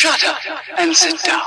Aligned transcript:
Shut 0.00 0.24
up 0.24 0.38
and 0.78 0.96
sit 0.96 1.22
down. 1.22 1.42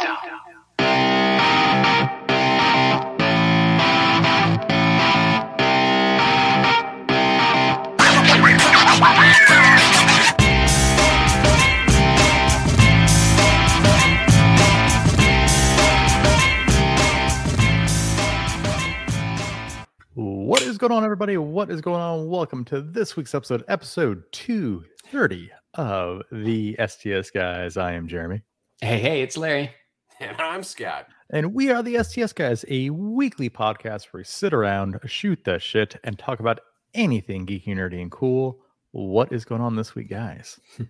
What 20.13 20.61
is 20.61 20.77
going 20.77 20.91
on, 20.91 21.03
everybody? 21.03 21.37
What 21.37 21.71
is 21.71 21.81
going 21.81 21.99
on? 21.99 22.29
Welcome 22.29 22.65
to 22.65 22.81
this 22.81 23.17
week's 23.17 23.33
episode, 23.33 23.63
episode 23.67 24.31
230 24.31 25.49
of 25.75 26.21
the 26.31 26.75
STS 26.85 27.31
Guys. 27.31 27.77
I 27.77 27.93
am 27.93 28.07
Jeremy, 28.07 28.41
Hey, 28.81 28.99
hey, 28.99 29.21
it's 29.21 29.37
Larry. 29.37 29.71
And 30.19 30.39
I'm 30.39 30.63
Scott. 30.63 31.07
and 31.31 31.53
we 31.53 31.71
are 31.71 31.81
the 31.81 32.01
STS 32.03 32.33
Guys, 32.33 32.63
a 32.69 32.91
weekly 32.91 33.49
podcast 33.49 34.13
where 34.13 34.19
we 34.19 34.23
sit 34.23 34.53
around, 34.53 34.99
shoot 35.05 35.43
the 35.43 35.57
shit, 35.59 35.97
and 36.03 36.17
talk 36.17 36.39
about 36.39 36.59
anything 36.93 37.45
geeky, 37.47 37.69
nerdy, 37.69 37.99
and 38.01 38.11
cool. 38.11 38.59
What 38.91 39.33
is 39.33 39.43
going 39.43 39.61
on 39.61 39.75
this 39.75 39.95
week, 39.95 40.09
guys? 40.09 40.59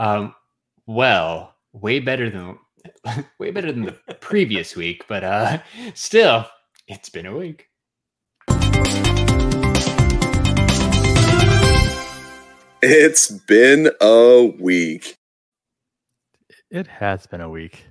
Um, 0.00 0.32
well, 0.86 1.56
way 1.72 1.98
better 1.98 2.30
than 2.30 2.56
way 3.40 3.50
better 3.50 3.72
than 3.72 3.82
the 3.82 4.14
previous 4.20 4.76
week, 4.76 5.04
but 5.08 5.24
uh 5.24 5.58
still, 5.94 6.46
it's 6.86 7.08
been 7.08 7.26
a 7.26 7.36
week. 7.36 7.66
It's 12.80 13.28
been 13.30 13.90
a 14.00 14.54
week. 14.60 15.16
It 16.70 16.86
has 16.86 17.26
been 17.26 17.40
a 17.40 17.50
week. 17.50 17.84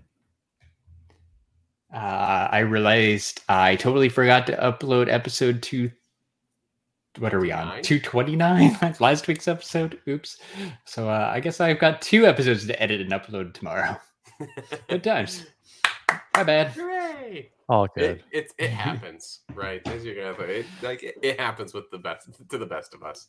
Uh 1.94 2.48
I 2.52 2.60
realized 2.60 3.42
I 3.50 3.76
totally 3.76 4.10
forgot 4.10 4.48
to 4.48 4.56
upload 4.58 5.12
episode 5.12 5.62
two 5.62 5.92
what 7.20 7.34
are 7.34 7.40
we 7.40 7.52
on? 7.52 7.82
229 7.82 8.96
last 9.00 9.28
week's 9.28 9.48
episode. 9.48 10.00
Oops. 10.08 10.38
So 10.86 11.10
uh, 11.10 11.32
I 11.34 11.40
guess 11.40 11.60
I've 11.60 11.80
got 11.80 12.02
two 12.02 12.28
episodes 12.28 12.68
to 12.68 12.82
edit 12.82 13.02
and 13.02 13.12
upload 13.12 13.54
tomorrow. 13.54 13.98
Good 14.88 15.04
times. 15.04 15.48
My 16.36 16.44
bad. 16.44 16.68
Hooray! 16.68 17.50
All 17.70 17.88
good. 17.88 18.24
It, 18.32 18.46
it 18.46 18.54
it 18.66 18.70
happens, 18.70 19.40
right? 19.54 19.86
As 19.88 20.06
you're 20.06 20.16
gonna 20.16 20.38
say, 20.38 20.60
it, 20.60 20.66
like 20.82 21.04
it, 21.04 21.16
it 21.22 21.40
happens 21.40 21.74
with 21.74 21.90
the 21.92 21.98
best 21.98 22.30
to 22.50 22.58
the 22.58 22.66
best 22.66 22.94
of 22.94 23.04
us. 23.04 23.28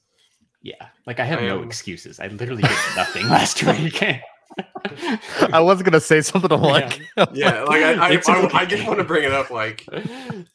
Yeah, 0.63 0.89
like 1.07 1.21
I 1.21 1.25
have 1.25 1.39
I 1.41 1.47
no 1.49 1.59
am- 1.61 1.65
excuses. 1.67 2.19
I 2.21 2.27
literally 2.29 2.63
did 2.63 2.71
nothing 2.97 3.29
last 3.29 3.63
week. 3.63 4.03
I 5.53 5.61
was 5.61 5.83
going 5.83 5.93
to 5.93 6.01
say 6.01 6.21
something 6.21 6.51
like, 6.61 7.01
Yeah, 7.33 7.63
like 7.69 7.83
I 7.83 7.93
I, 7.95 8.11
It's 8.13 8.29
I. 8.29 8.49
I 8.53 8.65
just 8.65 8.85
want 8.87 8.99
to 8.99 9.05
bring 9.05 9.23
it 9.25 9.33
up. 9.33 9.51
Like 9.51 9.87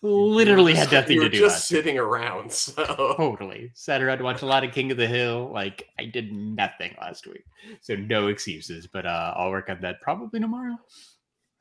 literally 0.01 0.73
had 0.73 0.83
just- 0.89 0.93
nothing 0.93 1.15
you're 1.15 1.25
to 1.25 1.29
do. 1.29 1.39
Just 1.39 1.53
last 1.55 1.71
week. 1.71 1.77
sitting 1.77 1.97
around. 1.97 2.51
So 2.51 2.73
Totally 3.17 3.71
sat 3.75 4.01
around 4.01 4.17
to 4.19 4.23
watch 4.23 4.41
a 4.41 4.45
lot 4.45 4.63
of 4.63 4.71
King 4.71 4.91
of 4.91 4.97
the 4.97 5.07
Hill. 5.07 5.49
Like 5.53 5.87
I 5.99 6.05
did 6.05 6.31
nothing 6.33 6.95
last 6.99 7.27
week, 7.27 7.45
so 7.81 7.95
no 7.95 8.27
excuses. 8.27 8.87
But 8.87 9.05
uh, 9.05 9.33
I'll 9.37 9.51
work 9.51 9.69
on 9.69 9.79
that 9.81 10.01
probably 10.01 10.39
tomorrow. 10.39 10.75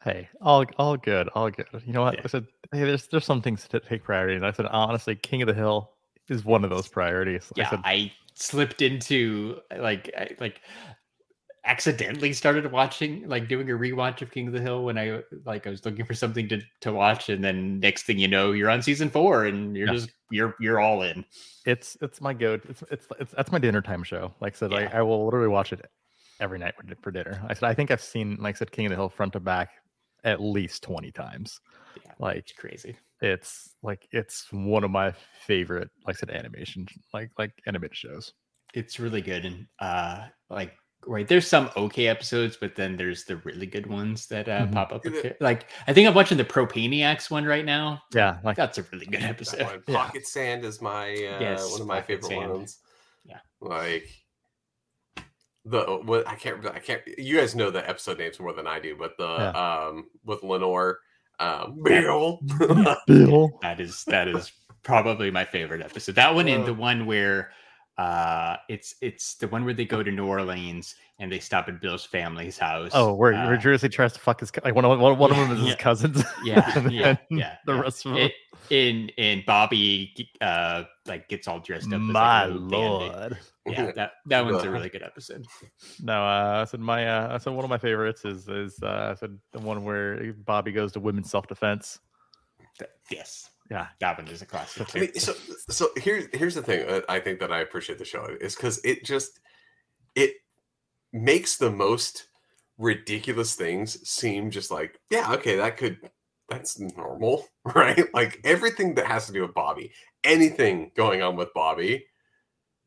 Hey, 0.03 0.29
all 0.41 0.65
all 0.79 0.97
good, 0.97 1.29
all 1.35 1.51
good. 1.51 1.67
You 1.87 1.93
know 1.93 2.03
what? 2.03 2.15
Yeah. 2.15 2.23
I 2.25 2.29
said, 2.29 2.47
hey, 2.73 2.81
there's 2.85 3.07
there's 3.07 3.25
some 3.25 3.41
things 3.43 3.69
to 3.69 3.79
take 3.81 4.03
priority, 4.03 4.35
and 4.35 4.45
I 4.45 4.51
said, 4.53 4.67
honestly, 4.67 5.15
King 5.15 5.43
of 5.43 5.49
the 5.49 5.55
Hill 5.55 5.91
is 6.29 6.45
one 6.45 6.65
of 6.65 6.71
those 6.71 6.89
priorities. 6.89 7.53
I 7.57 7.61
Yeah, 7.61 7.71
said, 7.71 7.81
I 7.85 8.13
slipped 8.43 8.83
into 8.83 9.61
like 9.79 10.11
like 10.41 10.61
accidentally 11.65 12.33
started 12.33 12.73
watching 12.73 13.29
like 13.29 13.47
doing 13.49 13.71
a 13.71 13.75
rewatch 13.75 14.21
of 14.21 14.31
King 14.33 14.49
of 14.49 14.53
the 14.53 14.61
Hill 14.61 14.83
when 14.85 14.99
I 14.99 15.21
like 15.47 15.67
I 15.67 15.71
was 15.71 15.85
looking 15.85 16.05
for 16.05 16.15
something 16.15 16.49
to 16.49 16.61
to 16.81 16.93
watch, 16.93 17.29
and 17.29 17.43
then 17.43 17.79
next 17.81 18.03
thing 18.03 18.19
you 18.19 18.29
know, 18.29 18.53
you're 18.53 18.71
on 18.71 18.83
season 18.83 19.09
four, 19.11 19.47
and 19.47 19.77
you're 19.77 19.87
Yeah. 19.87 19.95
just 19.95 20.11
you're 20.31 20.55
you're 20.61 20.81
all 20.81 21.03
in. 21.03 21.25
it's 21.67 21.97
it's 22.01 22.21
my 22.21 22.35
go. 22.35 22.55
It's 22.69 22.83
it's 22.91 23.07
it's 23.21 23.33
that's 23.33 23.53
my 23.53 23.59
dinner 23.59 23.81
time 23.81 24.03
show. 24.03 24.35
Like 24.41 24.55
I 24.55 24.57
said, 24.59 24.71
like 24.73 24.93
I 24.93 25.03
will 25.03 25.25
literally 25.25 25.49
watch 25.49 25.73
it 25.73 25.81
every 26.41 26.59
night 26.59 26.75
for, 26.77 26.85
for 27.01 27.11
dinner. 27.13 27.41
I 27.49 27.55
said, 27.55 27.69
I 27.69 27.75
think 27.75 27.93
I've 27.93 28.03
seen, 28.03 28.37
like 28.41 28.57
I 28.57 28.59
said, 28.59 28.73
King 28.73 28.87
of 28.87 28.91
the 28.91 28.97
Hill 28.97 29.09
front 29.09 29.33
to 29.35 29.41
back 29.41 29.71
at 30.25 30.41
least 30.41 30.83
twenty 30.83 31.11
times. 31.13 31.61
Yeah, 32.05 32.13
Like 32.19 32.37
it's 32.39 32.53
crazy. 32.53 32.97
it's 33.21 33.75
like 33.83 34.07
it's 34.13 34.47
one 34.53 34.85
of 34.85 34.91
my 34.91 35.13
favorite, 35.47 35.91
like 36.07 36.17
I 36.17 36.19
said, 36.19 36.31
animation 36.31 36.87
like 37.15 37.31
like 37.39 37.53
animated 37.67 37.97
shows. 37.97 38.33
It's 38.75 38.99
really 38.99 39.21
good, 39.23 39.45
and 39.45 39.67
uh, 39.81 40.29
like 40.49 40.73
right 41.07 41.27
there's 41.29 41.47
some 41.47 41.69
okay 41.77 42.07
episodes, 42.09 42.57
but 42.57 42.75
then 42.77 42.97
there's 42.97 43.25
the 43.25 43.37
really 43.39 43.67
good 43.67 43.87
ones 43.87 44.27
that 44.29 44.49
uh, 44.49 44.67
Mhm. 44.67 44.73
pop 44.73 44.93
up. 44.93 45.05
Is 45.07 45.33
Like 45.41 45.67
I 45.87 45.93
think 45.93 46.09
I'm 46.09 46.15
watching 46.15 46.39
the 46.39 46.45
Propaniacs 46.45 47.31
one 47.31 47.45
right 47.45 47.65
now. 47.65 48.03
Yeah, 48.15 48.39
like 48.45 48.57
That's 48.57 48.79
a 48.79 48.85
really 48.93 49.07
good 49.07 49.23
episode. 49.23 49.63
one, 49.65 49.83
Yeah. 49.89 49.97
Pocket 50.07 50.27
Sand 50.27 50.65
is 50.65 50.81
my 50.81 51.11
uh, 51.11 51.41
Yes, 51.41 51.71
one 51.73 51.81
of 51.83 51.87
my 51.87 51.97
Pocket 52.01 52.07
favorite 52.25 52.29
Sand. 52.29 52.53
ones. 52.53 52.79
Yeah. 53.25 53.39
like 53.61 54.09
the 55.65 56.01
what 56.05 56.27
I 56.27 56.35
can't 56.35 56.65
I 56.67 56.79
can't. 56.79 57.03
You 57.19 57.37
guys 57.39 57.55
know 57.55 57.71
the 57.71 57.89
episode 57.89 58.19
names 58.19 58.41
more 58.41 58.53
than 58.53 58.67
I 58.67 58.81
do, 58.81 58.97
but 58.97 59.17
the 59.19 59.29
Yeah. 59.29 59.87
um 59.89 60.09
with 60.25 60.43
Lenore, 60.43 60.99
um, 61.39 61.81
Bill. 61.83 62.41
Bill. 63.07 63.51
That 63.63 63.81
is 63.81 64.05
that 64.05 64.29
is 64.29 64.53
probably 64.83 65.31
my 65.31 65.45
favorite 65.45 65.81
episode. 65.83 66.17
That 66.17 66.35
one 66.35 66.49
and 66.49 66.67
the 66.67 66.73
Uh. 66.73 66.75
one 66.75 67.07
where 67.07 67.53
uh 67.99 68.57
it's 68.71 68.95
it's 69.03 69.35
the 69.35 69.47
one 69.49 69.65
where 69.65 69.75
they 69.75 69.85
go 69.85 70.03
to 70.03 70.11
New 70.11 70.27
Orleans 70.27 70.95
and 71.19 71.31
they 71.31 71.39
stop 71.39 71.69
at 71.69 71.81
Bill's 71.81 72.05
family's 72.05 72.57
house. 72.59 72.91
Oh, 72.95 73.13
where, 73.15 73.35
Uh, 73.35 73.47
where 73.47 73.57
Jersey 73.59 73.89
tries 73.91 74.13
to 74.15 74.19
fuck 74.21 74.41
his 74.41 74.51
co- 74.51 74.63
like 74.65 74.75
one 74.75 74.85
of 74.85 74.99
one, 74.99 75.19
one 75.19 75.31
of 75.31 75.37
them 75.37 75.57
is 75.59 75.63
his 75.67 75.75
cousins. 75.77 76.23
Yeah, 76.43 76.79
yeah, 76.89 77.17
yeah, 77.31 77.57
The 77.67 77.75
yeah. 77.75 77.81
rest 77.81 78.07
of 78.07 78.13
them. 78.15 78.23
it, 78.23 78.33
in 78.71 79.09
in 79.19 79.43
Bobby 79.47 80.15
uh 80.41 80.85
like 81.07 81.29
gets 81.29 81.47
all 81.49 81.61
dressed 81.61 81.89
up. 81.93 82.01
as, 82.01 82.01
like, 82.01 82.13
My 82.13 82.47
bandit. 82.47 82.71
lord. 82.71 83.39
Yeah, 83.67 83.93
that 83.97 84.13
that 84.27 84.45
one's 84.45 84.63
a 84.65 84.71
really 84.71 84.89
good 84.89 85.03
episode. 85.03 85.45
No, 86.03 86.15
uh, 86.25 86.61
I 86.63 86.65
said 86.65 86.81
my 86.81 87.07
uh, 87.07 87.35
I 87.35 87.39
said 87.39 87.53
one 87.53 87.65
of 87.65 87.71
my 87.71 87.79
favorites 87.79 88.25
is 88.25 88.49
is 88.49 88.83
uh, 88.83 89.11
I 89.13 89.15
said 89.21 89.39
the 89.53 89.59
one 89.61 89.85
where 89.85 90.33
Bobby 90.33 90.73
goes 90.73 90.93
to 90.93 91.01
women's 91.01 91.31
self 91.31 91.47
defense. 91.47 91.99
Yes, 93.11 93.51
Yeah. 93.73 93.87
that 94.01 94.19
one 94.19 94.29
is 94.29 94.43
a 94.43 94.47
classic. 94.47 94.95
I 94.95 95.01
mean, 95.01 95.15
so 95.15 95.33
so 95.69 95.89
here's 95.97 96.27
here's 96.35 96.55
the 96.55 96.63
thing 96.63 96.87
uh, 96.89 97.01
I 97.09 97.21
think 97.21 97.41
that 97.41 97.51
I 97.51 97.61
appreciate 97.61 97.99
the 97.99 98.05
show 98.05 98.27
is 98.41 98.55
because 98.55 98.81
it 98.85 99.05
just 99.05 99.41
it 100.15 100.35
makes 101.13 101.57
the 101.57 101.71
most 101.71 102.29
ridiculous 102.79 103.55
things 103.55 104.07
seem 104.09 104.51
just 104.51 104.71
like 104.71 104.99
yeah 105.11 105.33
okay 105.33 105.57
that 105.57 105.77
could 105.77 105.99
that's 106.49 106.79
normal 106.81 107.47
right 107.75 108.13
like 108.13 108.41
everything 108.45 108.95
that 108.95 109.07
has 109.07 109.27
to 109.27 109.33
do 109.33 109.43
with 109.43 109.55
Bobby 109.55 109.93
anything 110.25 110.91
going 110.97 111.23
on 111.23 111.37
with 111.37 111.53
Bobby 111.55 112.05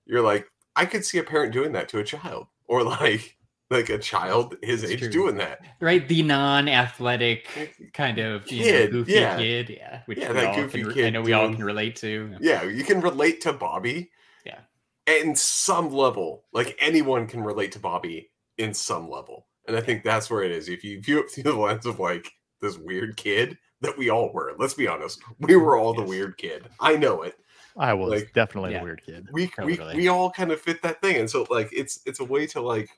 you're 0.06 0.22
like 0.22 0.47
I 0.75 0.85
could 0.85 1.06
see 1.06 1.17
a 1.17 1.23
parent 1.23 1.53
doing 1.53 1.72
that 1.73 1.90
to 1.90 2.00
a 2.00 2.03
child 2.03 2.47
or 2.67 2.84
like 3.02 3.38
like 3.75 3.89
a 3.89 3.97
child 3.97 4.55
his 4.63 4.83
It's 4.83 4.91
age 4.93 4.99
true. 4.99 5.09
doing 5.09 5.35
that 5.37 5.59
right, 5.79 6.07
the 6.07 6.23
non-athletic 6.23 7.91
kind 7.93 8.19
of 8.19 8.49
you 8.51 8.59
know, 8.59 8.65
Kid, 8.65 8.91
goofy 8.91 9.11
yeah. 9.13 9.37
kid, 9.37 9.69
yeah, 9.69 10.01
which 10.05 10.17
Yeah, 10.19 10.33
that 10.33 10.55
goofy 10.55 10.81
can, 10.83 10.87
re- 10.93 11.05
I 11.07 11.09
know 11.09 11.21
we 11.21 11.33
all 11.33 11.51
can 11.53 11.63
relate 11.63 11.95
to. 11.97 12.35
yeah 12.39 12.63
you 12.63 12.83
can 12.83 13.01
relate 13.01 13.41
to 13.41 13.53
Bobby 13.53 14.11
Yeah. 14.45 14.59
in 15.07 15.35
some 15.35 15.91
level 15.91 16.45
like 16.53 16.75
anyone 16.79 17.27
can 17.27 17.43
relate 17.43 17.71
to 17.73 17.79
Bobby 17.79 18.29
in 18.57 18.73
some 18.73 19.09
level 19.09 19.47
and 19.67 19.75
I 19.75 19.81
think 19.81 20.03
that's 20.03 20.29
where 20.29 20.43
it 20.43 20.51
is 20.51 20.69
if 20.69 20.83
you 20.83 21.01
view 21.01 21.19
it 21.19 21.29
through 21.31 21.43
the 21.43 21.53
lens 21.55 21.85
of 21.85 21.99
like 21.99 22.31
this 22.61 22.77
weird 22.77 23.17
kid 23.17 23.57
that 23.81 23.97
we 23.97 24.09
all 24.09 24.31
were 24.33 24.53
let's 24.57 24.73
be 24.73 24.87
honest 24.87 25.21
we 25.39 25.53
mm, 25.53 25.61
were 25.61 25.77
all 25.77 25.93
the 25.93 26.01
weird 26.03 26.37
kid 26.37 26.67
I 26.79 26.95
know 26.95 27.21
it 27.23 27.35
I 27.77 27.93
was 27.93 28.21
Like, 28.21 28.31
definitely 28.33 28.71
yeah. 28.71 28.79
the 28.79 28.83
weird 28.85 29.01
kid. 29.05 29.27
we 29.33 29.51
we, 29.63 29.77
we 29.93 30.07
all 30.07 30.31
kind 30.31 30.51
of 30.51 30.61
fit 30.61 30.81
that 30.83 31.01
thing 31.01 31.17
and 31.17 31.29
so 31.29 31.45
like 31.49 31.69
it's 31.73 31.99
it's 32.05 32.21
a 32.21 32.23
way 32.25 32.47
to 32.47 32.61
like 32.61 32.89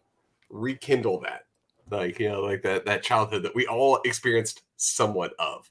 rekindle 0.49 1.19
that 1.21 1.41
like 1.89 2.19
you 2.19 2.29
know 2.29 2.41
like 2.41 2.61
that 2.63 2.85
that 2.85 3.03
childhood 3.03 3.43
that 3.43 3.55
we 3.55 3.65
all 3.67 3.99
experienced 4.05 4.61
somewhat 4.77 5.33
of 5.39 5.69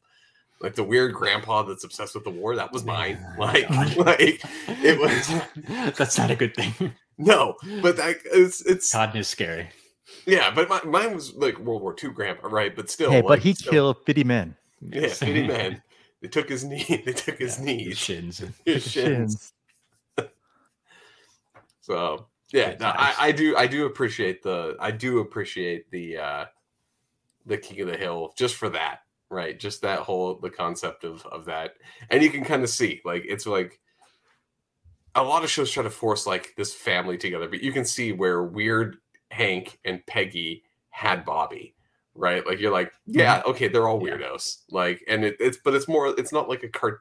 like 0.61 0.75
the 0.75 0.83
weird 0.85 1.13
grandpa 1.15 1.63
that's 1.63 1.85
obsessed 1.85 2.15
with 2.15 2.25
the 2.25 2.31
war 2.31 2.57
that 2.57 2.73
was 2.73 2.85
mine 2.85 3.19
Yeah, 3.21 3.35
like 3.39 3.97
like 3.97 4.43
it 4.69 4.99
was 4.99 5.95
That's 5.99 6.17
not 6.19 6.31
a 6.31 6.37
good 6.37 6.55
thing. 6.55 6.93
no 7.19 7.57
but 7.83 7.97
that 7.99 8.17
it's 8.27 8.61
it's 8.67 8.93
God 8.93 9.15
is 9.17 9.29
scary. 9.29 9.69
yeah 10.27 10.51
but 10.55 10.69
my, 10.69 10.81
mine 10.85 11.15
was 11.15 11.35
like 11.35 11.59
world 11.59 11.83
war 11.83 11.95
ii 12.03 12.11
grandpa 12.11 12.49
right 12.49 12.75
but 12.75 12.91
still 12.91 13.11
hey, 13.11 13.23
but 13.23 13.41
he 13.41 13.53
still- 13.55 13.73
killed 13.73 13.97
50 14.07 14.25
men. 14.25 14.57
yeah 14.81 15.13
pity 15.19 15.47
man 15.47 15.83
they 16.23 16.29
took 16.29 16.49
his 16.49 16.65
knee 16.65 17.03
they 17.05 17.13
took 17.13 17.39
his 17.39 17.59
Yeah, 17.59 17.65
knees 17.65 17.99
shins. 17.99 18.39
his 18.39 18.49
Took 18.57 18.65
his 18.67 18.91
shins. 18.91 19.53
So 21.81 22.27
yeah, 22.57 22.77
no, 22.81 22.87
I. 22.87 23.15
I 23.19 23.33
do 23.33 23.57
I 23.57 23.67
do 23.67 23.87
appreciate 23.87 24.43
the 24.43 24.77
I 24.81 24.91
do 24.91 25.21
appreciate 25.21 25.91
the 25.91 26.17
uh 26.19 26.45
the 27.47 27.59
King 27.59 27.81
of 27.83 27.89
the 27.89 27.97
Hill 27.97 28.33
just 28.37 28.57
for 28.57 28.69
that, 28.71 29.01
right? 29.31 29.59
Just 29.59 29.83
that 29.83 30.01
whole 30.01 30.37
the 30.39 30.51
concept 30.51 31.05
of 31.05 31.25
of 31.27 31.45
that. 31.47 31.75
And 32.11 32.23
you 32.23 32.31
can 32.31 32.45
kind 32.45 32.63
of 32.65 32.71
see 32.71 33.01
like 33.05 33.25
it's 33.27 33.47
like 33.47 33.81
a 35.15 35.23
lot 35.23 35.45
of 35.45 35.51
shows 35.51 35.71
try 35.71 35.83
to 35.83 35.91
force 35.91 36.27
like 36.27 36.55
this 36.57 36.75
family 36.75 37.19
together, 37.19 37.49
but 37.49 37.63
you 37.63 37.73
can 37.73 37.85
see 37.85 38.13
where 38.13 38.43
weird 38.45 38.99
Hank 39.31 39.79
and 39.85 40.05
Peggy 40.07 40.65
had 40.91 41.25
Bobby. 41.25 41.75
right? 42.15 42.47
Like 42.47 42.61
you're 42.61 42.73
like, 42.73 42.93
yeah, 43.07 43.43
okay, 43.47 43.69
they're 43.69 43.89
all 43.89 44.01
Yeah. 44.05 44.17
weirdos. 44.17 44.59
Like, 44.71 45.03
and 45.09 45.25
it, 45.25 45.37
it's 45.41 45.59
but 45.63 45.75
it's 45.75 45.89
more, 45.89 46.09
it's 46.19 46.33
not 46.33 46.49
like 46.49 46.63
a 46.63 46.69
cart, 46.69 47.01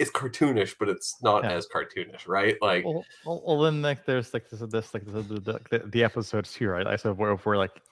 it's 0.00 0.10
cartoonish, 0.10 0.76
but 0.78 0.88
it's 0.88 1.22
not 1.22 1.44
Yeah. 1.44 1.52
as 1.52 1.68
cartoonish, 1.68 2.26
right? 2.26 2.56
Like, 2.62 2.84
Well, 2.84 3.04
well, 3.24 3.42
well, 3.46 3.60
then 3.60 3.82
like 3.82 4.06
there's 4.06 4.32
like 4.32 4.48
this, 4.48 4.60
this 4.60 4.94
like 4.94 5.04
the, 5.04 5.22
the, 5.22 5.60
the, 5.70 5.78
the 5.86 6.02
episodes 6.02 6.52
too, 6.54 6.68
right? 6.68 6.86
I 6.86 6.96
said 6.96 7.18
where 7.18 7.36
where 7.36 7.58
like 7.58 7.82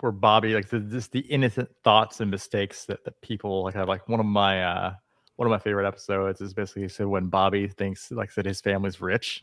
where 0.00 0.10
Bobby 0.10 0.54
like 0.54 0.70
the, 0.70 0.80
just 0.80 1.12
the 1.12 1.20
innocent 1.20 1.68
thoughts 1.84 2.20
and 2.20 2.30
mistakes 2.30 2.86
that, 2.86 3.04
that 3.04 3.20
people 3.20 3.62
like 3.64 3.74
have. 3.74 3.88
Like 3.88 4.08
one 4.08 4.20
of 4.20 4.26
my 4.26 4.64
uh 4.64 4.94
one 5.36 5.46
of 5.46 5.50
my 5.50 5.58
favorite 5.58 5.86
episodes 5.86 6.40
is 6.40 6.54
basically 6.54 6.88
so 6.88 7.08
when 7.08 7.26
Bobby 7.26 7.68
thinks 7.68 8.10
like 8.10 8.34
that 8.34 8.46
his 8.46 8.62
family's 8.62 9.00
rich 9.02 9.42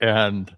and 0.00 0.56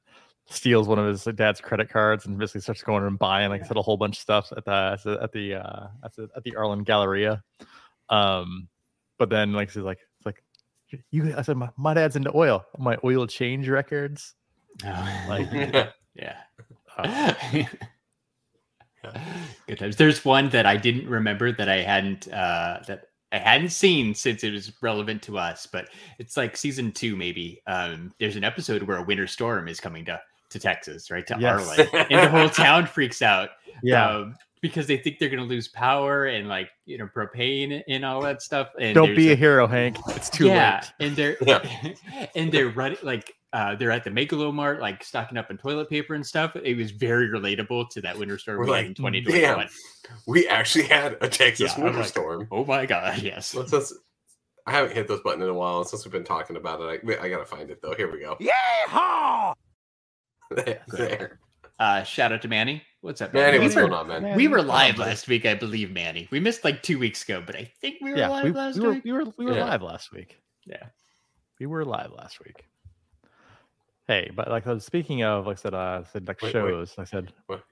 steals 0.49 0.87
one 0.87 0.99
of 0.99 1.07
his 1.07 1.25
dad's 1.37 1.61
credit 1.61 1.91
cards 1.91 2.27
and 2.27 2.39
basically 2.39 2.61
starts 2.61 2.83
going 2.83 3.05
and 3.05 3.19
buying 3.19 3.51
like 3.51 3.63
I 3.63 3.67
said 3.67 3.77
a 3.77 3.83
whole 3.83 3.97
bunch 3.97 4.19
of 4.19 4.23
stuff 4.23 4.53
at 4.57 4.65
the 4.65 4.73
at 4.73 5.03
the 5.03 5.23
at 5.23 5.33
the 5.33 5.55
uh, 5.55 5.87
at 6.05 6.15
the, 6.15 6.29
at 6.37 6.45
the 6.45 6.55
Arlen 6.55 6.85
Galleria. 6.85 7.43
Um, 8.09 8.69
but 9.19 9.31
then 9.31 9.53
like 9.53 9.73
he's 9.73 9.83
like 9.83 9.99
you 11.11 11.35
I 11.37 11.43
said 11.43 11.57
my, 11.57 11.71
my 11.77 11.95
dad's 11.95 12.17
into 12.17 12.31
oil. 12.35 12.65
My 12.79 12.97
oil 13.05 13.27
change 13.27 13.69
records. 13.69 14.35
Like, 14.85 15.51
yeah. 16.15 16.37
Uh, 16.97 17.35
Good 19.67 19.79
times. 19.79 19.97
There's 19.97 20.25
one 20.25 20.51
that 20.51 20.67
I 20.67 20.77
didn't 20.77 21.09
remember 21.09 21.53
that 21.53 21.69
I 21.69 21.81
hadn't 21.81 22.29
uh 22.33 22.81
that 22.87 23.05
I 23.33 23.39
hadn't 23.39 23.71
seen 23.71 24.15
since 24.15 24.45
it 24.45 24.53
was 24.53 24.73
relevant 24.83 25.23
to 25.23 25.39
us, 25.39 25.67
but 25.67 25.89
it's 26.19 26.37
like 26.37 26.57
season 26.57 26.93
two, 26.93 27.17
maybe. 27.17 27.63
Um, 27.67 28.13
there's 28.19 28.37
an 28.37 28.45
episode 28.45 28.83
where 28.83 28.99
a 28.99 29.03
winter 29.05 29.27
storm 29.27 29.69
is 29.69 29.81
coming 29.81 30.05
to 30.07 30.21
to 30.51 30.59
Texas, 30.59 31.11
right 31.11 31.27
to 31.29 31.37
Yes. 31.39 31.69
Arlen, 31.69 32.07
and 32.11 32.25
the 32.27 32.29
whole 32.29 32.51
town 32.51 32.87
freaks 32.87 33.23
out. 33.23 33.51
yeah. 33.83 34.07
um, 34.07 34.37
because 34.63 34.87
they 34.87 34.97
think 34.97 35.19
they're 35.19 35.29
going 35.31 35.43
to 35.43 35.49
lose 35.49 35.69
power 35.69 36.27
and 36.27 36.49
like 36.49 36.69
you 36.87 36.99
know 36.99 37.09
propane 37.15 37.83
and 37.89 38.05
all 38.05 38.21
that 38.23 38.43
stuff. 38.43 38.69
And 38.79 38.95
Don't 38.95 39.15
be 39.17 39.31
a 39.31 39.33
a- 39.33 39.37
hero, 39.37 39.67
Hank. 39.67 39.97
It's 40.09 40.29
too 40.31 40.47
yeah, 40.47 40.81
late. 41.01 41.07
and 41.09 41.17
they're 41.17 41.37
Yeah. 41.41 41.95
and 42.35 42.53
they're 42.53 42.69
running 42.69 42.99
like 43.03 43.33
uh, 43.53 43.75
they're 43.75 43.91
at 43.91 44.05
the 44.05 44.11
Megalomart, 44.11 44.79
like 44.81 45.03
stocking 45.03 45.37
up 45.37 45.49
on 45.51 45.59
toilet 45.59 45.91
paper 45.91 46.15
and 46.15 46.25
stuff. 46.25 46.55
It 46.55 46.77
was 46.77 46.93
very 46.93 47.29
relatable 47.29 47.91
to 47.91 48.01
that 48.03 48.17
winter 48.17 48.39
storm 48.39 48.59
We're 48.59 48.67
we 48.67 48.73
had 48.73 48.85
in 48.87 48.95
2021. 48.95 49.69
we 50.29 50.47
actually 50.47 50.85
had 50.85 51.17
a 51.21 51.29
Texas 51.29 51.73
Yeah, 51.77 51.83
winter 51.85 51.99
like- 52.01 52.09
storm. 52.09 52.47
Oh 52.53 52.65
my 52.65 52.87
god, 52.87 53.19
yes. 53.19 53.53
Let's, 53.55 53.73
let's, 53.73 53.93
I 54.67 54.73
haven't 54.73 54.93
hit 54.95 55.09
this 55.09 55.19
button 55.21 55.43
in 55.43 55.49
a 55.49 55.55
while 55.55 55.83
since 55.85 56.05
we've 56.05 56.13
been 56.13 56.23
talking 56.23 56.55
about 56.57 56.81
it. 56.81 57.01
I, 57.21 57.25
I 57.25 57.29
gotta 57.29 57.45
find 57.45 57.71
it 57.71 57.81
though. 57.83 57.95
Here 57.95 58.13
we 58.13 58.21
go. 58.21 58.37
Yeehaw! 58.41 59.55
there. 60.53 60.83
there. 60.89 61.41
Uh, 61.81 62.03
shout 62.03 62.31
out 62.31 62.43
to 62.43 62.49
Manny. 62.49 62.83
What's 63.01 63.23
up, 63.23 63.33
Manny, 63.33 63.59
We 63.59 63.65
what's 63.65 63.75
were- 63.75 63.89
going 63.89 63.95
on, 63.95 64.07
man? 64.23 64.37
We 64.37 64.47
were 64.49 64.61
live 64.61 64.97
but- 64.97 65.07
last 65.07 65.27
week, 65.29 65.47
I 65.47 65.55
believe, 65.55 65.91
Manny. 65.91 66.29
We 66.31 66.39
missed 66.39 66.63
like 66.63 66.83
two 66.83 66.99
weeks 66.99 67.25
ago, 67.25 67.43
but 67.45 67.57
I 67.57 67.65
think 67.81 67.97
we 68.03 68.11
were 68.11 68.19
Yeah, 68.19 68.29
live 68.29 68.45
we, 68.45 68.51
last 68.53 68.79
we 68.79 68.87
were 68.87 68.93
week. 68.93 69.05
we 69.05 69.13
were 69.13 69.25
we 69.39 69.47
were 69.47 69.55
Yeah. 69.55 69.65
live 69.65 69.81
last 69.83 70.13
week. 70.13 70.39
Yeah. 70.67 70.85
We 71.59 71.65
were 71.65 71.85
live 71.87 72.13
last 72.13 72.39
week. 72.45 72.67
Hey, 74.07 74.31
but 74.35 74.49
like 74.49 74.67
I 74.67 74.75
was 74.75 74.85
speaking 74.85 75.23
of, 75.23 75.47
like 75.47 75.57
I 75.57 75.61
said, 75.61 75.73
uh, 75.73 76.03
I 76.05 76.05
said 76.13 76.29
like 76.29 76.43
Wait, 76.43 76.53
wait. 76.55 76.61
shows. 76.61 76.95
I 76.99 77.05
said, 77.05 77.33
Well, 77.49 77.63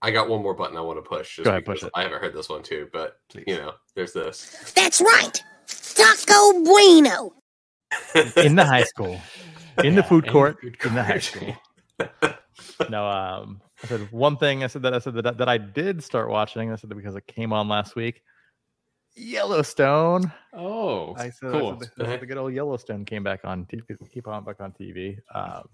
I 0.00 0.10
got 0.10 0.28
one 0.28 0.42
more 0.42 0.54
button 0.54 0.76
I 0.76 0.80
want 0.80 0.98
to 0.98 1.08
push. 1.08 1.36
Just 1.36 1.44
Go 1.44 1.50
ahead, 1.50 1.64
push 1.64 1.84
it. 1.84 1.90
I 1.94 2.02
haven't 2.02 2.20
heard 2.20 2.34
this 2.34 2.48
one 2.48 2.64
too, 2.64 2.88
but 2.92 3.18
Please. 3.28 3.44
you 3.46 3.58
know, 3.58 3.74
there's 3.94 4.12
this. 4.12 4.72
That's 4.74 5.00
right. 5.00 5.40
Taco 5.68 6.64
Bueno. 6.64 7.34
in 8.36 8.56
the 8.56 8.64
high 8.64 8.84
school, 8.84 9.20
in 9.84 9.94
the 9.94 10.00
Yeah, 10.00 10.08
food 10.08 10.26
in 10.26 10.32
court, 10.32 10.60
food 10.60 10.76
in 10.84 10.94
the 10.94 11.02
high 11.04 11.18
school. 11.20 11.56
no, 12.90 13.06
um, 13.06 13.60
I 13.82 13.86
said 13.86 14.12
one 14.12 14.36
thing. 14.36 14.64
I 14.64 14.66
said 14.66 14.82
that 14.82 14.94
I 14.94 14.98
said 14.98 15.14
that, 15.14 15.38
that 15.38 15.48
I 15.48 15.58
did 15.58 16.02
start 16.02 16.28
watching. 16.28 16.72
I 16.72 16.76
said 16.76 16.90
that 16.90 16.94
because 16.94 17.16
it 17.16 17.26
came 17.26 17.52
on 17.52 17.68
last 17.68 17.96
week. 17.96 18.22
Yellowstone. 19.14 20.32
Oh, 20.54 21.14
I 21.16 21.30
said, 21.30 21.52
cool. 21.52 21.78
I 21.80 21.84
said, 21.84 21.90
the, 21.96 22.16
the 22.18 22.26
good 22.26 22.38
old 22.38 22.54
Yellowstone 22.54 23.04
came 23.04 23.22
back 23.22 23.40
on 23.44 23.66
TV. 23.66 23.82
Keep 24.10 24.28
on 24.28 24.44
back 24.44 24.60
on 24.60 24.72
TV. 24.72 25.18
Um, 25.34 25.68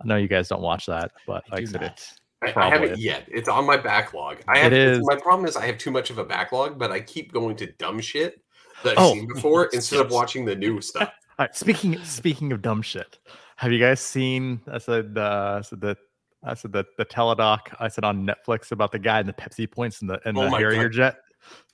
I 0.00 0.06
know 0.06 0.16
you 0.16 0.28
guys 0.28 0.48
don't 0.48 0.62
watch 0.62 0.86
that, 0.86 1.12
but 1.26 1.44
I 1.50 1.56
like 1.56 1.62
I 1.62 1.66
said, 1.66 1.80
not. 1.80 1.92
it's 1.92 2.20
I, 2.42 2.52
I 2.56 2.68
haven't 2.70 2.98
yet. 2.98 3.24
It's 3.28 3.48
on 3.48 3.66
my 3.66 3.76
backlog. 3.76 4.38
I 4.46 4.58
have, 4.58 4.72
is. 4.72 5.00
My 5.02 5.16
problem 5.16 5.46
is 5.46 5.56
I 5.56 5.66
have 5.66 5.78
too 5.78 5.90
much 5.90 6.10
of 6.10 6.18
a 6.18 6.24
backlog, 6.24 6.78
but 6.78 6.92
I 6.92 7.00
keep 7.00 7.32
going 7.32 7.56
to 7.56 7.66
dumb 7.72 8.00
shit 8.00 8.40
that 8.84 8.96
I've 8.96 9.04
Oh, 9.04 9.12
seen 9.14 9.26
before 9.26 9.66
instead 9.72 10.00
of 10.00 10.12
watching 10.12 10.44
the 10.44 10.54
new 10.54 10.80
stuff. 10.80 11.10
All 11.38 11.44
right, 11.44 11.56
speaking 11.56 12.02
speaking 12.04 12.52
of 12.52 12.62
dumb 12.62 12.82
shit, 12.82 13.18
have 13.56 13.72
you 13.72 13.80
guys 13.80 14.00
seen? 14.00 14.60
I 14.70 14.78
said 14.78 15.16
uh, 15.16 15.56
I 15.58 15.62
said 15.62 15.80
that 15.82 15.98
I 16.44 16.54
said 16.54 16.72
that 16.72 16.86
the 16.96 17.04
teledoc 17.04 17.74
I 17.80 17.88
said 17.88 18.04
on 18.04 18.26
Netflix 18.26 18.70
about 18.72 18.92
the 18.92 18.98
guy 18.98 19.18
and 19.20 19.28
the 19.28 19.32
Pepsi 19.32 19.70
points 19.70 20.00
and 20.00 20.10
the 20.10 20.20
and 20.26 20.38
Oh 20.38 20.44
the 20.44 20.50
Harrier 20.56 20.84
God. 20.88 20.92
jet. 20.92 21.16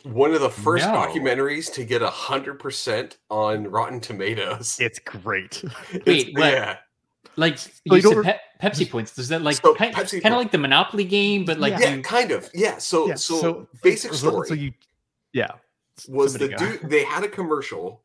One 0.05 0.33
of 0.35 0.41
the 0.41 0.51
first 0.51 0.87
No. 0.87 0.93
documentaries 0.95 1.73
to 1.75 1.85
get 1.85 2.01
a 2.03 2.09
hundred 2.11 2.59
percent 2.59 3.19
on 3.31 3.65
Rotten 3.69 4.01
Tomatoes. 4.01 4.79
It's 4.81 4.99
great. 4.99 5.63
It's- 5.93 6.03
Wait, 6.07 6.35
what? 6.39 6.53
yeah, 6.53 6.77
Like 7.37 7.59
you 7.85 7.97
you 7.97 8.01
said 8.03 8.11
don't- 8.15 8.25
Pe- 8.25 8.39
Pepsi 8.63 8.91
points. 8.91 9.15
Does 9.15 9.29
that 9.29 9.43
like 9.43 9.57
So 9.57 9.75
kind, 9.75 9.95
Pepsi 9.95 10.23
kind 10.23 10.35
of 10.35 10.39
like 10.41 10.53
the 10.53 10.59
Monopoly 10.59 11.05
game, 11.05 11.45
but 11.45 11.59
like 11.59 11.73
Yeah. 11.75 11.81
yeah, 11.91 11.95
you, 11.97 12.03
kind 12.03 12.31
of. 12.31 12.49
Yeah. 12.55 12.79
So, 12.79 13.09
yeah, 13.09 13.15
so, 13.17 13.69
basic 13.83 14.13
so- 14.15 14.29
story 14.31 14.49
So 14.49 14.55
you, 14.55 14.73
yeah, 15.33 15.49
was 16.09 16.35
the 16.35 16.39
somebody 16.51 16.55
go. 16.77 16.79
dude. 16.79 16.91
They 16.91 17.05
had 17.05 17.25
a 17.25 17.29
commercial 17.29 18.03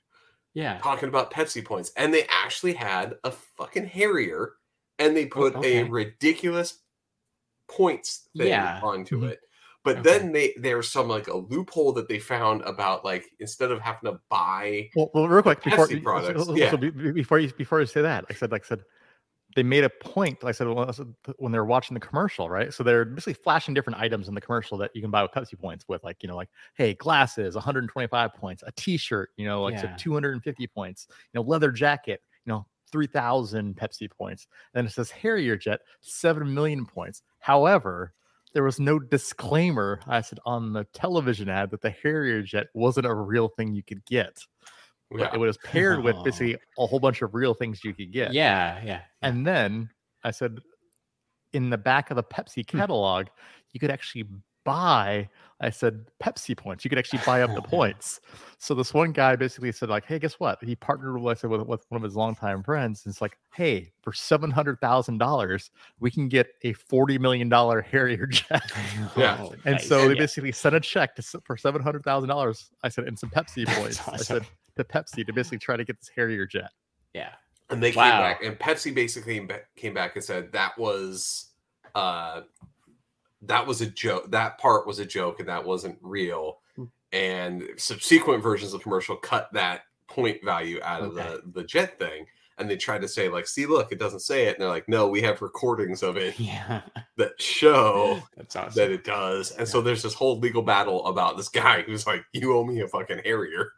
yeah. 0.54 0.80
talking 0.80 1.08
about 1.10 1.32
Pepsi 1.32 1.64
points, 1.64 1.92
and 1.96 2.14
they 2.14 2.26
actually 2.30 2.74
had 2.74 3.16
a 3.24 3.32
fucking 3.32 3.86
Harrier, 3.88 4.54
and 5.00 5.16
they 5.16 5.26
put 5.26 5.56
okay. 5.56 5.80
a 5.80 5.86
ridiculous 5.86 6.80
points 7.68 8.30
thing 8.38 8.48
Yeah. 8.48 8.80
onto 8.84 9.22
Mhm. 9.22 9.30
it. 9.32 9.40
But 9.84 10.00
Okay. 10.00 10.02
then 10.02 10.32
they 10.34 10.54
there's 10.58 10.90
some 10.92 11.08
like 11.08 11.28
a 11.28 11.38
loophole 11.38 11.94
that 11.94 12.08
they 12.08 12.20
found 12.20 12.62
about 12.64 13.06
like 13.06 13.26
instead 13.40 13.72
of 13.72 13.80
having 13.80 14.12
to 14.12 14.20
buy 14.30 14.90
Well, 14.96 15.10
well 15.14 15.28
real 15.28 15.42
quick 15.42 15.64
before 15.64 15.88
Pepsi 15.88 16.04
products, 16.04 16.46
so- 16.46 16.56
yeah. 16.56 16.72
so 16.72 16.78
be- 16.78 16.90
be- 16.90 17.12
before 17.12 17.40
you 17.40 17.52
before 17.54 17.80
you 17.80 17.86
say 17.86 18.02
that, 18.02 18.26
I 18.30 18.34
said 18.34 18.52
like 18.52 18.66
I 18.66 18.68
said 18.68 18.84
they 19.56 19.64
made 19.64 19.84
a 19.84 19.90
point. 19.90 20.44
Like 20.44 20.50
I 20.50 20.58
said 20.58 20.68
when 20.68 21.16
when 21.38 21.52
they 21.52 21.58
were 21.58 21.66
watching 21.66 21.94
the 21.96 22.00
commercial, 22.00 22.50
right? 22.50 22.72
So 22.74 22.84
they're 22.84 23.06
basically 23.06 23.34
flashing 23.34 23.74
different 23.74 23.98
items 24.00 24.28
in 24.28 24.36
the 24.36 24.42
commercial 24.42 24.78
that 24.80 24.92
you 24.94 25.02
can 25.02 25.10
buy 25.12 25.24
with 25.24 25.32
Pepsi 25.32 25.58
points. 25.58 25.86
With 25.88 26.04
like 26.04 26.22
you 26.22 26.28
know 26.30 26.36
like 26.36 26.50
hey 26.76 26.94
glasses 26.96 27.56
125 27.56 28.34
points, 28.36 28.64
a 28.68 28.72
T-shirt 28.74 29.30
you 29.38 29.46
know 29.46 29.64
like 29.64 29.80
so 29.80 29.90
250 29.98 30.68
points, 30.68 31.08
you 31.10 31.16
know 31.40 31.42
leather 31.42 31.72
jacket 31.72 32.22
you 32.46 32.52
know 32.52 32.66
3,000 32.92 33.76
Pepsi 33.76 34.10
points. 34.10 34.48
And 34.74 34.88
it 34.88 34.92
says 34.92 35.12
Harrier 35.12 35.56
jet 35.56 35.82
7 36.02 36.54
million 36.54 36.86
points. 36.86 37.22
However. 37.40 38.14
There 38.52 38.64
was 38.64 38.80
no 38.80 38.98
disclaimer, 38.98 40.00
I 40.08 40.22
said, 40.22 40.40
on 40.44 40.74
the 40.74 40.84
television 40.86 41.50
ad 41.50 41.70
that 41.70 41.82
the 41.82 41.92
Harrier 41.92 42.42
jet 42.42 42.66
wasn't 42.74 43.06
a 43.06 43.14
real 43.14 43.50
thing 43.50 43.76
you 43.76 43.84
could 43.84 44.04
get 44.06 44.44
yeah. 45.18 45.34
it 45.34 45.38
was 45.38 45.58
paired 45.58 46.04
with 46.04 46.16
basically 46.24 46.58
a 46.78 46.86
whole 46.86 47.00
bunch 47.00 47.22
of 47.22 47.34
real 47.34 47.54
things 47.54 47.84
you 47.84 47.94
could 47.94 48.12
get. 48.12 48.34
Yeah, 48.34 48.82
yeah. 48.84 49.02
And 49.22 49.46
then 49.46 49.90
I 50.24 50.32
said, 50.32 50.60
in 51.54 51.70
the 51.70 51.78
back 51.78 52.12
of 52.12 52.16
the 52.16 52.24
Pepsi 52.24 52.70
Hmm. 52.70 52.78
catalog, 52.78 53.28
you 53.74 53.80
could 53.80 53.92
actually 53.92 54.26
buy. 54.66 55.30
I 55.62 55.70
said 55.70 56.06
Pepsi 56.24 56.56
points. 56.56 56.86
You 56.86 56.90
could 56.90 56.98
actually 56.98 57.20
buy 57.26 57.42
up 57.42 57.54
the 57.54 57.62
points. 57.70 58.22
So 58.60 58.74
this 58.74 58.94
one 58.94 59.12
guy 59.12 59.36
basically 59.36 59.72
said, 59.72 59.90
like, 59.90 60.06
hey, 60.06 60.18
guess 60.20 60.36
what? 60.36 60.64
He 60.64 60.76
partnered 60.76 61.22
with, 61.22 61.44
I 61.44 61.48
with, 61.48 61.62
with 61.68 61.86
one 61.90 61.98
of 61.98 62.04
his 62.04 62.16
longtime 62.16 62.64
friends. 62.64 63.06
And 63.06 63.12
it's 63.12 63.22
like, 63.22 63.38
hey, 63.54 63.92
for 64.02 64.14
seven 64.14 64.52
hundred 64.52 64.80
thousand 64.80 65.18
dollars, 65.18 65.72
we 66.00 66.12
can 66.12 66.28
get 66.30 66.48
a 66.64 66.74
forty 66.74 67.18
million 67.18 67.50
dollar 67.50 67.82
Harrier 67.82 68.26
jet. 68.28 68.72
Yeah. 69.18 69.38
Oh, 69.40 69.54
And 69.66 69.76
nice. 69.76 69.88
so 69.88 70.08
they 70.08 70.14
Yeah. 70.14 70.20
basically 70.20 70.52
sent 70.52 70.76
a 70.76 70.80
check 70.80 71.16
to, 71.16 71.22
for 71.44 71.58
seven 71.58 71.82
hundred 71.82 72.04
thousand 72.04 72.30
dollars. 72.30 72.70
I 72.84 72.90
said, 72.90 73.06
and 73.06 73.18
some 73.18 73.30
Pepsi 73.30 73.66
That's 73.66 73.78
points. 73.80 74.08
I 74.08 74.18
said 74.18 74.46
to 74.78 74.84
Pepsi 74.84 75.26
to 75.26 75.34
basically 75.34 75.58
try 75.58 75.76
to 75.76 75.84
get 75.84 76.00
this 76.00 76.10
Harrier 76.16 76.46
jet. 76.46 76.72
yeah. 77.14 77.32
And 77.72 77.84
they 77.84 77.92
Wow. 77.92 78.10
came 78.10 78.20
back, 78.20 78.44
and 78.44 78.58
Pepsi 78.58 78.96
basically 78.96 79.36
came 79.36 79.46
back, 79.48 79.68
came 79.76 79.94
back 79.94 80.16
and 80.16 80.24
said 80.26 80.52
that 80.54 80.76
was, 80.78 81.52
uh, 81.94 82.42
that 83.44 83.66
was 83.66 83.82
a 83.82 83.86
joke. 83.88 84.30
That 84.32 84.58
part 84.58 84.86
was 84.88 85.00
a 85.00 85.06
joke, 85.06 85.40
and 85.40 85.50
that 85.50 85.64
wasn't 85.66 85.98
real. 86.02 86.60
Hmm. 86.76 86.84
And 87.12 87.64
subsequent 87.78 88.44
versions 88.44 88.74
of 88.74 88.80
the 88.80 88.84
commercial 88.84 89.16
cut 89.16 89.50
that 89.54 89.82
point 90.08 90.44
value 90.44 90.80
out 90.84 91.02
of 91.02 91.18
Okay. 91.18 91.24
the 91.46 91.62
the 91.62 91.64
jet 91.64 91.98
thing, 92.00 92.26
and 92.58 92.70
they 92.70 92.76
tried 92.78 93.02
to 93.02 93.08
say 93.08 93.30
like, 93.30 93.48
"See, 93.48 93.66
look, 93.66 93.92
it 93.92 94.00
doesn't 94.00 94.20
say 94.22 94.46
it." 94.48 94.56
And 94.56 94.62
they're 94.64 94.70
like, 94.70 94.90
"No, 94.90 95.08
we 95.08 95.22
have 95.22 95.42
recordings 95.42 96.04
of 96.04 96.18
it 96.18 96.34
Yeah. 96.40 96.82
that 97.18 97.42
show 97.42 98.22
That's 98.38 98.56
awesome. 98.56 98.74
that 98.76 98.92
it 98.92 99.04
does." 99.04 99.52
And 99.52 99.68
so 99.68 99.82
there's 99.82 100.04
this 100.04 100.14
whole 100.14 100.40
legal 100.40 100.62
battle 100.64 101.06
about 101.08 101.38
this 101.38 101.50
guy 101.50 101.82
who's 101.84 102.06
like, 102.08 102.24
"You 102.34 102.56
owe 102.58 102.66
me 102.66 102.82
a 102.82 102.88
fucking 102.88 103.22
Harrier." 103.24 103.72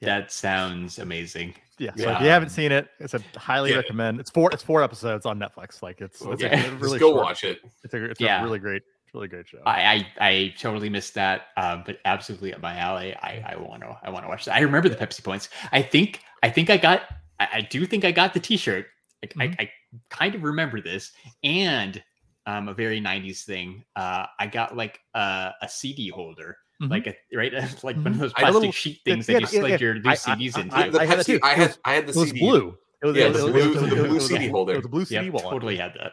That 0.00 0.32
sounds 0.32 0.98
amazing. 0.98 1.54
Yeah. 1.78 1.92
So 1.96 2.02
Yeah. 2.02 2.16
if 2.16 2.22
you 2.22 2.28
haven't 2.28 2.48
seen 2.50 2.72
it, 2.72 2.88
it's 2.98 3.14
a 3.14 3.20
highly 3.36 3.70
Yeah. 3.70 3.76
recommend. 3.76 4.18
It's 4.18 4.30
four. 4.30 4.50
It's 4.52 4.62
four 4.62 4.82
episodes 4.82 5.26
on 5.26 5.38
Netflix. 5.38 5.80
Like 5.80 6.00
it's, 6.00 6.20
it's 6.20 6.42
Okay. 6.42 6.46
a 6.46 6.56
Just 6.70 6.80
really 6.82 6.98
go 6.98 7.12
short- 7.12 7.22
watch 7.24 7.44
it. 7.44 7.60
It's 7.84 7.94
a 7.94 8.04
it's 8.10 8.20
Yeah. 8.20 8.40
a 8.40 8.44
really 8.44 8.58
great, 8.58 8.82
really 9.14 9.28
great 9.28 9.48
show. 9.48 9.58
I, 9.66 10.06
I 10.20 10.28
I 10.28 10.54
totally 10.58 10.88
missed 10.88 11.14
that, 11.14 11.48
um, 11.56 11.82
but 11.86 11.98
absolutely 12.04 12.54
up 12.54 12.60
my 12.62 12.76
alley. 12.76 13.14
I 13.16 13.44
I 13.54 13.56
want 13.56 13.82
to 13.82 13.96
I 14.02 14.10
want 14.10 14.24
to 14.24 14.28
watch 14.28 14.44
that. 14.46 14.54
I 14.56 14.60
remember 14.60 14.88
the 14.88 14.96
Pepsi 14.96 15.22
points. 15.22 15.48
I 15.72 15.82
think 15.82 16.20
I 16.42 16.50
think 16.50 16.70
I 16.70 16.76
got 16.76 17.02
I, 17.40 17.48
I 17.54 17.60
do 17.62 17.86
think 17.86 18.04
I 18.04 18.12
got 18.12 18.34
the 18.34 18.40
T-shirt. 18.40 18.86
Like, 19.22 19.34
Mhm. 19.34 19.56
I, 19.60 19.62
I 19.64 19.70
kind 20.10 20.34
of 20.34 20.42
remember 20.42 20.80
this, 20.80 21.12
and 21.44 22.02
um, 22.46 22.68
a 22.68 22.74
very 22.74 23.00
'90s 23.00 23.44
thing. 23.44 23.84
Uh, 23.94 24.26
I 24.40 24.46
got 24.48 24.76
like 24.76 24.98
a, 25.14 25.52
a 25.62 25.68
CD 25.68 26.08
holder, 26.08 26.56
Mhm. 26.82 26.90
like 26.90 27.06
a 27.06 27.14
right, 27.36 27.52
like 27.84 27.96
one 27.96 28.08
of 28.08 28.18
those 28.18 28.32
plastic 28.32 28.54
little- 28.54 28.72
sheet 28.72 29.00
things 29.04 29.28
yeah, 29.28 29.34
that 29.38 29.52
you 29.52 29.58
yeah, 29.58 29.60
slid 29.60 29.70
yeah. 29.72 29.78
your 29.86 29.94
new 29.94 30.08
I- 30.08 30.12
I- 30.12 30.16
CDs 30.16 30.58
into. 30.58 30.76
I- 30.76 30.88
the 30.88 31.00
I 31.00 31.06
had 31.06 31.18
that 31.20 31.26
Pepsi, 31.26 31.38
too. 31.38 31.40
I 31.44 31.54
had 31.54 31.68
was- 31.68 31.78
I 31.84 31.92
had 31.94 32.06
the 32.06 32.10
It 32.10 32.16
was 32.16 32.28
CD. 32.30 32.40
blue. 32.40 32.78
It 33.02 33.06
was, 33.06 33.16
Yeah, 33.16 33.24
it 33.26 33.32
the 33.32 33.44
was- 33.44 33.52
blue- 33.52 33.60
it 33.62 33.80
was- 33.80 33.90
the 33.90 34.08
blue 34.08 34.20
CD 34.20 34.48
holder. 34.48 34.72
It 34.72 34.76
was 34.78 34.84
a 34.86 34.88
blue 34.88 35.04
CD 35.04 35.24
Yep, 35.26 35.32
wallet. 35.34 35.50
totally 35.50 35.76
had 35.76 35.94
that. 35.94 36.12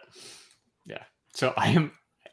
Yeah. 0.85 1.03
So 1.33 1.53
I 1.57 1.69
am 1.69 1.91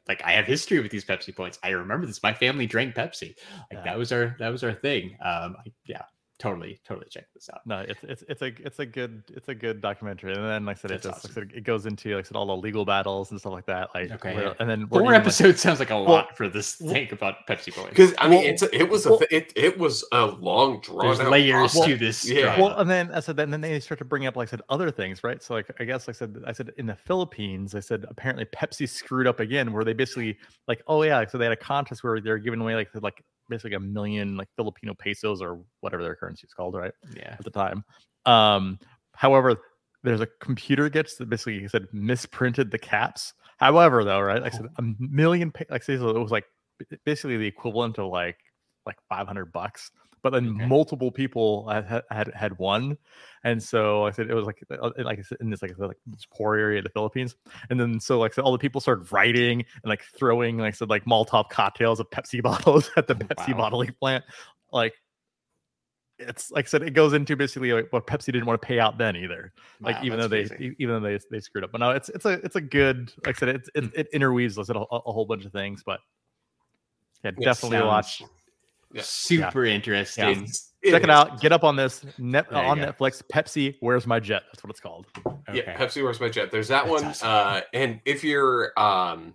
like 0.08 0.22
I 0.24 0.32
have 0.32 0.46
history 0.46 0.80
with 0.80 0.90
these 0.90 1.04
Pepsi 1.04 1.34
points. 1.34 1.58
I 1.62 1.70
remember 1.70 2.06
this. 2.06 2.22
My 2.22 2.32
family 2.34 2.66
drank 2.66 2.94
Pepsi. 2.94 3.34
Like 3.70 3.72
Yeah. 3.72 3.82
that 3.84 3.98
was 3.98 4.12
our 4.12 4.36
that 4.38 4.50
was 4.50 4.62
our 4.64 4.72
thing. 4.72 5.16
Um 5.24 5.56
I, 5.66 5.72
yeah, 5.86 6.02
totally, 6.38 6.78
totally 6.86 7.06
check 7.10 7.26
this 7.34 7.48
out. 7.52 7.60
No, 7.66 7.78
it's 7.80 8.00
it's 8.02 8.24
it's 8.28 8.42
a 8.42 8.46
it's 8.64 8.78
a 8.78 8.86
good 8.86 9.22
it's 9.28 9.48
a 9.48 9.54
good 9.54 9.80
documentary, 9.80 10.34
and 10.34 10.44
then 10.44 10.64
like 10.64 10.76
I 10.78 10.80
said, 10.80 10.90
it 10.90 11.02
That's 11.02 11.22
just 11.22 11.36
like 11.36 11.52
it 11.54 11.64
goes 11.64 11.86
into 11.86 12.14
like 12.14 12.24
I 12.24 12.28
said 12.28 12.36
all 12.36 12.46
the 12.46 12.56
legal 12.56 12.84
battles 12.84 13.30
and 13.30 13.40
stuff 13.40 13.52
like 13.52 13.66
that. 13.66 13.88
Like 13.94 14.10
Okay, 14.12 14.34
yeah. 14.34 14.54
and 14.60 14.68
then 14.68 14.82
where 14.82 15.00
Four 15.00 15.00
even, 15.02 15.12
like- 15.14 15.20
episodes 15.22 15.60
sounds 15.60 15.78
like 15.78 15.90
a 15.90 15.94
well, 15.94 16.04
lot 16.04 16.36
for 16.36 16.48
this 16.48 16.78
well- 16.80 16.92
thing 16.92 17.08
about 17.12 17.46
Pepsi 17.48 17.74
boy 17.74 17.88
Because 17.88 18.14
I 18.18 18.28
mean, 18.28 18.40
Well- 18.40 18.48
it's 18.48 18.62
a, 18.62 18.74
it 18.76 18.88
was 18.88 19.06
a 19.06 19.10
well- 19.10 19.18
th- 19.20 19.30
it 19.32 19.52
it 19.56 19.78
was 19.78 20.04
a 20.12 20.26
long 20.26 20.80
draw 20.80 21.02
There's 21.02 21.20
layers 21.20 21.72
process. 21.72 21.84
to 21.86 21.96
this. 21.96 22.28
Yeah. 22.30 22.42
drama. 22.56 22.62
Well, 22.62 22.78
and 22.80 22.90
then 22.90 23.10
I 23.12 23.20
said, 23.20 23.38
and 23.40 23.52
then 23.52 23.60
they 23.60 23.80
start 23.80 23.98
to 23.98 24.04
bring 24.04 24.26
up, 24.26 24.36
like 24.36 24.48
I 24.48 24.50
said, 24.50 24.62
other 24.68 24.90
things, 24.90 25.24
right? 25.24 25.42
So, 25.42 25.54
like, 25.54 25.70
I 25.80 25.84
guess, 25.84 26.06
like 26.06 26.16
I 26.16 26.18
said, 26.18 26.42
I 26.46 26.52
said 26.52 26.72
in 26.76 26.86
the 26.86 26.96
Philippines, 26.96 27.74
I 27.74 27.80
said 27.80 28.04
apparently 28.08 28.44
Pepsi 28.46 28.88
screwed 28.88 29.26
up 29.26 29.40
again, 29.40 29.72
where 29.72 29.84
they 29.84 29.92
basically, 29.92 30.36
like, 30.68 30.82
oh 30.86 31.02
yeah, 31.02 31.24
so 31.26 31.38
they 31.38 31.44
had 31.44 31.52
a 31.52 31.56
contest 31.56 32.04
where 32.04 32.20
they're 32.20 32.38
giving 32.38 32.60
away 32.60 32.74
like 32.74 32.88
like 33.00 33.24
basically 33.48 33.74
a 33.74 33.80
million 33.80 34.36
like 34.36 34.48
Filipino 34.56 34.94
pesos 34.94 35.40
or 35.40 35.60
whatever 35.80 36.02
their 36.02 36.16
currency 36.16 36.46
is 36.46 36.52
called, 36.52 36.74
right? 36.74 36.92
yeah. 37.14 37.36
At 37.38 37.44
the 37.44 37.50
time. 37.50 37.84
Um, 38.24 38.78
however, 39.14 39.56
there's 40.02 40.20
a 40.20 40.28
computer 40.40 40.88
gets 40.88 41.16
that 41.16 41.28
basically 41.28 41.60
he 41.60 41.68
said 41.68 41.86
misprinted 41.92 42.70
the 42.70 42.78
caps. 42.78 43.34
However, 43.58 44.04
though, 44.04 44.20
right? 44.20 44.42
Like 44.42 44.54
I 44.54 44.56
said, 44.56 44.66
a 44.76 44.82
million, 44.98 45.52
like 45.70 45.82
so 45.82 45.92
it 45.92 46.18
was 46.18 46.30
like 46.30 46.44
basically 47.04 47.36
the 47.36 47.46
equivalent 47.46 47.98
of 47.98 48.10
like 48.10 48.38
like 48.84 48.96
500 49.08 49.52
bucks 49.52 49.90
but 50.30 50.32
then 50.40 50.54
Okay. 50.56 50.66
multiple 50.66 51.12
people 51.12 51.68
had, 51.68 52.02
had- 52.10 52.34
had 52.34 52.58
won 52.58 52.98
and 53.44 53.62
so 53.62 54.04
i 54.04 54.10
said 54.10 54.28
it 54.28 54.34
was 54.34 54.44
like 54.46 54.60
uh, 54.70 54.90
like 54.98 55.20
I 55.20 55.22
said, 55.22 55.38
in 55.40 55.50
this 55.50 55.62
like, 55.62 55.78
like 55.78 55.98
this 56.06 56.26
poor 56.32 56.56
area 56.56 56.78
of 56.78 56.84
the 56.84 56.90
philippines 56.90 57.36
and 57.70 57.78
then 57.78 58.00
so 58.00 58.18
like 58.18 58.34
so 58.34 58.42
all 58.42 58.50
the 58.50 58.58
people 58.58 58.80
started 58.80 59.12
writing 59.12 59.60
and 59.60 59.84
like 59.88 60.02
throwing 60.02 60.58
like 60.58 60.74
I 60.74 60.76
said 60.76 60.90
like 60.90 61.04
molotov 61.04 61.48
cocktails 61.48 62.00
of 62.00 62.10
pepsi 62.10 62.42
bottles 62.48 62.90
at 62.96 63.06
the 63.06 63.14
pepsi 63.14 63.50
Wow. 63.52 63.58
bottling 63.58 63.94
plant 64.00 64.24
like 64.72 64.94
it's 66.18 66.50
like 66.50 66.64
i 66.64 66.68
said 66.68 66.82
it 66.82 66.92
goes 66.94 67.12
into 67.12 67.36
basically 67.36 67.72
like 67.72 67.92
what 67.92 68.06
pepsi 68.06 68.26
didn't 68.26 68.46
want 68.46 68.60
to 68.60 68.66
pay 68.66 68.80
out 68.80 68.96
then 68.98 69.14
either 69.16 69.52
like 69.82 69.96
Wow, 69.96 70.02
even 70.04 70.18
though 70.18 70.28
they 70.28 70.44
crazy. 70.46 70.74
even 70.78 70.94
though 71.02 71.08
they 71.08 71.18
they 71.30 71.40
screwed 71.40 71.62
up 71.62 71.70
but 71.70 71.78
no 71.78 71.90
it's 71.90 72.08
it's 72.08 72.24
a 72.24 72.32
it's 72.44 72.56
a 72.56 72.60
good 72.60 73.12
like 73.26 73.36
i 73.36 73.38
said 73.38 73.48
it, 73.50 73.68
it 73.74 74.08
interweaves 74.12 74.56
like 74.56 74.64
I 74.64 74.66
said, 74.68 74.76
a, 74.76 74.80
a 74.80 75.12
whole 75.12 75.26
bunch 75.26 75.44
of 75.44 75.52
things 75.52 75.82
but 75.84 76.00
yeah 77.22 77.32
Yeah, 77.38 77.44
definitely 77.44 77.78
sounds 77.78 77.86
watch 77.86 78.22
Yeah. 78.96 79.02
super 79.04 79.64
interesting. 79.64 80.28
It's- 80.30 80.72
check 80.84 81.02
it 81.02 81.04
is. 81.04 81.10
out 81.10 81.40
get 81.40 81.50
up 81.52 81.64
on 81.64 81.74
this 81.74 82.04
net 82.18 82.46
There 82.50 82.62
you 82.62 82.68
on 82.68 82.78
go. 82.78 82.86
netflix 82.92 83.20
pepsi 83.32 83.74
where's 83.80 84.06
my 84.06 84.20
jet 84.20 84.44
that's 84.52 84.62
what 84.62 84.70
it's 84.70 84.78
called 84.78 85.06
Okay. 85.48 85.58
Yeah, 85.66 85.76
Pepsi 85.76 86.02
Where's 86.02 86.20
My 86.20 86.28
Jet. 86.28 86.50
There's 86.52 86.68
that 86.68 86.86
That's 86.86 86.90
one. 87.02 87.04
awesome. 87.10 87.28
Uh, 87.28 87.60
and 87.72 88.00
if 88.04 88.22
you're 88.24 88.72
um 88.78 89.34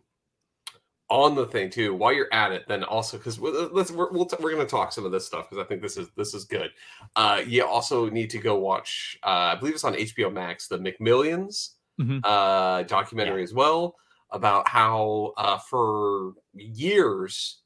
on 1.10 1.36
the 1.36 1.46
thing 1.46 1.70
too, 1.70 1.94
while 1.94 2.14
you're 2.14 2.32
at 2.34 2.52
it, 2.54 2.64
then 2.70 2.84
also 2.86 3.18
because 3.18 3.38
let's 3.40 3.92
we're 3.92 4.10
we'll 4.12 4.26
t- 4.26 4.38
we're 4.40 4.52
gonna 4.52 4.66
talk 4.66 4.92
some 4.94 5.06
of 5.06 5.12
this 5.12 5.26
stuff 5.26 5.50
because 5.50 5.64
I 5.64 5.68
think 5.68 5.82
this 5.82 5.98
is 5.98 6.08
this 6.16 6.34
is 6.34 6.46
good. 6.46 6.72
Uh, 7.18 7.42
you 7.46 7.66
also 7.66 8.10
need 8.10 8.30
to 8.32 8.38
go 8.38 8.58
watch. 8.58 9.18
Uh, 9.24 9.52
I 9.52 9.56
believe 9.56 9.74
it's 9.74 9.84
on 9.84 9.94
HBO 9.96 10.32
Max, 10.32 10.68
the 10.68 10.78
McMillions 10.78 11.72
Mhm. 12.00 12.22
uh, 12.24 12.84
documentary 12.84 13.44
as 13.44 13.54
well 13.54 13.96
about 14.32 14.68
how 14.70 15.34
uh, 15.38 15.58
for 15.58 16.34
years 16.54 17.61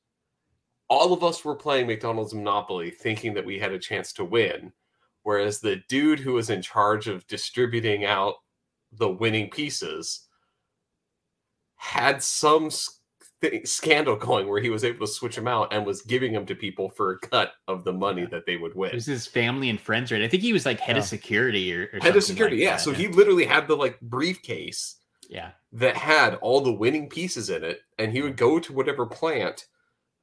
all 0.90 1.14
of 1.14 1.24
us 1.24 1.44
were 1.44 1.56
playing 1.56 1.88
McDonald's 1.88 2.34
Monopoly 2.34 2.92
thinking 2.92 3.34
that 3.34 3.46
we 3.46 3.58
had 3.60 3.72
a 3.72 3.80
chance 3.80 4.14
to 4.14 4.26
win. 4.26 4.72
Whereas 5.24 5.60
the 5.60 5.78
dude 5.90 6.20
who 6.20 6.34
was 6.34 6.50
in 6.52 6.62
charge 6.62 7.08
of 7.08 7.26
distributing 7.28 8.06
out 8.06 8.36
the 8.92 9.10
winning 9.10 9.50
pieces 9.50 10.28
had 11.78 12.22
some 12.22 12.70
thi- 13.42 13.66
scandal 13.66 14.16
going 14.16 14.48
where 14.48 14.62
he 14.62 14.70
was 14.70 14.84
able 14.84 15.06
to 15.06 15.12
switch 15.12 15.36
them 15.36 15.48
out 15.48 15.74
and 15.74 15.86
was 15.86 16.02
giving 16.04 16.32
them 16.34 16.46
to 16.46 16.56
people 16.56 16.90
for 16.90 17.12
a 17.12 17.20
cut 17.20 17.54
of 17.68 17.84
the 17.84 17.94
money 17.94 18.26
that 18.28 18.46
they 18.46 18.58
would 18.58 18.76
win. 18.76 18.92
It 18.92 18.96
was 18.96 19.06
his 19.06 19.28
family 19.28 19.70
and 19.70 19.80
friends, 19.80 20.12
right? 20.12 20.22
I 20.22 20.28
think 20.28 20.44
he 20.44 20.54
was 20.54 20.66
like 20.66 20.80
head 20.80 20.96
Yeah. 20.96 21.02
of 21.02 21.08
security 21.08 21.74
or, 21.76 21.90
or 21.94 22.00
Head 22.00 22.16
of 22.16 22.24
security, 22.24 22.58
like 22.58 22.64
yeah. 22.64 22.72
that, 22.74 22.82
So 22.82 22.92
he 22.94 23.08
literally 23.08 23.46
had 23.46 23.68
the 23.68 23.76
like 23.76 24.00
briefcase 24.02 24.98
yeah. 25.30 25.52
that 25.74 25.98
had 25.98 26.36
all 26.36 26.62
the 26.62 26.72
winning 26.72 27.10
pieces 27.10 27.50
in 27.50 27.64
it, 27.64 27.82
and 27.98 28.12
he 28.12 28.22
would 28.22 28.38
go 28.38 28.60
to 28.60 28.74
whatever 28.74 29.06
plant 29.06 29.66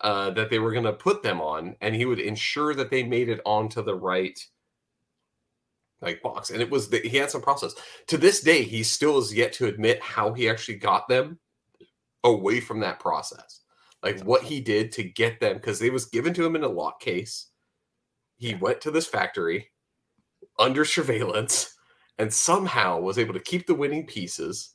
uh, 0.03 0.31
that 0.31 0.51
they 0.51 0.59
were 0.59 0.73
going 0.73 0.85
to 0.85 0.93
put 0.93 1.23
them 1.23 1.41
on, 1.41 1.77
and 1.81 1.95
he 1.95 2.05
would 2.05 2.19
ensure 2.19 2.75
that 2.75 2.91
they 2.91 3.03
made 3.03 3.29
it 3.29 3.41
onto 3.45 3.83
the 3.83 3.95
right 3.95 4.39
like 6.03 6.21
box. 6.21 6.51
And 6.51 6.61
it 6.61 6.71
was 6.71 6.91
the, 6.91 6.99
he 6.99 7.17
had 7.17 7.31
some 7.31 7.41
process. 7.41 7.75
To 8.09 8.19
this 8.19 8.41
day, 8.41 8.63
he 8.63 8.83
still 8.83 9.19
is 9.19 9.33
yet 9.33 9.53
to 9.55 9.67
admit 9.67 10.03
how 10.03 10.33
he 10.33 10.49
actually 10.49 10.77
got 10.77 11.09
them 11.09 11.39
away 12.25 12.61
from 12.61 12.81
that 12.81 12.99
process, 12.99 13.61
like 14.03 14.21
what 14.23 14.43
he 14.43 14.61
did 14.61 14.93
to 14.93 15.05
get 15.05 15.41
them 15.41 15.55
because 15.55 15.79
they 15.79 15.91
was 15.91 16.07
given 16.07 16.35
to 16.35 16.45
him 16.45 16.57
in 16.57 16.65
a 16.65 16.69
lock 16.69 17.01
case. 17.01 17.49
He 18.37 18.55
went 18.55 18.81
to 18.81 18.91
this 18.91 19.07
factory 19.07 19.71
under 20.59 20.85
surveillance 20.85 21.77
and 22.19 22.33
somehow 22.33 22.99
was 22.99 23.19
able 23.19 23.35
to 23.35 23.41
keep 23.41 23.67
the 23.67 23.75
winning 23.75 24.07
pieces 24.07 24.75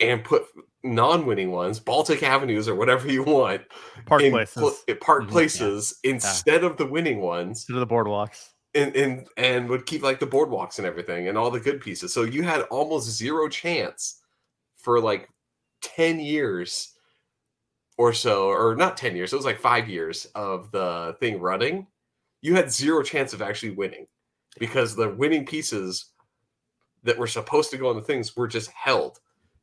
and 0.00 0.22
put 0.24 0.44
non-winning 0.82 1.50
ones, 1.50 1.80
Baltic 1.80 2.22
Avenues 2.22 2.68
or 2.68 2.74
whatever 2.74 3.10
you 3.10 3.22
want, 3.22 3.62
park 4.06 4.22
in 4.22 4.30
places 4.32 4.54
pl- 4.60 4.76
in 4.88 4.96
park 4.98 5.22
Mhm, 5.24 5.26
yeah. 5.26 5.32
places 5.32 5.98
instead 6.04 6.64
of 6.64 6.76
the 6.76 6.86
winning 6.86 7.20
ones, 7.20 7.64
to 7.66 7.72
the 7.74 7.86
boardwalks 7.86 8.50
and, 8.74 8.94
and 8.94 9.26
and 9.36 9.68
would 9.68 9.86
keep 9.86 10.02
like 10.02 10.20
the 10.20 10.26
boardwalks 10.26 10.78
and 10.78 10.86
everything 10.86 11.28
and 11.28 11.36
all 11.38 11.50
the 11.50 11.60
good 11.60 11.80
pieces. 11.80 12.12
So 12.12 12.22
you 12.22 12.42
had 12.42 12.62
almost 12.62 13.08
zero 13.10 13.48
chance 13.48 14.22
for 14.76 15.00
like 15.00 15.28
ten 15.82 16.20
years 16.20 16.92
or 17.98 18.12
so, 18.12 18.48
or 18.48 18.76
not 18.76 18.96
ten 18.96 19.16
years. 19.16 19.32
It 19.32 19.36
was 19.36 19.46
like 19.46 19.58
five 19.58 19.88
years 19.88 20.26
of 20.34 20.70
the 20.70 21.16
thing 21.20 21.40
running. 21.40 21.86
You 22.42 22.54
had 22.54 22.70
zero 22.70 23.02
chance 23.02 23.32
of 23.32 23.40
actually 23.42 23.72
winning 23.72 24.06
because 24.58 24.94
the 24.94 25.08
winning 25.08 25.46
pieces 25.46 26.12
that 27.02 27.18
were 27.18 27.26
supposed 27.26 27.70
to 27.70 27.78
go 27.78 27.88
on 27.88 27.96
the 27.96 28.02
things 28.02 28.36
were 28.36 28.46
just 28.46 28.70
held. 28.70 29.18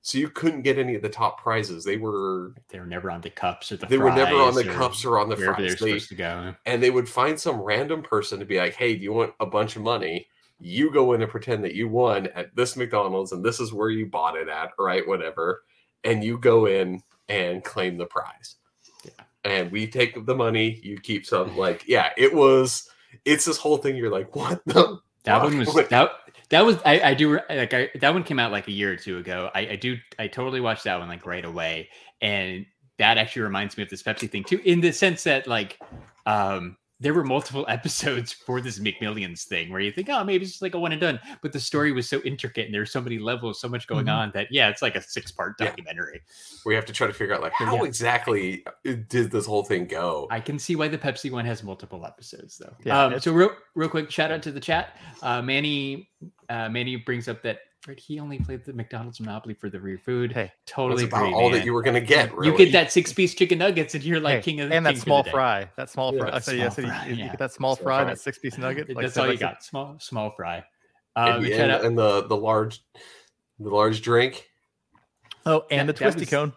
So 0.05 0.17
you 0.17 0.27
couldn't 0.27 0.63
get 0.63 0.77
any 0.77 0.95
of 0.95 1.01
the 1.01 1.07
top 1.07 1.41
prizes. 1.41 1.85
They 1.85 1.95
were 1.95 2.53
They 2.67 2.77
were 2.77 2.85
never 2.85 3.09
on 3.09 3.21
the 3.21 3.29
cups 3.29 3.71
or 3.71 3.77
the 3.77 3.85
they 3.85 3.97
were 3.97 4.11
never 4.11 4.35
on 4.35 4.53
the 4.53 4.65
cups 4.65 5.05
or 5.05 5.17
on 5.17 5.29
the 5.29 5.35
wherever 5.37 5.61
they 5.61 5.69
were 5.69 5.69
fries. 5.69 5.79
They, 5.79 5.91
supposed 5.91 6.09
to 6.09 6.15
go. 6.15 6.55
and 6.65 6.83
they 6.83 6.89
would 6.91 7.07
find 7.07 7.39
some 7.39 7.61
random 7.61 8.03
person 8.03 8.37
to 8.39 8.45
be 8.45 8.59
like, 8.59 8.75
"Hey, 8.75 8.95
do 8.95 9.01
you 9.01 9.13
want 9.13 9.33
a 9.39 9.45
bunch 9.45 9.77
of 9.77 9.81
money? 9.81 10.27
You 10.59 10.91
go 10.91 11.13
in 11.13 11.21
and 11.21 11.31
pretend 11.31 11.63
that 11.63 11.73
you 11.73 11.87
won 11.87 12.27
at 12.35 12.53
this 12.53 12.75
McDonald's, 12.75 13.31
and 13.31 13.45
this 13.45 13.61
is 13.61 13.71
where 13.71 13.89
you 13.89 14.05
bought 14.05 14.35
it 14.35 14.49
at, 14.49 14.71
right? 14.77 15.07
Whatever." 15.07 15.63
And 16.03 16.21
you 16.21 16.37
go 16.37 16.65
in 16.65 17.01
and 17.29 17.63
claim 17.63 17.97
the 17.97 18.05
prize. 18.05 18.57
Yeah. 19.05 19.23
And 19.45 19.71
we 19.71 19.87
take 19.87 20.25
the 20.25 20.35
money. 20.35 20.81
You 20.83 20.97
keep 20.97 21.25
some. 21.25 21.55
Like, 21.55 21.87
yeah, 21.87 22.09
it 22.17 22.33
was. 22.33 22.89
It's 23.23 23.45
this 23.45 23.57
whole 23.57 23.77
thing. 23.77 23.95
You're 23.95 24.11
like, 24.11 24.35
what 24.35 24.61
the? 24.65 24.99
That 25.23 25.41
one 25.41 25.57
was 25.59 25.73
that 25.89 26.11
that 26.53 26.63
was 26.63 26.77
I, 26.85 26.99
I 26.99 27.13
do 27.15 27.39
like 27.49 27.73
I 27.73 27.89
that 27.99 28.13
one 28.13 28.23
came 28.23 28.37
out 28.37 28.51
like 28.51 28.67
a 28.67 28.71
year 28.71 28.91
or 28.91 28.95
two 28.95 29.17
ago. 29.17 29.49
I, 29.55 29.61
I 29.61 29.75
do 29.75 29.97
I 30.19 30.27
totally 30.27 30.61
watched 30.61 30.83
that 30.83 30.99
one 30.99 31.07
like 31.07 31.25
right 31.25 31.43
away. 31.43 31.89
And 32.21 32.67
that 32.99 33.17
actually 33.17 33.41
reminds 33.41 33.75
me 33.75 33.81
of 33.81 33.89
this 33.89 34.03
Pepsi 34.03 34.29
thing 34.29 34.43
too, 34.43 34.61
in 34.63 34.79
the 34.79 34.91
sense 34.91 35.23
that 35.23 35.47
like 35.47 35.79
um 36.27 36.77
there 37.03 37.13
were 37.13 37.23
multiple 37.23 37.65
episodes 37.69 38.31
for 38.31 38.61
this 38.61 38.79
McMillions 38.79 39.43
thing 39.43 39.69
where 39.71 39.81
you 39.81 39.91
think, 39.91 40.09
oh, 40.09 40.23
maybe 40.23 40.43
it's 40.43 40.53
just 40.53 40.61
like 40.63 40.73
a 40.73 40.79
one 40.79 40.91
and 40.93 41.01
done. 41.01 41.19
But 41.41 41.51
the 41.53 41.59
story 41.59 41.91
was 41.91 42.09
so 42.09 42.19
intricate 42.21 42.65
and 42.65 42.73
there's 42.73 42.91
so 42.91 43.01
many 43.01 43.19
levels, 43.19 43.59
so 43.61 43.67
much 43.69 43.85
going 43.87 44.05
Mhm. 44.07 44.15
on 44.15 44.31
that 44.33 44.47
yeah, 44.49 44.69
it's 44.69 44.81
like 44.81 44.95
a 44.95 45.01
six 45.01 45.31
part 45.31 45.55
Yeah. 45.59 45.67
documentary. 45.67 46.21
we 46.65 46.73
have 46.75 46.85
to 46.85 46.93
try 46.93 47.05
to 47.07 47.13
figure 47.13 47.35
out 47.35 47.41
like 47.41 47.51
how 47.53 47.75
Yeah. 47.75 47.83
exactly 47.83 48.65
did 48.85 49.29
this 49.31 49.45
whole 49.45 49.63
thing 49.63 49.85
go? 49.85 50.27
I 50.31 50.39
can 50.39 50.57
see 50.57 50.75
why 50.75 50.87
the 50.87 50.97
Pepsi 50.97 51.29
one 51.29 51.45
has 51.45 51.61
multiple 51.61 52.05
episodes, 52.05 52.57
though. 52.57 52.73
Yeah, 52.85 53.03
um, 53.05 53.19
so 53.19 53.33
real, 53.33 53.51
real 53.75 53.89
quick, 53.89 54.09
shout 54.09 54.31
out 54.31 54.41
to 54.43 54.51
the 54.51 54.59
chat. 54.61 54.97
Uh, 55.21 55.41
Manny, 55.41 56.09
uh, 56.49 56.69
Manny 56.69 56.95
brings 56.95 57.27
up 57.27 57.41
that 57.43 57.59
right, 57.87 57.99
he 57.99 58.19
only 58.19 58.39
played 58.39 58.63
the 58.65 58.73
McDonald's 58.73 59.19
Monopoly 59.19 59.53
for 59.53 59.69
the 59.69 59.79
real 59.79 59.97
food. 59.97 60.31
Hey, 60.31 60.43
That's 60.43 60.53
totally 60.65 61.03
about 61.05 61.23
agree, 61.23 61.33
all 61.33 61.49
that 61.51 61.65
you 61.65 61.73
were 61.73 61.81
gonna 61.83 61.99
get. 62.01 62.31
You 62.41 62.55
get 62.57 62.71
that 62.71 62.91
six 62.91 63.11
piece 63.13 63.33
chicken 63.33 63.57
nuggets, 63.59 63.95
and 63.95 64.03
you're 64.03 64.19
like 64.19 64.35
hey, 64.37 64.41
king 64.41 64.61
of 64.61 64.69
the 64.69 64.75
and 64.75 64.85
that 64.85 64.91
king 64.91 64.99
for 64.99 65.05
the 65.05 65.05
small 65.05 65.23
fry 65.23 65.69
that 65.77 65.89
small 65.89 66.13
Yeah, 66.13 66.19
fry 66.21 66.29
I 66.35 66.39
said, 66.39 66.73
small 66.73 67.07
you, 67.07 67.15
yeah. 67.15 67.27
get 67.27 67.39
that 67.39 67.51
small 67.51 67.75
Small 67.75 67.83
fry 67.83 67.99
fry. 68.03 68.09
that 68.13 68.19
six 68.19 68.37
piece 68.39 68.57
nugget 68.57 68.89
like 68.89 69.03
That's 69.03 69.13
said, 69.15 69.25
all 69.25 69.31
you 69.31 69.37
got. 69.37 69.63
Small, 69.63 69.97
small 69.99 70.31
fry. 70.31 70.63
and, 71.15 71.29
Um, 71.35 71.43
the, 71.43 71.49
shout 71.51 71.59
and, 71.69 71.85
and 71.87 71.97
the 71.97 72.27
the 72.27 72.37
large 72.37 72.83
the 73.59 73.69
large 73.69 74.01
drink. 74.01 74.47
oh 75.45 75.63
and 75.71 75.87
That- 75.89 75.95
the 75.95 76.03
twisty 76.03 76.21
was- 76.21 76.29
cone 76.29 76.53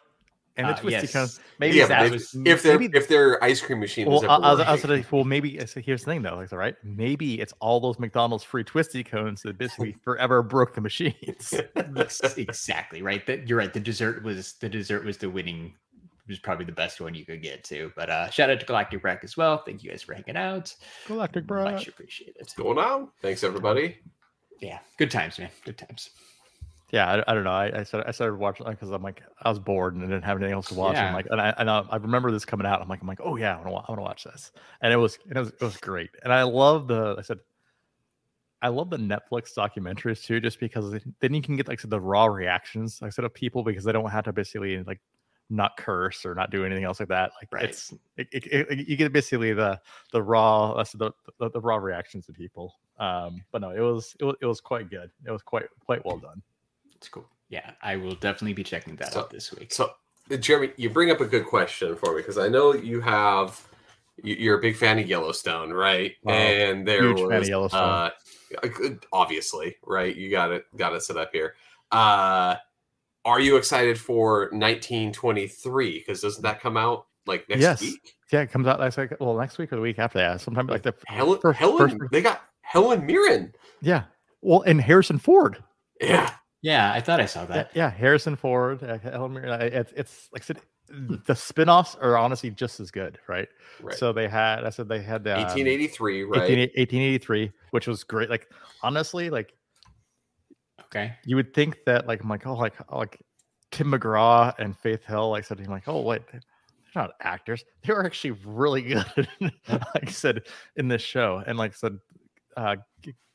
and 0.57 0.67
the 0.69 0.73
Uh, 0.73 0.77
twisty 0.77 0.93
yes. 1.03 1.13
kind 1.13 1.31
maybe 1.59 1.77
yeah, 1.77 1.87
that 1.87 2.03
but 2.05 2.13
was- 2.13 2.35
if, 2.35 2.47
if 2.47 2.63
their 2.63 2.79
maybe- 2.79 2.97
if 2.99 3.09
their 3.09 3.43
ice 3.45 3.61
cream 3.61 3.81
machine 3.81 4.07
Well, 4.09 4.19
is 4.19 4.25
I, 4.25 4.27
I 4.27 4.39
was, 4.39 4.43
I 4.43 4.73
was 4.73 4.83
working- 4.85 5.03
gonna, 5.03 5.07
well, 5.11 5.25
maybe 5.25 5.67
so 5.67 5.81
here's 5.81 6.03
the 6.05 6.11
thing 6.13 6.23
though, 6.23 6.37
like, 6.37 6.53
all 6.53 6.59
right, 6.59 6.77
maybe 6.83 7.41
it's 7.41 7.53
all 7.61 7.81
those 7.81 7.99
McDonald's 7.99 8.45
free 8.45 8.65
twisty 8.65 9.05
cones 9.05 9.43
that 9.43 9.59
basically 9.59 9.93
forever 10.05 10.43
broke 10.43 10.75
the 10.75 10.81
machines. 10.81 11.55
Yes, 11.97 12.21
exactly 12.37 13.01
right. 13.03 13.25
That 13.27 13.49
you're 13.49 13.59
right. 13.59 13.73
The 13.73 13.81
dessert 13.81 14.23
was 14.23 14.55
the 14.55 14.69
dessert 14.69 15.05
was 15.05 15.17
the 15.19 15.31
winning 15.31 15.75
was 16.29 16.39
probably 16.39 16.65
the 16.67 16.73
best 16.73 17.01
one 17.01 17.15
you 17.15 17.25
could 17.25 17.41
get 17.43 17.65
to. 17.65 17.91
But 17.97 18.11
uh 18.11 18.29
shout 18.31 18.51
out 18.51 18.61
to 18.61 18.67
Galactic 18.67 19.01
Brack 19.01 19.25
as 19.25 19.37
well. 19.37 19.59
Thank 19.65 19.83
you 19.83 19.91
guys 19.91 20.03
for 20.03 20.13
hanging 20.15 20.37
out. 20.37 20.75
Galactic 21.07 21.49
Much 21.49 21.89
appreciated. 21.89 22.37
What's 22.39 22.55
going 22.55 22.79
on? 22.79 23.09
Thanks 23.23 23.45
everybody. 23.45 23.97
Yeah, 24.61 24.79
good 24.99 25.11
times, 25.11 25.39
man. 25.39 25.51
Good 25.65 25.79
times. 25.79 26.11
Yeah, 26.93 27.11
I, 27.11 27.31
I 27.31 27.35
don't 27.35 27.45
know. 27.45 27.51
I, 27.51 27.81
I 27.81 27.83
started 27.83 28.09
I 28.09 28.13
started 28.13 28.37
watching 28.37 28.67
because 28.67 28.91
I'm 28.91 29.03
like 29.03 29.23
I 29.43 29.49
was 29.49 29.59
bored 29.59 29.95
and 29.95 30.05
I 30.05 30.07
didn't 30.07 30.25
have 30.25 30.37
anything 30.37 30.53
else 30.55 30.69
to 30.69 30.75
watch. 30.75 30.97
And 30.97 31.09
I'm 31.09 31.15
like, 31.15 31.27
and 31.31 31.41
I 31.41 31.55
and 31.59 31.69
I, 31.69 31.83
I 31.91 31.97
remember 31.97 32.31
this 32.31 32.45
coming 32.45 32.67
out. 32.67 32.81
I'm 32.81 32.89
like, 32.89 33.01
I'm 33.03 33.09
like, 33.09 33.21
oh 33.23 33.37
yeah, 33.37 33.55
I 33.57 33.57
want 33.57 33.67
to 33.67 33.71
I 33.71 33.91
want 33.93 33.99
to 33.99 34.03
watch 34.03 34.25
this. 34.25 34.53
And 34.83 34.93
it 34.93 34.97
was 34.97 35.19
it 35.29 35.37
was 35.37 35.49
it 35.49 35.61
was 35.61 35.77
great. 35.79 36.11
And 36.23 36.33
I 36.33 36.43
love 36.45 36.87
the 36.89 37.17
I 37.19 37.23
said. 37.23 37.39
I 38.63 38.69
love 38.69 38.89
the 38.89 38.97
Netflix 38.97 39.55
documentaries 39.55 40.25
too, 40.25 40.41
just 40.41 40.59
because 40.59 40.99
then 41.21 41.35
you 41.35 41.43
can 41.43 41.57
get 41.57 41.69
like 41.69 41.81
the 41.83 42.01
raw 42.01 42.25
reactions, 42.25 43.01
like 43.03 43.13
said, 43.13 43.25
of 43.25 43.35
people 43.35 43.63
because 43.63 43.85
they 43.85 43.93
don't 43.93 44.11
have 44.11 44.25
to 44.25 44.33
basically 44.33 44.83
like 44.83 45.01
not 45.51 45.77
curse 45.77 46.25
or 46.25 46.35
not 46.35 46.51
do 46.51 46.65
anything 46.65 46.83
else 46.85 46.99
like 46.99 47.11
that. 47.11 47.33
Like 47.41 47.53
Right. 47.53 47.65
it's 47.65 47.93
it, 48.17 48.29
it, 48.33 48.47
it- 48.47 48.89
you 48.89 48.97
get 48.97 49.13
basically 49.13 49.53
the 49.53 49.79
the 50.13 50.23
raw 50.23 50.75
that's 50.75 50.93
the, 50.93 51.13
the 51.39 51.51
the 51.51 51.61
raw 51.61 51.77
reactions 51.77 52.29
of 52.29 52.35
people. 52.35 52.75
Um, 52.99 53.43
but 53.53 53.61
no, 53.61 53.71
it 53.71 53.81
was 53.81 54.17
it 54.19 54.25
was 54.25 54.37
it 54.41 54.47
was 54.47 54.61
quite 54.61 54.89
good. 54.89 55.11
It 55.27 55.31
was 55.31 55.43
quite 55.43 55.67
quite 55.85 56.05
well 56.05 56.19
done. 56.19 56.43
It's 56.97 57.09
cool. 57.09 57.29
Yeah, 57.49 57.71
I 57.83 57.97
will 57.97 58.15
definitely 58.17 58.55
be 58.55 58.65
checking 58.65 58.97
that 58.97 59.13
So- 59.13 59.21
out 59.21 59.31
this 59.31 59.53
week. 59.53 59.73
So, 59.73 59.93
Jeremy, 60.41 60.73
you 60.77 60.91
bring 60.91 61.11
up 61.11 61.21
a 61.21 61.27
good 61.27 61.47
question 61.47 61.95
for 61.97 62.13
me 62.15 62.19
because 62.23 62.39
I 62.39 62.49
know 62.49 62.75
you 62.75 63.01
have 63.01 63.61
you- 64.23 64.35
you're 64.37 64.59
a 64.59 64.61
big 64.63 64.75
fan 64.77 64.99
of 64.99 65.07
Yellowstone, 65.07 65.73
right? 65.73 66.15
Wow. 66.23 66.33
and 66.35 66.89
there 66.89 67.03
Huge 67.03 67.19
fan 67.19 67.33
of 67.33 67.39
was 67.41 67.49
Yellowstone. 67.51 67.81
Uh, 67.83 68.11
a 68.63 68.69
obviously, 69.13 69.77
right? 69.85 70.17
You 70.17 70.31
got 70.31 70.51
it, 70.53 70.65
got 70.75 70.95
it 70.95 71.03
set 71.03 71.19
up 71.19 71.31
here. 71.33 71.55
Uh, 71.93 72.57
are 73.27 73.41
you 73.41 73.57
excited 73.57 74.01
for 74.01 74.49
1923? 74.53 75.99
Because 75.99 76.21
doesn't 76.23 76.43
that 76.43 76.61
come 76.61 76.77
out 76.77 77.07
like 77.27 77.49
next 77.49 77.61
Yes. 77.61 77.81
week? 77.83 78.15
Yeah, 78.33 78.41
it 78.41 78.51
comes 78.51 78.67
out 78.67 78.81
next 78.81 78.97
week. 78.97 79.11
Well, 79.21 79.37
next 79.37 79.59
week 79.59 79.73
or 79.73 79.77
the 79.77 79.83
week 79.83 79.99
after 79.99 80.19
that. 80.19 80.41
Sometime 80.41 80.67
like 80.67 80.83
the 80.83 80.95
Helen, 81.07 81.39
first- 81.41 81.59
Helen, 81.59 81.99
first- 81.99 82.11
they 82.13 82.23
got 82.23 82.43
Helen 82.63 83.05
Mirren. 83.07 83.55
yeah. 83.81 84.05
Well, 84.41 84.63
and 84.63 84.81
Harrison 84.81 85.19
Ford. 85.19 85.63
Yeah, 86.01 86.31
yeah, 86.63 86.93
I 86.93 87.01
thought 87.01 87.21
I 87.21 87.27
saw 87.27 87.45
that. 87.47 87.71
yeah, 87.75 87.91
Harrison 87.91 88.37
Ford. 88.37 88.83
Uh, 88.83 88.99
Helen 88.99 89.33
Mirren. 89.35 89.51
uh, 89.51 89.65
It's 89.65 89.93
it's 89.97 90.29
like 90.33 90.43
I 90.43 90.45
said, 90.47 90.61
the 91.27 91.35
spin-offs 91.35 91.97
are 91.97 92.17
honestly 92.17 92.51
just 92.51 92.81
as 92.81 92.91
good, 92.91 93.19
right? 93.29 93.49
right. 93.83 93.97
So 93.97 94.13
they 94.13 94.29
had. 94.29 94.65
I 94.65 94.71
said 94.71 94.89
they 94.89 95.03
had 95.03 95.25
the 95.25 95.35
um, 95.35 95.41
1883, 95.43 96.23
right? 96.25 96.43
18 96.43 96.59
1883, 96.59 97.53
which 97.71 97.87
was 97.87 98.05
great. 98.05 98.31
Like 98.31 98.49
honestly, 98.83 99.31
like 99.31 99.53
Okay. 100.85 101.15
you 101.25 101.37
would 101.37 101.53
think 101.53 101.79
that 101.87 102.07
like 102.07 102.23
I'm 102.23 102.29
like 102.29 102.47
oh 102.47 102.55
like 102.55 102.75
oh, 102.89 102.99
like 102.99 103.21
Tim 103.73 103.91
McGraw 103.93 104.55
and 104.59 104.77
Faith 104.79 105.05
Hill 105.05 105.31
like 105.31 105.45
said 105.45 105.59
I'm 105.59 105.67
like 105.67 105.89
oh 105.89 106.01
wait 106.01 106.23
they're 106.31 106.41
not 106.95 107.11
actors 107.21 107.65
they 107.83 107.93
were 107.93 108.07
actually 108.07 108.31
really 108.45 108.83
good 108.83 109.29
like 109.41 110.07
I 110.09 110.11
said 110.11 110.43
in 110.77 110.87
this 110.89 111.03
show 111.03 111.43
and 111.47 111.59
like 111.59 111.73
I 111.73 111.75
said 111.75 111.99
uh, 112.57 112.77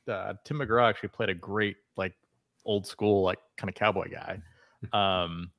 uh 0.08 0.34
Tim 0.46 0.60
McGraw 0.60 0.90
actually 0.90 1.10
played 1.10 1.30
a 1.30 1.34
great 1.36 1.76
like 1.76 1.81
old 2.66 2.86
school 2.86 3.24
like 3.24 3.40
kind 3.58 3.70
of 3.70 3.76
cowboy 3.76 4.10
guy 4.10 4.42
um 4.94 5.52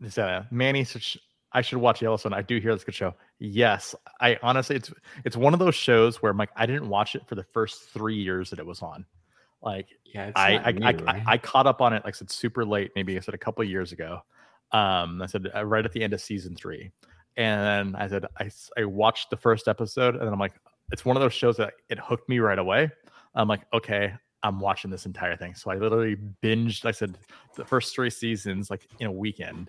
is 0.00 0.14
that 0.14 0.28
uh, 0.28 0.42
Manny 0.50 0.84
such 0.84 1.18
I 1.50 1.62
should 1.62 1.78
watch 1.78 2.02
Yellowstone 2.02 2.34
I 2.34 2.42
do 2.42 2.58
hear 2.58 2.74
this 2.74 2.84
good 2.84 2.94
show 2.94 3.14
yes 3.38 3.94
I 4.20 4.38
honestly 4.42 4.76
it's 4.76 4.92
it's 5.24 5.36
one 5.36 5.54
of 5.54 5.60
those 5.60 5.74
shows 5.74 6.22
where 6.22 6.30
I'm 6.30 6.38
like 6.38 6.50
I 6.56 6.66
didn't 6.66 6.88
watch 6.88 7.14
it 7.14 7.26
for 7.26 7.34
the 7.34 7.44
first 7.44 7.82
three 7.90 8.16
years 8.16 8.50
that 8.50 8.58
it 8.58 8.66
was 8.66 8.82
on 8.82 9.04
like 9.62 9.88
Yeah, 10.04 10.30
I 10.36 10.58
I, 10.58 10.72
new, 10.72 10.86
I, 10.86 10.92
right? 10.92 11.02
I 11.06 11.32
I 11.32 11.38
caught 11.38 11.66
up 11.66 11.80
on 11.80 11.92
it 11.92 12.04
like 12.04 12.14
I 12.14 12.18
said 12.18 12.30
super 12.30 12.64
late, 12.64 12.92
maybe 12.94 13.16
I 13.16 13.20
said 13.20 13.34
a 13.34 13.38
couple 13.38 13.64
years 13.64 13.92
ago. 13.92 14.20
Um, 14.72 15.22
I 15.22 15.26
said 15.26 15.48
uh, 15.54 15.64
right 15.64 15.84
at 15.84 15.92
the 15.92 16.02
end 16.02 16.12
of 16.12 16.20
season 16.20 16.54
three, 16.54 16.92
and 17.36 17.96
I 17.96 18.08
said 18.08 18.26
I 18.38 18.50
I 18.76 18.84
watched 18.84 19.30
the 19.30 19.36
first 19.36 19.66
episode, 19.66 20.14
and 20.14 20.24
then 20.24 20.32
I'm 20.32 20.38
like, 20.38 20.54
it's 20.92 21.04
one 21.04 21.16
of 21.16 21.22
those 21.22 21.34
shows 21.34 21.56
that 21.56 21.74
it 21.88 21.98
hooked 21.98 22.28
me 22.28 22.38
right 22.38 22.58
away. 22.58 22.90
I'm 23.34 23.48
like, 23.48 23.62
okay, 23.72 24.14
I'm 24.42 24.60
watching 24.60 24.90
this 24.90 25.06
entire 25.06 25.36
thing. 25.36 25.54
So 25.54 25.70
I 25.70 25.76
literally 25.76 26.16
binged. 26.42 26.84
I 26.86 26.90
said 26.92 27.18
the 27.56 27.64
first 27.64 27.94
three 27.94 28.10
seasons 28.10 28.70
like 28.70 28.86
in 29.00 29.06
a 29.06 29.12
weekend. 29.12 29.68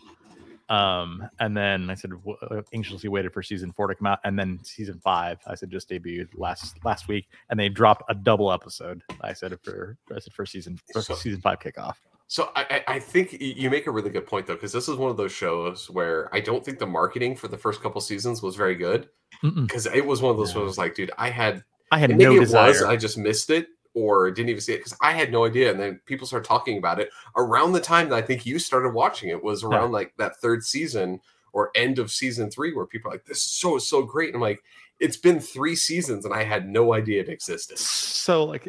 Um, 0.69 1.27
and 1.39 1.58
then 1.58 1.89
I 1.89 1.95
said 1.95 2.12
w- 2.12 2.38
uh, 2.43 2.62
anxiously 2.73 3.10
waited 3.10 3.34
for 3.34 3.41
season 3.41 3.71
four 3.71 3.88
to 3.88 3.95
come 3.95 4.05
out, 4.05 4.19
and 4.23 4.38
then 4.38 4.60
season 4.63 4.99
five 5.03 5.39
I 5.47 5.55
said 5.55 5.71
just 5.71 5.89
debuted 5.89 6.27
last 6.36 6.77
last 6.86 7.08
week, 7.08 7.27
and 7.49 7.60
they 7.60 7.69
dropped 7.69 8.03
a 8.08 8.13
double 8.13 8.51
episode. 8.51 9.01
I 9.21 9.34
said 9.34 9.58
for 9.63 9.97
I 10.15 10.19
said 10.19 10.34
for 10.34 10.45
season 10.45 10.77
for 10.93 11.01
So- 11.01 11.15
season 11.15 11.41
five 11.41 11.60
kickoff. 11.60 11.95
So 12.27 12.51
I, 12.55 12.84
I 12.88 12.99
think 12.99 13.36
you 13.41 13.71
make 13.71 13.88
a 13.88 13.91
really 13.91 14.12
good 14.12 14.27
point 14.27 14.45
though, 14.45 14.53
because 14.53 14.71
this 14.71 14.88
is 14.88 14.95
one 14.97 15.10
of 15.10 15.17
those 15.17 15.32
shows 15.32 15.89
where 15.89 16.29
I 16.32 16.39
don't 16.39 16.63
think 16.63 16.77
the 16.77 16.86
marketing 16.86 17.36
for 17.36 17.47
the 17.47 17.58
first 17.58 17.82
couple 17.82 17.99
seasons 18.01 18.43
was 18.43 18.55
very 18.55 18.75
good. 18.75 19.10
Because 19.41 19.88
it 19.88 20.05
was 20.05 20.21
one 20.21 20.29
of 20.29 20.38
those 20.38 20.53
No. 20.53 20.62
ones 20.62 20.77
like, 20.77 20.93
dude, 20.93 21.10
I 21.17 21.32
had 21.32 21.63
I 21.91 21.97
had 21.97 22.15
no 22.15 22.39
desire. 22.39 22.67
was, 22.67 22.84
I 22.84 22.95
just 22.97 23.17
missed 23.17 23.49
it 23.49 23.69
or 23.93 24.30
didn't 24.32 24.49
even 24.49 24.62
see 24.62 24.73
it 24.73 24.78
because 24.78 24.95
I 25.02 25.12
had 25.13 25.32
no 25.32 25.45
idea. 25.45 25.71
And 25.71 25.80
then 25.80 25.99
people 26.06 26.28
started 26.28 26.47
talking 26.47 26.78
about 26.78 26.99
it 26.99 27.10
around 27.36 27.71
the 27.73 27.80
time 27.82 28.10
that 28.10 28.15
I 28.15 28.21
think 28.21 28.45
you 28.45 28.60
started 28.60 28.89
watching 28.89 29.30
it 29.30 29.43
was 29.43 29.63
around 29.63 29.91
like 29.91 30.13
that 30.17 30.38
third 30.38 30.63
season 30.63 31.19
or 31.54 31.71
end 31.75 31.97
of 31.99 32.12
season 32.12 32.52
three, 32.52 32.73
where 32.73 32.86
people 32.86 33.10
are 33.10 33.15
like, 33.15 33.25
this 33.25 33.38
is 33.38 33.52
so 33.52 33.78
so 33.80 34.04
great. 34.04 34.30
And 34.30 34.36
I'm 34.36 34.41
like, 34.41 34.62
it's 34.99 35.17
been 35.17 35.39
three 35.39 35.75
seasons 35.75 36.25
and 36.25 36.34
I 36.34 36.43
had 36.43 36.69
no 36.69 36.93
idea 36.93 37.21
it 37.21 37.30
existed. 37.30 37.80
so 37.80 38.43
like 38.45 38.67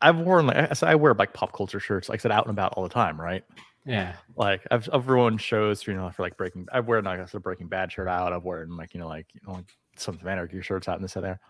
I've 0.00 0.18
worn 0.18 0.46
like 0.46 0.56
I- 0.70 0.74
so 0.74 0.86
I 0.86 0.94
wear 0.94 1.14
like 1.14 1.32
pop 1.32 1.52
culture 1.52 1.80
shirts, 1.80 2.08
like 2.08 2.20
I 2.20 2.22
said, 2.22 2.32
out 2.32 2.46
and 2.46 2.52
about 2.52 2.74
all 2.74 2.82
the 2.82 2.88
time, 2.88 3.20
right? 3.20 3.44
yeah. 3.84 4.14
Like 4.36 4.66
I've 4.70 4.88
I've 4.92 5.08
worn 5.08 5.38
shows, 5.38 5.86
you 5.86 5.94
know, 5.94 6.10
for 6.10 6.22
like 6.22 6.36
Breaking. 6.36 6.66
I've 6.72 6.86
worn 6.86 7.04
like 7.04 7.32
a 7.32 7.40
Breaking 7.40 7.68
Bad 7.68 7.90
shirt 7.90 8.06
out. 8.08 8.32
I've 8.32 8.44
worn 8.44 8.76
like 8.76 8.94
you 8.94 9.00
know 9.00 9.08
like 9.08 9.26
you 9.32 9.40
know 9.46 9.54
like 9.54 9.66
Sons 9.96 10.20
of 10.20 10.26
Anarchy 10.26 10.60
shirts 10.62 10.88
out 10.88 10.96
and 10.96 11.04
this 11.04 11.16
and 11.16 11.24
there. 11.24 11.40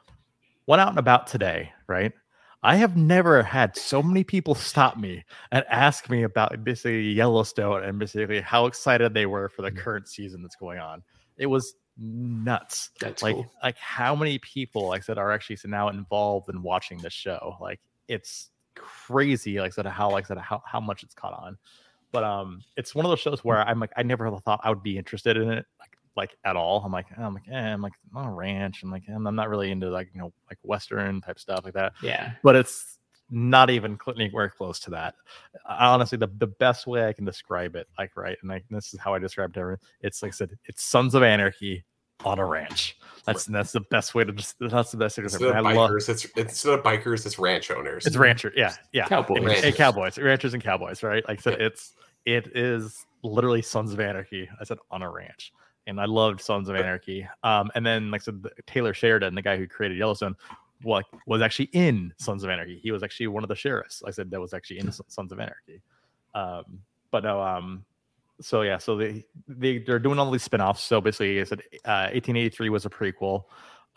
Went 0.68 0.82
out 0.82 0.90
and 0.90 0.98
about 0.98 1.26
today, 1.26 1.72
right? 1.86 2.12
I 2.62 2.76
have 2.76 2.94
never 2.94 3.42
had 3.42 3.74
so 3.74 4.02
many 4.02 4.22
people 4.22 4.54
stop 4.70 4.98
me 4.98 5.24
and 5.50 5.64
ask 5.70 6.10
me 6.10 6.24
about 6.24 6.62
basically 6.62 7.10
Yellowstone 7.10 7.84
and 7.84 7.98
basically 7.98 8.42
how 8.42 8.66
excited 8.66 9.14
they 9.14 9.24
were 9.24 9.48
for 9.48 9.62
the 9.62 9.72
current 9.72 10.08
season 10.08 10.42
that's 10.42 10.56
going 10.56 10.78
on. 10.78 11.02
It 11.38 11.46
was 11.46 11.74
nuts 11.96 12.90
That's 13.00 13.22
like 13.22 13.34
cool. 13.34 13.50
like 13.62 13.76
how 13.78 14.14
many 14.14 14.38
people 14.38 14.88
like 14.88 15.00
I 15.00 15.04
said 15.04 15.18
are 15.18 15.32
actually 15.32 15.56
so 15.56 15.68
now 15.68 15.88
involved 15.88 16.48
in 16.48 16.62
watching 16.62 16.98
this 16.98 17.12
show 17.12 17.56
like 17.60 17.80
it's 18.06 18.50
crazy 18.76 19.58
like 19.58 19.72
I 19.72 19.74
said 19.74 19.86
how 19.86 20.08
like 20.12 20.26
I 20.26 20.28
said 20.28 20.38
how, 20.38 20.62
how 20.64 20.78
much 20.78 21.02
it's 21.02 21.12
caught 21.14 21.32
on 21.32 21.58
but 22.12 22.24
um 22.24 22.62
it's 22.76 22.94
one 22.94 23.04
of 23.04 23.10
those 23.10 23.20
shows 23.20 23.44
where 23.44 23.58
i'm 23.68 23.80
like 23.80 23.92
i 23.96 24.02
never 24.02 24.30
thought 24.38 24.60
i 24.62 24.70
would 24.70 24.82
be 24.82 24.96
interested 24.96 25.36
in 25.36 25.50
it 25.50 25.66
like 26.18 26.36
at 26.44 26.56
all 26.56 26.82
i'm 26.84 26.92
like 26.92 27.06
i'm 27.16 27.32
like 27.32 27.48
eh, 27.50 27.56
i'm 27.72 27.80
like 27.80 27.94
on 28.14 28.26
a 28.26 28.32
ranch 28.32 28.82
i'm 28.82 28.90
like 28.90 29.04
i'm 29.08 29.22
not 29.34 29.48
really 29.48 29.70
into 29.70 29.88
like 29.88 30.10
you 30.12 30.20
know 30.20 30.32
like 30.50 30.58
western 30.62 31.20
type 31.22 31.38
stuff 31.38 31.64
like 31.64 31.72
that 31.74 31.92
Yeah. 32.02 32.32
but 32.42 32.54
it's 32.56 32.98
not 33.30 33.68
even 33.70 33.98
cl- 34.02 34.16
anywhere 34.18 34.48
close 34.48 34.80
to 34.80 34.90
that. 34.92 35.14
I- 35.66 35.88
Honestly, 35.88 36.16
the, 36.16 36.28
the 36.38 36.46
best 36.46 36.86
way 36.86 37.06
I 37.06 37.12
can 37.12 37.26
describe 37.26 37.76
it, 37.76 37.86
like 37.98 38.16
right, 38.16 38.38
and 38.42 38.50
I, 38.50 38.62
this 38.70 38.94
is 38.94 39.00
how 39.00 39.12
I 39.12 39.18
described 39.18 39.54
it. 39.58 39.78
It's 40.00 40.22
like 40.22 40.30
I 40.30 40.32
said, 40.32 40.58
it's 40.64 40.82
Sons 40.82 41.14
of 41.14 41.22
Anarchy 41.22 41.84
on 42.24 42.38
a 42.38 42.44
ranch. 42.46 42.96
That's 43.26 43.44
that's 43.44 43.72
the 43.72 43.82
best 43.90 44.14
way 44.14 44.24
to 44.24 44.32
just. 44.32 44.56
That's 44.58 44.92
the 44.92 44.96
best 44.96 45.18
way 45.18 45.22
to 45.22 45.24
Instead 45.26 45.40
describe 45.40 45.66
of 45.66 45.66
it. 45.66 45.68
I 45.68 45.78
love 45.78 45.90
bikers, 45.90 46.08
it's 46.08 46.24
instead 46.24 46.72
of 46.78 46.82
bikers, 46.82 47.26
it's 47.26 47.38
ranch 47.38 47.70
owners. 47.70 48.06
it's 48.06 48.16
rancher, 48.16 48.50
yeah, 48.56 48.72
yeah, 48.94 49.06
Cowboys. 49.06 49.38
and, 49.42 49.48
and 49.66 49.74
cowboys, 49.76 50.16
ranchers 50.16 50.54
and 50.54 50.64
cowboys, 50.64 51.02
right? 51.02 51.22
Like 51.28 51.40
I 51.40 51.42
said, 51.42 51.60
it's 51.60 51.92
it 52.24 52.46
is 52.56 53.04
literally 53.22 53.60
Sons 53.60 53.92
of 53.92 54.00
Anarchy. 54.00 54.48
I 54.58 54.64
said 54.64 54.78
on 54.90 55.02
a 55.02 55.10
ranch, 55.10 55.52
and 55.88 56.00
I 56.00 56.04
loved 56.04 56.40
Sons 56.40 56.68
of 56.68 56.76
Anarchy. 56.76 57.26
Um, 57.42 57.70
and 57.74 57.84
then 57.84 58.10
like 58.10 58.22
I 58.22 58.24
said, 58.24 58.42
the- 58.42 58.52
Taylor 58.66 58.94
Sheridan, 58.94 59.34
the 59.34 59.42
guy 59.42 59.56
who 59.56 59.66
created 59.66 59.98
Yellowstone, 59.98 60.36
like 60.84 61.06
was 61.26 61.42
actually 61.42 61.70
in 61.72 62.12
Sons 62.18 62.44
of 62.44 62.50
Anarchy. 62.50 62.78
He 62.80 62.92
was 62.92 63.02
actually 63.02 63.26
one 63.28 63.42
of 63.42 63.48
the 63.48 63.56
sheriffs. 63.56 64.02
I 64.06 64.10
said 64.10 64.30
that 64.30 64.40
was 64.40 64.54
actually 64.54 64.78
in 64.78 64.92
Sons 64.92 65.32
of 65.32 65.40
Anarchy. 65.40 65.82
Um, 66.34 66.80
but 67.10 67.24
no, 67.24 67.40
um, 67.40 67.84
so 68.40 68.62
yeah, 68.62 68.78
so 68.78 68.96
they 68.96 69.24
they 69.48 69.78
they're 69.78 69.98
doing 69.98 70.18
all 70.18 70.30
these 70.30 70.42
spin-offs. 70.42 70.82
So 70.82 71.00
basically, 71.00 71.40
I 71.40 71.44
said 71.44 71.60
uh, 71.84 72.12
1883 72.12 72.68
was 72.68 72.86
a 72.86 72.90
prequel. 72.90 73.44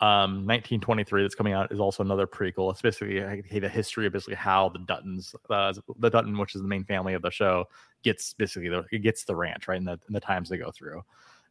Um, 0.00 0.48
1923 0.48 1.22
that's 1.22 1.36
coming 1.36 1.52
out 1.52 1.70
is 1.70 1.78
also 1.78 2.02
another 2.02 2.26
prequel. 2.26 2.72
It's 2.72 2.82
basically 2.82 3.20
the 3.60 3.68
history 3.68 4.06
of 4.06 4.12
basically 4.12 4.34
how 4.34 4.68
the 4.70 4.80
Duttons, 4.80 5.32
uh, 5.48 5.72
the 6.00 6.10
Dutton, 6.10 6.36
which 6.36 6.56
is 6.56 6.62
the 6.62 6.66
main 6.66 6.82
family 6.82 7.14
of 7.14 7.22
the 7.22 7.30
show, 7.30 7.66
gets 8.02 8.34
basically 8.34 8.68
the 8.68 8.84
it 8.90 8.98
gets 8.98 9.22
the 9.22 9.36
ranch 9.36 9.68
right 9.68 9.78
in 9.78 9.84
the 9.84 9.92
in 10.08 10.12
the 10.12 10.20
times 10.20 10.48
they 10.48 10.56
go 10.56 10.72
through. 10.72 11.04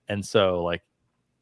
And 0.08 0.26
so 0.26 0.64
like 0.64 0.82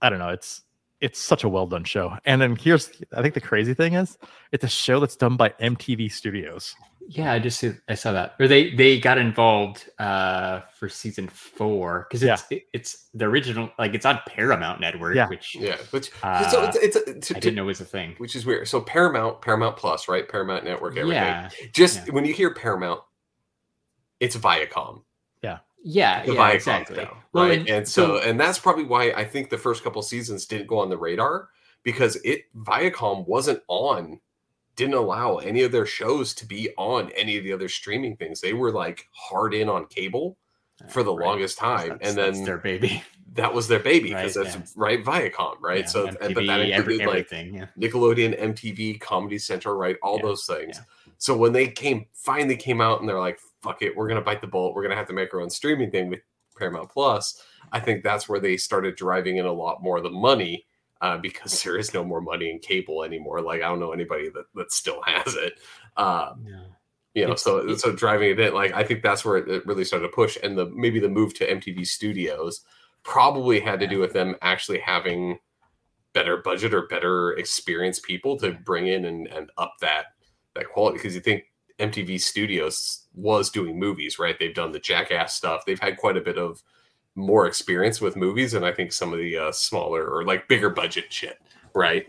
I 0.01 0.09
don't 0.09 0.19
know, 0.19 0.29
it's 0.29 0.61
it's 1.01 1.19
such 1.19 1.43
a 1.43 1.49
well 1.49 1.65
done 1.67 1.83
show. 1.85 2.17
And 2.25 2.41
then 2.41 2.55
here's 2.55 2.89
I 3.15 3.21
think 3.21 3.33
the 3.33 3.41
crazy 3.41 3.73
thing 3.73 3.93
is 3.93 4.17
it's 4.51 4.63
a 4.63 4.69
show 4.69 4.99
that's 4.99 5.15
done 5.15 5.37
by 5.37 5.49
MTV 5.61 6.11
Studios. 6.11 6.75
Yeah, 7.11 7.31
I 7.31 7.39
just 7.39 7.63
I 7.87 7.95
saw 7.95 8.11
that. 8.11 8.35
Or 8.39 8.47
they 8.47 8.75
they 8.75 8.99
got 8.99 9.17
involved 9.17 9.89
uh 9.97 10.59
for 10.77 10.87
season 10.87 11.27
four 11.27 12.05
because 12.07 12.21
it's 12.21 12.43
it, 12.51 12.63
it's 12.71 13.07
the 13.15 13.25
original 13.25 13.71
like 13.79 13.95
it's 13.95 14.05
on 14.05 14.19
Paramount 14.27 14.79
Network, 14.79 15.15
Yeah. 15.15 15.27
which 15.27 15.55
Yeah, 15.55 15.77
but 15.91 16.05
so 16.05 16.11
Uh, 16.21 16.71
it's, 16.75 16.95
it's 16.97 17.27
to, 17.29 17.35
I 17.37 17.39
didn't 17.39 17.55
know 17.55 17.65
was 17.65 17.81
a 17.81 17.85
thing. 17.85 18.13
which 18.19 18.35
is 18.35 18.45
weird. 18.45 18.67
So 18.67 18.79
Paramount, 18.81 19.41
Paramount 19.41 19.75
Plus, 19.77 20.07
right? 20.07 20.27
Paramount 20.29 20.65
Network, 20.65 20.97
everything. 20.97 21.23
Yeah, 21.23 21.49
Just 21.73 22.05
yeah. 22.07 22.13
when 22.13 22.25
you 22.25 22.33
hear 22.33 22.53
Paramount, 22.53 23.01
it's 24.19 24.35
Viacom. 24.35 25.01
Yeah, 25.83 26.25
the 26.25 26.33
yeah, 26.33 26.51
Viacom 26.51 26.55
exactly. 26.55 26.97
now, 26.97 27.17
Well, 27.33 27.45
right? 27.47 27.59
and 27.59 27.69
And, 27.69 27.87
so, 27.87 28.19
so- 28.19 28.23
and 28.29 28.39
that's 28.39 28.59
probably 28.59 28.83
why 28.85 29.11
I 29.11 29.23
think 29.25 29.49
the 29.49 29.57
first 29.57 29.83
couple 29.83 30.01
seasons 30.01 30.45
didn't 30.45 30.67
go 30.67 30.79
on 30.79 30.89
the 30.89 30.97
radar 30.97 31.49
because 31.83 32.17
it 32.17 32.45
Viacom 32.55 33.27
wasn't 33.27 33.61
on, 33.67 34.19
didn't 34.75 34.95
allow 34.95 35.37
any 35.37 35.63
of 35.63 35.71
their 35.71 35.85
shows 35.85 36.33
to 36.35 36.45
be 36.45 36.69
on 36.77 37.09
any 37.11 37.37
of 37.37 37.43
the 37.43 37.51
other 37.53 37.67
streaming 37.69 38.15
things. 38.15 38.39
They 38.41 38.53
were 38.53 38.71
like 38.71 39.07
hard 39.11 39.53
in 39.53 39.67
on 39.69 39.85
cable 39.87 40.37
ah, 40.83 40.87
for 40.87 41.03
the 41.03 41.13
Right. 41.13 41.25
longest 41.25 41.57
time, 41.57 41.89
That's- 41.89 42.09
and 42.09 42.17
that's 42.17 42.37
then 42.37 42.45
their 42.45 42.57
baby, 42.57 43.03
that 43.33 43.53
was 43.53 43.67
their 43.67 43.79
baby 43.79 44.09
because 44.09 44.35
Right, 44.37 44.43
that's 44.45 44.55
yeah. 44.57 44.73
right 44.75 45.03
Viacom, 45.03 45.55
right? 45.61 45.81
Yeah, 45.81 45.85
so, 45.85 46.07
and- 46.07 46.17
but 46.19 46.45
that 46.45 46.59
MTV, 46.61 46.71
every- 46.73 46.99
included 46.99 47.31
like. 47.31 47.31
Yeah. 47.31 47.65
Nickelodeon, 47.79 48.39
MTV, 48.41 48.99
Comedy 48.99 49.37
Central, 49.37 49.75
right? 49.75 49.97
All 50.01 50.19
those 50.19 50.45
things. 50.45 50.79
So 51.17 51.35
when 51.35 51.51
they 51.51 51.67
came, 51.67 52.05
finally 52.13 52.55
came 52.55 52.79
out, 52.81 53.01
and 53.01 53.07
they're 53.09 53.19
like, 53.19 53.39
"Fuck 53.61 53.81
it, 53.81 53.95
we're 53.95 54.07
gonna 54.07 54.21
bite 54.21 54.41
the 54.41 54.47
bullet. 54.47 54.73
We're 54.73 54.83
gonna 54.83 54.95
have 54.95 55.07
to 55.07 55.13
make 55.13 55.33
our 55.33 55.41
own 55.41 55.49
streaming 55.49 55.91
thing 55.91 56.09
with 56.09 56.19
Paramount 56.57 56.89
Plus." 56.89 57.41
I 57.71 57.79
think 57.79 58.03
that's 58.03 58.27
where 58.27 58.39
they 58.39 58.57
started 58.57 58.95
driving 58.95 59.37
in 59.37 59.45
a 59.45 59.53
lot 59.53 59.83
more 59.83 59.97
of 59.97 60.03
the 60.03 60.09
money 60.09 60.65
uh, 61.01 61.17
because 61.17 61.61
there 61.63 61.77
is 61.77 61.93
no 61.93 62.03
more 62.03 62.21
money 62.21 62.49
in 62.49 62.59
cable 62.59 63.03
anymore. 63.03 63.41
Like 63.41 63.61
I 63.61 63.67
don't 63.69 63.79
know 63.79 63.91
anybody 63.93 64.29
that 64.29 64.45
that 64.55 64.71
still 64.71 65.01
has 65.05 65.35
it. 65.35 65.53
Um, 65.97 66.45
Yeah. 66.47 66.63
you 67.13 67.25
know, 67.25 67.31
It's- 67.33 67.41
so 67.43 67.57
it- 67.69 67.79
so 67.79 67.91
driving 67.91 68.31
it 68.31 68.39
in, 68.39 68.53
like 68.53 68.73
I 68.73 68.83
think 68.83 69.01
that's 69.03 69.23
where 69.25 69.37
it, 69.37 69.47
it 69.49 69.65
really 69.65 69.83
started 69.85 70.07
to 70.07 70.13
push, 70.13 70.37
and 70.41 70.57
the 70.57 70.65
maybe 70.67 70.99
the 70.99 71.09
move 71.09 71.33
to 71.35 71.45
MTV 71.49 71.85
Studios 71.85 72.65
probably 73.03 73.59
had 73.61 73.79
to 73.79 73.87
do 73.87 73.99
with 73.99 74.11
them 74.13 74.35
actually 74.41 74.79
having 74.79 75.39
better 76.13 76.37
budget 76.37 76.73
or 76.73 76.87
better 76.87 77.31
experienced 77.33 78.03
people 78.03 78.35
to 78.37 78.51
bring 78.51 78.87
in 78.87 79.05
and, 79.05 79.27
and 79.27 79.49
up 79.57 79.75
that 79.79 80.07
that 80.55 80.67
quality 80.69 80.97
because 80.97 81.13
you 81.15 81.21
think 81.21 81.43
MTV 81.79 82.19
Studios 82.19 83.05
was 83.13 83.49
doing 83.49 83.79
movies, 83.79 84.19
right? 84.19 84.37
They've 84.37 84.53
done 84.53 84.71
the 84.71 84.79
Jackass 84.79 85.35
stuff. 85.35 85.63
They've 85.65 85.79
had 85.79 85.97
quite 85.97 86.17
a 86.17 86.21
bit 86.21 86.37
of 86.37 86.61
more 87.15 87.47
experience 87.47 88.01
with 88.01 88.15
movies, 88.15 88.53
and 88.53 88.65
I 88.65 88.71
think 88.71 88.91
some 88.91 89.13
of 89.13 89.19
the 89.19 89.37
uh, 89.37 89.51
smaller 89.51 90.07
or 90.07 90.23
like 90.23 90.47
bigger 90.47 90.69
budget 90.69 91.11
shit, 91.11 91.39
right? 91.73 92.05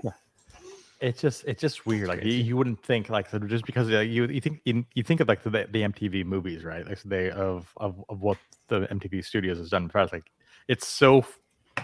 it's 1.01 1.21
just 1.21 1.45
it's 1.47 1.61
just 1.61 1.87
weird. 1.87 2.09
Like 2.09 2.25
you, 2.25 2.33
you 2.33 2.57
wouldn't 2.57 2.83
think 2.85 3.09
like 3.09 3.31
just 3.47 3.65
because 3.65 3.91
uh, 3.91 4.01
you 4.01 4.27
you 4.27 4.41
think 4.41 4.61
you, 4.65 4.85
you 4.95 5.03
think 5.03 5.21
of 5.21 5.29
like 5.29 5.43
the, 5.43 5.51
the 5.51 5.83
MTV 5.83 6.25
movies, 6.25 6.63
right? 6.63 6.87
Like 6.87 7.03
they 7.03 7.31
of, 7.31 7.73
of 7.79 8.05
of 8.09 8.21
what 8.21 8.39
the 8.69 8.81
MTV 8.81 9.25
Studios 9.25 9.59
has 9.59 9.71
done 9.71 9.83
in 9.83 9.89
the 9.89 9.93
past. 9.93 10.13
Like 10.13 10.31
it's 10.69 10.87
so 10.87 11.25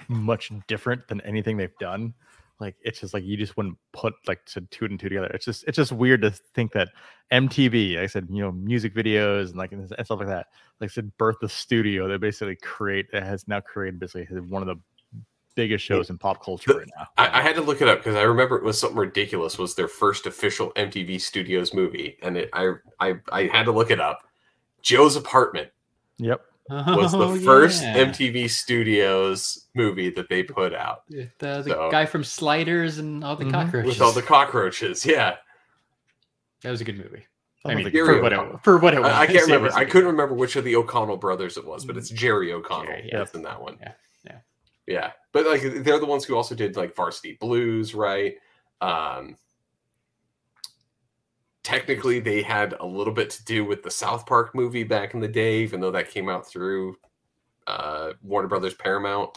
much 0.09 0.53
different 0.67 1.09
than 1.09 1.21
anything 1.23 1.57
they've 1.57 1.79
done. 1.81 2.15
Like 2.59 2.77
it's 2.83 3.01
just 3.01 3.13
like 3.15 3.25
you 3.25 3.37
just 3.37 3.57
wouldn't 3.57 3.77
put 3.93 4.15
like 4.27 4.45
to 4.47 4.63
two 4.71 4.87
and 4.87 4.99
two 4.99 5.09
together. 5.09 5.27
It's 5.29 5.45
just 5.45 5.65
it's 5.69 5.77
just 5.77 5.93
weird 5.93 6.23
to 6.23 6.31
think 6.31 6.73
that 6.73 6.89
MTV, 7.31 7.97
like 7.97 8.05
I 8.05 8.07
said, 8.07 8.29
you 8.31 8.43
know, 8.43 8.53
music 8.53 8.95
videos 8.95 9.49
and 9.49 9.57
like 9.57 9.73
and 9.73 9.87
stuff 9.87 10.11
like 10.19 10.29
that. 10.29 10.47
Like 10.81 10.91
I 10.91 10.93
said, 10.93 11.17
birth 11.19 11.37
the 11.41 11.49
studio. 11.49 12.09
They 12.09 12.17
basically 12.17 12.57
create 12.57 13.11
that 13.13 13.25
has 13.25 13.47
now 13.47 13.61
created 13.61 14.01
basically 14.01 14.41
one 14.41 14.63
of 14.63 14.69
the 14.69 14.77
biggest 15.55 15.85
shows 15.85 16.11
in 16.11 16.19
pop 16.19 16.43
culture 16.45 16.73
The- 16.73 16.79
right 16.81 16.89
now. 16.97 17.07
I, 17.19 17.41
I 17.41 17.43
had 17.43 17.57
to 17.57 17.63
look 17.63 17.83
it 17.83 17.89
up 17.89 17.99
because 17.99 18.15
I 18.17 18.23
remember 18.23 18.57
it 18.57 18.63
was 18.65 18.81
something 18.81 18.99
ridiculous. 18.99 19.59
Was 19.59 19.75
their 19.75 19.89
first 19.89 20.27
official 20.27 20.73
MTV 20.77 21.21
Studios 21.21 21.75
movie, 21.75 22.17
and 22.23 22.37
it, 22.39 22.51
I 22.53 22.73
I 23.01 23.15
I 23.33 23.43
had 23.49 23.65
to 23.65 23.73
look 23.73 23.91
it 23.91 24.01
up. 24.01 24.21
Joe's 24.83 25.17
Apartment 25.17 25.69
Yep. 26.19 26.41
Was 26.71 27.13
the 27.13 27.19
Oh, 27.19 27.37
first 27.39 27.83
yeah. 27.83 27.97
MTV 27.97 28.49
Studios 28.51 29.67
movie 29.75 30.11
that 30.11 30.29
they 30.29 30.43
put 30.43 30.75
out 30.75 31.03
The, 31.09 31.29
the 31.39 31.63
So- 31.65 31.91
guy 31.91 32.07
from 32.07 32.25
Sliders 32.25 32.99
and 32.99 33.23
all 33.25 33.37
the 33.37 33.45
Mhm. 33.45 33.53
cockroaches. 33.53 33.89
with 33.89 34.01
all 34.01 34.13
the 34.13 34.23
cockroaches. 34.23 35.05
Yeah, 35.07 35.37
that 36.63 36.71
was 36.71 36.81
a 36.81 36.85
good 36.85 36.99
movie. 36.99 37.25
I 37.65 37.75
mean, 37.75 37.91
for 37.91 38.23
what, 38.23 38.33
O'Connell. 38.33 38.55
it, 38.57 38.65
for 38.65 38.79
what 38.79 38.95
it 38.95 39.01
was. 39.03 39.11
I, 39.11 39.23
I 39.23 39.27
can't 39.27 39.43
remember. 39.43 39.67
was 39.67 39.75
a 39.75 39.79
I 39.79 39.85
good 39.85 39.91
couldn't 39.93 40.11
remember 40.11 40.35
which 40.35 40.55
of 40.57 40.65
the 40.65 40.77
O'Connell 40.77 41.17
brothers 41.17 41.57
it 41.57 41.65
was, 41.67 41.85
but 41.85 41.97
it's 41.97 42.09
Jerry 42.11 42.53
O'Connell 42.53 42.87
Jerry, 42.87 43.09
yeah. 43.13 43.19
that's 43.19 43.35
in 43.35 43.43
that 43.43 43.61
one. 43.61 43.77
Yeah, 43.81 43.93
yeah. 44.25 44.39
yeah. 44.87 45.11
But 45.33 45.47
like 45.47 45.63
they're 45.63 45.99
the 45.99 46.07
ones 46.07 46.25
who 46.25 46.37
also 46.37 46.55
did 46.55 46.77
like 46.77 46.95
Varsity 46.95 47.37
Blues, 47.41 47.93
right? 47.95 48.35
Um, 48.81 49.37
technically, 51.67 52.21
they 52.21 52.43
had 52.43 52.75
a 52.79 52.87
little 52.87 53.13
bit 53.13 53.29
to 53.31 53.45
do 53.45 53.65
with 53.65 53.83
the 53.83 53.91
South 53.91 54.25
Park 54.25 54.55
movie 54.55 54.85
back 54.85 55.15
in 55.15 55.21
the 55.21 55.27
day, 55.27 55.59
even 55.59 55.81
though 55.81 55.91
that 55.91 56.09
came 56.13 56.29
out 56.29 56.47
through 56.47 56.97
uh, 57.67 58.13
Warner 58.23 58.47
Brothers 58.47 58.75
Paramount. 58.75 59.37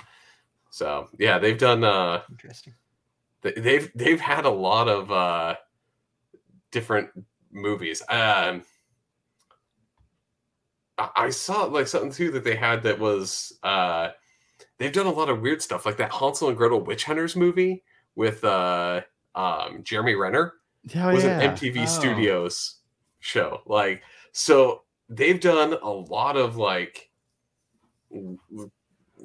So 0.70 1.10
yeah, 1.18 1.40
they've 1.40 1.58
done. 1.58 1.84
Uh, 1.84 2.22
Interesting. 2.30 2.76
they've 3.42 3.92
they've 3.96 4.22
had 4.22 4.46
a 4.46 4.50
lot 4.50 4.88
of 4.88 5.12
uh 5.12 5.56
different 6.72 7.10
movies 7.52 8.04
um 8.10 8.62
I- 11.16 11.30
saw 11.32 11.64
like 11.64 11.88
something 11.88 12.12
too 12.12 12.30
that 12.32 12.44
they 12.44 12.56
had 12.56 12.84
that 12.84 13.00
was 13.00 13.58
uh 13.64 14.10
they've 14.78 14.94
done 14.94 15.08
a 15.08 15.12
lot 15.12 15.30
of 15.30 15.42
weird 15.42 15.62
stuff 15.64 15.86
like 15.86 15.98
that 15.98 16.12
hansel 16.12 16.50
and 16.50 16.58
gretel 16.58 16.82
witch 16.82 17.06
hunters 17.06 17.36
movie 17.36 17.84
with 18.16 18.44
uh 18.44 19.02
um 19.34 19.82
jeremy 19.84 20.14
renner 20.16 20.54
Yeah, 20.86 21.12
was 21.12 21.24
yeah. 21.24 21.40
an 21.42 21.56
mtv 21.56 21.82
Oh. 21.84 21.86
studios 21.86 22.76
show 23.20 23.62
like 23.66 24.02
so 24.32 24.84
they've 25.10 25.40
done 25.40 25.74
a 25.82 25.90
lot 25.90 26.38
of 26.38 26.56
like 26.56 27.10
w- 28.12 28.38
w- 28.50 28.72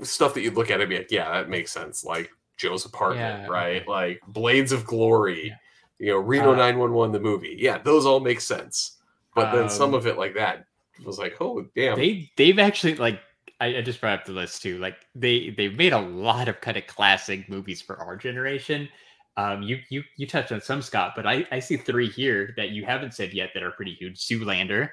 stuff 0.03 0.35
that 0.35 0.41
you'd 0.43 0.55
look 0.55 0.71
at 0.71 0.81
and 0.81 0.91
be 0.91 0.97
like 0.99 1.11
yeah 1.11 1.31
that 1.33 1.49
makes 1.49 1.71
sense 1.71 2.05
like 2.05 2.31
joe's 2.57 2.85
apartment 2.85 3.43
Yeah, 3.43 3.47
right 3.47 3.83
okay. 3.83 3.91
like 3.91 4.21
blades 4.29 4.73
of 4.73 4.85
glory 4.85 5.47
Yeah. 5.49 5.55
you 5.99 6.13
know 6.13 6.19
reno 6.19 6.53
Uh, 6.53 6.57
911 6.57 7.13
the 7.13 7.21
movie 7.21 7.57
yeah 7.59 7.79
those 7.79 8.05
all 8.07 8.21
make 8.21 8.41
sense 8.41 8.99
but 9.35 9.53
then 9.53 9.69
some 9.71 9.91
Um, 9.91 9.95
of 9.95 10.07
it 10.07 10.19
like 10.19 10.35
that 10.35 10.67
was 11.05 11.19
like 11.19 11.37
oh 11.41 11.65
damn 11.77 11.97
They 11.97 12.31
they've 12.37 12.59
actually 12.59 12.97
like 12.97 13.21
I, 13.61 13.79
I 13.79 13.83
just 13.83 14.01
brought 14.01 14.19
up 14.19 14.25
the 14.25 14.33
list 14.33 14.63
too. 14.63 14.79
Like 14.79 14.97
they 15.15 15.51
they've 15.51 15.77
made 15.77 15.93
a 15.93 16.01
lot 16.01 16.49
of 16.49 16.61
kind 16.61 16.77
of 16.77 16.87
classic 16.89 17.49
movies 17.49 17.81
for 17.81 17.97
our 17.99 18.17
generation. 18.17 18.89
Um, 19.37 19.63
you 19.63 19.81
you 19.91 20.03
you 20.17 20.27
touched 20.27 20.53
on 20.53 20.61
some 20.61 20.81
Scott, 20.83 21.15
but 21.17 21.27
I 21.27 21.47
I 21.51 21.59
see 21.59 21.77
three 21.77 22.09
here 22.09 22.55
that 22.57 22.71
you 22.71 22.85
haven't 22.85 23.15
said 23.15 23.33
yet 23.33 23.51
that 23.55 23.63
are 23.63 23.73
pretty 23.73 23.95
huge. 23.95 24.19
Zoolander. 24.19 24.91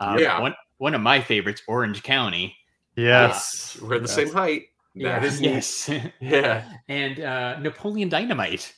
Um, 0.00 0.18
Yeah. 0.18 0.38
One 0.40 0.54
one 0.78 0.94
of 0.94 1.00
my 1.00 1.20
favorites, 1.20 1.62
Orange 1.66 2.02
County. 2.02 2.56
Yes. 2.96 3.78
we're 3.80 3.98
the 3.98 4.02
Yes. 4.02 4.14
same 4.14 4.32
height 4.32 4.62
That 4.96 5.24
is 5.24 5.40
neat. 5.42 5.48
yes. 5.54 5.90
yeah 6.20 6.64
and 6.88 7.20
uh, 7.20 7.58
Napoleon 7.60 8.08
Dynamite. 8.08 8.74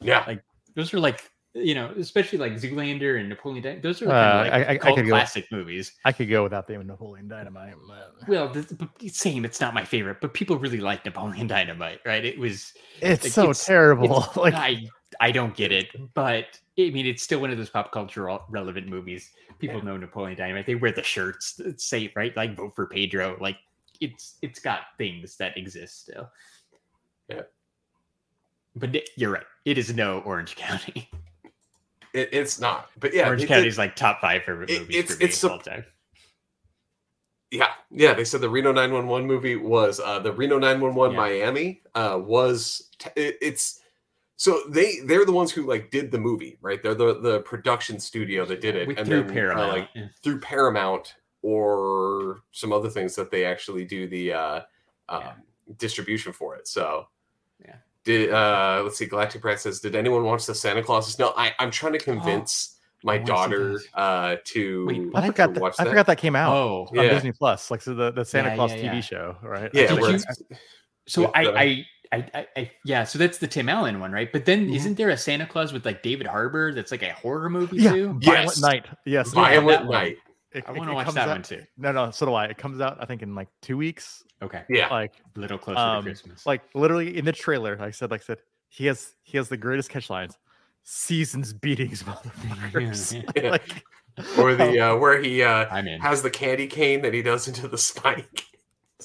yeah 0.00 0.24
like 0.26 0.42
Those 0.74 0.92
are 0.92 1.00
like 1.00 1.30
you 1.54 1.74
know, 1.74 1.92
especially 1.98 2.38
like 2.38 2.52
Zoolander 2.54 3.20
and 3.20 3.28
Napoleon. 3.28 3.62
Dynamite. 3.62 3.82
Those 3.82 4.02
are 4.02 4.08
Uh, 4.08 4.10
kind 4.10 4.38
of 4.38 4.44
like 4.46 4.52
I- 4.52 4.64
I- 4.64 4.74
I 4.74 4.78
cult 4.78 4.96
could 4.96 5.06
go- 5.06 5.10
classic 5.12 5.46
movies. 5.52 5.92
I 6.04 6.12
could 6.12 6.28
go 6.28 6.42
without 6.42 6.66
the 6.66 6.76
Napoleon 6.82 7.28
Dynamite. 7.28 7.74
but- 7.86 8.28
Well, 8.28 8.48
the, 8.48 8.62
the, 8.98 9.08
same. 9.08 9.44
It's 9.44 9.60
not 9.60 9.72
my 9.72 9.84
favorite, 9.84 10.20
but 10.20 10.34
people 10.34 10.58
really 10.58 10.80
like 10.80 11.04
Napoleon 11.04 11.46
Dynamite, 11.56 12.00
right? 12.04 12.24
It 12.24 12.38
was 12.38 12.72
It's 13.00 13.22
Like, 13.24 13.32
so 13.32 13.42
it's- 13.44 13.64
terrible. 13.64 14.18
it's- 14.18 14.36
like 14.36 14.54
I 14.54 14.88
I 15.20 15.30
don't 15.30 15.54
get 15.54 15.70
it, 15.70 15.88
but 16.14 16.58
I 16.78 16.90
mean, 16.90 17.06
it's 17.06 17.22
still 17.22 17.40
one 17.40 17.50
of 17.52 17.56
those 17.56 17.70
pop 17.70 17.92
culture 17.92 18.28
relevant 18.50 18.88
movies. 18.88 19.30
People 19.60 19.80
know 19.84 19.96
Napoleon 19.96 20.36
Dynamite. 20.36 20.66
They 20.66 20.74
wear 20.74 20.90
the 20.90 21.04
shirts 21.04 21.52
that 21.54 21.80
say 21.80 22.12
right, 22.16 22.36
like 22.36 22.56
vote 22.56 22.74
for 22.74 22.86
Pedro. 22.86 23.36
Like 23.40 23.56
it's 24.00 24.38
it's 24.42 24.58
got 24.58 24.80
things 24.98 25.36
that 25.36 25.56
exist 25.56 26.00
still. 26.02 26.28
Yeah. 27.28 27.42
But 28.74 28.96
you're 29.16 29.30
right. 29.30 29.46
It 29.64 29.78
is 29.78 29.94
no 29.94 30.18
Orange 30.22 30.56
County. 30.56 31.08
It, 32.14 32.28
it's 32.32 32.58
not 32.60 32.88
but 32.98 33.12
yeah 33.12 33.26
Orange 33.26 33.42
it- 33.42 33.46
County 33.48 33.66
it- 33.66 33.68
is 33.68 33.78
like 33.78 33.94
top 33.96 34.20
five 34.20 34.42
favorite 34.44 34.70
it- 34.70 34.80
movies 34.82 34.96
it's- 34.96 35.14
for 35.14 35.18
me 35.20 35.24
it's 35.26 35.44
a- 35.44 35.50
all 35.50 35.58
time. 35.58 35.84
Yeah, 37.50 37.68
yeah. 37.90 38.14
They 38.14 38.24
said 38.24 38.40
the 38.40 38.48
Reno 38.48 38.72
911 38.72 39.28
movie 39.28 39.54
was 39.54 40.00
uh, 40.00 40.18
the 40.18 40.32
Reno 40.32 40.58
911 40.58 41.14
Yeah. 41.14 41.20
Miami 41.20 41.82
uh, 41.94 42.18
was 42.20 42.90
t- 42.98 43.10
it, 43.14 43.36
it's 43.40 43.80
so 44.36 44.62
they 44.68 44.98
they're 45.04 45.24
the 45.24 45.30
ones 45.32 45.52
who 45.52 45.62
like 45.64 45.90
did 45.92 46.10
the 46.10 46.18
movie, 46.18 46.58
right? 46.62 46.82
They're 46.82 46.96
the 46.96 47.20
the 47.20 47.40
production 47.42 48.00
studio 48.00 48.44
that 48.46 48.60
did 48.60 48.74
it, 48.74 48.88
With- 48.88 48.98
and 48.98 49.06
through 49.06 49.22
then, 49.22 49.30
uh, 49.30 49.34
Paramount. 49.34 49.72
like 49.72 49.88
yeah. 49.94 50.06
through 50.22 50.40
Paramount 50.40 51.14
or 51.42 52.40
some 52.50 52.72
other 52.72 52.88
things 52.90 53.14
that 53.14 53.30
they 53.30 53.44
actually 53.44 53.84
do 53.84 54.08
the 54.08 54.32
uh, 54.32 54.60
um, 55.08 55.20
Yeah. 55.22 55.32
distribution 55.76 56.32
for 56.32 56.56
it. 56.56 56.66
So 56.66 57.06
Yeah. 57.64 57.76
Did 58.04 58.30
uh 58.32 58.80
let's 58.84 58.98
see, 58.98 59.06
Galactic 59.06 59.40
Brad 59.42 59.58
says, 59.58 59.80
did 59.80 59.94
anyone 59.96 60.24
watch 60.24 60.46
the 60.46 60.54
Santa 60.54 60.82
Clauses? 60.82 61.18
No, 61.18 61.32
I, 61.36 61.52
I'm 61.58 61.70
trying 61.70 61.94
to 61.94 61.98
convince 61.98 62.78
my 63.02 63.14
I 63.14 63.18
daughter 63.18 63.80
uh 63.94 64.36
to, 64.44 64.86
Wait, 64.86 65.02
I 65.14 65.20
to 65.22 65.26
forgot. 65.28 65.54
That, 65.54 65.74
I 65.78 65.84
forgot 65.84 66.06
that 66.06 66.18
came 66.18 66.36
out 66.36 66.54
Oh, 66.54 66.86
on 66.90 66.96
Yeah. 67.04 67.08
Disney 67.14 67.32
Plus. 67.32 67.70
Like 67.70 67.80
so 67.82 67.94
the, 67.94 68.10
the 68.10 68.24
Santa 68.24 68.50
Yeah, 68.50 68.54
Claus 68.56 68.72
yeah, 68.74 68.78
TV 68.78 68.94
yeah. 68.94 69.00
show, 69.00 69.36
right? 69.42 69.70
Yeah, 69.72 69.94
Did 69.94 69.98
you- 70.00 70.18
So 71.06 71.30
I, 71.34 71.44
the- 71.44 71.58
I 71.58 71.86
I, 72.12 72.16
I, 72.34 72.46
I 72.56 72.70
yeah. 72.84 73.02
So 73.04 73.18
that's 73.18 73.38
the 73.38 73.48
Tim 73.48 73.68
Allen 73.68 73.98
one, 73.98 74.12
right? 74.12 74.30
But 74.30 74.44
then 74.44 74.68
Mhm. 74.68 74.76
isn't 74.76 74.94
there 74.96 75.08
a 75.08 75.16
Santa 75.16 75.46
Claus 75.46 75.72
with 75.72 75.84
like 75.84 76.02
David 76.02 76.26
Harbour 76.28 76.72
that's 76.72 76.92
like 76.92 77.02
a 77.02 77.12
horror 77.12 77.50
movie 77.50 77.78
Yeah, 77.78 77.92
too? 77.92 78.06
Violent 78.22 78.22
Yes. 78.50 78.60
Night. 78.60 78.86
Yes, 79.04 79.32
Violent 79.32 79.66
that. 79.66 79.90
Night. 79.90 80.16
It- 80.54 80.64
I 80.66 80.72
want 80.72 80.84
to 80.84 80.92
it 80.92 80.94
watch 80.94 81.04
comes 81.06 81.14
that 81.16 81.28
out- 81.28 81.34
one 81.34 81.42
too. 81.42 81.62
No, 81.76 81.92
no, 81.92 82.10
so 82.10 82.26
do 82.26 82.32
I. 82.34 82.46
It 82.46 82.56
comes 82.58 82.80
out, 82.80 82.96
I 83.00 83.04
think, 83.06 83.22
in 83.22 83.34
like 83.34 83.48
two 83.60 83.76
weeks. 83.76 84.22
Okay, 84.42 84.62
Yeah. 84.68 84.88
Like, 84.88 85.14
a 85.36 85.40
little 85.40 85.58
closer 85.58 85.78
Um, 85.80 86.04
to 86.04 86.10
Christmas. 86.10 86.46
like 86.46 86.62
literally 86.74 87.16
in 87.18 87.24
the 87.24 87.32
trailer, 87.32 87.76
like 87.76 87.88
I 87.88 87.90
said, 87.90 88.10
like 88.10 88.20
I 88.22 88.24
said, 88.24 88.38
he 88.68 88.86
has 88.86 89.14
he 89.22 89.36
has 89.36 89.48
the 89.48 89.56
greatest 89.56 89.90
catch 89.90 90.08
lines. 90.10 90.36
Seasons 90.84 91.52
beatings, 91.52 92.02
motherfuckers. 92.04 93.24
Yeah. 93.36 93.50
like, 93.50 93.84
or 94.38 94.54
the 94.54 94.78
uh, 94.80 94.96
where 94.96 95.20
he 95.20 95.42
uh, 95.42 95.66
I'm 95.70 95.86
has 96.00 96.22
the 96.22 96.30
candy 96.30 96.66
cane 96.66 97.02
that 97.02 97.14
he 97.14 97.22
does 97.22 97.48
into 97.48 97.66
the 97.68 97.78
spike. 97.78 98.44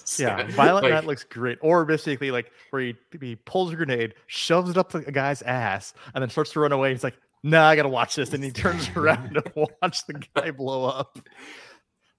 yeah, 0.19 0.47
Violent 0.51 0.83
Like, 0.83 0.93
Night 0.93 1.05
looks 1.05 1.23
great. 1.23 1.57
Or 1.61 1.85
basically 1.85 2.31
like 2.31 2.51
where 2.69 2.81
he, 2.81 2.95
he 3.19 3.35
pulls 3.35 3.71
a 3.73 3.75
grenade, 3.75 4.15
shoves 4.27 4.69
it 4.69 4.77
up 4.77 4.93
a 4.93 5.11
guy's 5.11 5.41
ass, 5.43 5.93
and 6.13 6.21
then 6.21 6.29
starts 6.29 6.51
to 6.53 6.59
run 6.59 6.71
away. 6.71 6.91
He's 6.91 7.03
like, 7.03 7.17
"Nah, 7.43 7.67
I 7.67 7.75
gotta 7.75 7.89
watch 7.89 8.15
this," 8.15 8.33
and 8.33 8.43
he 8.43 8.51
turns 8.53 8.89
around 8.95 9.33
to 9.33 9.67
watch 9.81 10.05
the 10.07 10.21
guy 10.35 10.51
blow 10.51 10.85
up. 10.85 11.19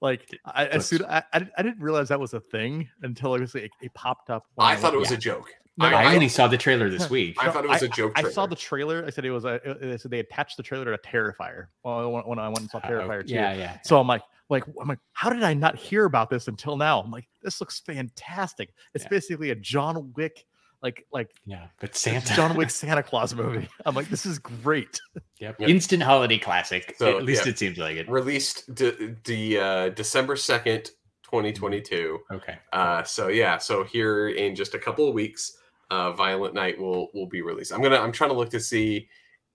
Like 0.01 0.27
I, 0.47 0.67
as 0.67 0.87
soon 0.87 1.05
I, 1.05 1.23
I 1.33 1.39
didn't- 1.41 1.53
I 1.59 1.63
didn't 1.63 1.81
realize 1.81 2.09
that 2.09 2.19
was 2.21 2.33
a 2.35 2.41
thing 2.41 2.89
until 3.03 3.35
it 3.35 3.41
was 3.43 3.55
it, 3.55 3.71
it 3.83 3.93
popped 3.95 4.31
up. 4.31 4.45
when 4.55 4.67
I 4.67 4.77
thought 4.77 4.95
it 4.95 4.99
was 4.99 5.11
Yeah. 5.11 5.17
a 5.17 5.21
joke. 5.21 5.51
No, 5.77 5.87
I, 5.87 5.91
no, 5.91 5.97
I- 5.97 6.15
only 6.15 6.29
saw 6.29 6.47
the 6.49 6.57
trailer 6.59 6.89
this 6.91 7.09
week. 7.19 7.37
I 7.39 7.51
thought 7.51 7.65
it 7.65 7.69
was 7.71 7.83
a 7.83 7.87
a 7.87 7.89
joke 7.89 8.13
I 8.17 8.23
saw 8.31 8.47
the 8.47 8.57
trailer. 8.57 9.05
I 9.07 9.11
said 9.11 9.25
it 9.25 9.31
was 9.31 9.45
a. 9.45 9.61
They 9.81 9.97
said 9.99 10.11
they 10.11 10.21
attached 10.21 10.57
the 10.57 10.63
trailer 10.63 10.85
to 10.87 10.93
a 10.95 10.99
Terrifier. 10.99 11.67
Well, 11.85 12.11
when, 12.13 12.23
when 12.25 12.39
I 12.39 12.49
went 12.49 12.61
and 12.61 12.71
saw 12.71 12.79
Uh, 12.79 12.89
Terrifier 12.89 13.27
2. 13.27 13.35
yeah, 13.35 13.53
yeah. 13.55 13.79
So 13.85 14.01
I'm 14.01 14.07
like, 14.07 14.23
like 14.49 14.65
I'm 14.81 14.89
like, 14.89 14.99
how 15.13 15.31
did 15.31 15.43
I 15.43 15.55
not 15.55 15.77
hear 15.77 16.07
about 16.07 16.29
this 16.31 16.49
until 16.49 16.77
now? 16.77 17.01
I'm 17.01 17.11
like, 17.11 17.29
this 17.43 17.61
looks 17.61 17.81
fantastic. 17.81 18.73
It's 18.95 19.05
Yeah. 19.05 19.09
basically 19.11 19.51
a 19.51 19.55
John 19.55 20.13
Wick, 20.17 20.45
like 20.83 21.07
like 21.13 21.31
Yeah, 21.45 21.67
but 21.81 21.95
Santa. 21.95 22.35
John 22.35 22.57
Wick 22.57 22.71
Santa 22.81 23.03
Claus 23.03 23.35
movie. 23.35 23.69
I'm 23.85 23.95
like, 23.95 24.09
this 24.09 24.27
is 24.27 24.39
great. 24.39 25.01
Yep. 25.39 25.61
Yep. 25.61 25.69
Instant 25.69 26.03
holiday 26.03 26.39
classic. 26.39 26.95
So, 26.99 27.19
At 27.19 27.25
least 27.25 27.47
yeah. 27.47 27.53
it 27.53 27.59
seems 27.59 27.79
like 27.79 27.97
it. 27.97 28.09
Released 28.09 28.75
de- 28.75 29.17
the 29.25 29.59
uh, 29.59 29.89
December 29.91 30.37
second, 30.37 30.91
twenty 31.23 31.53
twenty 31.53 31.81
two. 31.81 32.21
Okay. 32.33 32.59
Uh, 32.73 33.03
so 33.03 33.29
yeah, 33.29 33.59
so 33.59 33.85
here 33.85 34.29
in 34.29 34.55
just 34.55 34.75
a 34.75 34.79
couple 34.79 35.09
of 35.09 35.15
weeks, 35.15 35.57
uh, 35.91 36.13
Violent 36.13 36.55
Night 36.55 36.79
will 36.79 37.09
will 37.15 37.27
be 37.29 37.43
released. 37.43 37.73
I'm 37.73 37.83
gonna 37.83 37.99
I'm 37.99 38.13
trying 38.13 38.31
to 38.31 38.37
look 38.37 38.51
to 38.51 38.61
see 38.61 39.09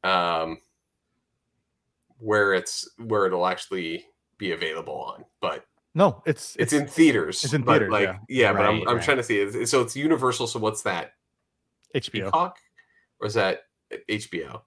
um, 0.04 0.60
where 2.20 2.54
it's 2.54 2.88
where 2.98 3.26
it'll 3.26 3.48
actually 3.48 4.06
be 4.38 4.52
available 4.52 4.94
on, 5.16 5.26
but 5.42 5.66
No, 5.96 6.22
it's 6.26 6.56
it's 6.60 6.74
in 6.74 6.88
theaters. 6.88 7.44
it's 7.44 7.54
in 7.54 7.64
theaters, 7.64 7.90
like 7.92 8.16
yeah. 8.30 8.52
but 8.54 8.62
I'm 8.66 8.88
I'm 8.88 8.96
right. 8.98 9.04
trying 9.04 9.18
to 9.18 9.24
see. 9.24 9.40
It's- 9.40 9.70
So 9.72 9.82
it's 9.82 9.96
Universal. 9.96 10.48
So 10.48 10.60
what's 10.60 10.82
that? 10.84 11.14
HBO. 11.96 12.12
Peacock, 12.26 12.58
or 13.22 13.28
is 13.28 13.34
that 13.36 13.62
HBO? 14.10 14.62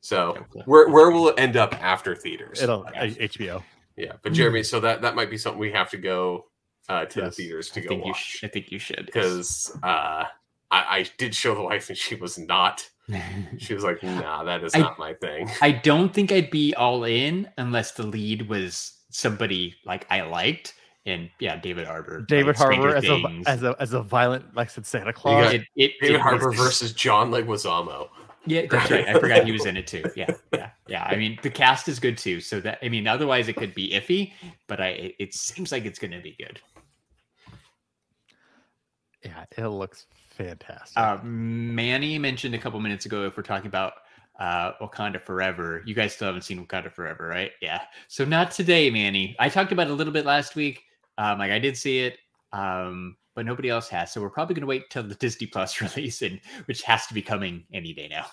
So 0.00 0.36
No 0.54 0.62
where 0.66 0.88
where 0.90 1.10
will 1.10 1.28
it 1.28 1.34
end 1.38 1.56
up 1.56 1.74
after 1.82 2.14
theaters? 2.14 2.60
It'll 2.62 2.84
uh, 2.86 2.90
HBO. 2.92 3.62
yeah, 3.96 4.12
but 4.22 4.32
Jeremy, 4.32 4.62
so 4.62 4.78
that 4.80 5.00
that 5.02 5.14
might 5.14 5.30
be 5.30 5.38
something 5.38 5.58
we 5.60 5.72
have 5.72 5.90
to 5.90 5.96
go 5.96 6.46
uh, 6.88 7.06
to 7.06 7.20
Yes. 7.20 7.36
the 7.36 7.42
theaters 7.44 7.70
to 7.70 7.80
I 7.80 7.82
go 7.84 7.88
think 7.88 8.04
you. 8.04 8.10
watch 8.10 8.22
Sh- 8.22 8.44
I 8.44 8.48
think 8.48 8.70
you 8.72 8.78
should. 8.78 9.06
because 9.06 9.74
uh, 9.82 10.24
I, 10.26 10.28
I 10.70 11.06
did 11.16 11.34
show 11.34 11.54
the 11.54 11.62
wife 11.62 11.88
and 11.88 11.96
she 11.96 12.14
was 12.16 12.38
not. 12.38 12.86
She 13.58 13.74
was 13.74 13.84
like, 13.84 14.02
"Nah, 14.02 14.44
that 14.44 14.62
is 14.64 14.74
I- 14.74 14.80
not 14.80 14.98
my 14.98 15.14
thing." 15.14 15.50
I 15.60 15.72
don't 15.72 16.12
think 16.12 16.30
I'd 16.32 16.50
be 16.50 16.74
all 16.74 17.04
in 17.04 17.48
unless 17.58 17.92
the 17.92 18.06
lead 18.06 18.48
was 18.48 18.92
somebody 19.12 19.76
like 19.86 20.06
I 20.10 20.22
liked. 20.22 20.74
And 21.06 21.30
yeah, 21.40 21.56
David 21.56 21.86
Harbour. 21.86 22.20
David 22.22 22.56
like 22.56 22.56
Harbour 22.56 22.94
as 22.96 23.04
a 23.04 23.42
as 23.46 23.62
a 23.62 23.76
as 23.80 23.92
a 23.92 24.02
violent 24.02 24.54
like 24.54 24.68
I 24.68 24.70
said 24.70 24.86
Santa 24.86 25.12
Claus. 25.12 25.46
got- 25.46 25.54
it, 25.54 25.62
it, 25.76 25.92
David 26.00 26.16
it 26.16 26.20
Harbour 26.20 26.50
was- 26.50 26.58
versus 26.58 26.92
John 26.92 27.30
Leguizamo. 27.30 28.08
Yeah, 28.44 28.62
that's 28.68 28.90
right. 28.90 29.06
I 29.06 29.20
forgot 29.20 29.44
he 29.44 29.52
was 29.52 29.66
in 29.66 29.76
it 29.76 29.86
too. 29.86 30.02
Yeah, 30.16 30.34
yeah, 30.52 30.70
yeah. 30.88 31.04
I 31.04 31.14
mean, 31.14 31.38
the 31.42 31.50
cast 31.50 31.86
is 31.86 32.00
good 32.00 32.18
too. 32.18 32.40
So 32.40 32.58
that 32.60 32.80
I 32.82 32.88
mean, 32.88 33.06
otherwise 33.06 33.46
it 33.46 33.54
could 33.54 33.72
be 33.72 33.92
iffy, 33.92 34.32
but 34.66 34.80
I 34.80 34.88
it, 34.88 35.14
it 35.20 35.34
seems 35.34 35.70
like 35.70 35.84
it's 35.84 36.00
going 36.00 36.10
to 36.10 36.20
be 36.20 36.34
good. 36.38 36.60
yeah, 39.24 39.44
it 39.56 39.66
looks 39.68 40.06
fantastic. 40.30 40.98
Uh, 40.98 41.18
Manny 41.22 42.18
mentioned 42.18 42.54
a 42.54 42.58
couple 42.58 42.80
minutes 42.80 43.06
ago 43.06 43.24
if 43.26 43.36
we're 43.36 43.44
talking 43.44 43.68
about 43.68 43.92
uh, 44.38 44.72
Wakanda 44.80 45.20
Forever. 45.20 45.82
You 45.86 45.94
guys 45.94 46.14
still 46.14 46.26
haven't 46.26 46.42
seen 46.42 46.64
Wakanda 46.64 46.92
Forever, 46.92 47.26
right? 47.26 47.52
Yeah. 47.60 47.82
So 48.08 48.24
not 48.24 48.50
today, 48.50 48.90
Manny. 48.90 49.36
I 49.38 49.48
talked 49.48 49.72
about 49.72 49.88
it 49.88 49.90
a 49.90 49.94
little 49.94 50.12
bit 50.12 50.26
last 50.26 50.56
week. 50.56 50.82
Um, 51.18 51.38
like 51.38 51.50
I 51.50 51.58
did 51.58 51.76
see 51.76 52.00
it, 52.00 52.18
um, 52.52 53.16
but 53.34 53.44
nobody 53.46 53.68
else 53.68 53.88
has. 53.88 54.12
So 54.12 54.20
we're 54.20 54.30
probably 54.30 54.54
going 54.54 54.62
to 54.62 54.66
wait 54.66 54.90
till 54.90 55.02
the 55.02 55.14
Disney 55.20 55.46
Plus 55.46 55.80
release, 55.80 56.22
and 56.22 56.40
which 56.66 56.82
has 56.82 57.06
to 57.06 57.14
be 57.14 57.22
coming 57.22 57.64
any 57.72 57.92
day 57.92 58.08
now. 58.08 58.26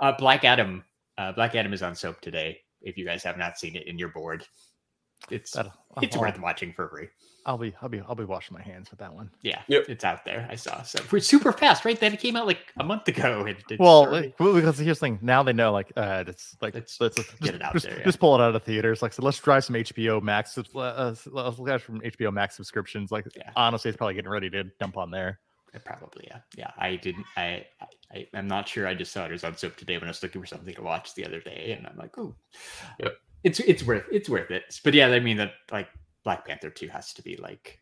Uh, 0.00 0.12
Black 0.12 0.44
Adam. 0.44 0.84
Uh, 1.16 1.32
Black 1.32 1.54
Adam 1.54 1.72
is 1.72 1.82
on 1.82 1.94
Soap2Day. 1.94 2.56
If 2.80 2.96
you 2.96 3.04
guys 3.04 3.24
have 3.24 3.36
not 3.36 3.58
seen 3.58 3.74
it 3.74 3.88
and 3.88 3.98
you're 3.98 4.10
bored, 4.10 4.46
it's 5.30 5.52
That'll- 5.52 5.72
it's 6.02 6.14
I'll- 6.16 6.22
worth 6.22 6.38
watching 6.40 6.72
for 6.72 6.88
free. 6.88 7.08
I'll 7.46 7.56
be 7.56 7.74
I'll 7.80 7.88
be 7.88 8.00
I'll 8.00 8.14
be 8.14 8.24
washing 8.24 8.54
my 8.58 8.62
hands 8.62 8.90
with 8.90 9.00
that 9.00 9.14
one. 9.14 9.30
Yeah, 9.40 9.62
Yep. 9.68 9.86
it's 9.88 10.04
out 10.04 10.22
there. 10.26 10.46
I 10.50 10.54
saw. 10.54 10.82
So 10.82 10.98
we're 11.10 11.20
super 11.20 11.50
fast, 11.50 11.86
right? 11.86 11.98
That 11.98 12.12
it 12.12 12.20
came 12.20 12.36
out 12.36 12.46
like 12.46 12.58
a 12.78 12.84
month 12.84 13.08
ago. 13.08 13.46
and 13.46 13.56
it's 13.70 13.78
Well, 13.80 14.00
already- 14.06 14.26
like, 14.26 14.36
because 14.36 14.76
here's 14.78 14.98
the 14.98 15.06
thing. 15.06 15.18
Now 15.22 15.42
they 15.42 15.54
know, 15.54 15.72
like, 15.72 15.90
uh, 15.96 16.24
it's 16.26 16.56
like 16.60 16.74
Let's 16.74 17.00
let's, 17.00 17.16
get 17.16 17.26
just, 17.40 17.54
it 17.54 17.62
out 17.62 17.72
just, 17.72 17.86
there, 17.86 17.96
yeah. 17.98 18.04
just 18.04 18.20
pull 18.20 18.34
it 18.38 18.42
out 18.42 18.54
of 18.54 18.62
theaters. 18.64 19.00
Like, 19.00 19.14
so 19.14 19.22
let's 19.22 19.38
drive 19.40 19.64
some 19.64 19.76
HBO 19.76 20.20
Max. 20.20 20.52
subs- 20.52 20.74
Uh, 20.74 20.78
uh, 20.80 21.14
let's 21.26 21.58
look 21.58 21.68
at 21.70 21.80
from 21.80 22.02
HBO 22.02 22.30
Max 22.30 22.54
subscriptions. 22.54 23.10
Like, 23.10 23.24
Yeah. 23.34 23.50
honestly, 23.56 23.88
it's 23.88 23.96
probably 23.96 24.14
getting 24.14 24.30
ready 24.30 24.50
to 24.50 24.64
dump 24.78 24.98
on 24.98 25.10
there. 25.10 25.40
Probably, 25.84 26.24
yeah. 26.26 26.40
Yeah. 26.56 26.70
I 26.76 26.96
didn't 26.96 27.24
I, 27.36 27.66
I 28.12 28.26
I'm 28.34 28.48
not 28.48 28.66
sure. 28.68 28.86
I 28.86 28.94
just 28.94 29.12
saw 29.12 29.24
it 29.26 29.30
was 29.32 29.44
on 29.44 29.52
Soap2Day 29.54 29.94
when 30.00 30.04
I 30.04 30.08
was 30.08 30.22
looking 30.22 30.40
for 30.42 30.46
something 30.46 30.74
to 30.74 30.82
watch 30.82 31.14
the 31.14 31.24
other 31.24 31.40
day, 31.40 31.74
and 31.78 31.86
I'm 31.86 31.96
like, 31.96 32.18
oh 32.18 32.34
Yep. 33.00 33.16
It's 33.44 33.60
it's 33.60 33.82
worth 33.82 34.04
it's 34.10 34.28
worth 34.28 34.50
it. 34.50 34.80
But 34.84 34.94
yeah, 34.94 35.08
I 35.08 35.20
mean 35.20 35.36
that 35.36 35.52
like 35.70 35.88
Black 36.24 36.46
Panther 36.46 36.70
2 36.70 36.88
has 36.88 37.12
to 37.14 37.22
be 37.22 37.36
like 37.36 37.78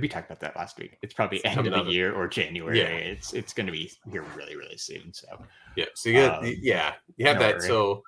we 0.00 0.08
talked 0.08 0.28
about 0.28 0.40
that 0.40 0.56
last 0.56 0.78
week. 0.78 0.98
It's 1.02 1.14
probably 1.14 1.38
It's 1.38 1.56
end 1.56 1.66
of 1.66 1.86
the 1.86 1.92
year 1.92 2.12
or 2.12 2.26
January. 2.26 2.80
Yeah. 2.80 2.86
It's 2.88 3.32
it's 3.32 3.52
gonna 3.52 3.70
be 3.72 3.92
here 4.10 4.24
really, 4.34 4.56
really 4.56 4.78
soon. 4.78 5.12
So 5.12 5.28
Yeah. 5.76 5.84
So 5.94 6.08
you 6.08 6.16
got, 6.16 6.44
Um, 6.44 6.54
yeah, 6.60 6.94
you 7.16 7.26
have 7.26 7.36
no 7.36 7.42
that. 7.42 7.58
worry. 7.58 7.68
So 7.68 8.02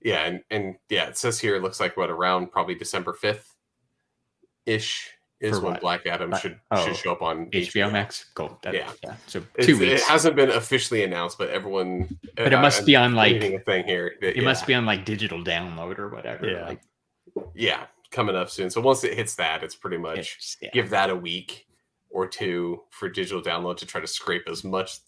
yeah, 0.00 0.26
and 0.26 0.40
and 0.50 0.76
yeah, 0.90 1.06
it 1.06 1.16
says 1.18 1.40
here 1.40 1.56
it 1.56 1.62
looks 1.62 1.80
like 1.80 1.96
what 1.96 2.10
around 2.10 2.52
probably 2.52 2.74
December 2.76 3.14
fifth 3.14 3.52
ish 4.66 5.10
is 5.40 5.58
For 5.58 5.64
when 5.64 5.72
what? 5.74 5.80
Black 5.80 6.06
Adam 6.06 6.30
Black- 6.30 6.42
should 6.42 6.58
oh, 6.70 6.86
should 6.86 6.96
show 6.96 7.12
up 7.12 7.20
on 7.22 7.46
HBO 7.50 7.90
Max, 7.92 8.26
cool. 8.34 8.58
That, 8.62 8.74
Yeah. 8.74 8.90
yeah. 9.02 9.16
So 9.26 9.40
It's- 9.56 9.66
two 9.66 9.78
weeks. 9.78 10.02
It 10.02 10.08
hasn't 10.08 10.36
been 10.36 10.50
officially 10.50 11.02
announced, 11.02 11.36
but 11.38 11.50
everyone. 11.50 12.18
but 12.36 12.46
it 12.46 12.54
uh, 12.54 12.62
must 12.62 12.86
be 12.86 12.96
on 12.96 13.14
like 13.14 13.32
reading 13.34 13.54
a 13.56 13.58
thing 13.60 13.84
here. 13.84 14.14
that- 14.20 14.38
it 14.38 14.44
must 14.44 14.66
be 14.66 14.74
on 14.74 14.86
like 14.86 15.04
digital 15.04 15.42
download 15.44 15.98
or 15.98 16.08
whatever. 16.08 16.46
Yeah. 16.46 16.66
Like 16.66 16.80
yeah 17.54 17.86
coming 18.10 18.36
up 18.36 18.48
soon. 18.48 18.70
So 18.70 18.80
once 18.80 19.02
it 19.04 19.14
hits 19.14 19.34
that, 19.36 19.62
it's 19.64 19.74
pretty 19.74 19.98
much 19.98 20.18
it's- 20.18 20.56
yeah. 20.62 20.70
give 20.72 20.90
that 20.90 21.10
a 21.10 21.16
week 21.16 21.66
or 22.10 22.28
two 22.28 22.82
for 22.90 23.08
digital 23.08 23.42
download 23.42 23.76
to 23.78 23.86
try 23.86 24.00
to 24.00 24.06
scrape 24.06 24.48
as 24.48 24.62
much 24.62 24.98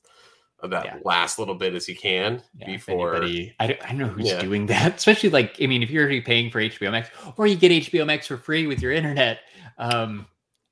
of 0.61 0.71
that 0.71 0.85
Yeah. 0.87 0.99
last 1.05 1.39
little 1.39 1.55
bit 1.55 1.75
as 1.75 1.87
you 1.89 1.95
can 1.95 2.43
Yeah, 2.59 2.67
before. 2.67 3.15
anybody, 3.17 3.55
I 3.61 3.67
don't, 3.69 3.85
I 3.85 3.89
don't 3.91 3.99
know 3.99 4.07
who's 4.09 4.27
Yeah. 4.29 4.41
doing 4.41 4.67
that. 4.67 4.97
Especially 4.97 5.29
like, 5.31 5.55
I 5.63 5.67
mean, 5.67 5.83
if 5.83 5.91
you're 5.91 6.03
already 6.03 6.21
paying 6.23 6.51
for 6.51 6.61
HBO 6.61 6.91
Max, 6.91 7.11
or 7.37 7.47
you 7.47 7.55
get 7.57 7.71
HBO 7.71 8.05
Max 8.07 8.27
for 8.27 8.37
free 8.39 8.67
with 8.67 8.81
your 8.83 8.91
internet, 8.91 9.41
um, 9.79 10.27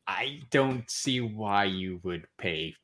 I 0.07 0.41
don't 0.51 0.89
see 0.91 1.21
why 1.21 1.65
you 1.65 2.01
would 2.03 2.27
pay 2.39 2.75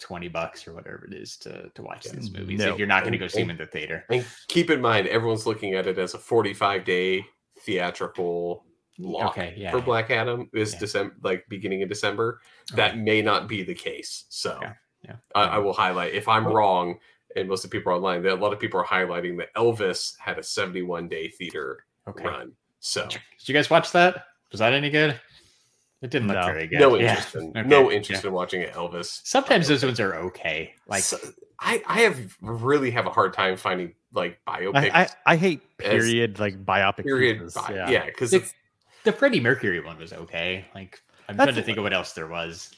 twenty 0.00 0.28
bucks 0.28 0.66
or 0.66 0.74
whatever 0.74 1.04
it 1.06 1.14
is 1.14 1.36
to 1.38 1.70
to 1.74 1.82
watch 1.82 2.04
these 2.04 2.30
movies 2.32 2.58
No. 2.58 2.72
if 2.72 2.78
you're 2.78 2.88
not 2.88 3.02
going 3.02 3.12
to 3.12 3.18
go 3.18 3.24
And- 3.24 3.32
see 3.32 3.40
them 3.42 3.50
and- 3.50 3.60
in 3.60 3.66
the 3.66 3.70
theater. 3.70 4.04
And 4.10 4.26
keep 4.48 4.70
in 4.70 4.80
mind, 4.80 5.06
everyone's 5.06 5.46
looking 5.46 5.74
at 5.74 5.86
it 5.86 5.98
as 5.98 6.14
a 6.14 6.18
45 6.18 6.84
day 6.84 7.24
theatrical 7.60 8.64
lock 8.98 9.32
Okay, 9.38 9.54
yeah, 9.56 9.70
for 9.70 9.78
yeah. 9.78 9.84
Black 9.84 10.10
Adam 10.10 10.48
is 10.52 10.72
Yeah. 10.74 10.78
December, 10.80 11.16
like 11.22 11.44
beginning 11.48 11.82
of 11.82 11.88
December. 11.88 12.40
Okay. 12.72 12.76
That 12.76 12.98
may 12.98 13.22
not 13.22 13.48
be 13.48 13.62
the 13.62 13.74
case. 13.74 14.24
So 14.28 14.56
Okay, 14.56 14.72
yeah. 15.04 15.16
I, 15.34 15.42
I 15.44 15.58
will 15.58 15.72
highlight 15.72 16.12
if 16.14 16.28
I'm 16.28 16.44
Well- 16.44 16.54
wrong, 16.54 16.98
and 17.36 17.48
most 17.48 17.64
of 17.64 17.70
the 17.70 17.76
people 17.78 17.92
are 17.92 17.96
online, 17.96 18.22
that 18.22 18.32
a 18.32 18.34
lot 18.36 18.52
of 18.52 18.60
people 18.60 18.78
are 18.80 18.84
highlighting 18.86 19.36
that 19.38 19.52
Elvis 19.54 20.16
had 20.18 20.38
a 20.38 20.42
71 20.42 21.08
day 21.08 21.28
theater 21.28 21.84
Okay. 22.08 22.24
run. 22.24 22.52
So 22.80 23.06
Did 23.08 23.20
you 23.48 23.54
guys 23.54 23.70
watch 23.70 23.90
that? 23.92 24.24
Was 24.52 24.60
that 24.60 24.72
any 24.72 24.90
good? 24.90 25.20
It 26.04 26.10
didn't 26.10 26.28
look 26.28 26.36
No. 26.36 26.44
very 26.46 26.66
good. 26.66 26.78
no 26.80 26.96
Yeah. 26.96 27.08
interest 27.10 27.34
in 27.34 27.42
Okay, 27.56 27.62
no 27.68 27.90
yeah. 27.90 27.96
interest 27.96 28.24
in 28.24 28.32
watching 28.32 28.62
an 28.62 28.68
Elvis. 28.70 29.20
Sometimes 29.24 29.68
those 29.68 29.82
ones 29.84 29.98
are 30.00 30.14
okay. 30.26 30.74
Like 30.86 31.02
So- 31.02 31.18
I 31.58 31.82
I 31.86 32.00
have 32.02 32.36
really 32.42 32.90
have 32.90 33.06
a 33.06 33.10
hard 33.10 33.32
time 33.32 33.56
finding 33.56 33.94
like 34.12 34.38
biopics. 34.46 34.90
I, 34.92 35.02
I, 35.02 35.08
I 35.32 35.36
hate 35.36 35.62
as- 35.82 35.88
period 35.88 36.38
like 36.38 36.62
biopic 36.64 37.04
period. 37.04 37.40
bi- 37.54 37.72
Yeah. 37.74 37.88
yeah, 37.90 38.04
because 38.04 38.34
It's- 38.34 38.52
the 39.04 39.12
Freddie 39.12 39.40
Mercury 39.40 39.80
one 39.80 39.98
was 39.98 40.12
okay. 40.12 40.66
Like 40.74 41.00
I'm 41.28 41.36
trying 41.36 41.48
to 41.48 41.54
what- 41.54 41.64
think 41.64 41.78
of 41.78 41.84
what 41.84 41.94
else 41.94 42.12
there 42.12 42.26
was. 42.26 42.70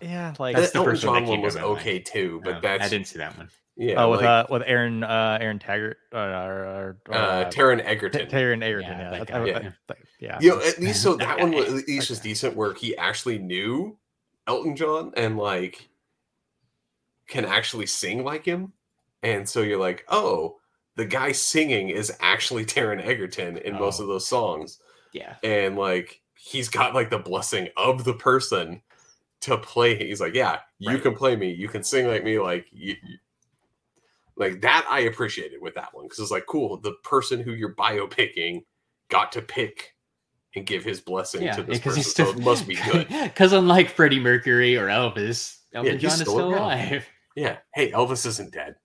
yeah, 0.00 0.32
like 0.38 0.56
That's 0.56 0.70
the 0.72 0.78
the 0.78 0.84
first 0.86 1.04
one 1.04 1.20
John 1.24 1.28
one 1.28 1.40
was 1.42 1.54
my 1.56 1.60
mind. 1.62 1.78
okay 1.80 1.98
too, 1.98 2.40
but 2.42 2.54
Uh, 2.56 2.60
that's 2.60 2.84
I 2.84 2.88
didn't 2.88 3.08
see 3.08 3.18
that 3.18 3.36
one. 3.36 3.50
yeah, 3.76 4.02
uh, 4.02 4.08
with 4.08 4.20
like, 4.20 4.28
uh 4.28 4.46
with 4.48 4.62
Aaron 4.64 5.04
uh 5.04 5.36
Aaron 5.40 5.58
Taggart 5.58 5.98
uh, 6.14 6.16
or, 6.18 6.64
or, 6.64 6.96
uh, 7.10 7.14
uh, 7.14 7.50
Taron 7.50 7.78
Ta- 7.82 7.88
Egerton. 7.88 8.26
Taron 8.28 8.62
Egerton. 8.62 8.90
Yeah, 8.90 9.12
Yeah, 9.12 9.24
that 9.24 9.34
I- 9.34 9.44
yeah. 9.44 9.58
I- 9.88 9.92
I- 9.92 9.96
yeah. 10.20 10.38
you 10.40 10.50
know, 10.50 10.60
at 10.60 10.78
least 10.78 11.02
so 11.02 11.14
That 11.16 11.40
one 11.40 11.52
was 11.52 11.66
at 11.68 11.86
least 11.88 12.08
That 12.08 12.12
was 12.12 12.20
decent 12.20 12.56
where 12.56 12.74
he 12.74 12.96
actually 12.96 13.38
knew 13.38 13.96
Elton 14.46 14.76
John 14.76 15.12
and 15.16 15.36
like 15.36 15.88
can 17.26 17.44
actually 17.44 17.86
sing 17.86 18.24
like 18.24 18.44
him, 18.44 18.72
and 19.22 19.48
so 19.48 19.60
you're 19.62 19.78
like, 19.78 20.04
oh, 20.08 20.56
the 20.96 21.04
guy 21.04 21.32
singing 21.32 21.88
is 21.90 22.12
actually 22.20 22.64
Taron 22.64 23.04
Egerton 23.04 23.56
in 23.58 23.74
most 23.78 24.00
Oh. 24.00 24.02
of 24.04 24.08
those 24.08 24.26
songs, 24.26 24.80
Yeah. 25.12 25.36
and 25.42 25.76
like 25.76 26.20
he's 26.34 26.68
got 26.68 26.94
like 26.94 27.10
the 27.10 27.18
blessing 27.18 27.68
of 27.76 28.04
the 28.04 28.14
person 28.14 28.82
to 29.40 29.56
play. 29.58 29.96
He's 29.96 30.20
like, 30.20 30.34
yeah, 30.34 30.60
you 30.78 30.90
Right. 30.90 31.02
can 31.02 31.14
play 31.14 31.36
me, 31.36 31.50
you 31.52 31.68
can 31.68 31.82
sing 31.84 32.06
like 32.08 32.24
me, 32.24 32.38
like 32.38 32.66
you. 32.72 32.96
you- 33.02 33.18
like 34.36 34.62
that, 34.62 34.86
I 34.88 35.00
appreciated 35.00 35.60
with 35.60 35.74
that 35.74 35.92
one 35.92 36.06
because 36.06 36.18
it's 36.18 36.30
like 36.30 36.46
cool. 36.46 36.78
The 36.78 36.94
person 37.04 37.40
who 37.40 37.52
you're 37.52 37.74
biopicking 37.74 38.64
got 39.10 39.32
to 39.32 39.42
pick 39.42 39.94
and 40.56 40.66
give 40.66 40.84
his 40.84 41.00
blessing 41.00 41.42
Yeah, 41.42 41.52
to 41.56 41.62
this 41.62 41.78
because 41.78 41.82
person, 41.92 41.96
he's 41.98 42.10
still 42.10 42.32
so 42.32 42.38
it 42.38 42.44
must 42.44 42.66
be 42.66 42.74
good. 42.76 43.06
Because 43.24 43.52
unlike 43.52 43.88
Freddie 43.90 44.20
Mercury 44.20 44.76
or 44.76 44.86
Elvis, 44.88 45.58
Elton 45.74 45.92
he's 45.92 46.02
John 46.02 46.10
is 46.12 46.20
still 46.20 46.32
still 46.34 46.52
around. 46.52 46.62
alive. 46.62 47.06
Yeah. 47.36 47.58
Hey, 47.74 47.92
Elvis 47.92 48.26
isn't 48.26 48.52
dead. 48.52 48.74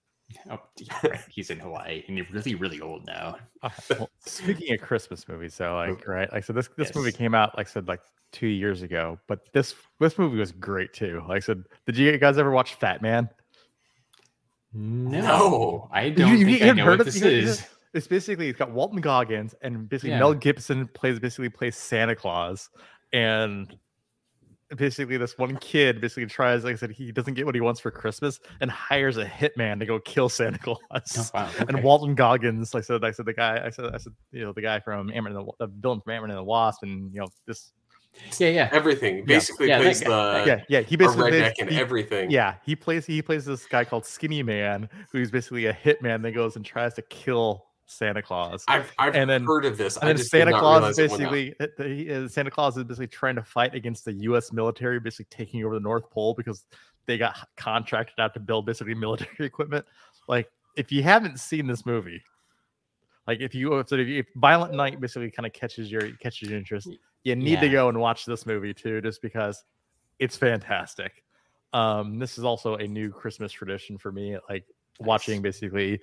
Oh, 0.50 0.60
yeah, 0.78 1.00
right. 1.04 1.20
He's 1.30 1.50
in 1.52 1.60
Hawaii 1.60 2.04
and 2.08 2.18
he's 2.18 2.30
really, 2.32 2.56
really 2.56 2.82
old 2.82 3.06
now. 3.06 3.38
Well, 3.90 4.10
speaking 4.26 4.74
of 4.74 4.82
Christmas 4.82 5.28
movies, 5.28 5.54
so 5.56 5.76
like 5.76 6.08
right, 6.08 6.32
like 6.32 6.44
so 6.44 6.52
this 6.54 6.68
this 6.78 6.94
movie 6.96 7.12
came 7.12 7.34
out 7.36 7.56
like 7.58 7.68
I 7.68 7.70
said 7.70 7.88
like 7.88 8.02
two 8.32 8.48
years 8.48 8.82
ago, 8.82 9.18
but 9.28 9.40
this 9.54 9.74
this 10.00 10.18
movie 10.20 10.38
was 10.38 10.52
great 10.52 10.94
too. 10.94 11.22
Like 11.28 11.38
I 11.38 11.40
said, 11.40 11.64
did 11.86 11.98
you 11.98 12.16
guys 12.18 12.38
ever 12.38 12.52
watch 12.52 12.78
Fatman? 12.80 13.30
No, 14.74 15.20
No. 15.20 15.90
I 15.92 16.10
don't 16.10 16.38
you- 16.38 16.46
think 16.46 16.50
you 16.50 16.56
I 16.64 16.68
haven't 16.68 16.78
know 16.78 16.84
heard 16.86 17.00
what 17.00 17.08
of- 17.08 17.14
this 17.14 17.22
you- 17.24 17.30
you- 17.30 17.38
is. 17.48 17.66
It's 17.96 18.08
basically 18.08 18.50
it's 18.50 18.60
got 18.60 18.72
Walton 18.72 19.02
Goggins 19.02 19.56
and 19.62 19.90
basically 19.90 20.12
Yeah. 20.12 20.20
Mel 20.20 20.34
Gibson 20.34 20.88
plays 20.90 21.18
basically 21.20 21.50
plays 21.50 21.76
Santa 21.76 22.16
Claus, 22.16 22.70
and 23.14 23.76
basically 24.76 25.16
this 25.16 25.38
one 25.38 25.56
kid 25.58 26.02
basically 26.02 26.26
tries 26.26 26.64
like 26.64 26.74
I 26.74 26.76
said 26.76 26.92
he 26.92 27.12
doesn't 27.12 27.36
get 27.36 27.46
what 27.46 27.54
he 27.56 27.62
wants 27.62 27.80
for 27.80 27.92
Christmas 27.92 28.40
and 28.62 28.70
hires 28.70 29.16
a 29.18 29.24
hitman 29.26 29.80
to 29.80 29.86
go 29.86 30.00
kill 30.00 30.28
Santa 30.28 30.58
Claus. 30.64 30.80
Oh, 31.18 31.30
wow. 31.34 31.50
And 31.60 31.72
okay. 31.76 31.82
Walton 31.82 32.16
Goggins, 32.16 32.74
like 32.74 32.82
I 32.82 32.86
said, 32.86 33.04
I 33.06 33.12
said 33.12 33.26
the 33.28 33.34
guy, 33.34 33.62
I 33.64 33.70
said, 33.70 33.94
I 33.94 33.98
said, 33.98 34.14
you 34.32 34.44
know, 34.44 34.52
the 34.54 34.62
guy 34.62 34.80
from 34.80 35.12
Ant-Man 35.12 35.36
and 35.36 35.48
the, 35.48 35.52
the 35.60 35.68
villain 35.68 36.02
from 36.02 36.14
Ant-Man 36.14 36.32
and 36.32 36.40
the 36.40 36.44
Wasp, 36.44 36.82
and 36.84 37.14
you 37.14 37.22
know, 37.22 37.28
this, 37.46 37.72
yeah, 38.40 38.50
yeah. 38.50 38.70
Everything 38.72 39.24
basically 39.24 39.68
Yeah, 39.68 39.80
plays 39.82 40.02
guy- 40.02 40.10
the 40.10 40.48
yeah, 40.48 40.62
yeah, 40.68 40.82
he 40.82 40.96
basically, 40.96 41.30
plays, 41.30 41.54
and 41.60 41.70
he- 41.70 41.78
everything. 41.80 42.32
yeah, 42.32 42.56
he 42.66 42.76
plays, 42.76 43.06
he 43.06 43.22
plays 43.22 43.46
this 43.46 43.66
guy 43.68 43.86
called 43.86 44.06
Skinny 44.06 44.42
Man, 44.42 44.90
who's 45.12 45.30
basically 45.32 45.68
a 45.68 45.74
hitman 45.74 46.22
that 46.24 46.32
goes 46.32 46.56
and 46.56 46.66
tries 46.66 46.94
to 46.96 47.02
kill 47.04 47.66
Santa 47.88 48.22
Claus. 48.22 48.64
I've 48.68 48.92
I've 48.98 49.16
And 49.16 49.30
then- 49.30 49.44
heard 49.46 49.66
of 49.66 49.78
this. 49.78 49.98
and 49.98 50.10
then 50.10 50.18
Santa 50.18 50.52
Claus 50.52 50.90
is 50.92 50.98
it 51.00 51.12
went 51.12 51.24
out. 51.24 51.32
basically 51.32 51.56
uh, 51.60 51.84
he- 52.24 52.28
Santa 52.28 52.52
Claus 52.52 52.78
is 52.78 52.84
basically 52.84 53.08
trying 53.08 53.36
to 53.36 53.44
fight 53.44 53.76
against 53.76 54.06
the 54.06 54.14
U.S. 54.14 54.52
military, 54.52 55.00
basically 55.00 55.28
taking 55.30 55.64
over 55.64 55.76
the 55.76 55.80
North 55.82 56.10
Pole 56.10 56.34
because 56.36 56.66
they 57.06 57.18
got 57.18 57.36
contracted 57.56 58.20
out 58.20 58.34
to 58.34 58.40
build 58.40 58.66
basically 58.66 58.96
military 59.08 59.46
equipment. 59.46 59.86
Like, 60.28 60.50
if 60.76 60.92
you 60.92 61.04
haven't 61.04 61.40
seen 61.40 61.68
this 61.68 61.86
movie, 61.86 62.22
like 63.28 63.40
if 63.42 63.54
you 63.56 63.78
if, 63.80 63.92
if, 63.92 64.08
you- 64.08 64.20
if 64.20 64.26
Violent 64.36 64.74
Night 64.74 65.00
basically 65.00 65.30
kind 65.32 65.46
of 65.46 65.54
catches 65.54 65.92
your 65.92 66.12
catches 66.18 66.50
your 66.50 66.58
interest, 66.58 66.90
you 67.24 67.36
need 67.36 67.60
to 67.60 67.70
go 67.70 67.90
and 67.90 68.00
watch 68.00 68.26
this 68.26 68.46
movie 68.46 68.74
too, 68.74 69.02
just 69.02 69.22
because 69.22 69.64
it's 70.20 70.38
fantastic. 70.38 71.24
Um, 71.74 72.20
this 72.20 72.38
is 72.38 72.44
also 72.44 72.76
a 72.76 72.88
new 72.88 73.12
Christmas 73.12 73.52
tradition 73.52 73.98
for 73.98 74.12
me, 74.12 74.38
like 74.50 74.66
watching 75.00 75.42
basically 75.42 76.00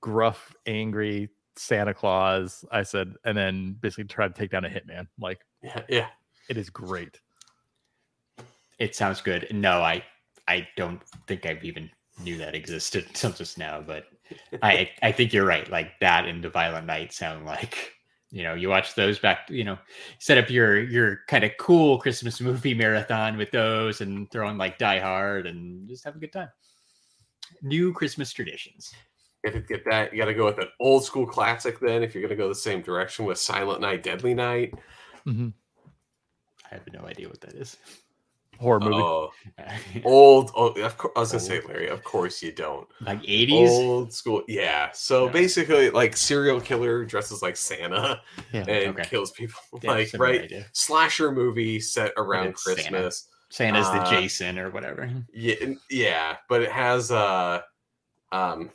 gruff, 0.00 0.54
angry 0.66 1.30
Santa 1.56 1.94
Claus. 1.94 2.64
I 2.70 2.82
said, 2.82 3.14
and 3.24 3.36
then 3.36 3.76
basically 3.80 4.04
try 4.04 4.28
to 4.28 4.34
take 4.34 4.50
down 4.50 4.64
a 4.64 4.68
hitman. 4.68 5.06
Like 5.18 5.40
Yeah, 5.62 5.82
yeah. 5.88 6.06
it 6.48 6.56
is 6.56 6.70
great. 6.70 7.20
It 8.78 8.94
sounds 8.94 9.20
good. 9.20 9.46
No, 9.50 9.82
I, 9.82 10.04
I 10.46 10.68
don't 10.76 11.02
think 11.26 11.46
I've 11.46 11.64
even 11.64 11.90
knew 12.22 12.36
that 12.38 12.54
existed 12.54 13.06
until 13.08 13.32
just 13.32 13.58
now. 13.58 13.80
But 13.80 14.04
I, 14.62 14.90
I 15.02 15.12
think 15.12 15.32
you're 15.32 15.46
right. 15.46 15.68
Like 15.70 15.98
that 16.00 16.26
and 16.26 16.42
the 16.42 16.50
Violent 16.50 16.86
Night 16.86 17.12
sound 17.12 17.44
like, 17.44 17.92
you 18.30 18.42
know, 18.42 18.54
you 18.54 18.68
watch 18.68 18.94
those 18.94 19.18
back. 19.18 19.48
You 19.48 19.64
know, 19.64 19.78
set 20.18 20.36
up 20.36 20.50
your 20.50 20.82
your 20.82 21.20
kind 21.28 21.44
of 21.44 21.52
cool 21.58 21.98
Christmas 21.98 22.40
movie 22.42 22.74
marathon 22.74 23.38
with 23.38 23.50
those, 23.50 24.02
and 24.02 24.30
throw 24.30 24.46
on 24.46 24.58
like 24.58 24.76
Die 24.76 24.98
Hard, 24.98 25.46
and 25.46 25.88
just 25.88 26.04
have 26.04 26.14
a 26.14 26.18
good 26.18 26.32
time. 26.32 26.50
New 27.62 27.90
Christmas 27.94 28.30
traditions. 28.30 28.92
You 29.44 29.52
have 29.52 29.62
to 29.62 29.66
get 29.68 29.84
that. 29.88 30.12
You 30.12 30.18
got 30.18 30.24
to 30.26 30.34
go 30.34 30.46
with 30.46 30.58
an 30.58 30.68
old 30.80 31.04
school 31.04 31.26
classic. 31.26 31.78
Then, 31.80 32.02
if 32.02 32.14
you're 32.14 32.22
going 32.22 32.30
to 32.30 32.36
go 32.36 32.48
the 32.48 32.54
same 32.54 32.82
direction 32.82 33.24
with 33.24 33.38
Silent 33.38 33.80
Night, 33.80 34.02
Deadly 34.02 34.34
Night. 34.34 34.74
Mhm. 35.26 35.52
I 36.70 36.74
have 36.74 36.82
no 36.92 37.06
idea 37.06 37.28
what 37.28 37.40
that 37.42 37.54
is. 37.54 37.76
Horror 38.58 38.80
movie. 38.80 38.96
Oh, 38.96 39.30
old. 40.04 40.50
Oh, 40.56 40.68
of 40.70 40.98
course. 40.98 41.12
I 41.16 41.20
was 41.20 41.30
going 41.30 41.38
to 41.38 41.46
say, 41.46 41.60
Larry. 41.60 41.88
Of 41.88 42.02
course 42.02 42.42
you 42.42 42.50
don't. 42.50 42.88
like 43.02 43.22
80s. 43.22 43.52
Old 43.68 44.12
school. 44.12 44.42
Yeah. 44.48 44.90
So 44.92 45.26
Yeah. 45.26 45.32
basically, 45.32 45.90
like 45.90 46.16
serial 46.16 46.60
killer 46.60 47.04
dresses 47.04 47.40
like 47.40 47.56
Santa 47.56 48.20
Yeah. 48.52 48.64
and 48.66 48.98
Okay. 48.98 49.08
kills 49.08 49.30
people. 49.30 49.60
Yeah, 49.82 49.92
like 49.92 50.10
right. 50.18 50.42
idea. 50.42 50.66
Slasher 50.72 51.30
movie 51.30 51.78
set 51.78 52.12
around 52.16 52.48
it's 52.48 52.64
Santa. 52.64 52.80
Christmas. 52.82 53.28
Santa's 53.50 53.86
the 53.92 54.00
Uh, 54.02 54.10
Jason 54.10 54.58
or 54.58 54.70
whatever. 54.70 55.08
Yeah, 55.32 55.54
yeah, 55.88 56.36
but 56.48 56.60
it 56.62 56.72
has 56.72 57.10
uh 57.12 57.62
um 58.32 58.70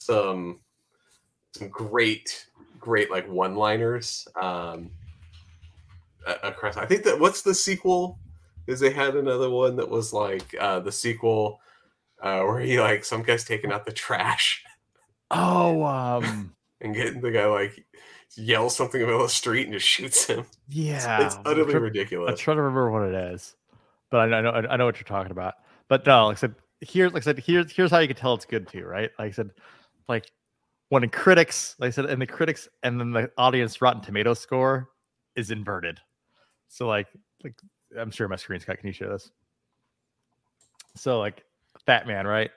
some 0.00 0.60
some 1.54 1.68
great 1.68 2.46
great 2.78 3.10
like 3.10 3.28
one-liners 3.28 4.26
um 4.40 4.90
across 6.42 6.76
I 6.76 6.86
think 6.86 7.04
that 7.04 7.20
what's 7.20 7.42
the 7.42 7.54
sequel 7.54 8.18
is 8.66 8.80
they 8.80 8.90
had 8.90 9.14
another 9.16 9.50
one 9.50 9.76
that 9.76 9.88
was 9.88 10.12
like 10.12 10.54
uh 10.58 10.80
the 10.80 10.92
sequel 10.92 11.60
uh 12.22 12.40
where 12.42 12.60
he 12.60 12.80
like 12.80 13.04
some 13.04 13.22
guy's 13.22 13.44
taking 13.44 13.72
out 13.72 13.84
the 13.84 13.92
trash 13.92 14.64
Oh, 15.32 15.84
um, 15.84 16.54
and 16.80 16.92
getting 16.94 17.20
the 17.20 17.30
guy 17.30 17.46
like 17.46 17.84
yells 18.36 18.74
something 18.76 19.00
in 19.00 19.06
the 19.06 19.12
middle 19.12 19.24
of 19.24 19.30
the 19.30 19.34
street 19.34 19.64
and 19.68 19.74
just 19.74 19.86
shoots 19.86 20.24
him. 20.26 20.44
yeah. 20.68 21.24
it's 21.26 21.36
I'm 21.36 21.42
utterly 21.46 21.72
try- 21.72 22.26
I'm 22.26 22.36
trying 22.36 22.56
to 22.56 22.62
remember 22.62 22.90
what 22.90 23.02
it 23.02 23.14
is, 23.34 23.54
but 24.10 24.18
I 24.18 24.26
know, 24.26 24.50
I 24.50 24.60
know, 24.60 24.68
I 24.68 24.76
know 24.76 24.86
what 24.86 24.96
you're 24.96 25.04
talking 25.04 25.30
about. 25.30 25.54
But 25.88 26.04
no, 26.04 26.26
like 26.26 26.38
I 26.38 26.40
said, 26.40 26.54
here's 26.80 27.12
like 27.12 27.22
I 27.22 27.24
said, 27.24 27.38
here's 27.38 27.70
here's 27.70 27.90
how 27.92 27.98
you 28.00 28.08
can 28.08 28.16
tell 28.16 28.34
it's 28.34 28.44
good 28.44 28.66
too, 28.66 28.84
right? 28.84 29.10
Like 29.20 29.28
I 29.28 29.30
said, 29.32 29.50
like 30.10 30.30
when 30.90 31.08
critics, 31.08 31.76
like 31.78 31.88
I 31.88 31.90
said, 31.90 32.06
and 32.06 32.20
the 32.20 32.26
critics 32.26 32.68
and 32.82 33.00
then 33.00 33.12
the 33.12 33.30
audience 33.38 33.80
Rotten 33.80 34.02
Tomato 34.02 34.34
score 34.34 34.90
is 35.36 35.50
inverted. 35.50 35.98
So 36.68 36.86
like, 36.86 37.06
like 37.42 37.54
I'm 37.98 38.10
sure 38.10 38.28
my 38.28 38.36
screen's 38.36 38.64
got. 38.64 38.78
Can 38.78 38.88
you 38.88 38.92
share 38.92 39.08
this? 39.08 39.30
So 40.96 41.18
like, 41.18 41.44
Fatman, 41.86 42.24
right? 42.24 42.50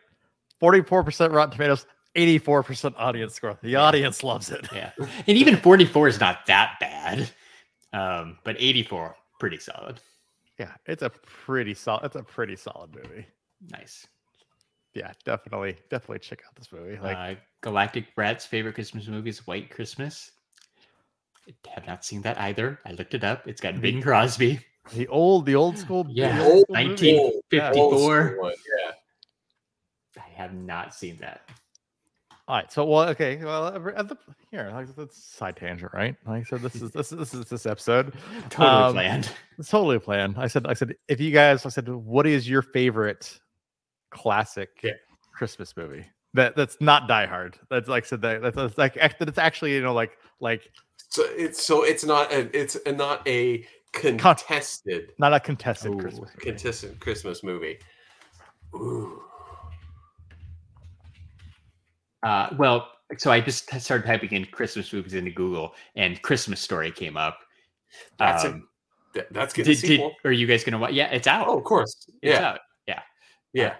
Forty-four 0.60 1.04
percent 1.04 1.32
Rotten 1.32 1.52
Tomatoes, 1.52 1.86
eighty-four 2.16 2.64
percent 2.64 2.96
audience 2.98 3.34
score. 3.36 3.58
The 3.62 3.76
audience 3.76 4.24
loves 4.24 4.52
it. 4.52 4.68
Yeah. 4.74 4.92
And 5.00 5.38
even 5.38 5.56
44 5.56 6.08
is 6.08 6.20
not 6.20 6.46
that 6.48 6.76
bad. 6.80 7.30
Um, 7.94 8.40
but 8.44 8.56
84, 8.58 9.16
pretty 9.40 9.60
solid. 9.60 10.00
Yeah, 10.60 10.72
it's 10.88 11.04
a 11.04 11.10
pretty 11.10 11.74
solid. 11.76 12.06
It's 12.06 12.16
a 12.16 12.24
pretty 12.24 12.56
solid 12.56 12.96
movie. 12.96 13.28
Nice. 13.72 14.08
Yeah, 14.94 15.12
definitely, 15.26 15.78
definitely 15.90 16.20
check 16.20 16.42
out 16.48 16.56
this 16.56 16.72
movie. 16.72 17.00
Like, 17.02 17.18
uh, 17.18 17.40
Galactic 17.62 18.14
Brat's 18.16 18.46
favorite 18.46 18.76
Christmas 18.76 19.08
movie 19.08 19.30
is 19.32 19.46
White 19.48 19.72
Christmas. 19.72 20.32
I 21.48 21.70
have 21.72 21.88
not 21.88 22.06
seen 22.06 22.22
that 22.22 22.40
either. 22.40 22.80
I 22.86 22.92
looked 22.92 23.14
it 23.14 23.24
up. 23.24 23.48
It's 23.48 23.60
got 23.60 23.82
Bing 23.82 24.02
Crosby. 24.02 24.60
the 24.94 25.08
old, 25.08 25.46
the 25.46 25.56
old 25.56 25.78
school, 25.78 26.06
Yeah, 26.10 26.44
old 26.44 26.64
school 26.64 26.76
19 26.76 27.16
movie. 27.18 27.40
Yeah. 27.52 27.68
50. 27.68 27.80
Old 27.80 27.94
54. 27.94 28.54
Yeah. 28.80 28.92
I 30.18 30.30
have 30.36 30.54
not 30.54 30.94
seen 30.94 31.18
that. 31.18 31.50
All 32.46 32.58
right, 32.58 32.70
so 32.70 32.84
well, 32.84 33.08
okay, 33.10 33.38
well, 33.38 33.68
at 33.68 33.96
at 33.98 34.10
the, 34.10 34.18
here, 34.52 34.70
like 34.74 34.94
that's 34.98 35.18
side 35.18 35.56
tangent, 35.56 35.94
right? 35.94 36.14
Like 36.28 36.42
I 36.42 36.44
said, 36.44 36.62
this 36.62 36.76
is 36.76 36.92
this 36.92 37.14
is 37.14 37.18
this 37.18 37.34
is 37.34 37.46
this 37.46 37.66
episode. 37.66 38.14
Totally 38.50 38.84
Um, 38.84 38.94
planned. 38.94 39.32
It's 39.58 39.70
totally 39.70 39.98
planned. 39.98 40.36
I 40.38 40.48
said, 40.48 40.68
I 40.68 40.74
said, 40.74 40.94
if 41.08 41.22
you 41.22 41.32
guys, 41.32 41.66
I 41.66 41.70
said, 41.70 41.88
what 41.88 42.28
is 42.28 42.50
your 42.50 42.62
favorite 42.62 43.40
classic 44.14 44.70
Yeah. 44.84 44.92
Christmas 45.36 45.76
movie? 45.76 46.06
That 46.36 46.56
that's 46.56 46.78
not 46.82 47.08
Die 47.08 47.26
Hard. 47.26 47.58
That's 47.70 47.88
like 47.90 48.06
said 48.06 48.22
that 48.22 48.42
that's, 48.42 48.56
that's 48.56 48.78
like 48.78 48.98
act- 48.98 49.20
that 49.20 49.28
it's 49.30 49.38
actually 49.38 49.74
you 49.74 49.82
know 49.82 49.94
like 49.94 50.18
like 50.40 50.72
So 51.10 51.24
it's 51.26 51.64
so 51.64 51.84
it's 51.84 52.04
not 52.06 52.32
a 52.32 52.50
it's 52.60 52.76
a, 52.86 52.92
not 52.92 53.28
a 53.28 53.66
contested 53.92 55.12
not 55.20 55.34
a 55.34 55.40
contested 55.40 55.92
Ooh, 55.94 55.98
Christmas. 55.98 56.30
movie. 56.32 56.42
contested 56.52 57.00
Christmas 57.00 57.44
movie. 57.44 57.78
Ooh. 58.76 59.22
Uh, 62.24 62.50
well, 62.58 62.90
so 63.18 63.32
I 63.32 63.42
just 63.42 63.70
started 63.82 64.08
typing 64.08 64.32
in 64.32 64.46
Christmas 64.46 64.92
movies 64.94 65.14
into 65.14 65.30
Google, 65.32 65.74
and 65.96 66.20
Christmas 66.22 66.62
Story 66.62 66.90
came 66.92 67.18
up. 67.18 67.38
That's 68.18 68.46
a- 68.46 68.50
Um, 68.52 68.68
Th- 69.14 69.28
that's 69.30 69.54
getting 69.54 69.72
a 69.72 69.76
did, 69.76 69.82
did, 69.82 69.88
sequel. 69.88 70.16
are 70.26 70.32
you 70.32 70.48
guys 70.48 70.64
gonna 70.64 70.80
watch? 70.80 70.94
Yeah, 70.94 71.10
it's 71.12 71.28
out. 71.28 71.48
oh, 71.48 71.58
of 71.60 71.64
course. 71.64 72.08
it's 72.24 72.40
Yeah. 72.40 72.50
out. 72.52 72.60
Yeah. 73.56 73.76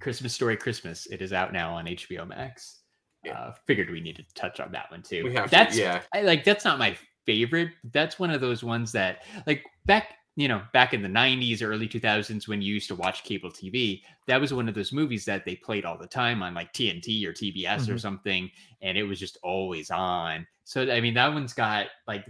Christmas 0.00 0.34
Story 0.34 0.56
Christmas. 0.56 1.06
It 1.06 1.22
is 1.22 1.32
out 1.32 1.52
now 1.52 1.74
on 1.74 1.86
HBO 1.86 2.26
Max. 2.26 2.80
Yeah. 3.24 3.38
Uh, 3.38 3.54
figured 3.66 3.90
we 3.90 4.00
needed 4.00 4.28
to 4.28 4.34
touch 4.34 4.60
on 4.60 4.70
that 4.72 4.90
one 4.90 5.02
too. 5.02 5.24
We 5.24 5.34
have 5.34 5.50
that's 5.50 5.76
to. 5.76 5.82
Yeah. 5.82 6.02
I 6.14 6.22
like 6.22 6.44
that's 6.44 6.64
not 6.64 6.78
my 6.78 6.96
favorite. 7.26 7.70
That's 7.92 8.18
one 8.18 8.30
of 8.30 8.40
those 8.40 8.62
ones 8.62 8.92
that 8.92 9.24
like 9.46 9.64
back 9.86 10.14
you 10.38 10.46
know, 10.46 10.62
back 10.72 10.94
in 10.94 11.02
the 11.02 11.08
90s, 11.08 11.62
early 11.64 11.88
2000s, 11.88 12.46
when 12.46 12.62
you 12.62 12.72
used 12.72 12.86
to 12.86 12.94
watch 12.94 13.24
cable 13.24 13.50
TV, 13.50 14.02
that 14.28 14.40
was 14.40 14.54
one 14.54 14.68
of 14.68 14.74
those 14.76 14.92
movies 14.92 15.24
that 15.24 15.44
they 15.44 15.56
played 15.56 15.84
all 15.84 15.98
the 15.98 16.06
time 16.06 16.44
on 16.44 16.54
like 16.54 16.72
TNT 16.72 17.26
or 17.26 17.32
TBS 17.32 17.88
or 17.88 17.94
Mhm. 17.94 18.00
something. 18.00 18.50
And 18.80 18.96
it 18.96 19.02
was 19.02 19.18
just 19.18 19.36
always 19.42 19.90
on. 19.90 20.46
So, 20.62 20.88
I 20.92 21.00
mean, 21.00 21.14
that 21.14 21.34
one's 21.34 21.52
got 21.52 21.88
like, 22.06 22.24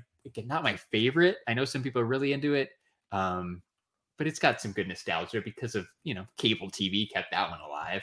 not 0.47 0.63
my 0.63 0.75
favorite. 0.75 1.37
I 1.47 1.53
know 1.53 1.67
some 1.67 1.83
people 1.83 2.01
are 2.01 2.07
really 2.07 2.33
into 2.33 2.55
it. 2.55 2.71
Um, 3.13 3.63
but 4.19 4.27
it's 4.27 4.39
got 4.39 4.61
some 4.61 4.73
good 4.73 4.89
nostalgia 4.89 5.41
because 5.41 5.75
of, 5.75 5.87
you 6.05 6.15
know, 6.15 6.27
cable 6.37 6.69
TV 6.71 7.11
kept 7.11 7.31
that 7.31 7.49
one 7.51 7.61
alive. 7.61 8.03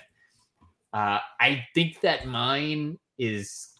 Uh, 0.93 1.19
I 1.39 1.65
think 1.75 1.99
that 2.01 2.25
mine 2.25 2.97
is 3.19 3.71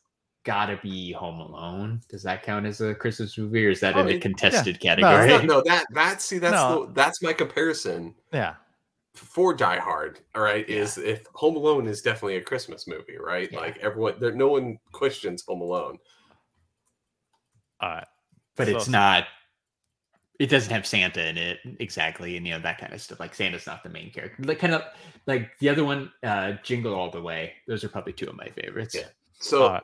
gotta 0.44 0.78
be 0.84 1.12
Home 1.14 1.40
Alone. 1.40 2.02
Does 2.10 2.22
that 2.24 2.44
count 2.44 2.66
as 2.66 2.82
a 2.82 2.94
Christmas 2.94 3.38
movie 3.38 3.66
or 3.66 3.70
is 3.70 3.80
that 3.80 3.96
Oh, 3.96 4.02
in 4.02 4.10
a 4.10 4.20
contested 4.20 4.76
That's 4.76 4.84
category? 4.84 5.28
not- 5.30 5.46
no, 5.46 5.62
that 5.66 5.86
that 5.92 6.22
see 6.22 6.38
that's 6.38 6.54
No. 6.54 6.86
the, 6.86 6.94
that's 6.94 7.22
my 7.24 7.34
comparison 7.34 8.14
Yeah. 8.34 8.56
for 9.14 9.54
Die 9.56 9.80
Hard. 9.80 10.20
All 10.36 10.44
right, 10.44 10.68
is 10.70 10.98
if 10.98 11.26
Home 11.36 11.56
Alone 11.56 11.88
is 11.88 12.02
definitely 12.02 12.36
a 12.36 12.42
Christmas 12.42 12.86
movie, 12.86 13.18
right? 13.18 13.50
Yeah. 13.52 13.60
Like 13.60 13.78
everyone, 13.78 14.20
there, 14.20 14.34
no 14.34 14.50
one 14.50 14.78
questions 14.92 15.44
Home 15.48 15.62
Alone. 15.62 15.98
All 17.80 17.90
right. 17.90 18.08
but 18.56 18.68
So- 18.68 18.76
it's 18.76 18.88
not 18.88 19.26
it 20.40 20.48
doesn't 20.50 20.72
have 20.74 20.86
santa 20.86 21.28
in 21.28 21.38
it 21.38 21.60
exactly 21.80 22.36
and 22.38 22.46
you 22.46 22.54
know 22.54 22.60
that 22.60 22.78
kind 22.78 22.94
of 22.94 23.02
stuff 23.02 23.20
like 23.20 23.34
santa's 23.34 23.66
not 23.68 23.84
the 23.84 23.90
main 23.90 24.12
character 24.12 24.42
like 24.44 24.60
kind 24.60 24.74
of 24.74 24.84
like 25.28 25.52
the 25.60 25.70
other 25.70 25.84
one 25.86 26.12
uh 26.24 26.54
jingle 26.64 26.94
all 26.94 27.10
the 27.10 27.22
way 27.22 27.54
those 27.68 27.84
are 27.84 27.90
probably 27.90 28.14
two 28.14 28.28
of 28.28 28.36
my 28.36 28.48
favorites 28.50 28.96
Yeah. 28.96 29.08
So, 29.40 29.66
Uh, 29.66 29.80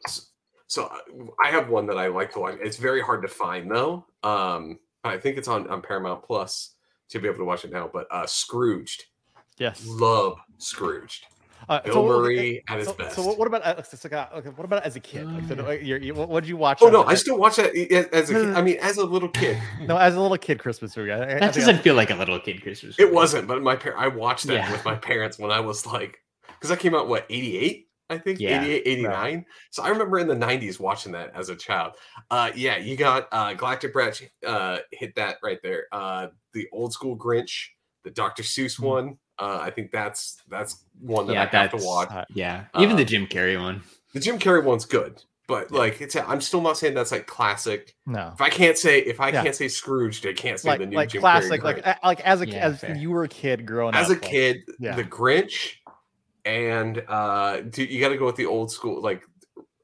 so 0.68 0.86
uh, 0.86 0.97
I 1.43 1.49
have 1.52 1.70
one 1.70 1.86
that 1.88 1.97
I 1.97 2.08
like 2.08 2.32
to 2.34 2.39
watch. 2.39 2.56
It's 2.62 2.78
very 2.78 3.02
hard 3.02 3.22
to 3.24 3.28
find 3.28 3.70
though. 3.70 4.06
Um, 4.24 4.80
I 5.04 5.18
think 5.18 5.38
it's 5.38 5.49
on 5.49 5.68
on 5.70 5.82
Paramount 5.82 6.24
Plus 6.24 6.76
to 7.10 7.20
be 7.20 7.28
able 7.28 7.39
to 7.39 7.43
watch 7.45 7.66
it 7.66 7.72
now. 7.72 7.89
But 7.91 8.08
uh, 8.10 8.26
Scrooged, 8.26 9.04
Yes. 9.58 9.86
love 9.86 10.38
Scrooged. 10.58 11.26
Uh, 11.70 11.80
Bill 11.82 11.93
so 11.93 12.01
what- 12.01 12.18
Murray 12.20 12.64
at 12.68 12.78
his 12.80 12.88
so, 12.88 12.93
best. 12.93 13.16
so 13.16 13.22
what- 13.26 13.38
what 13.38 13.47
about 13.47 13.62
uh, 13.64 13.82
so, 13.84 13.97
so, 13.97 14.28
okay, 14.36 14.49
what 14.49 14.66
about 14.66 14.84
as 14.84 14.95
a 14.95 14.99
kid? 14.99 15.26
Like, 15.28 15.47
so, 15.47 15.55
Oh, 15.59 15.68
uh, 15.70 15.72
you're, 15.72 15.99
you, 15.99 16.14
what 16.14 16.41
did 16.43 16.49
you 16.49 16.57
watch? 16.57 16.80
Oh 16.82 16.89
no, 16.89 17.03
I 17.03 17.16
still 17.16 17.38
watch 17.38 17.57
that 17.57 17.76
as 18.14 18.30
a 18.30 18.34
kid. 18.34 18.41
no, 18.43 18.51
no. 18.51 18.57
I 18.57 18.62
mean, 18.62 18.78
as 18.82 18.97
a 18.97 19.05
little 19.05 19.30
kid, 19.30 19.57
no 19.82 19.97
as 19.97 20.16
a 20.16 20.22
little 20.22 20.38
kid 20.38 20.59
Christmas 20.59 20.95
movie. 20.97 21.12
I, 21.12 21.20
I- 21.20 21.36
I 21.36 21.39
that 21.39 21.53
doesn't 21.53 21.76
I- 21.76 21.82
feel 21.82 21.95
like 21.95 22.09
a 22.09 22.16
little 22.16 22.39
kid 22.39 22.62
christmas 22.62 22.97
it 22.99 23.12
wasn't. 23.14 23.47
But 23.47 23.62
my 23.62 23.76
par- 23.76 23.97
I 23.97 24.07
watched 24.07 24.47
that 24.47 24.53
Yeah. 24.55 24.72
with 24.72 24.84
my 24.86 24.95
parents 24.95 25.38
when 25.39 25.51
I 25.51 25.59
was 25.59 25.86
like, 25.86 26.18
because 26.47 26.70
that 26.70 26.80
came 26.80 26.95
out 26.95 27.07
what 27.07 27.26
eighty 27.30 27.57
eight. 27.57 27.88
I 28.09 28.18
think 28.18 28.41
Yeah, 28.41 28.62
88, 28.62 28.82
89. 28.86 29.45
So 29.70 29.84
I 29.84 29.88
remember 29.88 30.20
in 30.20 30.28
the 30.28 30.36
90s 30.36 30.82
watching 30.82 31.14
that 31.14 31.32
as 31.34 31.47
a 31.47 31.55
child. 31.55 31.93
Uh 32.30 32.51
yeah, 32.53 32.76
you 32.76 32.97
got 32.97 33.30
uh 33.32 33.53
Galactic 33.53 33.93
Bratch 33.93 34.28
uh 34.45 34.80
hit 34.91 35.16
that 35.16 35.38
right 35.41 35.59
there. 35.64 35.86
Uh 35.93 36.28
the 36.53 36.68
old 36.74 36.91
school 36.91 37.18
Grinch, 37.18 37.68
the 38.03 38.09
Dr. 38.12 38.43
Seuss 38.43 38.78
Mhm. 38.78 38.84
one. 38.84 39.18
Uh 39.42 39.60
I 39.62 39.72
think 39.72 39.92
that's 39.92 40.42
that's 40.48 40.86
one 41.02 41.28
that 41.28 41.34
Yeah, 41.34 41.50
I 41.52 41.58
have 41.64 41.72
to 41.72 41.86
watch. 41.86 42.10
Uh, 42.12 42.24
yeah 42.34 42.66
even 42.80 42.96
the 42.96 43.02
Uh, 43.04 43.06
jim 43.06 43.28
carrey 43.28 43.60
one 43.60 43.82
The 44.14 44.20
Jim 44.20 44.38
Carrey 44.39 44.64
one's 44.64 44.86
good, 44.86 45.24
but 45.48 45.72
Yeah. 45.72 45.78
like 45.80 46.00
it's 46.02 46.16
I'm 46.16 46.42
still 46.42 46.62
not 46.62 46.78
saying 46.78 46.94
that's 46.96 47.12
like 47.14 47.28
classic. 47.28 47.96
no. 48.06 48.32
If 48.34 48.42
I 48.42 48.50
can't 48.50 48.78
say 48.78 49.00
if 49.00 49.20
I 49.22 49.30
Yeah. 49.30 49.42
can't 49.44 49.56
say 49.56 49.68
Scrooge, 49.70 50.26
I 50.26 50.34
can't 50.34 50.60
say 50.60 50.70
Like 50.70 50.80
the 50.82 50.86
new 50.86 50.96
like 50.98 51.10
Jim 51.10 51.22
classic, 51.22 51.62
Carrey 51.62 51.64
like 51.64 51.84
Grinch. 51.86 51.98
like 52.04 52.20
as 52.22 52.42
a 52.42 52.48
Yeah, 52.48 52.68
as 52.68 52.80
fair. 52.82 52.96
you 52.96 53.10
were 53.10 53.24
a 53.24 53.30
kid 53.30 53.66
growing 53.66 53.96
up. 53.96 54.02
as 54.02 54.12
up. 54.12 54.18
a 54.18 54.20
like- 54.22 54.30
kid, 54.32 54.58
yeah. 54.80 54.96
the 54.96 55.04
Grinch 55.06 55.76
and 56.46 57.04
uh 57.08 57.62
dude, 57.62 57.89
you 57.89 58.00
got 58.02 58.10
to 58.10 58.18
go 58.18 58.26
with 58.26 58.36
the 58.36 58.46
old 58.48 58.72
school 58.72 59.02
like 59.02 59.24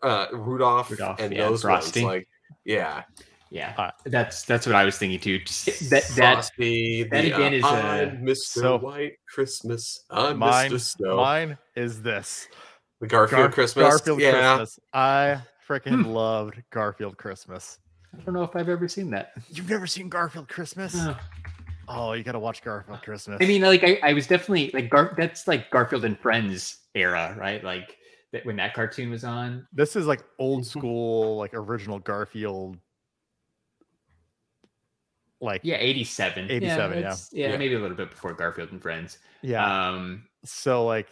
uh 0.03 0.27
Rudolph, 0.33 0.91
Rudolph, 0.91 1.19
and 1.19 1.33
yeah, 1.33 1.47
those 1.47 1.61
Frosty. 1.61 2.03
ones 2.03 2.13
like 2.13 2.27
yeah 2.65 3.03
yeah 3.51 3.73
Uh, 3.77 3.91
that's 4.05 4.43
that's 4.43 4.65
what 4.65 4.75
i 4.75 4.83
was 4.83 4.97
thinking 4.97 5.19
too 5.19 5.39
Just 5.39 5.89
that 5.89 6.03
that 6.15 6.33
Frosty, 6.35 7.03
that 7.03 7.25
again 7.25 7.53
is, 7.53 7.63
uh, 7.63 7.67
uh, 7.67 7.71
I'm 7.71 8.25
Mr. 8.25 8.35
so- 8.37 8.77
White 8.79 9.13
Christmas 9.33 10.05
I'm 10.09 10.37
mine, 10.39 10.71
Mr. 10.71 10.79
Snow 10.79 11.17
mine 11.17 11.57
is 11.75 12.01
this 12.01 12.47
the 13.01 13.07
Garfield 13.07 13.41
Gar- 13.41 13.51
Christmas 13.51 13.87
Garfield 13.87 14.19
yeah 14.19 14.31
Christmas. 14.57 14.79
I 14.93 15.41
freaking 15.67 16.03
Hmm. 16.03 16.11
loved 16.11 16.61
Garfield 16.71 17.17
Christmas. 17.17 17.79
i 18.17 18.21
don't 18.23 18.33
know 18.33 18.43
if 18.43 18.55
i've 18.55 18.69
ever 18.69 18.87
seen 18.87 19.09
that 19.11 19.31
You've 19.49 19.69
never 19.69 19.87
seen 19.87 20.09
Garfield 20.09 20.47
Christmas? 20.49 20.93
No. 20.95 21.15
Oh, 21.89 22.11
you 22.13 22.23
gotta 22.23 22.39
watch 22.39 22.61
Garfield 22.63 23.01
Christmas. 23.01 23.37
I 23.41 23.45
mean, 23.45 23.61
like 23.61 23.81
I, 23.81 23.97
I 24.03 24.11
was 24.11 24.27
definitely 24.27 24.71
like 24.73 24.89
Gar- 24.89 25.13
that's 25.17 25.47
like 25.47 25.71
Garfield 25.71 26.03
and 26.03 26.19
Friends 26.19 26.79
era, 26.95 27.33
right? 27.39 27.63
Like 27.63 27.95
that 28.33 28.45
when 28.45 28.57
that 28.57 28.73
cartoon 28.73 29.09
was 29.09 29.23
on. 29.23 29.65
this 29.71 29.95
is 29.95 30.05
like 30.05 30.21
old 30.37 30.65
school, 30.73 31.37
like 31.37 31.51
original 31.53 31.97
Garfield. 31.99 32.77
Like 35.39 35.61
Yeah, 35.63 35.75
eighty 35.77 36.03
seven. 36.03 36.49
87, 36.49 36.91
yeah. 36.93 36.99
it's- 36.99 37.29
yeah, 37.31 37.49
Yeah. 37.51 37.57
maybe 37.57 37.75
a 37.75 37.79
little 37.79 37.97
bit 37.97 38.09
before 38.09 38.33
Garfield 38.33 38.71
and 38.71 38.81
Friends. 38.81 39.19
yeah. 39.41 39.89
Um, 39.89 40.23
so 40.45 40.85
like 40.85 41.07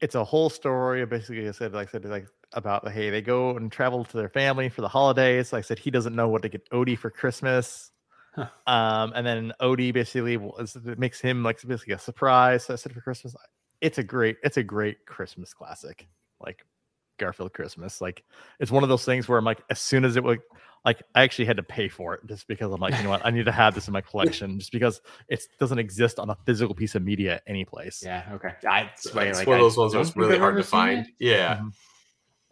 it's 0.00 0.14
a 0.16 0.24
whole 0.24 0.50
story 0.50 1.06
basically 1.06 1.48
i 1.48 1.52
said 1.52 1.72
like 1.72 1.88
I 1.88 1.92
said 1.92 2.04
like 2.04 2.26
about 2.54 2.86
hey 2.90 3.08
they 3.08 3.22
go 3.22 3.56
and 3.56 3.70
travel 3.70 4.04
to 4.04 4.16
their 4.16 4.28
family 4.28 4.68
for 4.68 4.80
the 4.80 4.88
holidays 4.88 5.52
like 5.52 5.60
i 5.60 5.62
said 5.62 5.78
he 5.78 5.90
doesn't 5.92 6.14
know 6.16 6.28
what 6.28 6.42
to 6.42 6.48
get 6.48 6.68
odie 6.70 6.98
for 6.98 7.08
christmas 7.08 7.92
Huh. 8.34 8.46
um 8.66 9.12
and 9.14 9.24
then 9.24 9.52
odie 9.60 9.92
basically 9.94 10.36
was, 10.38 10.74
it 10.76 10.98
makes 10.98 11.20
him 11.20 11.42
like 11.44 11.62
basically 11.66 11.94
a 11.94 11.98
surprise 12.00 12.64
so 12.64 12.72
i 12.74 12.76
said 12.76 12.92
for 12.92 13.00
christmas 13.00 13.34
it's 13.80 13.98
a 13.98 14.02
great 14.02 14.36
it's 14.42 14.56
a 14.56 14.62
great 14.64 15.06
christmas 15.06 15.54
classic 15.54 16.08
like 16.40 16.64
garfield 17.20 17.52
christmas 17.52 18.00
like 18.00 18.24
it's 18.58 18.72
one 18.72 18.82
of 18.82 18.88
those 18.88 19.04
things 19.04 19.28
where 19.28 19.38
i'm 19.38 19.44
like 19.44 19.62
as 19.70 19.80
soon 19.80 20.04
as 20.04 20.16
it 20.16 20.24
would 20.24 20.40
like 20.84 21.02
i 21.14 21.22
actually 21.22 21.44
had 21.44 21.56
to 21.56 21.62
pay 21.62 21.88
for 21.88 22.14
it 22.14 22.20
just 22.26 22.46
because 22.48 22.72
i'm 22.72 22.80
like 22.80 22.94
you 22.96 23.02
know 23.02 23.10
what 23.10 23.24
i 23.24 23.30
need 23.30 23.44
to 23.44 23.52
have 23.52 23.74
this 23.74 23.86
in 23.86 23.92
my 23.92 24.00
collection 24.10 24.58
just 24.58 24.72
because 24.72 25.00
it 25.28 25.42
doesn't 25.58 25.78
exist 25.78 26.18
on 26.18 26.30
a 26.30 26.36
physical 26.46 26.74
piece 26.74 26.94
of 26.94 27.02
media 27.02 27.40
anyplace 27.46 28.02
yeah, 28.04 28.24
okay. 28.32 28.48
I, 28.68 28.84
that's 28.84 29.06
it's 29.06 29.14
like, 29.14 29.46
one 29.46 29.56
of 29.56 29.62
those 29.62 29.76
ones 29.76 29.92
that's 29.92 30.16
really 30.16 30.38
hard 30.38 30.56
to 30.56 30.62
find 30.62 31.06
it. 31.06 31.12
yeah 31.18 31.56
Mhm. 31.56 31.72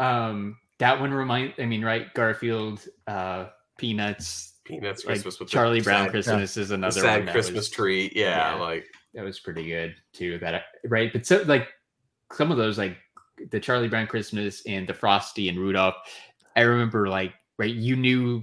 Um, 0.00 0.56
that 0.78 0.98
one 0.98 1.12
reminds. 1.12 1.58
I 1.58 1.66
mean, 1.66 1.84
right? 1.84 2.12
Garfield, 2.14 2.86
uh, 3.06 3.48
Peanuts, 3.76 4.54
Peanuts 4.64 5.04
like 5.04 5.14
Christmas 5.16 5.38
with 5.38 5.48
the 5.48 5.52
Charlie 5.52 5.82
Brown 5.82 6.04
sad- 6.06 6.10
Christmas 6.10 6.56
is 6.56 6.70
another 6.70 7.00
sad 7.02 7.28
Christmas 7.28 7.68
was, 7.68 7.70
tree 7.70 8.10
yeah, 8.14 8.54
yeah. 8.54 8.60
like 8.60 8.86
that 9.12 9.22
was 9.22 9.38
pretty 9.40 9.66
good 9.68 9.94
too. 10.14 10.38
That 10.38 10.62
right, 10.86 11.12
but 11.12 11.26
so 11.26 11.42
like 11.46 11.68
some 12.32 12.50
of 12.50 12.56
those 12.56 12.78
like 12.78 12.96
the 13.50 13.60
Charlie 13.60 13.88
Brown 13.88 14.06
Christmas 14.06 14.62
and 14.66 14.88
the 14.88 14.94
Frosty 14.94 15.50
and 15.50 15.58
Rudolph. 15.58 15.96
I 16.56 16.62
remember 16.62 17.08
like 17.10 17.34
right, 17.61 17.74
you 17.74 17.94
knew 17.96 18.42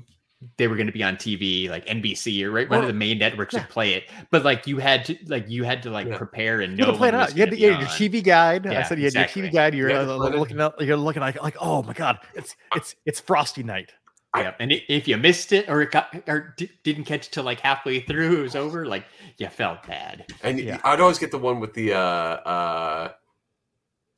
they 0.57 0.67
were 0.67 0.75
going 0.75 0.85
to 0.87 0.93
be 0.93 1.01
on 1.03 1.15
TV, 1.15 1.67
like 1.67 1.85
NBC 1.87 2.43
or 2.43 2.51
right 2.51 2.69
one 2.69 2.81
of 2.81 2.87
the 2.87 2.93
main 2.93 3.17
networks 3.17 3.55
yeah. 3.55 3.61
would 3.61 3.69
play 3.69 3.93
it, 3.93 4.03
but 4.29 4.45
like 4.45 4.67
you 4.67 4.77
had 4.77 5.03
to 5.05 5.17
like 5.25 5.49
you 5.49 5.63
had 5.63 5.81
to 5.83 5.89
like 5.89 6.07
Yeah. 6.07 6.17
prepare 6.17 6.61
and 6.61 6.77
You 6.77 6.85
know 6.85 6.91
to 6.91 6.97
plan 6.97 7.15
it 7.15 7.17
when 7.17 7.21
was 7.25 7.31
out. 7.31 7.35
You 7.35 7.41
had, 7.41 7.49
gonna 7.49 7.57
to, 7.59 7.61
you 7.65 7.71
had 7.73 7.79
your. 7.81 7.89
TV 8.11 8.23
guide. 8.23 8.67
I 8.67 8.83
said 8.83 8.99
you 8.99 9.05
had 9.05 9.13
exactly. 9.13 9.41
your 9.41 9.49
TV 9.49 9.53
guide. 9.53 9.73
You're 9.73 9.89
You 9.89 9.95
uh, 9.95 10.05
to 10.05 10.17
plan 10.17 10.33
it. 10.33 10.39
looking 10.39 10.61
up. 10.61 10.79
You're 10.79 10.95
looking 10.97 11.21
like, 11.21 11.41
like, 11.41 11.57
oh 11.59 11.81
my 11.81 11.93
god, 11.93 12.19
it's 12.35 12.55
it's 12.75 12.95
it's 13.07 13.19
Frosty 13.19 13.63
night. 13.63 13.91
Yeah, 14.35 14.53
and 14.59 14.71
if 14.71 15.07
you 15.07 15.17
missed 15.17 15.51
it 15.53 15.67
or 15.69 15.81
it 15.81 15.89
got 15.89 16.13
or 16.27 16.53
di- 16.57 16.69
didn't 16.83 17.05
catch 17.05 17.31
till 17.31 17.43
like 17.43 17.59
halfway 17.59 18.01
through, 18.01 18.39
it 18.39 18.41
was 18.43 18.55
over. 18.55 18.85
Like 18.85 19.05
you 19.39 19.47
felt 19.47 19.87
bad. 19.87 20.25
And 20.43 20.59
Yeah. 20.59 20.79
I'd 20.83 20.99
always 21.01 21.17
get 21.17 21.31
the 21.31 21.39
one 21.39 21.59
with 21.59 21.73
the 21.73 21.93
uh 21.93 21.97
uh 21.97 23.11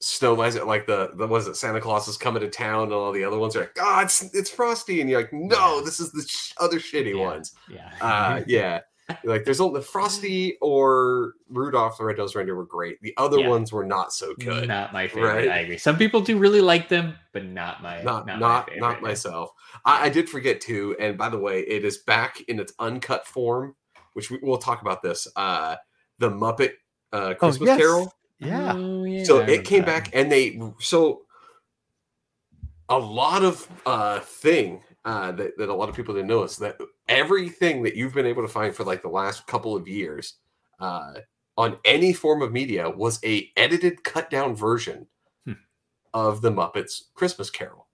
snow 0.01 0.41
is 0.43 0.55
it 0.55 0.65
like 0.65 0.87
the 0.87 1.11
the 1.15 1.27
was 1.27 1.47
it 1.47 1.55
Santa 1.55 1.81
Claus 1.81 2.07
is 2.07 2.17
coming 2.17 2.41
to 2.41 2.49
town 2.49 2.83
and 2.83 2.93
all 2.93 3.11
the 3.11 3.23
other 3.23 3.37
ones 3.39 3.55
are 3.55 3.61
like, 3.61 3.75
God, 3.75 4.05
it's, 4.05 4.21
it's 4.33 4.49
Frosty, 4.49 5.01
and 5.01 5.09
you're 5.09 5.21
like, 5.21 5.33
no, 5.33 5.77
Yeah. 5.77 5.81
this 5.85 5.99
is 5.99 6.11
the 6.11 6.25
sh- 6.27 6.53
other 6.57 6.79
shitty 6.79 7.15
Yeah. 7.17 7.25
ones. 7.25 7.53
Yeah, 7.69 7.91
Uh 8.01 8.41
yeah. 8.47 8.81
You're 9.23 9.33
like 9.33 9.43
there's 9.43 9.59
only 9.59 9.81
Frosty 9.81 10.55
or 10.61 11.33
Rudolph 11.49 11.97
the 11.97 12.03
Red-Nosed 12.05 12.35
Reindeer 12.35 12.55
were 12.55 12.63
great. 12.65 13.01
The 13.01 13.13
other 13.17 13.39
Yeah. 13.39 13.49
ones 13.49 13.73
were 13.73 13.83
not 13.83 14.13
so 14.13 14.35
good. 14.35 14.67
not 14.67 14.93
my 14.93 15.07
favorite. 15.07 15.27
Right. 15.33 15.49
I 15.49 15.57
agree. 15.61 15.77
Some 15.79 15.97
people 15.97 16.21
do 16.21 16.37
really 16.37 16.61
like 16.61 16.89
them, 16.89 17.15
but 17.33 17.43
not 17.43 17.81
my 17.81 18.01
not 18.03 18.25
not 18.27 18.39
not 18.39 18.69
my 18.69 18.75
not, 18.77 19.01
myself. 19.01 19.49
I, 19.83 20.05
I 20.05 20.09
did 20.09 20.29
forget 20.29 20.61
to, 20.61 20.95
and 20.99 21.17
by 21.17 21.29
the 21.29 21.39
way, 21.39 21.61
it 21.61 21.83
is 21.83 21.97
back 21.97 22.39
in 22.47 22.59
its 22.59 22.71
uncut 22.79 23.25
form, 23.27 23.75
which 24.13 24.29
we, 24.29 24.37
we'll 24.43 24.57
talk 24.59 24.81
about 24.81 25.01
this. 25.01 25.27
Uh 25.35 25.75
the 26.19 26.29
Muppet 26.29 26.73
uh 27.11 27.33
Christmas 27.33 27.67
yes. 27.67 27.79
Carol. 27.79 28.13
Yeah. 28.39 28.73
Oh, 28.77 29.03
yeah, 29.03 29.23
so 29.23 29.39
it 29.41 29.65
came 29.65 29.81
that. 29.81 30.05
back 30.05 30.09
and 30.15 30.31
they 30.31 30.59
so 30.79 31.23
a 32.87 32.97
lot 32.97 33.43
of 33.43 33.67
uh 33.85 34.19
thing 34.21 34.81
uh 35.05 35.31
that, 35.33 35.57
that 35.57 35.69
a 35.69 35.73
lot 35.73 35.89
of 35.89 35.95
people 35.95 36.13
didn't 36.15 36.27
know 36.27 36.43
is 36.43 36.57
that 36.57 36.77
everything 37.07 37.83
that 37.83 37.95
you've 37.95 38.13
been 38.13 38.25
able 38.25 38.41
to 38.41 38.47
find 38.47 38.73
for 38.75 38.83
like 38.83 39.01
the 39.01 39.09
last 39.09 39.45
couple 39.47 39.75
of 39.75 39.87
years 39.87 40.35
uh 40.79 41.13
on 41.57 41.77
any 41.85 42.13
form 42.13 42.41
of 42.41 42.51
media 42.51 42.89
was 42.89 43.19
a 43.23 43.49
edited 43.57 44.03
cut 44.03 44.29
down 44.29 44.55
version 44.55 45.05
Hmm. 45.45 45.53
of 46.13 46.41
the 46.41 46.51
muppets 46.51 47.03
christmas 47.13 47.49
carol 47.49 47.87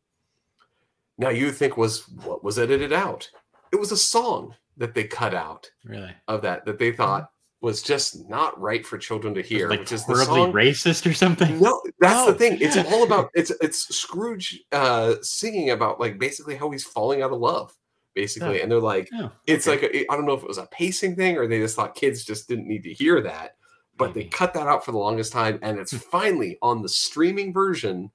now 1.17 1.29
you 1.29 1.51
think 1.51 1.75
was 1.77 2.07
what 2.23 2.43
was 2.43 2.57
edited 2.59 2.93
out 2.93 3.29
it 3.73 3.79
was 3.79 3.91
a 3.91 3.97
song 3.97 4.53
that 4.77 4.93
they 4.93 5.03
cut 5.05 5.33
out 5.33 5.69
Really, 5.83 6.13
of 6.27 6.41
that 6.43 6.65
that 6.65 6.77
they 6.79 6.91
thought 6.91 7.31
was 7.65 7.81
just 7.81 8.29
not 8.29 8.57
right 8.61 8.85
for 8.85 8.99
children 8.99 9.33
to 9.33 9.41
hear 9.41 9.67
like 9.67 9.79
which 9.79 9.91
is 9.91 10.05
the 10.05 10.13
horribly 10.13 10.35
song 10.35 10.53
racist 10.53 11.09
or 11.09 11.13
something. 11.13 11.59
no, 11.59 11.81
that's 11.99 12.27
the 12.27 12.33
thing. 12.35 12.59
It's 12.61 12.77
all 12.77 13.03
about 13.03 13.31
it's 13.33 13.51
it's 13.59 13.87
Scrooge 13.93 14.61
uh 14.71 15.15
singing 15.23 15.71
about 15.71 15.99
like 15.99 16.19
basically 16.19 16.55
how 16.55 16.69
he's 16.69 16.83
falling 16.83 17.23
out 17.23 17.31
of 17.33 17.39
love 17.39 17.75
basically, 18.13 18.61
and 18.61 18.71
they're 18.71 18.79
like, 18.79 19.09
Oh, 19.13 19.31
it's 19.47 19.67
okay. 19.67 19.81
like 19.81 20.05
I 20.09 20.13
I 20.13 20.15
don't 20.15 20.27
know 20.27 20.33
if 20.33 20.43
it 20.43 20.47
was 20.47 20.59
a 20.59 20.67
pacing 20.67 21.15
thing 21.15 21.37
or 21.37 21.47
they 21.47 21.59
just 21.59 21.75
thought 21.75 21.95
kids 21.95 22.23
just 22.23 22.47
didn't 22.47 22.67
need 22.67 22.83
to 22.83 22.93
hear 22.93 23.19
that, 23.21 23.55
but 23.97 24.13
they 24.13 24.25
cut 24.25 24.53
that 24.53 24.67
out 24.67 24.85
for 24.85 24.91
the 24.91 24.99
longest 24.99 25.33
time, 25.33 25.57
and 25.63 25.79
it's 25.79 25.97
finally 25.97 26.59
on 26.61 26.83
the 26.83 26.89
streaming 26.89 27.51
version. 27.51 28.11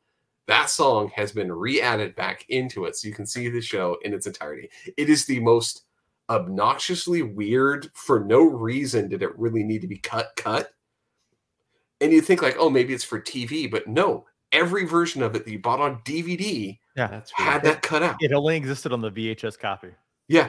That 0.47 0.71
song 0.71 1.11
has 1.15 1.33
been 1.33 1.53
re-added 1.53 2.17
back 2.17 2.45
into 2.49 2.85
it, 2.87 2.97
so 2.97 3.07
you 3.09 3.15
can 3.15 3.27
see 3.27 3.49
the 3.49 3.61
show 3.61 3.99
in 4.03 4.15
its 4.15 4.27
entirety. 4.27 4.71
It 4.97 5.09
is 5.09 5.27
the 5.27 5.39
most 5.41 5.85
obnoxiously 6.31 7.21
weird. 7.23 7.91
For 7.95 8.21
no 8.25 8.43
reason 8.45 9.09
did 9.09 9.23
it 9.23 9.39
really 9.39 9.63
need 9.65 9.81
to 9.83 9.89
be 9.89 9.99
cut. 9.99 10.31
Cut, 10.37 10.71
and 12.01 12.13
you 12.13 12.21
think 12.23 12.41
like, 12.43 12.57
oh, 12.59 12.71
maybe 12.71 12.95
it's 12.95 13.05
for 13.05 13.21
TV, 13.21 13.71
but 13.71 13.87
no. 13.87 14.27
Every 14.53 14.85
version 14.85 15.23
of 15.23 15.37
it 15.37 15.45
that 15.45 15.51
you 15.51 15.61
bought 15.61 15.81
on 15.81 16.01
DVD 16.05 16.79
Yeah, 16.97 17.07
That's 17.07 17.33
weird. 17.39 17.51
had 17.51 17.63
that 17.63 17.83
cut 17.83 18.03
out. 18.03 18.17
it 18.21 18.33
only 18.33 18.57
existed 18.57 18.93
on 18.93 19.01
the 19.01 19.11
VHS 19.11 19.57
copy. 19.59 19.91
Yeah, 20.27 20.49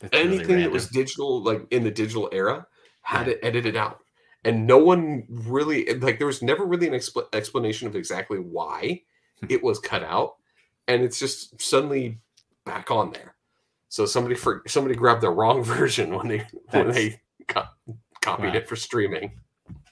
That's 0.00 0.12
really 0.14 0.36
anything 0.38 0.56
that 0.60 0.70
was 0.70 0.86
digital 0.88 1.42
like 1.42 1.66
in 1.70 1.84
the 1.84 1.90
digital 1.90 2.28
era 2.32 2.66
had 3.02 3.26
Yeah. 3.26 3.32
it 3.34 3.40
edited 3.42 3.76
out 3.76 4.00
and 4.44 4.66
no 4.66 4.78
one 4.78 5.24
really 5.28 5.92
like 5.98 6.16
there 6.18 6.26
was 6.26 6.40
never 6.42 6.64
really 6.64 6.86
an 6.88 6.94
expl- 6.94 7.26
explanation 7.34 7.86
of 7.88 7.96
exactly 7.96 8.38
why 8.38 9.02
Hmm. 9.40 9.46
it 9.50 9.62
was 9.62 9.78
cut 9.78 10.02
out 10.02 10.36
and 10.86 11.02
it's 11.02 11.18
just 11.18 11.60
suddenly 11.60 12.20
back 12.64 12.90
on 12.90 13.10
there 13.12 13.34
so 13.88 14.06
somebody 14.06 14.34
for 14.34 14.62
somebody 14.66 14.94
grabbed 14.94 15.22
the 15.22 15.30
wrong 15.30 15.62
version 15.76 16.14
when 16.14 16.28
they 16.28 16.46
when 16.70 16.90
they 16.90 17.20
co- 17.48 17.64
copied 18.20 18.50
Wow. 18.50 18.54
it 18.54 18.68
for 18.68 18.76
streaming 18.76 19.32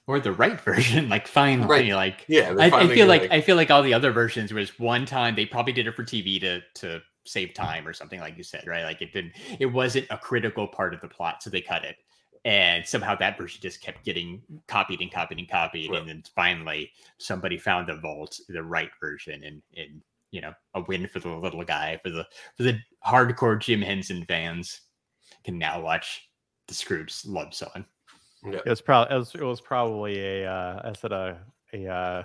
or 0.07 0.21
the 0.21 0.33
right 0.33 0.61
version. 0.65 1.09
Like 1.09 1.27
finally, 1.27 1.69
Right. 1.69 1.93
like 1.95 2.25
yeah 2.29 2.55
I, 2.59 2.67
I 2.67 2.87
feel 2.89 3.07
were 3.07 3.13
like, 3.13 3.31
I 3.31 3.41
feel 3.41 3.57
like 3.57 3.71
all 3.71 3.83
the 3.83 3.95
other 3.95 4.13
versions 4.13 4.53
was 4.53 4.79
one 4.79 5.05
time 5.07 5.35
they 5.35 5.47
probably 5.47 5.73
did 5.73 5.87
it 5.87 5.95
for 5.95 6.05
TV 6.05 6.41
to 6.41 6.61
to 6.77 7.01
save 7.25 7.55
time 7.55 7.89
or 7.89 7.93
something 7.93 8.21
like 8.21 8.37
you 8.37 8.45
said, 8.45 8.67
right? 8.69 8.85
Like 8.85 9.03
it 9.03 9.13
didn't 9.13 9.33
it 9.59 9.67
wasn't 9.67 10.07
a 10.11 10.19
critical 10.19 10.69
part 10.69 10.95
of 10.95 11.01
the 11.01 11.09
plot, 11.09 11.43
so 11.43 11.51
they 11.51 11.61
cut 11.61 11.85
it. 11.85 11.97
And 12.45 12.87
somehow 12.87 13.17
that 13.17 13.37
version 13.37 13.61
just 13.61 13.81
kept 13.83 14.05
getting 14.05 14.41
copied 14.69 15.01
and 15.01 15.11
copied 15.11 15.39
and 15.39 15.49
copied. 15.51 15.91
Right. 15.91 15.99
And 16.01 16.09
then 16.09 16.23
finally 16.37 16.93
somebody 17.19 17.59
found 17.59 17.89
the 17.89 17.97
vault, 17.97 18.39
the 18.49 18.63
right 18.63 18.91
version, 19.01 19.43
and 19.43 19.61
and 19.77 20.01
you 20.31 20.41
know, 20.41 20.53
a 20.75 20.83
win 20.83 21.07
for 21.07 21.21
the 21.21 21.29
little 21.29 21.65
guy, 21.65 21.99
for 22.03 22.11
the 22.11 22.27
for 22.57 22.63
the 22.63 22.79
hardcore 23.07 23.61
Jim 23.61 23.83
Henson 23.83 24.25
fans 24.27 24.81
can 25.45 25.59
now 25.59 25.81
watch 25.81 26.29
the 26.69 26.75
Scrooge 26.75 27.15
love 27.25 27.55
song. 27.55 27.85
It 28.45 28.67
was 28.67 28.81
probably 28.81 29.15
it 29.15 29.19
was, 29.19 29.35
it 29.35 29.43
was 29.43 29.61
probably 29.61 30.21
a 30.21 30.51
uh, 30.51 30.81
I 30.85 30.93
said 30.93 31.13
a 31.13 31.39
a 31.73 31.87
uh, 31.87 32.23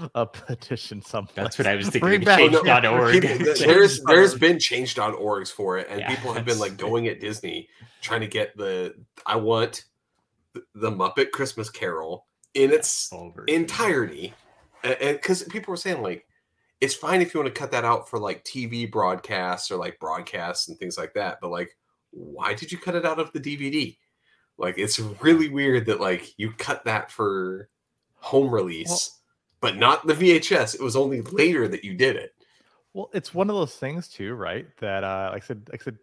a 0.14 0.26
petition 0.26 1.02
something. 1.02 1.42
That's 1.42 1.58
what 1.58 1.66
I 1.66 1.76
was 1.76 1.86
thinking. 1.90 2.00
Bring 2.00 2.20
of 2.22 2.26
back 2.26 2.38
change 2.38 2.52
no, 2.52 2.62
dot 2.62 2.84
org. 2.84 3.22
There's 3.58 4.02
there's 4.04 4.34
been 4.34 4.58
change.orgs 4.58 5.48
for 5.50 5.78
it 5.78 5.88
and 5.90 6.00
Yeah, 6.00 6.14
people 6.14 6.32
have 6.32 6.44
been 6.44 6.58
like 6.58 6.76
going 6.76 7.08
at 7.08 7.20
disney 7.20 7.68
trying 8.00 8.20
to 8.20 8.26
get 8.26 8.56
the 8.56 8.94
i 9.26 9.36
want 9.36 9.84
th- 10.54 10.66
the 10.74 10.90
muppet 10.90 11.30
christmas 11.30 11.70
carol 11.70 12.26
in 12.54 12.72
its 12.72 13.10
entirety 13.48 14.34
and 14.82 15.16
because 15.16 15.42
people 15.44 15.70
were 15.72 15.76
saying 15.76 16.02
like 16.02 16.26
it's 16.82 16.94
fine 16.94 17.22
if 17.22 17.32
you 17.32 17.40
want 17.40 17.52
to 17.52 17.58
cut 17.58 17.70
that 17.70 17.84
out 17.84 18.08
for 18.10 18.18
like 18.18 18.44
tv 18.44 18.90
broadcasts 18.90 19.70
or 19.70 19.76
like 19.76 19.98
broadcasts 20.00 20.68
and 20.68 20.76
things 20.78 20.98
like 20.98 21.14
that 21.14 21.38
but 21.40 21.50
like 21.50 21.76
why 22.10 22.52
did 22.52 22.70
you 22.70 22.76
cut 22.76 22.96
it 22.96 23.06
out 23.06 23.18
of 23.20 23.32
the 23.32 23.40
dvd 23.40 23.96
like 24.58 24.76
it's 24.76 24.98
really 24.98 25.48
weird 25.48 25.86
that 25.86 26.00
like 26.00 26.34
you 26.36 26.52
cut 26.58 26.84
that 26.84 27.10
for 27.10 27.68
home 28.16 28.52
release 28.52 29.20
but 29.60 29.76
not 29.76 30.06
the 30.06 30.14
vhs 30.14 30.74
it 30.74 30.80
was 30.80 30.96
only 30.96 31.20
later 31.22 31.68
that 31.68 31.84
you 31.84 31.94
did 31.94 32.16
it 32.16 32.34
Well, 32.94 33.08
it's 33.14 33.32
one 33.32 33.48
of 33.48 33.56
those 33.56 33.76
things 33.76 34.08
too, 34.08 34.34
right? 34.34 34.66
That 34.80 35.02
uh, 35.02 35.30
like 35.32 35.44
I 35.44 35.46
said, 35.46 35.66
like 35.72 35.80
I 35.80 35.84
said, 35.84 35.98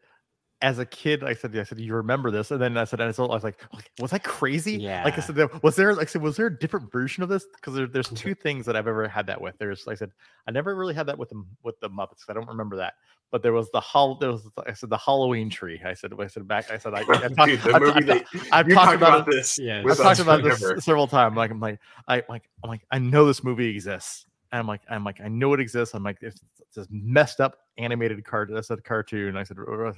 as 0.62 0.78
a 0.78 0.86
kid, 0.86 1.24
I 1.24 1.34
said, 1.34 1.57
I 1.57 1.64
said, 1.64 1.80
you 1.80 1.95
remember 1.95 2.32
this, 2.32 2.51
and 2.51 2.62
then 2.62 2.76
I 2.78 2.84
said, 2.84 2.99
and 2.99 3.16
so 3.16 3.26
I 3.26 3.34
was 3.34 3.43
like, 3.45 3.64
was 3.99 4.12
I 4.12 4.18
crazy? 4.18 4.74
Yeah. 4.74 5.05
Like 5.05 5.18
I 5.18 5.22
said, 5.22 5.38
was 5.64 5.78
there, 5.78 5.95
like 5.95 6.07
I 6.07 6.12
said, 6.12 6.22
was 6.22 6.36
there 6.36 6.47
a 6.47 6.60
different 6.60 6.91
version 6.91 7.24
of 7.24 7.30
this? 7.30 7.45
Because 7.55 7.76
there, 7.76 7.88
there's 7.88 8.10
two 8.16 8.36
things 8.36 8.66
that 8.66 8.76
I've 8.76 8.88
ever 8.88 9.07
had 9.07 9.26
that 9.28 9.39
with. 9.39 9.57
There's, 9.57 9.88
like 9.88 9.95
I 9.95 9.99
said, 9.99 10.12
I 10.47 10.51
never 10.51 10.76
really 10.76 10.93
had 10.93 11.07
that 11.07 11.18
with 11.18 11.30
the 11.30 11.43
with 11.64 11.80
the 11.80 11.89
Muppets. 11.89 12.26
I 12.28 12.34
don't 12.34 12.47
remember 12.47 12.76
that. 12.78 12.95
But 13.32 13.43
there 13.43 13.53
was 13.53 13.70
the 13.72 13.80
hol, 13.80 14.16
there 14.16 14.32
was, 14.32 14.49
I 14.68 14.74
said, 14.74 14.89
the 14.89 14.97
Halloween 14.97 15.49
tree. 15.49 15.80
I 15.86 15.93
said, 15.93 16.12
I 16.20 16.28
said 16.28 16.47
back, 16.47 16.72
I 16.72 16.78
said, 16.78 16.93
I, 16.95 17.01
I 17.01 17.03
talked, 17.03 17.45
Dude, 17.45 17.62
the 17.62 17.74
I, 17.76 17.80
movie 17.80 18.03
that 18.03 18.26
I've 18.51 18.68
talked 18.70 18.95
about, 18.95 19.22
about 19.22 19.26
this 19.28 19.60
Yeah. 19.60 19.84
I've 19.88 19.97
talked 19.97 20.20
about 20.20 20.43
this 20.43 20.60
several 20.84 21.07
times. 21.07 21.38
Like 21.38 21.51
I'm 21.51 21.60
like 21.60 21.80
I 22.07 22.24
like 22.28 22.49
I'm 22.64 22.70
like 22.70 22.82
I 22.91 22.99
know 22.99 23.26
this 23.26 23.43
movie 23.43 23.70
exists. 23.70 24.26
And 24.52 24.60
I'm 24.60 24.68
like 24.68 24.82
I'm 24.89 25.04
like 25.04 25.22
I 25.22 25.28
know 25.28 25.54
it 25.54 25.60
exists. 25.60 25.93
I'm 25.93 26.04
like 26.04 26.18
it's, 26.22 26.41
this 26.76 26.88
messed 26.89 27.39
up 27.39 27.58
animated 27.78 28.24
card. 28.26 28.52
I 28.56 28.62
said 28.62 28.84
cartoon. 28.84 29.38
I 29.38 29.43
said 29.43 29.58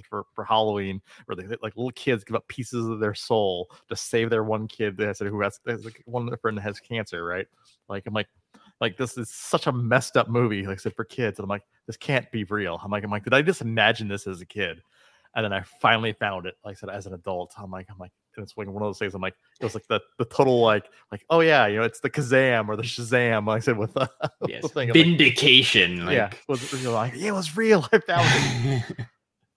for, 0.09 0.25
for 0.33 0.43
Halloween 0.43 1.01
where 1.25 1.35
they 1.35 1.43
like 1.61 1.75
little 1.75 1.91
kids 1.91 2.23
give 2.23 2.35
up 2.35 2.47
pieces 2.47 2.87
of 2.87 2.99
their 2.99 3.13
soul 3.13 3.69
to 3.89 3.95
save 3.95 4.29
their 4.29 4.43
one 4.43 4.67
kid. 4.67 4.97
That 4.97 5.09
I 5.09 5.13
said 5.13 5.27
who 5.27 5.41
has, 5.41 5.59
has 5.67 5.85
like, 5.85 6.01
one 6.05 6.23
of 6.23 6.29
their 6.29 6.37
friend 6.37 6.57
that 6.57 6.61
has 6.61 6.79
cancer. 6.79 7.23
Right? 7.23 7.47
Like 7.87 8.05
I'm 8.07 8.13
like 8.13 8.27
like 8.79 8.97
this 8.97 9.17
is 9.17 9.29
such 9.29 9.67
a 9.67 9.71
messed 9.71 10.17
up 10.17 10.29
movie. 10.29 10.65
Like 10.65 10.79
I 10.79 10.81
said 10.81 10.95
for 10.95 11.05
kids. 11.05 11.39
And 11.39 11.45
I'm 11.45 11.49
like 11.49 11.63
this 11.87 11.97
can't 11.97 12.29
be 12.31 12.43
real. 12.45 12.79
I'm 12.83 12.91
like 12.91 13.03
I'm 13.03 13.11
like 13.11 13.23
did 13.23 13.33
I 13.33 13.41
just 13.41 13.61
imagine 13.61 14.07
this 14.07 14.27
as 14.27 14.41
a 14.41 14.45
kid? 14.45 14.81
And 15.35 15.45
then 15.45 15.53
I 15.53 15.63
finally 15.81 16.13
found 16.13 16.45
it. 16.45 16.55
Like 16.65 16.73
I 16.77 16.79
said 16.79 16.89
as 16.89 17.05
an 17.05 17.13
adult. 17.13 17.53
I'm 17.57 17.71
like 17.71 17.87
I'm 17.89 17.97
like 17.97 18.11
and 18.35 18.43
it's 18.43 18.55
like 18.57 18.67
one 18.67 18.81
of 18.81 18.87
those 18.87 18.99
things. 18.99 19.13
I'm 19.13 19.21
like, 19.21 19.35
it 19.59 19.63
was 19.63 19.73
like 19.75 19.87
the 19.87 20.01
the 20.17 20.25
total 20.25 20.61
like 20.61 20.89
like 21.11 21.25
oh 21.29 21.39
yeah, 21.41 21.67
you 21.67 21.77
know, 21.77 21.83
it's 21.83 21.99
the 21.99 22.09
Kazam 22.09 22.67
or 22.69 22.75
the 22.75 22.83
Shazam. 22.83 23.45
Like 23.51 23.57
I 23.57 23.59
said 23.59 23.77
with 23.77 23.93
the, 23.93 24.09
Yes. 24.47 24.61
the 24.63 24.69
thing. 24.69 24.89
Like, 24.89 24.93
Vindication. 24.93 26.05
Like, 26.05 26.15
yeah, 26.15 26.29
was 26.47 26.71
you 26.73 26.89
know, 26.89 26.93
like 26.93 27.13
yeah, 27.15 27.29
it 27.29 27.33
was 27.33 27.55
real. 27.57 27.87
I 27.93 27.99
found 27.99 28.27
it. 28.89 29.05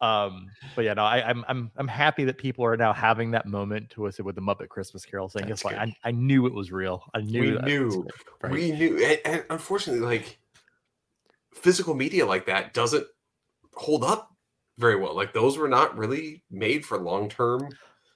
Um, 0.01 0.49
but 0.77 0.85
yeah, 0.85 0.95
no, 0.95 1.05
I, 1.05 1.27
I'm 1.29 1.45
I'm 1.49 1.71
I'm 1.77 1.89
happy 1.89 2.25
that 2.25 2.37
people 2.37 2.65
are 2.65 2.77
now 2.77 2.93
having 2.93 3.31
that 3.31 3.47
moment 3.47 3.91
to 3.91 4.07
us 4.07 4.19
with 4.19 4.35
the 4.35 4.43
Muppet 4.43 4.69
Christmas 4.69 5.05
Carol 5.05 5.29
thing. 5.29 5.47
That's 5.47 5.65
"Yes, 5.65 5.73
like. 5.73 5.77
I, 5.77 5.95
I 6.05 6.11
knew 6.11 6.47
it 6.47 6.53
was 6.53 6.71
real. 6.73 7.05
I 7.15 7.21
knew 7.21 7.41
we 7.41 7.51
that." 7.53 7.65
knew 7.65 8.07
Right. 8.43 8.53
we 8.53 8.73
knew 8.73 9.03
and, 9.05 9.21
and 9.25 9.45
unfortunately 9.51 10.05
like 10.05 10.39
physical 11.55 11.95
media 11.95 12.27
like 12.27 12.47
that 12.47 12.75
doesn't 12.75 13.07
hold 13.75 14.05
up 14.05 14.34
very 14.79 14.97
well 14.97 15.15
like 15.15 15.33
those 15.33 15.57
were 15.57 15.69
not 15.69 15.97
really 15.97 16.43
made 16.51 16.85
for 16.85 16.99
long-term 16.99 17.69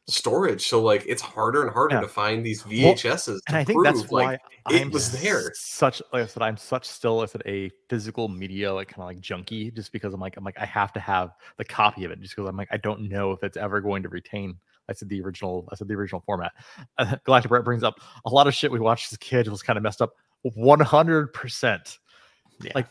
storage 0.08 0.66
so 0.66 0.82
like 0.82 1.04
it's 1.06 1.20
harder 1.22 1.62
and 1.62 1.70
harder 1.70 1.96
Yeah. 1.96 2.00
to 2.00 2.08
find 2.08 2.44
these 2.44 2.64
Well, 2.64 2.94
vhs's 2.94 3.42
and 3.46 3.56
I 3.56 3.62
think 3.64 3.84
that's 3.84 4.00
prove, 4.00 4.10
why 4.10 4.24
like 4.24 4.40
I'm 4.66 4.88
it 4.88 4.92
was 4.92 5.12
there 5.20 5.52
Such 5.54 6.02
like 6.12 6.22
I 6.22 6.26
said, 6.26 6.42
I'm 6.42 6.56
such 6.56 6.86
still 6.86 7.20
I 7.20 7.26
said 7.26 7.42
a 7.46 7.70
physical 7.88 8.28
media 8.28 8.72
like 8.72 8.88
kind 8.88 9.02
of 9.02 9.06
like 9.06 9.20
junkie, 9.20 9.70
just 9.70 9.92
because 9.92 10.14
I'm 10.14 10.20
like 10.20 10.36
I'm 10.36 10.44
like 10.44 10.58
I 10.58 10.64
have 10.66 10.92
to 10.94 11.00
have 11.00 11.30
the 11.58 11.64
copy 11.64 12.04
of 12.04 12.10
it, 12.10 12.20
just 12.20 12.34
because 12.34 12.48
I'm 12.48 12.56
like 12.56 12.68
I 12.70 12.78
don't 12.78 13.08
know 13.08 13.32
if 13.32 13.42
it's 13.42 13.56
ever 13.56 13.80
going 13.80 14.02
to 14.02 14.08
retain. 14.08 14.56
I 14.88 14.94
said 14.94 15.08
the 15.10 15.20
original. 15.20 15.68
I 15.70 15.74
said 15.76 15.88
the 15.88 15.94
original 15.94 16.22
format. 16.24 16.52
Uh, 16.98 17.16
Galactic 17.24 17.50
Brett 17.50 17.64
brings 17.64 17.82
up 17.84 18.00
a 18.24 18.30
lot 18.30 18.46
of 18.48 18.54
shit 18.54 18.72
we 18.72 18.80
watched 18.80 19.12
as 19.12 19.16
a 19.16 19.18
kid 19.18 19.46
was 19.48 19.62
kind 19.62 19.76
of 19.76 19.82
messed 19.82 20.02
up. 20.02 20.12
100. 20.42 21.32
percent 21.32 21.98
Like, 22.74 22.88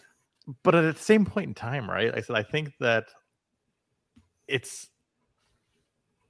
but 0.64 0.76
at 0.76 0.96
the 0.96 1.02
same 1.02 1.26
point 1.26 1.48
in 1.48 1.54
time, 1.56 1.90
right? 1.90 2.12
I 2.16 2.22
said 2.22 2.36
I 2.36 2.44
think 2.44 2.72
that 2.80 3.06
it's 4.48 4.88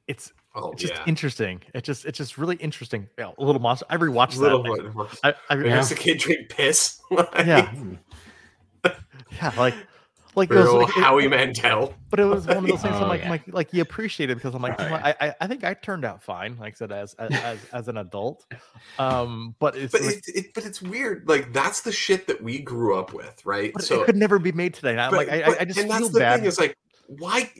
it's 0.07 0.31
oh 0.55 0.71
it's 0.71 0.81
just 0.81 0.93
yeah 0.93 1.03
interesting. 1.05 1.61
It's 1.73 1.85
just 1.85 2.05
it's 2.05 2.17
just 2.17 2.37
really 2.37 2.55
interesting. 2.57 3.07
Yeah, 3.17 3.31
a 3.37 3.43
little 3.43 3.61
monster. 3.61 3.85
I 3.89 3.97
rewatched 3.97 4.37
little 4.37 4.63
that. 4.63 4.95
like, 4.95 5.09
I, 5.23 5.33
I, 5.49 5.57
I- 5.65 5.69
has 5.69 5.89
the 5.89 5.95
kid 5.95 6.17
drink 6.19 6.49
piss 6.49 6.99
Like, 7.11 7.29
yeah, 7.45 7.71
yeah, 9.31 9.53
like 9.57 9.75
like 10.35 10.51
it 10.51 10.55
old 10.57 10.83
like, 10.83 10.89
it- 10.97 11.03
howie 11.03 11.27
mandel 11.27 11.93
but 12.09 12.19
it 12.19 12.25
was 12.25 12.45
one 12.47 12.57
of 12.57 12.67
those 12.67 12.81
things. 12.81 12.95
I'm 12.95 13.03
Oh, 13.03 13.07
like, 13.07 13.21
yeah. 13.21 13.29
like, 13.31 13.41
like 13.47 13.73
you 13.73 13.81
appreciate 13.81 14.29
it 14.29 14.35
because 14.35 14.53
I'm 14.55 14.61
like, 14.61 14.79
Oh, 14.79 14.83
I, 14.85 15.13
I, 15.19 15.35
I 15.41 15.47
think 15.47 15.63
I 15.65 15.73
turned 15.73 16.05
out 16.05 16.23
fine. 16.23 16.57
Like 16.57 16.73
I 16.73 16.75
said, 16.77 16.91
as 16.93 17.15
as 17.15 17.59
as, 17.73 17.87
an 17.89 17.97
adult, 17.97 18.45
um, 18.99 19.55
but 19.59 19.75
it's 19.75 19.91
but 19.91 20.01
like, 20.03 20.15
it, 20.27 20.35
it 20.35 20.53
but 20.53 20.63
it's 20.65 20.81
weird 20.81 21.27
like 21.27 21.51
that's 21.53 21.81
the 21.81 21.91
shit 21.91 22.27
that 22.27 22.41
we 22.41 22.59
grew 22.59 22.97
up 22.97 23.13
with 23.13 23.45
right 23.45 23.73
so 23.81 24.01
it 24.01 24.05
could 24.05 24.15
never 24.15 24.37
be 24.39 24.51
made 24.53 24.73
today. 24.75 24.91
And 24.91 25.01
I'm 25.01 25.11
But- 25.11 25.27
like, 25.27 25.29
I, 25.29 25.41
but- 25.49 25.57
I, 25.57 25.61
I 25.61 25.65
just 25.65 25.79
and 25.79 25.89
feel 25.89 25.99
that's 25.99 26.13
the 26.13 26.19
bad. 26.19 26.35
thing 26.37 26.45
is 26.45 26.59
like 26.59 26.77
why 27.07 27.51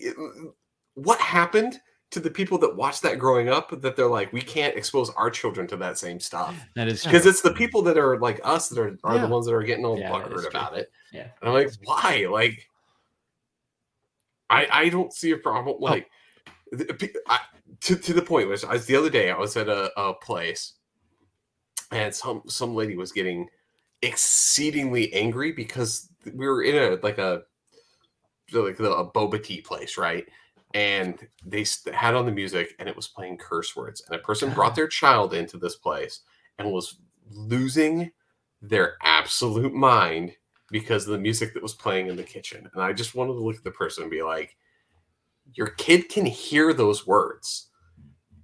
what 0.96 1.20
happened 1.20 1.80
to 2.12 2.20
the 2.22 2.30
people 2.30 2.58
that 2.58 2.76
watched 2.76 3.02
that 3.02 3.20
growing 3.20 3.50
up 3.50 3.82
that 3.82 3.96
they're 3.96 4.08
like 4.08 4.32
we 4.32 4.42
can't 4.42 4.76
expose 4.78 5.10
our 5.12 5.30
children 5.30 5.68
to 5.68 5.76
that 5.78 5.98
same 5.98 6.20
stuff 6.20 6.56
That 6.76 6.88
is 6.88 7.04
because 7.04 7.26
it's 7.26 7.42
the 7.42 7.54
people 7.54 7.82
that 7.84 7.98
are 7.98 8.18
like 8.20 8.40
us 8.44 8.70
that 8.70 8.80
are, 8.80 8.98
are 9.04 9.16
Yeah. 9.16 9.22
the 9.24 9.28
ones 9.28 9.46
that 9.46 9.54
are 9.54 9.64
getting 9.64 9.86
all 9.86 9.98
Yeah, 10.00 10.12
that 10.12 10.32
is 10.32 10.34
butthurt 10.34 10.40
true. 10.42 10.50
about 10.50 10.78
it 10.78 10.92
Yeah. 11.12 11.28
and 11.42 11.50
i'm 11.50 11.54
like 11.54 11.72
why 11.84 12.26
like 12.30 12.68
i 14.50 14.68
i 14.72 14.90
don't 14.90 15.14
see 15.14 15.32
a 15.32 15.38
problem 15.38 15.76
Oh. 15.80 15.84
like 15.84 16.10
the- 16.72 17.22
I, 17.28 17.40
to, 17.82 17.96
to 17.96 18.14
the 18.14 18.22
point 18.22 18.50
which 18.50 18.64
I 18.66 18.74
was 18.74 18.86
the 18.86 18.96
other 18.96 19.10
day 19.10 19.30
i 19.32 19.38
was 19.38 19.56
at 19.58 19.70
a, 19.70 19.92
a 20.00 20.14
place 20.14 20.74
and 21.92 22.14
some 22.14 22.42
some 22.48 22.76
lady 22.76 22.96
was 22.96 23.12
getting 23.12 23.48
exceedingly 24.02 25.12
angry 25.14 25.52
because 25.52 26.10
we 26.34 26.48
were 26.48 26.64
in 26.64 26.76
a 26.76 26.98
like 27.04 27.18
a 27.18 27.44
like 28.52 28.80
a 28.80 28.92
uh, 28.92 29.12
boba 29.12 29.42
tea 29.44 29.62
place 29.62 29.98
right 29.98 30.28
and 30.74 31.28
they 31.46 31.66
had 31.94 32.14
on 32.14 32.26
the 32.26 32.32
music 32.32 32.76
and 32.80 32.90
it 32.90 32.96
was 32.96 33.08
playing 33.08 33.38
curse 33.38 33.76
words 33.76 34.02
and 34.08 34.16
a 34.16 34.24
person 34.24 34.54
brought 34.54 34.76
their 34.76 34.88
child 34.88 35.34
into 35.34 35.58
this 35.58 35.76
place 35.76 36.22
and 36.60 36.72
was 36.72 37.00
losing 37.30 38.12
their 38.62 38.96
absolute 39.04 39.74
mind 39.74 40.34
because 40.70 41.06
of 41.06 41.12
the 41.12 41.20
music 41.20 41.54
that 41.54 41.64
was 41.64 41.74
playing 41.74 42.08
in 42.08 42.16
the 42.16 42.24
kitchen 42.24 42.70
and 42.74 42.84
i 42.84 42.92
just 42.92 43.16
wanted 43.16 43.34
to 43.34 43.40
look 43.40 43.56
at 43.56 43.64
the 43.64 43.72
person 43.72 44.04
and 44.04 44.12
be 44.12 44.24
like 44.24 44.56
your 45.54 45.68
kid 45.68 46.10
can 46.10 46.26
hear 46.26 46.74
those 46.74 47.08
words 47.08 47.70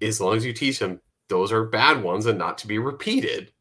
as 0.01 0.22
long 0.22 0.36
as 0.36 0.45
you 0.45 0.54
teach 0.54 0.80
them 0.80 0.99
those 1.30 1.51
are 1.51 1.66
bad 1.66 2.04
ones 2.04 2.26
and 2.26 2.38
not 2.38 2.58
to 2.60 2.68
be 2.68 2.78
repeated. 2.78 3.51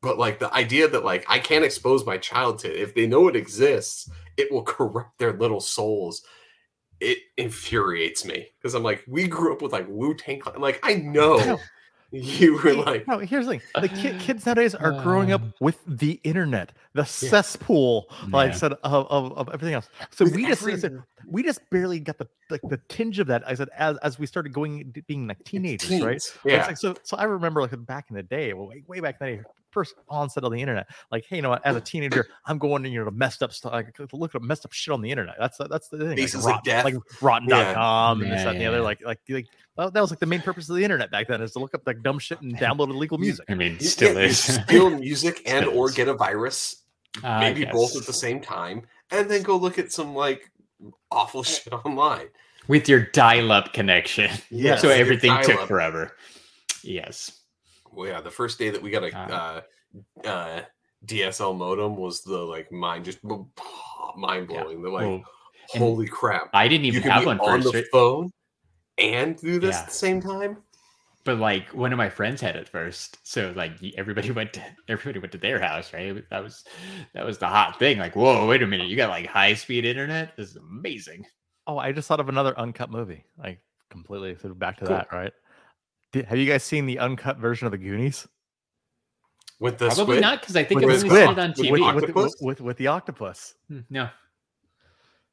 But 0.00 0.18
like 0.18 0.38
the 0.38 0.52
idea 0.52 0.88
that 0.88 1.04
like 1.04 1.24
I 1.28 1.38
can't 1.38 1.64
expose 1.64 2.04
my 2.04 2.18
child 2.18 2.58
to 2.60 2.68
it. 2.68 2.80
if 2.80 2.94
they 2.94 3.06
know 3.06 3.28
it 3.28 3.36
exists, 3.36 4.10
it 4.36 4.50
will 4.50 4.62
corrupt 4.64 5.18
their 5.18 5.32
little 5.32 5.60
souls. 5.60 6.22
It 7.00 7.18
infuriates 7.36 8.24
me 8.24 8.48
because 8.58 8.74
I'm 8.74 8.82
like, 8.84 9.02
we 9.08 9.26
grew 9.26 9.52
up 9.52 9.60
with 9.62 9.72
like 9.72 9.86
Wu 9.88 10.14
Tang, 10.14 10.38
Clan. 10.38 10.60
like 10.60 10.78
I 10.82 10.94
know 10.94 11.36
No. 11.38 11.60
you 12.40 12.54
were 12.54 12.60
Hey, 12.60 12.72
like, 12.74 13.08
no, 13.08 13.18
here's 13.18 13.46
the 13.46 13.52
thing: 13.52 13.62
the 13.80 13.88
ki- 13.88 14.18
kids 14.18 14.44
nowadays 14.46 14.74
are 14.74 14.92
growing 15.02 15.32
up 15.32 15.40
Uh. 15.42 15.46
with 15.60 15.78
the 15.86 16.20
internet, 16.24 16.72
the 16.92 17.04
cesspool, 17.04 18.06
like 18.30 18.50
I 18.50 18.52
Yeah. 18.52 18.56
said, 18.58 18.72
of, 18.84 19.06
of, 19.10 19.32
of 19.38 19.48
everything 19.48 19.74
else. 19.74 19.88
So 20.10 20.24
with 20.26 20.34
we 20.36 20.46
just 20.46 20.62
every- 20.62 20.78
said, 20.78 21.02
we 21.26 21.42
just 21.42 21.60
barely 21.70 22.00
got 22.00 22.18
the 22.18 22.28
like 22.50 22.60
the 22.68 22.78
tinge 22.88 23.18
of 23.18 23.26
that. 23.28 23.42
I 23.48 23.54
said 23.54 23.68
as 23.78 23.96
as 23.98 24.18
we 24.18 24.26
started 24.26 24.52
going 24.52 24.94
being 25.06 25.26
like 25.26 25.42
teenagers, 25.44 25.90
right? 25.90 25.98
teens. 25.98 26.02
Like, 26.02 26.14
it's 26.14 26.38
Yeah, 26.44 26.66
like, 26.66 26.76
so 26.76 26.94
so 27.02 27.16
I 27.16 27.24
remember 27.24 27.62
like 27.62 27.86
back 27.86 28.06
in 28.10 28.16
the 28.16 28.22
day, 28.22 28.52
well, 28.52 28.68
way, 28.68 28.84
way 28.86 29.00
back 29.00 29.16
in 29.20 29.26
the 29.26 29.36
day, 29.38 29.42
first 29.70 29.94
onset 30.10 30.44
of 30.44 30.52
the 30.52 30.60
internet. 30.60 30.86
Like, 31.10 31.24
hey, 31.26 31.36
you 31.36 31.42
know 31.42 31.48
what? 31.50 31.64
As 31.64 31.76
a 31.76 31.80
teenager, 31.80 32.26
I'm 32.44 32.58
going 32.58 32.82
to 32.82 32.90
you 32.90 32.98
know 32.98 33.06
to 33.06 33.10
messed 33.10 33.42
up 33.42 33.52
stuff, 33.54 33.72
like 33.72 33.94
to 33.94 34.06
look 34.12 34.34
at 34.34 34.42
messed 34.42 34.66
up 34.66 34.72
shit 34.72 34.92
on 34.92 35.00
the 35.00 35.10
internet. 35.10 35.36
That's 35.38 35.56
that's 35.56 35.88
the 35.88 35.98
thing. 35.98 36.16
Faces 36.16 36.44
like, 36.44 36.56
rot, 36.56 36.64
death. 36.64 36.84
like 36.84 36.94
rotten.com 37.22 38.20
and 38.20 38.28
Yeah, 38.28 38.34
this 38.34 38.44
that, 38.44 38.50
and 38.50 38.58
the 38.58 38.62
yeah, 38.64 38.68
other. 38.68 38.80
Like 38.82 39.00
like 39.02 39.20
like 39.30 39.46
that 39.76 39.92
that 39.94 40.00
was 40.00 40.10
like 40.10 40.20
the 40.20 40.26
main 40.26 40.40
purpose 40.40 40.68
of 40.68 40.76
the 40.76 40.82
internet 40.84 41.10
back 41.10 41.28
then 41.28 41.40
is 41.42 41.52
to 41.52 41.58
look 41.58 41.74
up 41.74 41.82
like 41.86 42.02
dumb 42.02 42.18
shit 42.18 42.40
and 42.40 42.56
download 42.58 42.90
illegal 42.90 43.18
music. 43.18 43.46
I 43.48 43.54
mean, 43.54 43.76
You- 43.80 43.86
still 43.86 44.14
yeah, 44.14 44.26
is. 44.26 44.38
steal 44.38 44.90
music 44.98 45.42
and 45.46 45.64
Still 45.66 45.78
or 45.78 45.88
is. 45.88 45.94
get 45.94 46.08
a 46.08 46.14
virus, 46.14 46.84
I 47.22 47.40
maybe 47.40 47.64
both 47.64 47.96
at 47.96 48.06
the 48.06 48.12
same 48.12 48.40
time, 48.40 48.82
and 49.10 49.30
then 49.30 49.42
go 49.42 49.56
look 49.56 49.78
at 49.78 49.92
some 49.92 50.14
like 50.14 50.50
awful 51.10 51.42
shit 51.52 51.72
online. 51.72 52.28
with 52.68 52.88
your 52.88 53.00
dial-up 53.00 53.72
connection. 53.72 54.30
Yeah, 54.50 54.76
so 54.76 54.88
everything 54.88 55.36
took 55.42 55.66
forever. 55.66 56.16
Yes. 56.82 57.40
Well, 57.92 58.08
yeah, 58.08 58.20
the 58.20 58.30
first 58.30 58.58
day 58.58 58.70
that 58.70 58.82
we 58.82 58.90
got 58.90 59.04
a 59.04 59.16
Uh. 59.16 59.60
uh, 60.24 60.28
uh, 60.28 60.62
DSL 61.04 61.56
modem 61.56 61.96
was 61.96 62.22
the 62.22 62.38
like 62.38 62.70
mind 62.72 63.04
just 63.04 63.18
mind 64.16 64.48
blowing. 64.48 64.82
The 64.82 64.88
like, 64.90 65.06
Well, 65.06 65.22
holy 65.68 66.06
crap! 66.06 66.48
I 66.54 66.68
didn't 66.68 66.84
You 66.84 66.92
even 66.92 67.02
can 67.02 67.10
have 67.10 67.22
be 67.22 67.26
one 67.26 67.40
on 67.40 67.60
first, 67.62 67.72
the 67.72 67.78
right? 67.78 67.86
phone 67.92 68.30
and 69.02 69.36
do 69.36 69.58
this 69.58 69.74
Yeah. 69.74 69.80
at 69.80 69.86
the 69.88 69.94
same 69.94 70.20
time. 70.20 70.62
but 71.24 71.38
like 71.38 71.68
one 71.72 71.92
of 71.92 71.96
my 71.98 72.08
friends 72.10 72.40
had 72.40 72.56
it 72.56 72.68
first. 72.68 73.18
So 73.22 73.52
like 73.54 73.72
everybody 73.96 74.30
went 74.38 74.52
to 74.54 74.62
everybody 74.88 75.18
went 75.20 75.32
to 75.32 75.38
their 75.38 75.60
house, 75.60 75.92
right? 75.92 76.22
That 76.30 76.42
was 76.42 76.64
that 77.14 77.24
was 77.24 77.38
the 77.38 77.46
hot 77.46 77.78
thing. 77.78 77.98
Like, 77.98 78.16
whoa, 78.16 78.46
wait 78.46 78.62
a 78.62 78.66
minute, 78.66 78.88
you 78.88 78.96
got 78.96 79.10
like 79.10 79.26
high 79.26 79.54
speed 79.54 79.84
internet? 79.84 80.36
This 80.36 80.50
is 80.50 80.56
amazing. 80.56 81.26
Oh, 81.66 81.78
I 81.78 81.92
just 81.92 82.08
thought 82.08 82.18
of 82.20 82.28
another 82.28 82.58
uncut 82.58 82.90
movie. 82.90 83.24
Like 83.38 83.60
completely 83.90 84.34
sort 84.36 84.50
of 84.52 84.58
back 84.58 84.78
to 84.78 84.86
Cool. 84.86 84.96
that, 84.96 85.12
right? 85.12 85.32
Did, 86.12 86.24
have 86.26 86.38
you 86.38 86.46
guys 86.46 86.64
seen 86.64 86.86
the 86.86 86.98
uncut 86.98 87.38
version 87.38 87.66
of 87.66 87.70
the 87.72 87.78
Goonies? 87.78 88.26
With 89.60 89.78
the 89.78 89.86
Probably 89.86 90.16
squid? 90.16 90.20
not 90.22 90.40
because 90.40 90.56
I 90.56 90.64
think 90.64 90.80
With 90.80 90.90
I've 90.92 91.00
the 91.02 91.06
only 91.06 91.16
seen 91.20 91.34
squid, 91.34 91.38
on 91.38 91.52
TV. 91.52 91.70
With, 91.70 91.94
With 91.94 92.04
with, 92.04 92.14
with, 92.16 92.34
with, 92.40 92.60
with 92.60 92.76
the 92.78 92.88
octopus. 92.88 93.54
Hmm, 93.68 93.80
no, 93.90 94.08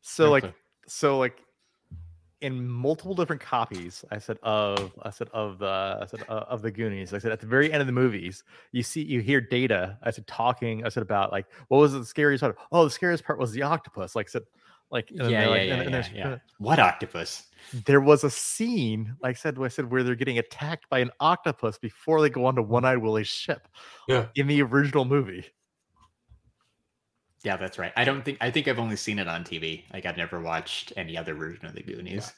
So 0.02 0.26
no 0.26 0.32
like 0.32 0.44
clue. 0.44 0.54
so 0.88 1.18
like 1.18 1.38
in 2.42 2.68
multiple 2.68 3.14
different 3.14 3.42
copies 3.42 4.06
i 4.12 4.18
said 4.18 4.38
of 4.44 4.94
i 5.04 5.10
said 5.10 5.28
of 5.34 5.60
the 5.60 5.98
i 6.02 6.06
said 6.06 6.24
uh, 6.30 6.46
of 6.48 6.62
the 6.62 6.72
goonies 6.72 7.14
i 7.14 7.18
said 7.18 7.32
at 7.32 7.40
the 7.40 7.46
very 7.48 7.72
end 7.72 7.82
of 7.82 7.88
the 7.88 7.94
movies 7.94 8.44
you 8.72 8.82
see 8.84 9.04
you 9.04 9.20
hear 9.20 9.42
data 9.42 9.98
i 10.04 10.10
said 10.12 10.26
talking 10.28 10.86
i 10.86 10.90
said 10.90 11.04
about 11.04 11.32
like 11.32 11.46
what 11.68 11.80
was 11.80 11.92
the 11.94 12.06
scariest 12.06 12.42
part 12.42 12.58
oh 12.72 12.84
the 12.86 12.90
scariest 12.90 13.24
part 13.26 13.38
was 13.40 13.52
the 13.52 13.62
octopus 13.62 14.16
like 14.16 14.28
I 14.28 14.32
said 14.32 14.44
like 14.92 15.12
and 15.12 15.30
yeah, 15.30 15.42
yeah, 15.44 15.48
like- 15.50 15.68
yeah, 15.68 15.74
and- 15.76 15.96
and 15.96 16.10
yeah, 16.16 16.30
yeah. 16.30 16.38
What 16.58 16.80
octopus? 16.80 17.46
there 17.86 18.00
was 18.02 18.24
a 18.24 18.30
scene 18.30 19.16
like 19.22 19.32
I 19.36 19.40
said 19.40 19.58
I 19.62 19.68
said 19.68 19.92
where 19.92 20.02
they're 20.02 20.16
getting 20.16 20.40
attacked 20.40 20.90
by 20.90 21.00
an 21.00 21.12
octopus 21.20 21.78
before 21.78 22.22
they 22.22 22.30
go 22.30 22.46
onto 22.46 22.62
one-eyed 22.64 22.98
willie's 22.98 23.28
ship 23.28 23.68
Yeah. 24.08 24.28
in 24.36 24.48
the 24.48 24.62
original 24.64 25.04
movie 25.06 25.46
Yeah, 27.44 27.56
that's 27.58 27.80
right. 27.80 27.94
I 27.96 28.04
don't 28.04 28.24
think 28.24 28.38
I 28.42 28.52
think 28.52 28.68
I've 28.68 28.80
only 28.80 28.96
seen 28.98 29.18
it 29.20 29.28
on 29.28 29.44
TV. 29.44 29.84
Like 29.94 30.06
I've 30.06 30.18
never 30.18 30.40
watched 30.42 30.94
any 30.98 31.18
other 31.18 31.34
version 31.34 31.66
of 31.66 31.74
the 31.74 31.82
Goonies. 31.84 32.34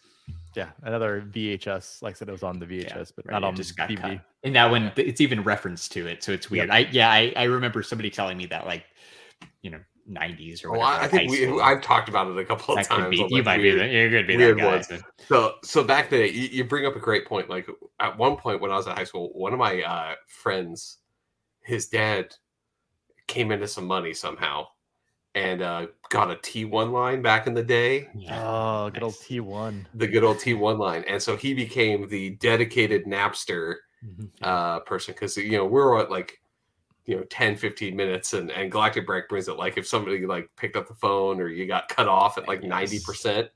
yeah 0.56 0.70
another 0.84 1.24
vhs 1.34 2.02
like 2.04 2.14
i 2.14 2.18
said 2.18 2.30
it 2.30 2.32
was 2.32 2.44
on 2.44 2.60
the 2.60 2.66
vhs 2.66 2.84
Yeah, 2.90 3.04
but 3.16 3.26
right, 3.26 3.32
not 3.34 3.44
it 3.44 3.46
on 3.48 3.56
just 3.56 3.76
got 3.76 3.90
dvd 3.90 4.02
cut. 4.02 4.20
And 4.44 4.56
that 4.56 4.70
one, 4.70 4.92
it's 4.96 5.20
even 5.22 5.44
referenced 5.44 5.92
to 5.94 6.08
it, 6.08 6.24
so 6.24 6.32
it's 6.32 6.50
weird. 6.52 6.70
I 6.70 6.80
yeah, 6.92 7.10
I, 7.10 7.34
I 7.36 7.44
remember 7.44 7.82
somebody 7.84 8.10
telling 8.10 8.38
me 8.38 8.46
that 8.48 8.66
like, 8.66 8.86
you 9.62 9.72
know, 9.72 9.80
nineties 10.08 10.64
or 10.64 10.72
whatever. 10.72 10.86
I, 10.88 10.98
I 10.98 11.02
like 11.02 11.12
think 11.12 11.32
we, 11.32 11.62
I've 11.62 11.82
talked 11.82 12.08
about 12.10 12.28
it 12.28 12.38
a 12.38 12.46
couple 12.46 12.74
of 12.76 12.78
that 12.80 12.90
could 12.90 13.02
times. 13.04 13.10
be. 13.18 13.24
on, 13.24 13.30
You 13.30 13.36
like, 13.38 13.46
might 13.46 13.60
weird- 13.62 13.80
be. 13.80 13.88
The, 13.88 13.94
you 13.94 14.10
could 14.10 14.28
be 14.28 14.38
weird 14.38 14.58
that 14.58 14.62
guy. 14.62 14.72
ones. 14.76 14.88
so- 14.88 15.00
So, 15.28 15.54
so 15.64 15.84
back 15.84 16.10
then, 16.10 16.26
you, 16.26 16.48
you 16.58 16.64
bring 16.64 16.86
up 16.86 16.96
a 16.96 17.00
great 17.00 17.26
point. 17.26 17.50
Like 17.50 17.68
at 18.00 18.18
one 18.18 18.36
point 18.36 18.62
when 18.62 18.72
I 18.72 18.76
was 18.78 18.88
in 18.88 18.94
high 18.94 19.04
school, 19.06 19.30
one 19.34 19.54
of 19.54 19.60
my 19.60 19.82
uh, 19.84 20.16
friends, 20.28 20.98
his 21.62 21.88
dad, 21.88 22.34
came 23.28 23.52
into 23.52 23.68
some 23.68 23.86
money 23.86 24.14
somehow, 24.14 24.68
and 25.36 25.62
uh, 25.62 25.88
got 26.10 26.32
a 26.32 26.38
T 26.38 26.66
one 26.66 26.92
line 26.92 27.22
back 27.22 27.48
in 27.48 27.54
the 27.54 27.64
day, 27.64 28.10
Yeah. 28.14 28.44
oh 28.44 28.90
good 28.90 29.04
old 29.04 29.20
t1 29.20 29.88
the 29.94 30.08
good 30.08 30.24
old 30.24 30.40
T 30.40 30.54
one 30.54 30.78
line, 30.80 31.04
and 31.08 31.22
so 31.22 31.38
he 31.38 31.54
became 31.54 32.08
the 32.10 32.32
dedicated 32.38 33.06
Napster 33.06 33.78
Mhm. 34.02 34.32
uh, 34.42 34.82
person 34.82 35.14
because 35.16 35.38
you 35.38 35.52
know 35.54 35.66
we're 35.66 36.00
at 36.00 36.12
like 36.12 36.42
you 37.06 37.18
know 37.18 37.24
10 37.26 37.58
15 37.58 37.96
minutes 37.96 38.34
and, 38.34 38.52
and 38.52 38.72
galactic 38.72 39.06
break 39.08 39.30
brings 39.30 39.48
it 39.50 39.58
like 39.58 39.78
if 39.78 39.88
somebody 39.88 40.26
like 40.28 40.50
picked 40.58 40.76
up 40.78 40.88
the 40.88 40.96
phone 40.96 41.42
or 41.42 41.50
you 41.50 41.68
got 41.68 41.90
cut 41.90 42.08
off 42.10 42.38
at 42.38 42.48
like 42.48 42.64
Yes. 42.64 42.68
90 42.68 43.00
percent 43.02 43.50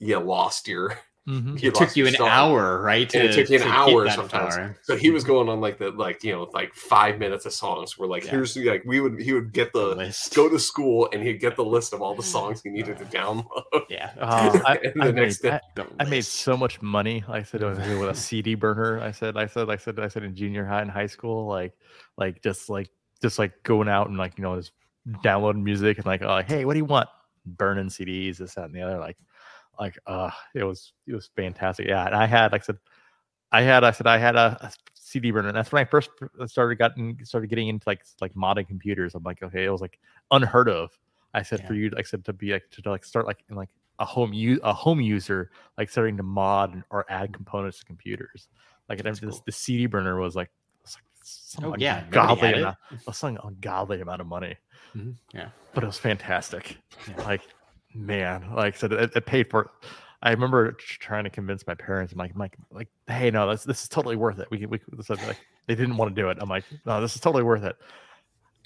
you 0.00 0.18
lost 0.18 0.68
your 0.68 0.98
Mhm. 1.28 1.62
It 1.62 1.74
took 1.74 1.94
you 1.94 2.06
an 2.06 2.14
song. 2.14 2.28
hour, 2.28 2.80
right? 2.80 3.12
And 3.14 3.24
it 3.24 3.34
took 3.34 3.50
you 3.50 3.56
an 3.60 3.68
hour 3.68 4.08
sometimes. 4.08 4.54
far. 4.56 4.76
so 4.82 4.96
he 4.96 5.10
was 5.10 5.24
going 5.24 5.48
on 5.50 5.60
like 5.60 5.76
the 5.78 5.90
like 5.90 6.24
you 6.24 6.32
know 6.32 6.48
like 6.54 6.74
five 6.74 7.18
minutes 7.18 7.44
of 7.44 7.52
songs 7.52 7.98
where 7.98 8.08
like 8.08 8.24
Yeah. 8.24 8.30
here's 8.30 8.56
like 8.56 8.82
we 8.86 9.00
would 9.00 9.20
he 9.20 9.32
would 9.34 9.52
get 9.52 9.72
the 9.74 9.86
list. 9.94 10.34
go 10.34 10.48
to 10.48 10.58
school 10.58 11.08
and 11.12 11.22
he'd 11.22 11.38
get 11.40 11.54
the 11.56 11.64
list 11.64 11.92
of 11.92 12.00
all 12.00 12.14
the 12.14 12.22
songs 12.22 12.62
he 12.62 12.70
needed 12.70 12.96
to 12.98 13.04
download 13.04 13.44
Yeah. 13.90 14.10
Oh, 14.20 14.62
I, 14.66 14.76
And 14.82 15.02
I 15.02 15.06
the 15.08 15.12
made, 15.12 15.22
next 15.22 15.38
day- 15.42 15.60
I, 15.76 15.84
I 16.00 16.04
made 16.04 16.24
so 16.24 16.56
much 16.56 16.80
money. 16.80 17.22
I 17.28 17.42
said 17.42 17.62
over 17.62 17.80
here 17.80 17.98
with 17.98 18.08
a 18.10 18.14
CD 18.14 18.54
burner. 18.54 19.00
I 19.00 19.10
said, 19.10 19.36
I 19.36 19.46
said, 19.46 19.68
I 19.68 19.76
said, 19.76 19.98
I 20.00 20.08
said 20.08 20.22
in 20.22 20.34
junior 20.34 20.64
high 20.64 20.80
and 20.80 20.90
high 20.90 21.06
school, 21.06 21.46
like, 21.46 21.74
like 22.16 22.42
just 22.42 22.70
like, 22.70 22.88
just 23.20 23.38
like 23.38 23.62
going 23.64 23.88
out 23.88 24.08
and 24.08 24.16
like 24.16 24.38
you 24.38 24.42
know 24.44 24.56
just 24.56 24.72
downloading 25.22 25.62
music 25.64 25.98
and 25.98 26.06
like, 26.06 26.22
oh, 26.22 26.42
hey, 26.46 26.64
what 26.64 26.72
do 26.74 26.78
you 26.78 26.84
want? 26.84 27.08
Burning 27.46 27.86
CDs, 27.88 28.38
this, 28.38 28.54
that, 28.54 28.64
and 28.66 28.74
the 28.74 28.82
other. 28.82 28.98
Like, 28.98 29.16
like, 29.78 29.98
uh, 30.06 30.30
it 30.54 30.64
was, 30.64 30.92
it 31.06 31.14
was 31.14 31.30
fantastic. 31.36 31.86
Yeah, 31.86 32.06
and 32.06 32.14
I 32.14 32.26
had, 32.26 32.52
like 32.52 32.62
I 32.62 32.64
said, 32.64 32.78
I 33.52 33.62
had, 33.62 33.84
I 33.84 33.90
said, 33.92 34.06
I 34.06 34.18
had 34.18 34.36
a, 34.36 34.58
a 34.60 34.72
CD 34.94 35.30
burner. 35.30 35.48
And 35.48 35.56
that's 35.56 35.72
when 35.72 35.80
I 35.80 35.84
first 35.84 36.10
started 36.46 36.76
gotten 36.76 37.16
started 37.24 37.48
getting 37.48 37.68
into 37.68 37.88
like 37.88 38.04
like 38.20 38.34
modding 38.34 38.66
computers. 38.68 39.14
I'm 39.14 39.22
like, 39.22 39.42
okay, 39.42 39.64
it 39.64 39.70
was 39.70 39.80
like 39.80 39.98
unheard 40.30 40.68
of. 40.68 40.90
I 41.34 41.42
said 41.42 41.66
for 41.66 41.72
you, 41.74 41.88
like 41.90 42.00
I 42.00 42.08
said 42.08 42.24
to 42.26 42.32
be 42.34 42.52
like 42.52 42.64
to 42.72 42.90
like 42.90 43.04
start 43.04 43.26
like 43.26 43.42
in 43.48 43.56
like 43.56 43.70
a 44.00 44.04
home 44.04 44.32
use 44.34 44.60
a 44.62 44.72
home 44.74 45.00
user 45.00 45.50
like 45.78 45.88
starting 45.90 46.16
to 46.18 46.22
mod 46.22 46.74
and- 46.74 46.84
or 46.90 47.04
add 47.08 47.32
components 47.32 47.78
to 47.80 47.84
computers. 47.86 48.48
Like 48.88 49.02
That's 49.02 49.20
this, 49.20 49.30
cool. 49.30 49.42
the 49.46 49.52
CD 49.52 49.86
burner 49.86 50.18
was 50.20 50.36
like, 50.36 50.50
some 51.22 51.64
Oh, 51.64 51.74
yeah, 51.78 52.04
ungodly 52.04 52.52
amount, 52.54 52.76
some 53.12 53.38
ungodly 53.44 54.00
amount 54.00 54.20
of 54.20 54.26
money, 54.26 54.56
Mhm, 54.96 55.14
Yeah. 55.34 55.48
but 55.74 55.84
it 55.84 55.86
was 55.86 55.98
fantastic. 55.98 56.78
Yeah. 57.06 57.22
Like, 57.24 57.42
man, 57.94 58.44
like 58.54 58.74
I 58.74 58.78
said, 58.78 58.92
it, 58.92 59.12
it 59.14 59.26
paid 59.26 59.50
for. 59.50 59.70
I 60.20 60.30
remember 60.30 60.72
trying 60.72 61.24
to 61.24 61.30
convince 61.30 61.66
my 61.66 61.74
parents. 61.74 62.12
I'm 62.12 62.18
like, 62.18 62.34
Mike, 62.34 62.56
like, 62.72 62.88
hey, 63.06 63.30
no, 63.30 63.48
this 63.50 63.64
this 63.64 63.82
is 63.82 63.88
totally 63.88 64.16
worth 64.16 64.38
it. 64.38 64.48
We 64.50 64.66
we 64.66 64.80
like 65.08 65.38
they 65.66 65.74
didn't 65.74 65.96
want 65.96 66.14
to 66.14 66.20
do 66.20 66.28
it. 66.28 66.38
I'm 66.40 66.48
like, 66.48 66.64
no, 66.86 67.00
this 67.00 67.14
is 67.14 67.20
totally 67.20 67.44
worth 67.44 67.62
it. 67.62 67.76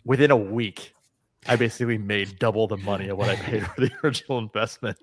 Within 0.04 0.30
a 0.30 0.36
week, 0.36 0.94
I 1.46 1.56
basically 1.56 1.98
made 1.98 2.38
double 2.38 2.66
the 2.66 2.78
money 2.78 3.08
of 3.08 3.18
what 3.18 3.28
I 3.28 3.36
paid 3.36 3.66
for 3.66 3.80
the 3.80 3.90
original 4.04 4.38
investment. 4.38 4.98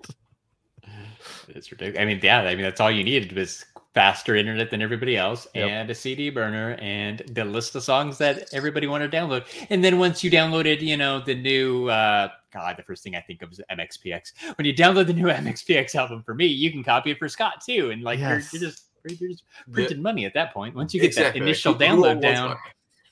It's 1.48 1.70
ridiculous. 1.70 2.00
I 2.00 2.04
mean, 2.04 2.20
yeah, 2.22 2.40
I 2.40 2.54
mean 2.54 2.64
that's 2.64 2.80
all 2.80 2.90
you 2.90 3.04
needed 3.04 3.32
was 3.32 3.64
faster 3.94 4.36
internet 4.36 4.70
than 4.70 4.80
everybody 4.82 5.16
else 5.16 5.48
Yep. 5.54 5.68
and 5.68 5.90
a 5.90 5.94
CD 5.94 6.30
burner 6.30 6.76
and 6.80 7.18
the 7.32 7.44
list 7.44 7.74
of 7.74 7.82
songs 7.82 8.18
that 8.18 8.48
everybody 8.52 8.86
wanted 8.86 9.10
to 9.10 9.16
download. 9.16 9.44
And 9.68 9.82
then 9.82 9.98
once 9.98 10.22
you 10.22 10.30
downloaded, 10.30 10.80
you 10.80 10.96
know, 10.96 11.20
the 11.20 11.34
new 11.34 11.88
uh 11.88 12.28
God, 12.52 12.76
the 12.76 12.82
first 12.82 13.02
thing 13.02 13.14
I 13.16 13.20
think 13.20 13.42
of 13.42 13.50
is 13.52 13.60
MXPX. 13.70 14.32
When 14.56 14.64
you 14.66 14.74
download 14.74 15.06
the 15.08 15.12
new 15.12 15.26
MXPX 15.28 15.94
album 15.96 16.22
for 16.22 16.34
me, 16.34 16.46
you 16.46 16.70
can 16.70 16.84
copy 16.84 17.10
it 17.10 17.18
for 17.18 17.28
Scott 17.28 17.62
too. 17.64 17.90
And 17.90 18.02
like 18.02 18.18
Yes. 18.20 18.52
you're, 18.52 18.60
you're 18.62 18.70
just 18.70 18.84
you're 19.08 19.28
just 19.30 19.44
printing 19.72 20.02
money 20.02 20.24
at 20.26 20.34
that 20.34 20.52
point. 20.54 20.74
Once 20.74 20.92
you 20.94 21.00
get 21.00 21.06
Exactly, 21.08 21.40
that 21.40 21.46
initial 21.46 21.74
download 21.74 22.20
down. 22.20 22.50
what? 22.50 22.58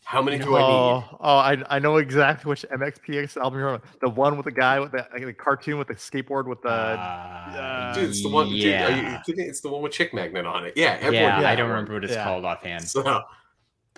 How 0.08 0.22
many 0.22 0.38
do 0.38 0.56
i 0.56 0.62
Oh, 0.62 1.00
need 1.00 1.04
oh, 1.20 1.36
I, 1.36 1.62
I 1.68 1.78
know 1.78 1.98
exactly 1.98 2.48
which 2.48 2.64
MXPX 2.72 3.36
album 3.36 3.58
you're 3.58 3.68
on. 3.74 3.82
The 4.00 4.08
one 4.08 4.38
with 4.38 4.44
the 4.46 4.50
guy 4.52 4.80
with 4.80 4.92
the, 4.92 5.06
like, 5.12 5.22
the 5.26 5.34
cartoon 5.34 5.76
with 5.76 5.88
the 5.88 5.94
skateboard 5.94 6.46
with 6.46 6.62
the. 6.62 6.70
uh, 6.70 7.92
dude 7.94 8.08
it's 8.08 8.22
the 8.22 8.30
one 8.30 8.46
dude, 8.48 8.54
are 8.54 8.90
you 8.90 9.02
yeah. 9.02 9.22
it's 9.26 9.60
the 9.60 9.68
one 9.68 9.82
with 9.82 9.92
chick 9.92 10.14
magnet 10.14 10.46
on 10.46 10.64
it 10.64 10.72
yeah 10.76 10.96
everyone 11.02 11.12
yeah, 11.28 11.40
knew 11.40 11.46
I 11.46 11.54
don't 11.56 11.68
remember 11.68 11.92
what 11.92 12.04
it's 12.04 12.14
Yeah. 12.14 12.24
called 12.24 12.46
offhand. 12.46 12.88
so 12.88 13.22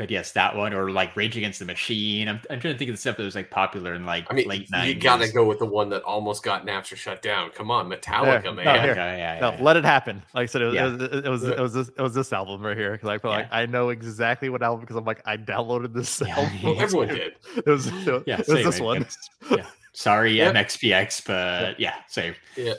But 0.00 0.06
but 0.06 0.10
yes, 0.10 0.32
that 0.32 0.56
one 0.56 0.72
or 0.72 0.90
like 0.90 1.14
Rage 1.14 1.36
Against 1.36 1.58
the 1.58 1.66
Machine. 1.66 2.26
I'm, 2.26 2.40
I'm 2.48 2.58
trying 2.58 2.72
to 2.72 2.78
think 2.78 2.88
of 2.88 2.94
the 2.94 3.00
stuff 3.00 3.18
that 3.18 3.22
was 3.22 3.34
like 3.34 3.50
popular 3.50 3.92
in 3.92 4.06
like 4.06 4.26
I 4.30 4.34
mean, 4.34 4.48
late 4.48 4.62
you 4.70 4.76
90s. 4.96 5.00
gotta 5.02 5.28
go 5.30 5.44
with 5.44 5.58
the 5.58 5.66
one 5.66 5.90
that 5.90 6.02
almost 6.04 6.42
got 6.42 6.66
Napster 6.66 6.96
shut 6.96 7.20
down. 7.20 7.50
Come 7.50 7.70
on, 7.70 7.86
Metallica, 7.90 8.42
There. 8.42 8.52
man. 8.54 8.66
Oh, 8.66 8.72
no, 8.86 8.90
okay, 8.92 9.18
yeah, 9.18 9.38
No, 9.40 9.50
yeah. 9.52 9.62
let 9.62 9.76
it 9.76 9.84
happen. 9.84 10.22
Like 10.34 10.44
I 10.44 10.46
said, 10.46 10.62
it 10.62 10.64
was 10.66 10.74
Yeah. 10.74 10.86
it 10.86 10.98
was 10.98 11.02
it 11.12 11.28
was, 11.28 11.42
it 11.44 11.60
was, 11.60 11.72
this, 11.74 11.88
it 11.90 12.00
was 12.00 12.14
this 12.14 12.32
album 12.32 12.62
right 12.62 12.76
here 12.78 12.92
because 12.92 13.10
I 13.10 13.18
feel 13.18 13.30
like 13.30 13.48
I 13.52 13.66
know 13.66 13.90
exactly 13.90 14.48
what 14.48 14.62
album 14.62 14.80
because 14.80 14.96
I'm 14.96 15.04
like 15.04 15.20
I 15.26 15.36
downloaded 15.36 15.92
this 15.92 16.22
Yeah. 16.26 16.34
album. 16.38 16.62
Well, 16.62 16.80
everyone 16.80 17.08
did. 17.08 17.34
It 17.58 17.66
was 17.68 17.86
it 17.86 18.22
Yeah, 18.26 18.38
was 18.38 18.46
this 18.46 18.80
I 18.80 18.84
one. 18.84 19.06
yeah. 19.50 19.66
Sorry, 19.92 20.32
Yep. 20.38 20.54
MXPX, 20.54 21.26
but 21.26 21.78
yeah, 21.78 21.96
same. 22.08 22.34
Yeah. 22.56 22.74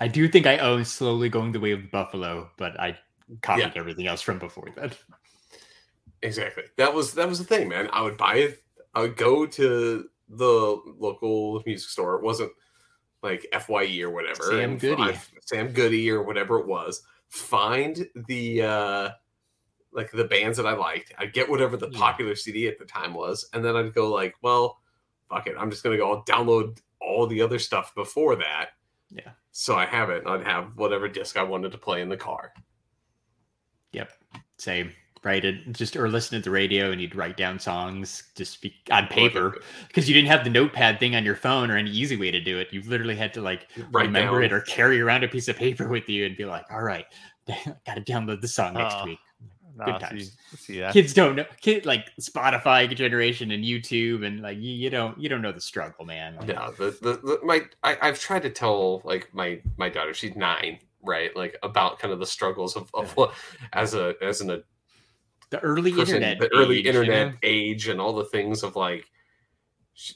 I 0.00 0.06
do 0.06 0.28
think 0.28 0.46
I 0.46 0.58
own 0.58 0.84
Slowly 0.84 1.28
Going 1.28 1.50
the 1.52 1.58
Way 1.60 1.72
of 1.72 1.90
Buffalo, 1.90 2.50
but 2.56 2.78
I 2.78 2.96
copied 3.42 3.62
Yeah. 3.62 3.72
everything 3.74 4.06
else 4.06 4.22
from 4.22 4.38
before 4.38 4.68
that. 4.76 4.96
Exactly. 6.22 6.64
That 6.76 6.92
was 6.94 7.14
that 7.14 7.28
was 7.28 7.38
the 7.38 7.44
thing, 7.44 7.68
man. 7.68 7.88
I 7.92 8.02
would 8.02 8.16
buy 8.16 8.36
it. 8.36 8.62
I 8.94 9.00
would 9.00 9.16
go 9.16 9.46
to 9.46 10.08
the 10.28 10.82
local 10.98 11.62
music 11.66 11.88
store. 11.88 12.16
It 12.16 12.22
wasn't 12.22 12.52
like 13.22 13.46
FYE 13.52 14.00
or 14.02 14.10
whatever. 14.10 14.42
Sam 14.44 14.76
Goody. 14.78 15.16
Sam 15.46 15.72
Goody 15.72 16.10
or 16.10 16.22
whatever 16.22 16.58
it 16.58 16.66
was. 16.66 17.02
Find 17.28 18.06
the 18.28 18.62
uh 18.62 19.10
like 19.92 20.10
the 20.12 20.24
bands 20.24 20.56
that 20.58 20.66
I 20.66 20.72
liked. 20.74 21.12
I'd 21.18 21.32
get 21.32 21.48
whatever 21.48 21.76
the 21.76 21.88
Yeah. 21.90 21.98
popular 21.98 22.34
CD 22.36 22.68
at 22.68 22.78
the 22.78 22.84
time 22.84 23.14
was, 23.14 23.48
and 23.52 23.64
then 23.64 23.74
I'd 23.76 23.94
go 23.94 24.10
like, 24.12 24.34
well, 24.42 24.80
fuck 25.28 25.46
it. 25.46 25.56
I'm 25.58 25.70
just 25.70 25.82
gonna 25.82 25.96
go 25.96 26.12
I'll 26.12 26.24
download 26.24 26.78
all 27.00 27.26
the 27.26 27.40
other 27.42 27.58
stuff 27.58 27.94
before 27.94 28.36
that. 28.36 28.70
Yeah. 29.10 29.30
So 29.52 29.74
I 29.74 29.86
have 29.86 30.10
it. 30.10 30.24
and 30.24 30.28
I'd 30.28 30.46
have 30.46 30.76
whatever 30.76 31.08
disc 31.08 31.36
I 31.36 31.42
wanted 31.42 31.72
to 31.72 31.78
play 31.78 32.02
in 32.02 32.08
the 32.08 32.16
car. 32.16 32.52
Yep, 33.92 34.12
same. 34.58 34.92
Right, 35.22 35.44
it 35.44 35.72
just 35.72 35.96
or 35.96 36.08
listen 36.08 36.38
to 36.38 36.42
the 36.42 36.50
radio 36.50 36.92
and 36.92 37.00
you'd 37.00 37.14
write 37.14 37.36
down 37.36 37.58
songs 37.58 38.22
just 38.36 38.54
speak 38.54 38.72
on 38.90 39.04
oh, 39.04 39.14
paper 39.14 39.58
because 39.88 40.08
you 40.08 40.14
didn't 40.14 40.28
have 40.30 40.44
the 40.44 40.50
notepad 40.50 40.98
thing 40.98 41.14
on 41.14 41.26
your 41.26 41.36
phone 41.36 41.70
or 41.70 41.76
any 41.76 41.90
easy 41.90 42.16
way 42.16 42.30
to 42.30 42.40
do 42.40 42.58
it. 42.58 42.68
You 42.70 42.80
literally 42.86 43.16
had 43.16 43.34
to 43.34 43.42
like 43.42 43.66
Write 43.90 44.06
remember 44.06 44.36
down. 44.40 44.44
it 44.44 44.52
or 44.54 44.62
carry 44.62 44.98
around 44.98 45.22
a 45.22 45.28
piece 45.28 45.48
of 45.48 45.56
paper 45.56 45.88
with 45.88 46.08
you 46.08 46.24
and 46.24 46.38
be 46.38 46.46
like, 46.46 46.64
"All 46.70 46.82
right, 46.82 47.04
got 47.46 47.96
to 47.96 48.00
download 48.00 48.40
the 48.40 48.48
song 48.48 48.72
next 48.74 48.94
Oh. 48.98 49.04
week." 49.04 49.18
Good 49.84 49.94
see- 49.94 49.98
times. 50.00 50.36
see 50.56 50.80
that. 50.80 50.92
Kids 50.94 51.12
don't 51.14 51.36
know, 51.36 51.44
kid 51.60 51.84
like 51.86 52.06
Spotify 52.20 52.94
generation 52.94 53.50
and 53.50 53.62
YouTube 53.62 54.26
and 54.26 54.40
like 54.40 54.56
you, 54.56 54.70
you 54.72 54.88
don't 54.90 55.18
you 55.20 55.28
don't 55.28 55.42
know 55.42 55.52
the 55.52 55.60
struggle, 55.60 56.04
man. 56.06 56.36
Like, 56.36 56.48
Yeah, 56.48 56.70
the, 56.78 56.90
the, 57.02 57.12
the 57.22 57.40
my 57.44 57.60
I, 57.82 57.96
I've 58.00 58.18
tried 58.18 58.42
to 58.44 58.50
tell 58.50 59.02
like 59.04 59.28
my 59.34 59.60
my 59.76 59.88
daughter, 59.90 60.14
she's 60.14 60.34
nine, 60.34 60.78
right? 61.02 61.34
Like 61.36 61.56
about 61.62 61.98
kind 61.98 62.12
of 62.12 62.20
the 62.20 62.26
struggles 62.26 62.74
of, 62.76 62.90
of 62.94 63.10
what 63.18 63.34
as 63.74 63.92
a 63.94 64.14
as 64.22 64.40
an 64.40 64.62
the 65.50 65.60
early 65.60 65.92
person, 65.92 66.16
internet, 66.16 66.38
the 66.40 66.50
early 66.56 66.78
age, 66.78 66.84
you 66.84 66.90
internet 66.90 67.28
know? 67.28 67.38
age, 67.42 67.88
and 67.88 68.00
all 68.00 68.14
the 68.14 68.24
things 68.24 68.62
of 68.62 68.76
like, 68.76 69.10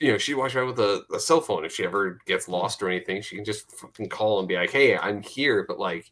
you 0.00 0.12
know, 0.12 0.18
she 0.18 0.34
walks 0.34 0.54
around 0.54 0.68
with 0.68 0.80
a, 0.80 1.04
a 1.14 1.20
cell 1.20 1.40
phone. 1.40 1.64
If 1.64 1.74
she 1.74 1.84
ever 1.84 2.18
gets 2.26 2.48
lost 2.48 2.82
or 2.82 2.88
anything, 2.88 3.20
she 3.22 3.36
can 3.36 3.44
just 3.44 3.70
fucking 3.72 4.08
call 4.08 4.38
and 4.38 4.48
be 4.48 4.56
like, 4.56 4.70
"Hey, 4.70 4.96
I'm 4.96 5.22
here," 5.22 5.64
but 5.66 5.78
like. 5.78 6.10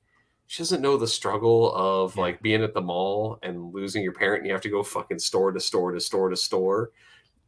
She 0.48 0.62
doesn't 0.62 0.82
know 0.82 0.98
the 0.98 1.06
struggle 1.06 1.72
of 1.74 2.14
Yeah. 2.14 2.20
like 2.22 2.42
being 2.42 2.62
at 2.62 2.74
the 2.74 2.80
mall 2.82 3.38
and 3.42 3.72
losing 3.72 4.02
your 4.02 4.12
parent. 4.12 4.40
And 4.40 4.48
you 4.48 4.52
have 4.52 4.60
to 4.62 4.68
go 4.68 4.82
fucking 4.82 5.18
store 5.18 5.50
to 5.50 5.58
store 5.58 5.92
to 5.92 6.00
store 6.00 6.28
to 6.28 6.36
store 6.36 6.90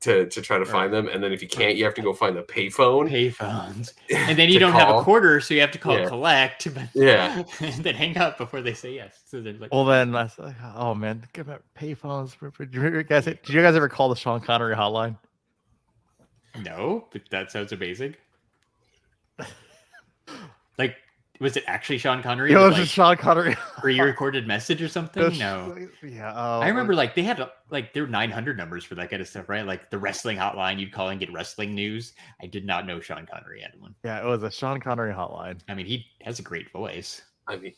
to 0.00 0.26
to 0.28 0.42
try 0.42 0.58
to 0.58 0.64
Right. 0.64 0.70
find 0.72 0.92
them. 0.92 1.08
And 1.08 1.22
then 1.24 1.32
if 1.32 1.40
you 1.40 1.48
can't, 1.48 1.76
you 1.76 1.84
have 1.84 1.94
to 1.94 2.02
go 2.02 2.12
find 2.12 2.36
the 2.36 2.42
payphone. 2.42 3.08
payphones, 3.10 3.92
and 4.10 4.38
then 4.38 4.50
you 4.50 4.58
don't 4.58 4.72
have 4.72 4.94
a 4.94 5.02
quarter, 5.02 5.40
so 5.40 5.54
you 5.54 5.60
have 5.60 5.70
to 5.70 5.78
call 5.78 5.98
Yeah. 5.98 6.06
collect, 6.08 6.72
but 6.74 6.88
Yeah. 6.94 7.42
and 7.60 7.74
then 7.84 7.94
hang 7.94 8.18
up 8.18 8.36
before 8.36 8.60
they 8.60 8.74
say 8.74 8.94
yes. 8.94 9.22
So 9.26 9.40
they're 9.40 9.54
like, 9.54 9.72
Well, 9.72 9.84
then 9.86 10.14
I 10.14 10.26
said, 10.26 10.54
oh 10.76 10.94
man, 10.94 11.24
give 11.32 11.46
me 11.48 11.54
payphones. 11.78 12.34
for- 12.34 12.50
for- 12.50 12.66
Did 12.66 12.82
you 12.82 13.02
guys, 13.02 13.24
did 13.24 13.48
you 13.48 13.62
guys 13.62 13.74
ever 13.76 13.88
call 13.88 14.08
the 14.10 14.16
Sean 14.16 14.40
Connery 14.40 14.74
hotline? 14.74 15.16
no, 16.62 17.06
but 17.12 17.22
that 17.30 17.50
sounds 17.50 17.72
amazing. 17.72 18.14
like, 20.78 20.96
was 21.44 21.58
it 21.58 21.64
actually 21.66 21.98
Sean 21.98 22.22
Connery? 22.22 22.52
It 22.52 22.56
was 22.56 22.74
a 22.76 22.80
like, 22.80 22.88
Sean 22.88 23.16
Connery. 23.18 23.54
pre-recorded 23.78 24.46
message 24.48 24.80
or 24.80 24.88
something? 24.88 25.22
Was- 25.22 25.38
No. 25.38 25.76
Yeah. 26.02 26.32
Oh, 26.34 26.60
I 26.60 26.68
remember 26.68 26.94
like 26.94 27.14
they 27.14 27.22
had 27.22 27.46
like 27.70 27.92
there 27.92 28.04
were 28.04 28.08
900 28.08 28.56
numbers 28.56 28.82
for 28.82 28.94
that 28.96 29.10
kind 29.10 29.20
of 29.20 29.28
stuff, 29.28 29.48
right? 29.48 29.64
Like 29.66 29.90
the 29.90 29.98
wrestling 29.98 30.38
hotline, 30.38 30.80
you'd 30.80 30.90
call 30.90 31.10
and 31.10 31.20
get 31.20 31.30
wrestling 31.32 31.74
news. 31.74 32.14
I 32.42 32.46
did 32.46 32.64
not 32.64 32.86
know 32.86 32.98
Sean 32.98 33.26
Connery 33.30 33.60
had 33.60 33.78
one. 33.78 33.94
Yeah, 34.02 34.20
it 34.20 34.24
was 34.26 34.42
a 34.42 34.50
Sean 34.50 34.80
Connery 34.80 35.12
hotline. 35.12 35.60
I 35.68 35.74
mean, 35.74 35.84
he 35.86 36.06
has 36.22 36.38
a 36.38 36.42
great 36.42 36.72
voice. 36.72 37.20
I 37.46 37.56
mean, 37.56 37.74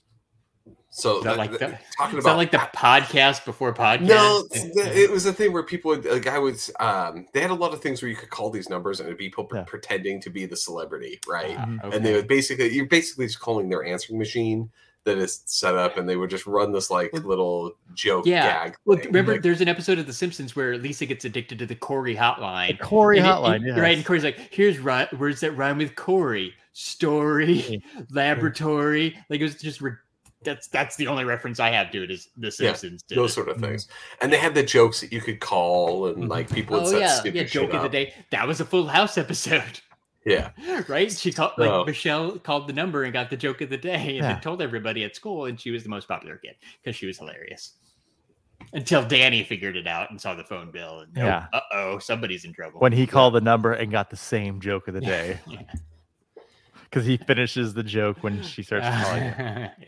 so 0.90 1.18
Is 1.18 1.24
that 1.24 1.30
that- 1.30 1.38
like 1.38 1.50
that- 1.52 1.58
the- 1.60 1.78
talking 1.98 2.18
Is 2.18 2.24
about 2.24 2.32
that 2.32 2.36
like 2.38 2.50
the 2.50 2.58
podcast 2.76 3.44
before 3.44 3.74
podcast? 3.74 4.00
no, 4.02 4.44
it 4.52 5.10
was 5.10 5.26
a 5.26 5.32
thing 5.32 5.52
where 5.52 5.62
people, 5.62 5.90
would, 5.90 6.06
a 6.06 6.18
guy 6.20 6.38
was, 6.38 6.70
um, 6.80 7.26
they 7.34 7.40
had 7.40 7.50
a 7.50 7.54
lot 7.54 7.74
of 7.74 7.80
things 7.82 8.00
where 8.02 8.08
you 8.10 8.16
could 8.16 8.30
call 8.30 8.50
these 8.50 8.68
numbers 8.70 9.00
and 9.00 9.06
it'd 9.08 9.18
be 9.18 9.26
people 9.28 9.46
Yeah. 9.52 9.64
pretending 9.66 10.20
to 10.22 10.30
be 10.30 10.46
the 10.46 10.56
celebrity, 10.56 11.20
right? 11.28 11.56
Ah, 11.58 11.90
And 11.92 12.04
they 12.04 12.14
would 12.14 12.28
basically, 12.28 12.72
you're 12.74 12.86
basically 12.86 13.26
just 13.26 13.40
calling 13.40 13.68
their 13.68 13.84
answering 13.84 14.18
machine 14.18 14.70
that 15.04 15.18
is 15.18 15.42
set 15.44 15.76
up, 15.76 15.98
and 15.98 16.08
they 16.08 16.16
would 16.16 16.30
just 16.30 16.46
run 16.48 16.72
this 16.72 16.90
like 16.90 17.12
little 17.12 17.70
joke 17.94 18.26
yeah. 18.26 18.64
gag. 18.64 18.76
Well, 18.86 18.96
thing, 18.98 19.06
remember, 19.06 19.32
like- 19.34 19.42
there's 19.42 19.60
an 19.60 19.68
episode 19.68 19.98
of 20.00 20.06
The 20.08 20.12
Simpsons 20.12 20.56
where 20.56 20.76
Lisa 20.78 21.06
gets 21.06 21.24
addicted 21.24 21.60
to 21.60 21.66
the 21.66 21.76
Corey 21.76 22.16
hotline. 22.16 22.80
Corey 22.80 23.18
And 23.18 23.26
hotline. 23.28 23.60
it- 23.62 23.76
yeah. 23.76 23.80
Right, 23.80 23.96
and 23.96 24.04
Corey's 24.04 24.24
like, 24.24 24.48
"Here's 24.50 24.80
ri- 24.80 25.06
words 25.16 25.38
that 25.42 25.52
rhyme 25.52 25.78
with 25.78 25.94
Corey: 25.94 26.54
story, 26.72 27.84
laboratory." 28.10 29.16
Like 29.30 29.40
it 29.40 29.44
was 29.44 29.54
just 29.54 29.80
re- 29.80 29.92
that's 30.46 30.68
that's 30.68 30.96
the 30.96 31.06
only 31.08 31.24
reference 31.24 31.60
I 31.60 31.68
have 31.70 31.90
to 31.90 32.02
it 32.02 32.10
is 32.10 32.30
The 32.38 32.50
Simpsons. 32.50 33.02
did 33.02 33.18
those 33.18 33.32
it. 33.32 33.34
sort 33.34 33.48
of 33.50 33.58
things. 33.60 33.86
And 34.22 34.32
they 34.32 34.38
had 34.38 34.54
the 34.54 34.62
jokes 34.62 35.02
that 35.02 35.12
you 35.12 35.20
could 35.20 35.40
call, 35.40 36.06
and 36.06 36.28
like 36.30 36.50
people 36.50 36.78
would 36.78 36.86
Oh 36.86 36.90
set 36.90 37.00
yeah, 37.00 37.08
stupid 37.20 37.34
yeah. 37.34 37.44
Joke 37.44 37.74
of 37.74 37.82
the 37.82 37.88
day. 37.90 38.14
That 38.30 38.48
was 38.48 38.60
a 38.60 38.64
Full 38.64 38.86
House 38.86 39.18
episode, 39.18 39.80
Yeah, 40.24 40.52
right? 40.88 41.12
She 41.12 41.30
called 41.32 41.52
like 41.58 41.68
No. 41.70 41.84
Michelle 41.84 42.38
called 42.38 42.66
the 42.68 42.72
number 42.72 43.02
and 43.04 43.12
got 43.12 43.28
the 43.28 43.36
joke 43.36 43.60
of 43.60 43.68
the 43.68 43.76
day, 43.76 44.16
and 44.16 44.24
Yeah. 44.24 44.38
told 44.40 44.62
everybody 44.62 45.04
at 45.04 45.14
school, 45.14 45.44
and 45.44 45.60
she 45.60 45.70
was 45.70 45.82
the 45.82 45.90
most 45.90 46.08
popular 46.08 46.36
kid 46.38 46.54
because 46.82 46.96
she 46.96 47.06
was 47.06 47.18
hilarious. 47.18 47.74
Until 48.72 49.04
Danny 49.06 49.44
figured 49.44 49.76
it 49.76 49.86
out 49.86 50.10
and 50.10 50.18
saw 50.18 50.34
the 50.34 50.42
phone 50.42 50.70
bill, 50.70 51.00
and 51.00 51.12
Yeah. 51.14 51.46
uh 51.52 51.60
oh, 51.72 51.98
somebody's 51.98 52.44
in 52.46 52.52
trouble. 52.54 52.80
when 52.80 52.92
he 52.92 53.06
called 53.06 53.34
the 53.34 53.40
number 53.42 53.72
and 53.74 53.92
got 53.92 54.08
the 54.08 54.16
same 54.16 54.60
joke 54.60 54.88
of 54.88 54.94
the 54.94 55.00
day 55.14 55.38
Yeah. 55.46 55.62
because 56.84 57.04
he 57.04 57.16
finishes 57.18 57.74
the 57.74 57.82
joke 57.82 58.22
when 58.22 58.42
she 58.42 58.62
starts 58.62 58.86
calling. 59.04 59.22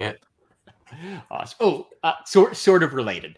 yeah. 0.00 0.12
Awesome. 1.30 1.56
Oh, 1.60 1.86
uh, 2.02 2.12
sort 2.24 2.56
sort 2.56 2.82
of 2.82 2.94
related. 2.94 3.36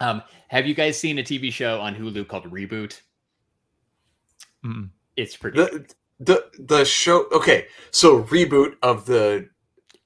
Um, 0.00 0.22
have 0.48 0.66
you 0.66 0.74
guys 0.74 0.98
seen 0.98 1.18
a 1.18 1.22
TV 1.22 1.52
show 1.52 1.80
on 1.80 1.94
Hulu 1.94 2.26
called 2.28 2.50
Reboot? 2.50 3.00
Mm. 4.64 4.90
It's 5.16 5.36
pretty. 5.36 5.58
the 5.58 5.86
the 6.20 6.44
the 6.58 6.84
show. 6.84 7.26
Okay, 7.32 7.66
so 7.90 8.22
reboot 8.24 8.74
of 8.82 9.06
the 9.06 9.48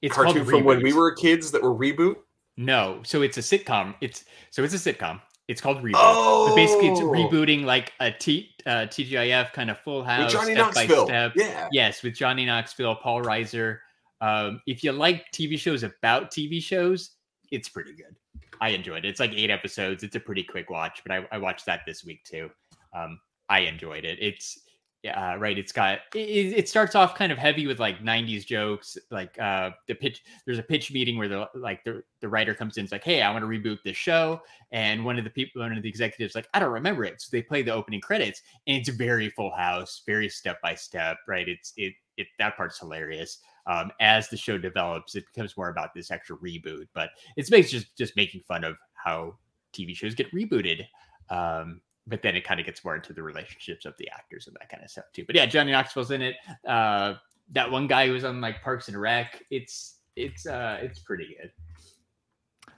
It's 0.01 0.13
cartoon 0.13 0.45
from 0.45 0.63
when 0.63 0.81
we 0.81 0.93
were 0.93 1.13
kids 1.13 1.51
that 1.51 1.61
were 1.61 1.73
reboot. 1.75 2.15
No, 2.57 3.01
so 3.03 3.21
it's 3.21 3.37
a 3.37 3.41
sitcom. 3.41 3.95
It's 4.01 4.25
so 4.49 4.63
it's 4.63 4.73
a 4.73 4.93
sitcom. 4.93 5.21
It's 5.47 5.61
called 5.61 5.77
Reboot. 5.77 5.93
But 6.49 6.55
basically, 6.55 6.89
it's 6.89 6.99
Oh! 6.99 7.05
rebooting 7.05 7.63
like 7.63 7.93
a 8.01 8.11
T 8.11 8.49
uh, 8.65 8.87
TGIF 8.89 9.53
kind 9.53 9.69
of 9.69 9.79
Full 9.79 10.03
House, 10.03 10.33
with 10.33 10.33
Johnny 10.33 10.53
step 10.55 10.73
by 10.73 10.85
step. 10.87 11.33
Yeah, 11.37 11.69
Yes, 11.71 12.03
with 12.03 12.15
Johnny 12.15 12.45
Knoxville, 12.45 12.95
Paul 12.95 13.21
Reiser. 13.21 13.77
Um, 14.21 14.61
if 14.65 14.83
you 14.83 14.91
like 14.91 15.31
TV 15.31 15.57
shows 15.59 15.83
about 15.83 16.31
TV 16.31 16.61
shows, 16.61 17.11
it's 17.51 17.69
pretty 17.69 17.93
good. 17.93 18.15
I 18.59 18.69
enjoyed 18.69 19.05
it. 19.05 19.09
It's 19.09 19.19
like 19.19 19.33
eight 19.33 19.49
episodes. 19.51 20.03
It's 20.03 20.15
a 20.15 20.19
pretty 20.19 20.43
quick 20.43 20.69
watch, 20.69 21.01
but 21.05 21.11
I, 21.15 21.27
I 21.31 21.37
watched 21.37 21.65
that 21.67 21.81
this 21.85 22.03
week 22.03 22.23
too. 22.23 22.49
Um, 22.95 23.19
I 23.49 23.59
enjoyed 23.59 24.03
it. 24.05 24.17
It's 24.21 24.59
uh, 25.15 25.35
right. 25.37 25.57
It's 25.57 25.71
got 25.71 25.99
it, 26.15 26.19
it 26.19 26.69
starts 26.69 26.95
off 26.95 27.15
kind 27.15 27.31
of 27.31 27.37
heavy 27.37 27.67
with 27.67 27.79
like 27.79 27.99
90s 27.99 28.45
jokes, 28.45 28.97
like 29.11 29.37
uh 29.39 29.71
the 29.87 29.95
pitch. 29.95 30.23
There's 30.45 30.57
a 30.59 30.63
pitch 30.63 30.91
meeting 30.91 31.17
where 31.17 31.27
the 31.27 31.47
like 31.55 31.83
the, 31.83 32.03
the 32.19 32.27
writer 32.27 32.53
comes 32.53 32.77
in, 32.77 32.83
it's 32.83 32.91
like, 32.91 33.03
hey, 33.03 33.21
I 33.21 33.31
want 33.31 33.43
to 33.43 33.47
reboot 33.47 33.77
this 33.83 33.95
show. 33.95 34.41
And 34.71 35.05
one 35.05 35.17
of 35.17 35.23
the 35.23 35.29
people, 35.29 35.61
one 35.61 35.71
of 35.71 35.83
the 35.83 35.89
executives, 35.89 36.35
like, 36.35 36.49
I 36.53 36.59
don't 36.59 36.71
remember 36.71 37.05
it. 37.05 37.21
So 37.21 37.29
they 37.31 37.41
play 37.41 37.61
the 37.61 37.73
opening 37.73 38.01
credits, 38.01 38.41
and 38.65 38.77
it's 38.77 38.89
very 38.89 39.29
full 39.29 39.51
house, 39.55 40.01
very 40.05 40.29
step 40.29 40.61
by 40.61 40.75
step, 40.75 41.17
right? 41.27 41.47
It's 41.47 41.73
it 41.77 41.93
it 42.17 42.27
that 42.39 42.57
part's 42.57 42.79
hilarious. 42.79 43.39
Um, 43.67 43.91
as 43.99 44.29
the 44.29 44.37
show 44.37 44.57
develops, 44.57 45.15
it 45.15 45.25
becomes 45.33 45.57
more 45.57 45.69
about 45.69 45.93
this 45.93 46.09
extra 46.09 46.37
reboot, 46.37 46.87
but 46.93 47.09
it's 47.35 47.49
just 47.69 47.97
just 47.97 48.15
making 48.15 48.41
fun 48.47 48.63
of 48.63 48.77
how 48.93 49.37
TV 49.73 49.95
shows 49.95 50.15
get 50.15 50.31
rebooted. 50.33 50.85
Um, 51.29 51.81
but 52.07 52.21
then 52.21 52.35
it 52.35 52.45
kind 52.45 52.59
of 52.59 52.65
gets 52.65 52.83
more 52.85 52.95
into 52.95 53.11
the 53.11 53.21
relationships 53.21 53.85
of 53.85 53.93
the 53.99 54.09
actors 54.09 54.47
and 54.47 54.55
that 54.59 54.69
kind 54.69 54.81
of 54.83 54.89
stuff 54.89 55.05
too. 55.13 55.25
But 55.27 55.35
yeah, 55.35 55.45
Johnny 55.45 55.73
Knoxville's 55.73 56.11
in 56.11 56.21
it. 56.21 56.35
Uh, 56.65 57.15
that 57.51 57.69
one 57.69 57.87
guy 57.87 58.07
who 58.07 58.13
was 58.13 58.23
on 58.23 58.39
like 58.41 58.61
Parks 58.63 58.87
and 58.87 58.99
Rec. 58.99 59.43
It's 59.51 59.97
it's 60.15 60.45
uh 60.45 60.77
it's 60.81 60.99
pretty 60.99 61.35
good. 61.39 61.51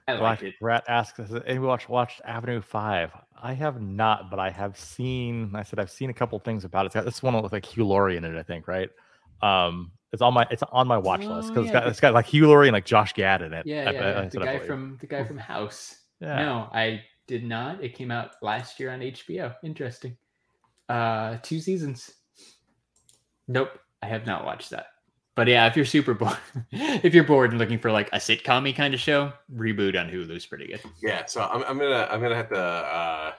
I 0.08 0.14
like 0.14 0.42
it. 0.42 0.56
Rat 0.60 0.84
asks, 0.88 1.20
"Has 1.20 1.32
anyone 1.46 1.68
watched, 1.68 1.90
watched 1.90 2.22
Avenue 2.26 2.62
Five? 2.62 3.12
I 3.42 3.54
have 3.54 3.80
not, 3.80 4.32
but 4.32 4.40
I 4.40 4.50
have 4.50 4.78
seen. 4.78 5.52
I 5.54 5.62
said 5.62 5.80
I've 5.80 5.92
seen 5.92 6.10
a 6.10 6.14
couple 6.14 6.40
things 6.40 6.66
about 6.66 6.86
it. 6.86 6.88
It's 6.88 6.96
got 6.96 7.06
this 7.06 7.22
one 7.22 7.40
with 7.42 7.52
like 7.52 7.66
Hugh 7.66 7.86
Laurie 7.86 8.18
in 8.18 8.24
it, 8.24 8.36
I 8.36 8.44
think, 8.44 8.68
right? 8.68 8.90
Um, 9.42 9.92
it's 10.12 10.22
on 10.22 10.34
my 10.34 10.48
it's 10.52 10.64
on 10.72 10.88
my 10.88 10.98
watch 10.98 11.24
list 11.24 11.52
Oh, 11.52 11.54
because 11.54 11.66
yeah, 11.66 11.70
it's 11.70 11.72
got 11.72 11.84
the- 11.84 11.90
it's 11.90 12.00
got 12.00 12.14
like 12.14 12.26
Hugh 12.26 12.48
Laurie 12.48 12.68
and 12.68 12.74
like 12.74 12.86
Josh 12.86 13.14
Gad 13.14 13.42
in 13.42 13.54
it. 13.54 13.66
Yeah, 13.66 13.90
I- 13.90 13.92
yeah, 13.92 14.02
I- 14.02 14.22
I 14.24 14.28
the 14.28 14.40
guy 14.40 14.60
from 14.60 14.98
the 15.02 15.08
guy 15.08 15.24
from 15.24 15.38
House. 15.38 15.96
Yeah. 16.20 16.36
No, 16.44 16.70
I 16.74 17.02
did 17.28 17.44
not. 17.46 17.84
It 17.84 17.94
came 17.96 18.12
out 18.12 18.32
last 18.42 18.80
year 18.80 18.92
on 18.92 19.00
HBO. 19.02 19.54
Interesting. 19.64 20.18
Uh, 20.90 21.38
two 21.44 21.60
seasons. 21.60 22.12
Nope, 23.48 23.70
I 24.02 24.08
have 24.08 24.26
not 24.26 24.46
watched 24.46 24.72
that. 24.72 24.88
But 25.36 25.48
yeah, 25.48 25.68
if 25.68 25.76
you're 25.78 25.86
super 25.86 26.14
bored, 26.14 26.36
if 26.72 27.14
you're 27.14 27.24
bored 27.24 27.52
and 27.52 27.60
looking 27.60 27.80
for 27.80 27.92
like 27.92 28.10
a 28.12 28.18
sitcom 28.18 28.76
kind 28.76 28.94
of 28.94 29.00
show, 29.00 29.32
reboot 29.56 29.98
on 29.98 30.10
Hulu 30.10 30.32
is 30.36 30.46
pretty 30.46 30.68
good. 30.68 30.82
Yeah, 31.02 31.26
so 31.26 31.42
I'm, 31.42 31.64
I'm 31.64 31.78
gonna 31.78 32.08
I'm 32.12 32.20
gonna 32.20 32.36
have 32.36 32.50
to 32.50 32.60
uh, 32.60 33.32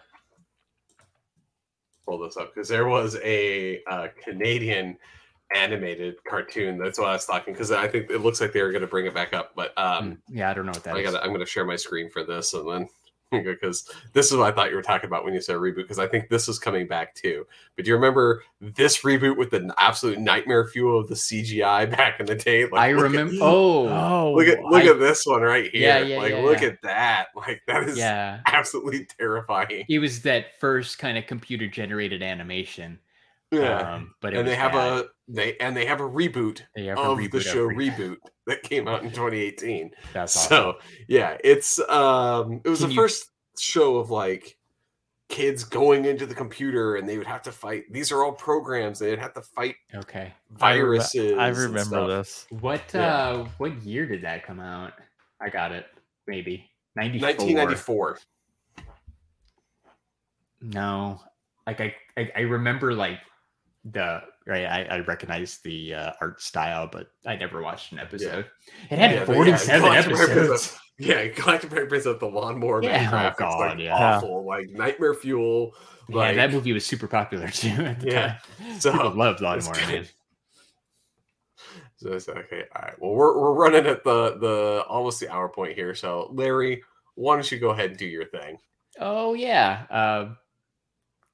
pull 2.06 2.18
this 2.20 2.36
up 2.36 2.54
because 2.54 2.68
there 2.68 2.86
was 2.86 3.16
a 3.22 3.82
uh, 3.90 4.08
Canadian 4.24 4.96
animated 5.54 6.16
cartoon. 6.24 6.78
That's 6.78 6.98
what 6.98 7.08
I 7.08 7.12
was 7.12 7.26
talking 7.26 7.52
because 7.54 7.70
I 7.72 7.88
think 7.88 8.10
it 8.10 8.18
looks 8.18 8.40
like 8.40 8.52
they 8.52 8.62
were 8.62 8.72
gonna 8.72 8.86
bring 8.86 9.06
it 9.06 9.14
back 9.14 9.32
up. 9.32 9.52
But 9.54 9.72
um, 9.78 10.12
Mm, 10.12 10.18
yeah, 10.28 10.50
I 10.50 10.54
don't 10.54 10.66
know 10.66 10.72
what 10.72 10.84
that 10.84 10.96
I 10.96 11.02
gotta, 11.02 11.22
I'm 11.22 11.32
gonna 11.32 11.46
share 11.46 11.64
my 11.64 11.76
screen 11.76 12.08
for 12.10 12.24
this 12.24 12.54
and 12.54 12.68
then 12.70 12.88
because 13.44 13.88
this 14.12 14.30
is 14.32 14.36
what 14.36 14.52
I 14.52 14.54
thought 14.54 14.70
you 14.70 14.76
were 14.76 14.82
talking 14.82 15.06
about 15.06 15.24
when 15.24 15.32
you 15.34 15.40
said 15.40 15.54
reboot 15.56 15.76
because 15.76 16.00
I 16.00 16.08
think 16.08 16.28
this 16.28 16.48
is 16.48 16.58
coming 16.58 16.88
back 16.88 17.14
too. 17.14 17.46
But 17.76 17.84
do 17.84 17.88
you 17.90 17.94
remember 17.94 18.42
this 18.60 19.02
reboot 19.02 19.36
with 19.36 19.50
the 19.50 19.72
absolute 19.78 20.18
nightmare 20.18 20.66
fuel 20.66 20.98
of 20.98 21.08
the 21.08 21.14
CGI 21.14 21.88
back 21.96 22.18
in 22.18 22.26
the 22.26 22.34
day? 22.34 22.64
Like, 22.64 22.72
I 22.80 22.92
look 22.92 23.04
at- 23.06 23.10
remember. 23.12 23.34
Oh, 23.40 23.88
Oh, 23.88 24.32
Look 24.36 24.48
at 24.48 24.60
look 24.64 24.82
I- 24.82 24.88
at 24.88 24.98
this 24.98 25.24
one 25.26 25.42
right 25.42 25.70
here. 25.70 25.80
Yeah, 25.80 25.98
yeah, 26.00 26.18
like 26.18 26.32
yeah, 26.32 26.40
look 26.42 26.60
yeah. 26.60 26.68
at 26.68 26.82
that. 26.82 27.26
Like 27.36 27.62
that 27.68 27.88
is 27.88 27.96
yeah. 27.98 28.40
absolutely 28.46 29.04
terrifying. 29.18 29.84
It 29.88 30.00
was 30.00 30.22
that 30.22 30.58
first 30.58 30.98
kind 30.98 31.16
of 31.16 31.26
computer 31.28 31.68
generated 31.68 32.22
animation. 32.24 32.98
Yeah. 33.50 33.94
Um, 33.94 34.14
but 34.20 34.32
it 34.32 34.38
and 34.38 34.46
was 34.46 34.52
they 34.52 34.56
have 34.60 34.72
bad. 34.72 34.92
a 35.00 35.04
they 35.28 35.56
and 35.58 35.76
they 35.76 35.84
have 35.86 36.00
a 36.00 36.08
reboot 36.08 36.62
They 36.76 36.86
have 36.86 36.98
a 36.98 37.02
of 37.02 37.18
reboot 37.18 37.30
the 37.32 37.40
show 37.40 37.64
Re- 37.64 37.90
reboot 37.90 38.16
that 38.46 38.62
came 38.62 38.86
out 38.88 39.02
in 39.02 39.10
2018. 39.10 39.90
That's 40.12 40.36
awesome. 40.36 40.48
So 40.48 40.74
yeah, 41.08 41.36
it's 41.42 41.78
um 41.88 42.60
it 42.64 42.68
was 42.68 42.80
Can 42.80 42.88
the 42.88 42.94
you- 42.94 43.00
first 43.00 43.30
show 43.58 43.96
of 43.96 44.10
like 44.10 44.56
kids 45.28 45.62
going 45.64 46.04
into 46.06 46.26
the 46.26 46.34
computer 46.34 46.96
and 46.96 47.08
they 47.08 47.16
would 47.18 47.26
have 47.26 47.42
to 47.42 47.52
fight. 47.52 47.84
These 47.92 48.10
are 48.12 48.24
all 48.24 48.32
programs. 48.32 48.98
They'd 48.98 49.18
have 49.18 49.34
to 49.34 49.42
fight 49.42 49.76
okay. 49.94 50.32
I 50.60 50.74
remem- 50.76 50.78
viruses. 50.80 51.38
I 51.38 51.48
remember 51.48 52.06
this. 52.06 52.46
What 52.60 52.82
Yeah. 52.94 53.16
uh 53.16 53.48
what 53.58 53.82
year 53.82 54.06
did 54.06 54.22
that 54.22 54.44
come 54.46 54.60
out? 54.60 54.92
I 55.40 55.48
got 55.48 55.72
it. 55.72 55.86
Maybe. 56.26 56.70
94. 56.96 57.28
1994. 57.28 58.18
No. 60.60 61.20
Like 61.66 61.80
I, 61.80 61.94
I 62.16 62.30
I 62.36 62.40
remember 62.40 62.92
like 62.94 63.18
the 63.84 64.22
right 64.46 64.66
I, 64.66 64.96
I 64.96 64.98
recognize 65.00 65.58
the 65.64 65.94
uh, 65.94 66.12
art 66.20 66.42
style, 66.42 66.88
but 66.90 67.08
I 67.26 67.36
never 67.36 67.62
watched 67.62 67.92
an 67.92 67.98
episode. 67.98 68.46
It 68.90 68.98
had 68.98 69.12
Yeah, 69.12 69.24
but 69.24 69.32
yeah, 69.36 69.56
47 69.56 69.80
Galactic 69.82 70.12
episodes. 70.16 70.78
Yeah, 70.98 71.26
Galactic 71.34 71.70
Fire 71.70 71.86
Prince 71.86 72.06
at 72.06 72.20
the 72.20 72.26
lawnmower 72.26 72.82
Yeah, 72.84 73.32
oh 73.32 73.38
God, 73.38 73.58
like 73.58 73.78
yeah. 73.78 74.16
awful, 74.16 74.44
like 74.46 74.68
nightmare 74.70 75.14
fuel. 75.14 75.72
Yeah, 76.08 76.32
that 76.34 76.52
movie 76.52 76.72
was 76.72 76.84
super 76.84 77.06
popular 77.06 77.48
too 77.50 77.68
at 77.68 78.00
the 78.00 78.06
Yeah. 78.10 78.38
time. 78.58 78.80
So, 78.80 78.92
People 78.92 79.14
loved 79.14 79.40
Lawnmower. 79.42 79.74
Man. 79.74 80.06
So 81.96 82.12
it's 82.12 82.28
okay. 82.28 82.64
All 82.74 82.82
right. 82.82 82.94
Well, 82.98 83.12
we're 83.12 83.38
we're 83.38 83.52
running 83.52 83.86
at 83.86 84.04
the 84.04 84.36
the 84.38 84.84
almost 84.88 85.20
the 85.20 85.30
hour 85.30 85.48
point 85.48 85.74
here. 85.74 85.94
So 85.94 86.30
Larry, 86.32 86.82
why 87.14 87.34
don't 87.34 87.50
you 87.50 87.58
go 87.58 87.70
ahead 87.70 87.90
and 87.90 87.98
do 87.98 88.06
your 88.06 88.24
thing? 88.24 88.58
Oh 88.98 89.34
yeah. 89.34 89.84
Uh, 89.90 90.34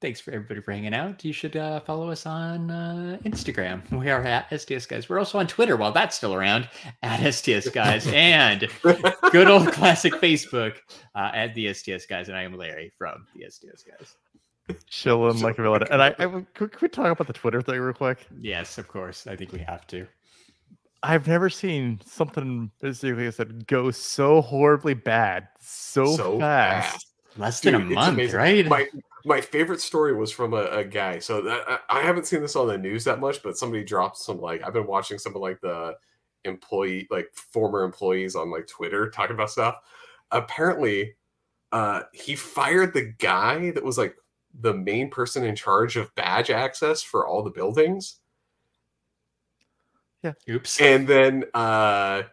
thanks 0.01 0.19
for 0.19 0.31
everybody 0.31 0.61
for 0.61 0.71
hanging 0.71 0.93
out. 0.93 1.23
You 1.23 1.33
should 1.33 1.55
uh, 1.55 1.79
follow 1.81 2.09
us 2.09 2.25
on 2.25 2.69
uh, 2.71 3.17
Instagram. 3.23 3.81
We 3.97 4.09
are 4.09 4.21
at 4.23 4.47
STS 4.59 4.85
Guys. 4.85 5.09
We're 5.09 5.19
also 5.19 5.39
on 5.39 5.47
Twitter 5.47 5.75
while 5.75 5.91
that's 5.91 6.15
still 6.15 6.33
around 6.33 6.69
at 7.01 7.31
STS 7.33 7.69
Guys 7.69 8.07
and 8.13 8.67
good 9.31 9.47
old 9.47 9.71
classic 9.71 10.13
Facebook 10.13 10.75
uh, 11.15 11.31
at 11.33 11.55
the 11.55 11.73
STS 11.73 12.05
Guys. 12.05 12.29
And 12.29 12.37
I 12.37 12.43
am 12.43 12.57
Larry 12.57 12.91
from 12.97 13.25
the 13.35 13.49
STS 13.49 13.83
Guys. 13.83 14.15
Chilling 14.87 15.41
like 15.41 15.57
a 15.57 15.61
villain. 15.63 15.83
And 15.89 16.01
I, 16.01 16.07
I 16.19 16.25
could, 16.53 16.71
could 16.71 16.81
we 16.81 16.89
talk 16.89 17.11
about 17.11 17.27
the 17.27 17.33
Twitter 17.33 17.61
thing 17.61 17.79
real 17.79 17.93
quick? 17.93 18.27
Yes, 18.39 18.77
of 18.77 18.87
course. 18.87 19.25
I 19.25 19.35
think 19.35 19.51
we 19.51 19.59
have 19.59 19.87
to. 19.87 20.07
I've 21.03 21.27
never 21.27 21.49
seen 21.49 22.01
something 22.05 22.71
basically 22.81 23.27
I 23.27 23.29
said 23.29 23.67
go 23.67 23.91
so 23.91 24.41
horribly 24.41 24.93
bad 24.93 25.47
so, 25.59 26.39
fast. 26.39 27.07
Less 27.37 27.61
than 27.61 27.75
a 27.75 27.79
month, 27.79 28.15
amazing. 28.15 28.35
right? 28.35 28.65
My 28.67 28.87
my 29.27 29.41
favorite 29.41 29.81
story 29.81 30.15
was 30.15 30.31
from 30.31 30.53
a, 30.53 30.63
a 30.71 30.83
guy. 30.83 31.19
So 31.19 31.41
that, 31.41 31.63
I, 31.67 31.99
I 31.99 32.01
haven't 32.01 32.25
seen 32.25 32.41
this 32.41 32.55
on 32.55 32.67
the 32.67 32.77
news 32.77 33.03
that 33.03 33.19
much, 33.19 33.43
but 33.43 33.57
somebody 33.57 33.83
dropped 33.83 34.17
some 34.17 34.39
like 34.39 34.63
I've 34.63 34.73
been 34.73 34.87
watching 34.87 35.19
some 35.19 35.35
of 35.35 35.41
like 35.41 35.59
the 35.61 35.95
employee 36.45 37.07
like 37.11 37.29
former 37.33 37.83
employees 37.83 38.35
on 38.35 38.49
like 38.49 38.67
Twitter 38.67 39.09
talking 39.09 39.35
about 39.35 39.51
stuff. 39.51 39.77
Apparently, 40.31 41.15
uh 41.73 42.03
he 42.13 42.35
fired 42.35 42.93
the 42.93 43.13
guy 43.19 43.71
that 43.71 43.83
was 43.83 43.97
like 43.97 44.15
the 44.61 44.73
main 44.73 45.09
person 45.09 45.43
in 45.43 45.55
charge 45.55 45.97
of 45.97 46.13
badge 46.15 46.49
access 46.49 47.03
for 47.03 47.27
all 47.27 47.43
the 47.43 47.51
buildings. 47.51 48.19
Yeah. 50.23 50.33
Oops. 50.49 50.81
and 50.81 51.07
then 51.07 51.43
uh 51.53 52.23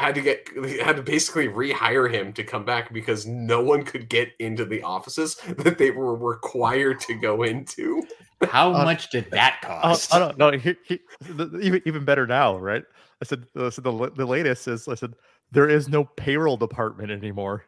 had 0.00 0.14
to 0.16 0.20
get 0.20 0.48
had 0.80 0.96
to 0.96 1.02
basically 1.02 1.48
rehire 1.48 2.10
him 2.10 2.32
to 2.32 2.42
come 2.42 2.64
back 2.64 2.92
because 2.92 3.26
no 3.26 3.62
one 3.62 3.82
could 3.84 4.08
get 4.08 4.30
into 4.38 4.64
the 4.64 4.82
offices 4.82 5.34
that 5.58 5.78
they 5.78 5.90
were 5.90 6.16
required 6.16 7.00
to 7.00 7.14
go 7.14 7.42
into. 7.42 8.02
How 8.48 8.72
Uh, 8.74 8.84
much 8.84 9.10
did 9.10 9.30
that 9.32 9.60
cost? 9.62 10.14
I 10.14 10.18
don't 10.18 10.38
know. 10.38 10.50
He, 10.52 10.74
he, 10.86 10.98
the, 11.20 11.58
even 11.62 11.82
even 11.84 12.04
better 12.04 12.26
now, 12.26 12.56
right? 12.58 12.82
I 13.22 13.24
said, 13.26 13.44
I 13.54 13.68
said 13.68 13.84
the, 13.84 14.10
the 14.16 14.24
latest 14.26 14.66
is 14.66 14.88
I 14.88 14.94
said 14.94 15.12
there 15.52 15.68
is 15.68 15.88
no 15.88 16.04
payroll 16.04 16.56
department 16.56 17.10
anymore. 17.10 17.64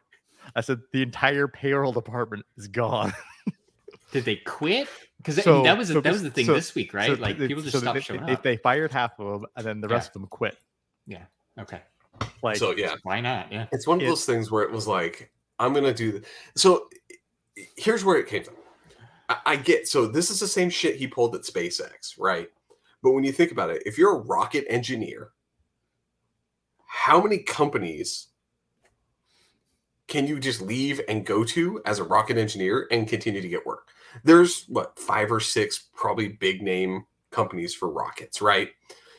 I 0.55 0.61
said 0.61 0.81
the 0.91 1.01
entire 1.03 1.47
payroll 1.47 1.91
department 1.93 2.45
is 2.57 2.67
gone. 2.67 3.13
Did 4.11 4.25
they 4.25 4.37
quit? 4.37 4.87
Because 5.17 5.41
So- 5.43 5.63
that 5.63 5.77
was 5.77 5.87
so 5.89 6.01
that 6.01 6.11
was 6.11 6.23
the 6.23 6.31
thing 6.31 6.45
so- 6.47 6.53
this 6.55 6.73
week, 6.75 6.93
right? 6.93 7.15
So 7.15 7.21
like 7.21 7.37
they- 7.37 7.47
people 7.47 7.61
just 7.63 7.73
so 7.73 7.79
stopped 7.79 7.95
they, 7.95 8.01
showing 8.01 8.25
they, 8.25 8.33
up. 8.33 8.43
they 8.43 8.57
fired 8.57 8.91
half 8.91 9.19
of 9.19 9.41
them, 9.41 9.49
and 9.55 9.65
then 9.65 9.81
the 9.81 9.87
Yeah. 9.87 9.93
rest 9.95 10.09
of 10.09 10.13
them 10.21 10.27
quit. 10.27 10.57
Yeah. 11.05 11.25
Okay, 11.59 11.81
Like, 12.41 12.57
so 12.57 12.71
yeah, 12.75 12.95
why 13.03 13.19
not? 13.21 13.51
Yeah. 13.51 13.67
it's 13.71 13.87
one 13.87 14.01
of 14.01 14.07
those 14.07 14.25
things 14.25 14.51
where 14.51 14.63
it 14.63 14.71
was 14.71 14.87
like, 14.87 15.31
I'm 15.59 15.73
gonna 15.73 15.93
do. 15.93 16.11
th- 16.13 16.23
So 16.55 16.89
here's 17.77 18.03
where 18.03 18.17
it 18.17 18.27
came 18.27 18.43
from. 18.43 18.55
I, 19.29 19.37
I 19.45 19.55
get 19.55 19.87
so 19.87 20.07
this 20.07 20.29
is 20.29 20.39
the 20.39 20.47
same 20.47 20.69
shit 20.69 20.95
he 20.97 21.07
pulled 21.07 21.35
at 21.35 21.43
SpaceX, 21.43 22.19
right? 22.19 22.49
But 23.01 23.11
when 23.11 23.23
you 23.23 23.31
think 23.31 23.51
about 23.51 23.69
it, 23.69 23.83
if 23.85 23.97
you're 23.97 24.15
a 24.15 24.21
rocket 24.21 24.65
engineer, 24.69 25.31
how 26.85 27.21
many 27.21 27.39
companies 27.39 28.27
can 30.07 30.27
you 30.27 30.39
just 30.39 30.61
leave 30.61 31.01
and 31.07 31.25
go 31.25 31.43
to 31.43 31.81
as 31.85 31.99
a 31.99 32.03
rocket 32.03 32.37
engineer 32.37 32.87
and 32.91 33.07
continue 33.07 33.41
to 33.41 33.47
get 33.47 33.65
work? 33.65 33.87
There's 34.23 34.65
what 34.67 34.99
five 34.99 35.31
or 35.31 35.39
six 35.39 35.89
probably 35.95 36.27
big 36.29 36.61
name 36.61 37.05
companies 37.31 37.73
for 37.73 37.89
rockets, 37.89 38.41
right? 38.41 38.69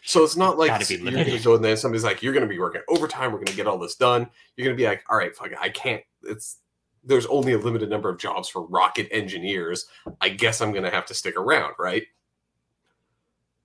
So 0.07 0.23
it's 0.23 0.37
not 0.37 0.59
like 0.59 0.69
Gotta 0.69 0.85
you're 0.99 1.25
gonna 1.25 1.41
go 1.41 1.55
in 1.55 1.63
there 1.63 1.77
somebody's 1.77 2.05
like, 2.05 2.23
you're 2.23 2.35
gonna 2.35 2.47
be 2.47 2.59
working 2.59 2.83
overtime, 2.89 3.33
we're 3.33 3.43
gonna 3.43 3.57
get 3.57 3.67
all 3.67 3.79
this 3.79 3.95
done. 3.95 4.29
You're 4.57 4.67
gonna 4.67 4.77
be 4.77 4.85
like, 4.85 5.03
all 5.09 5.17
right, 5.17 5.35
fuck 5.35 5.49
it, 5.49 5.59
I 5.61 5.71
can't. 5.71 6.03
It's 6.23 6.59
there's 7.03 7.27
only 7.27 7.53
a 7.53 7.59
limited 7.59 7.89
number 7.91 8.09
of 8.09 8.19
jobs 8.19 8.49
for 8.49 8.67
rocket 8.67 9.09
engineers. 9.11 9.87
I 10.21 10.29
guess 10.29 10.61
I'm 10.61 10.73
gonna 10.73 10.91
have 10.91 11.07
to 11.07 11.15
stick 11.15 11.37
around, 11.37 11.75
right? 11.79 12.05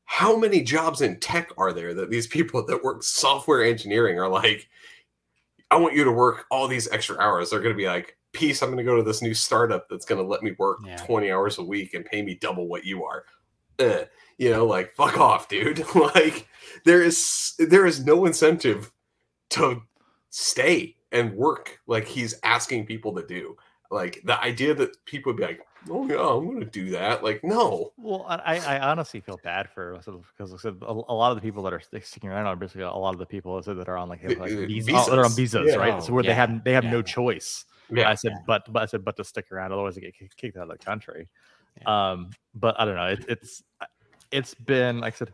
How 0.05 0.35
many 0.35 0.61
jobs 0.63 1.01
in 1.01 1.19
tech 1.19 1.51
are 1.57 1.71
there 1.71 1.93
that 1.93 2.09
these 2.09 2.27
people 2.35 2.65
that 2.65 2.83
work 2.83 3.03
software 3.03 3.63
engineering 3.63 4.19
are 4.19 4.27
like, 4.27 4.67
I 5.71 5.75
want 5.77 5.95
you 5.95 6.03
to 6.03 6.11
work 6.11 6.45
all 6.49 6.67
these 6.67 6.87
extra 6.89 7.17
hours. 7.19 7.49
They're 7.49 7.61
going 7.61 7.75
to 7.75 7.77
be 7.77 7.85
like, 7.85 8.17
peace, 8.33 8.61
I'm 8.63 8.69
going 8.69 8.79
to 8.79 8.83
go 8.83 8.95
to 8.95 9.03
this 9.03 9.21
new 9.21 9.35
startup 9.35 9.87
that's 9.87 10.05
going 10.05 10.19
to 10.19 10.27
let 10.27 10.41
me 10.41 10.55
work 10.57 10.79
Yeah. 10.83 10.97
20 10.97 11.31
hours 11.31 11.59
a 11.59 11.63
week 11.63 11.93
and 11.93 12.03
pay 12.03 12.23
me 12.23 12.33
double 12.33 12.67
what 12.67 12.85
you 12.85 13.03
are. 13.05 13.25
You 14.39 14.49
know, 14.49 14.65
like 14.65 14.95
fuck 14.95 15.19
off, 15.19 15.47
dude. 15.49 15.83
like 16.15 16.47
there 16.85 17.03
is 17.03 17.53
there 17.59 17.85
is 17.85 18.03
no 18.03 18.25
incentive 18.25 18.91
to 19.51 19.83
stay 20.31 20.95
and 21.11 21.33
work 21.33 21.79
like 21.85 22.07
he's 22.07 22.39
asking 22.43 22.85
people 22.85 23.13
to 23.15 23.27
do. 23.27 23.55
Like 23.91 24.21
the 24.23 24.41
idea 24.41 24.73
that 24.75 25.03
people 25.05 25.31
would 25.33 25.37
be 25.37 25.43
like, 25.43 25.61
"Oh 25.89 26.07
yeah, 26.07 26.19
I'm 26.21 26.45
going 26.45 26.59
to 26.61 26.65
do 26.65 26.91
that." 26.91 27.23
Like, 27.23 27.43
no. 27.43 27.91
Well, 27.97 28.25
I, 28.29 28.35
I 28.57 28.77
I 28.77 28.89
honestly 28.91 29.19
feel 29.19 29.39
bad 29.43 29.69
for 29.71 29.99
because 30.37 30.53
I 30.53 30.57
said 30.57 30.77
a, 30.83 30.91
a 30.91 31.13
lot 31.13 31.31
of 31.31 31.35
the 31.35 31.41
people 31.41 31.63
that 31.63 31.73
are 31.73 31.81
sticking 32.01 32.29
around 32.29 32.45
are 32.45 32.55
basically 32.55 32.83
a 32.83 32.91
lot 32.91 33.13
of 33.13 33.19
the 33.19 33.25
people 33.25 33.61
said 33.61 33.77
that 33.77 33.89
are 33.89 33.97
on 33.97 34.07
like, 34.07 34.23
like 34.23 34.51
uh, 34.51 34.65
visas, 34.67 34.93
oh, 34.95 35.11
they're 35.11 35.25
on 35.25 35.31
visas. 35.31 35.63
visas, 35.63 35.73
Yeah. 35.73 35.75
right? 35.75 36.01
So 36.01 36.13
where 36.13 36.23
they 36.23 36.33
have 36.33 36.63
they 36.63 36.73
have 36.73 36.85
no 36.85 37.01
choice. 37.01 37.65
Yeah. 37.91 38.07
I 38.09 38.15
said, 38.15 38.31
Yeah. 38.35 38.43
but 38.47 38.71
but 38.71 38.83
I 38.83 38.85
said, 38.85 39.03
but 39.03 39.17
to 39.17 39.23
stick 39.23 39.51
around, 39.51 39.73
otherwise 39.73 39.95
they 39.95 40.01
get 40.01 40.13
kicked 40.37 40.55
out 40.55 40.69
of 40.71 40.77
the 40.77 40.77
country. 40.77 41.27
Yeah. 41.81 42.11
Um, 42.11 42.29
but 42.53 42.79
I 42.79 42.85
don't 42.85 42.95
know. 42.95 43.07
It, 43.07 43.25
it's 43.27 43.63
it's 44.31 44.53
been 44.53 44.99
like 44.99 45.15
I 45.15 45.17
said, 45.17 45.33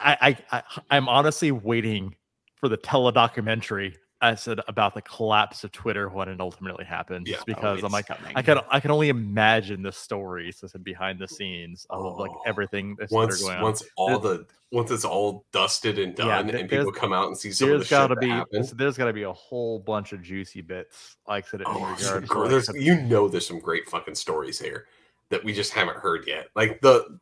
I, 0.00 0.36
I 0.50 0.58
I 0.58 0.62
I'm 0.90 1.08
honestly 1.08 1.52
waiting 1.52 2.14
for 2.56 2.68
the 2.68 2.78
teledocumentary 2.78 3.94
I 4.22 4.34
said 4.34 4.60
about 4.66 4.94
the 4.94 5.02
collapse 5.02 5.62
of 5.62 5.72
Twitter 5.72 6.08
when 6.08 6.28
it 6.30 6.40
ultimately 6.40 6.86
happened, 6.86 7.26
Yeah. 7.26 7.36
Oh, 7.40 7.42
because 7.46 7.82
I'm 7.82 7.92
like, 7.92 8.06
coming. 8.08 8.32
I 8.34 8.40
can 8.40 8.60
I 8.70 8.80
can 8.80 8.90
only 8.90 9.10
imagine 9.10 9.82
the 9.82 9.92
stories 9.92 10.60
I 10.64 10.68
said 10.68 10.82
behind 10.82 11.18
the 11.18 11.28
scenes 11.28 11.86
of 11.90 12.18
like 12.18 12.30
Oh, 12.30 12.42
everything 12.46 12.96
that's 12.98 13.12
once 13.12 13.42
going 13.42 13.58
on. 13.58 13.62
once 13.62 13.82
all 13.96 14.18
the 14.18 14.46
once 14.72 14.90
it's 14.90 15.04
all 15.04 15.44
dusted 15.52 15.98
and 15.98 16.18
Yeah, 16.18 16.38
done 16.38 16.46
there- 16.46 16.56
and 16.60 16.68
people 16.68 16.92
come 16.92 17.12
out 17.12 17.26
and 17.28 17.36
see 17.36 17.52
some 17.52 17.66
of 17.68 17.72
the 17.72 17.76
there's 17.76 17.84
shit 17.88 17.90
got 17.90 18.06
to 18.08 18.14
that 18.14 18.50
be 18.50 18.74
there's 18.76 18.96
got 18.96 19.04
to 19.04 19.12
be 19.12 19.24
a 19.24 19.32
whole 19.32 19.78
bunch 19.80 20.12
of 20.14 20.22
juicy 20.22 20.62
bits, 20.62 21.16
like 21.28 21.44
I 21.44 21.48
said, 21.50 21.60
in 21.60 21.66
Oh, 21.68 21.94
regards 21.94 22.68
like, 22.68 22.80
you 22.82 23.00
know 23.02 23.28
there's 23.28 23.46
some 23.46 23.58
great 23.60 23.86
fucking 23.88 24.14
stories 24.14 24.58
here 24.58 24.86
that 25.28 25.44
we 25.44 25.52
just 25.52 25.72
haven't 25.74 25.98
heard 25.98 26.24
yet. 26.26 26.48
Like 26.56 26.80
the 26.80 27.18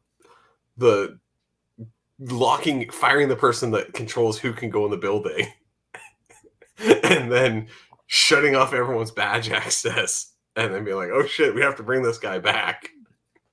the 0.76 1.18
locking 2.18 2.88
firing 2.90 3.28
the 3.28 3.36
person 3.36 3.70
that 3.72 3.92
controls 3.92 4.38
who 4.38 4.52
can 4.52 4.70
go 4.70 4.84
in 4.84 4.90
the 4.90 4.96
building 4.96 5.46
and 6.78 7.30
then 7.30 7.66
shutting 8.06 8.54
off 8.54 8.72
everyone's 8.72 9.10
badge 9.10 9.50
access 9.50 10.32
and 10.56 10.72
then 10.72 10.84
being 10.84 10.96
like, 10.96 11.10
oh 11.12 11.26
shit, 11.26 11.54
we 11.54 11.60
have 11.60 11.76
to 11.76 11.82
bring 11.82 12.02
this 12.02 12.18
guy 12.18 12.38
back 12.38 12.88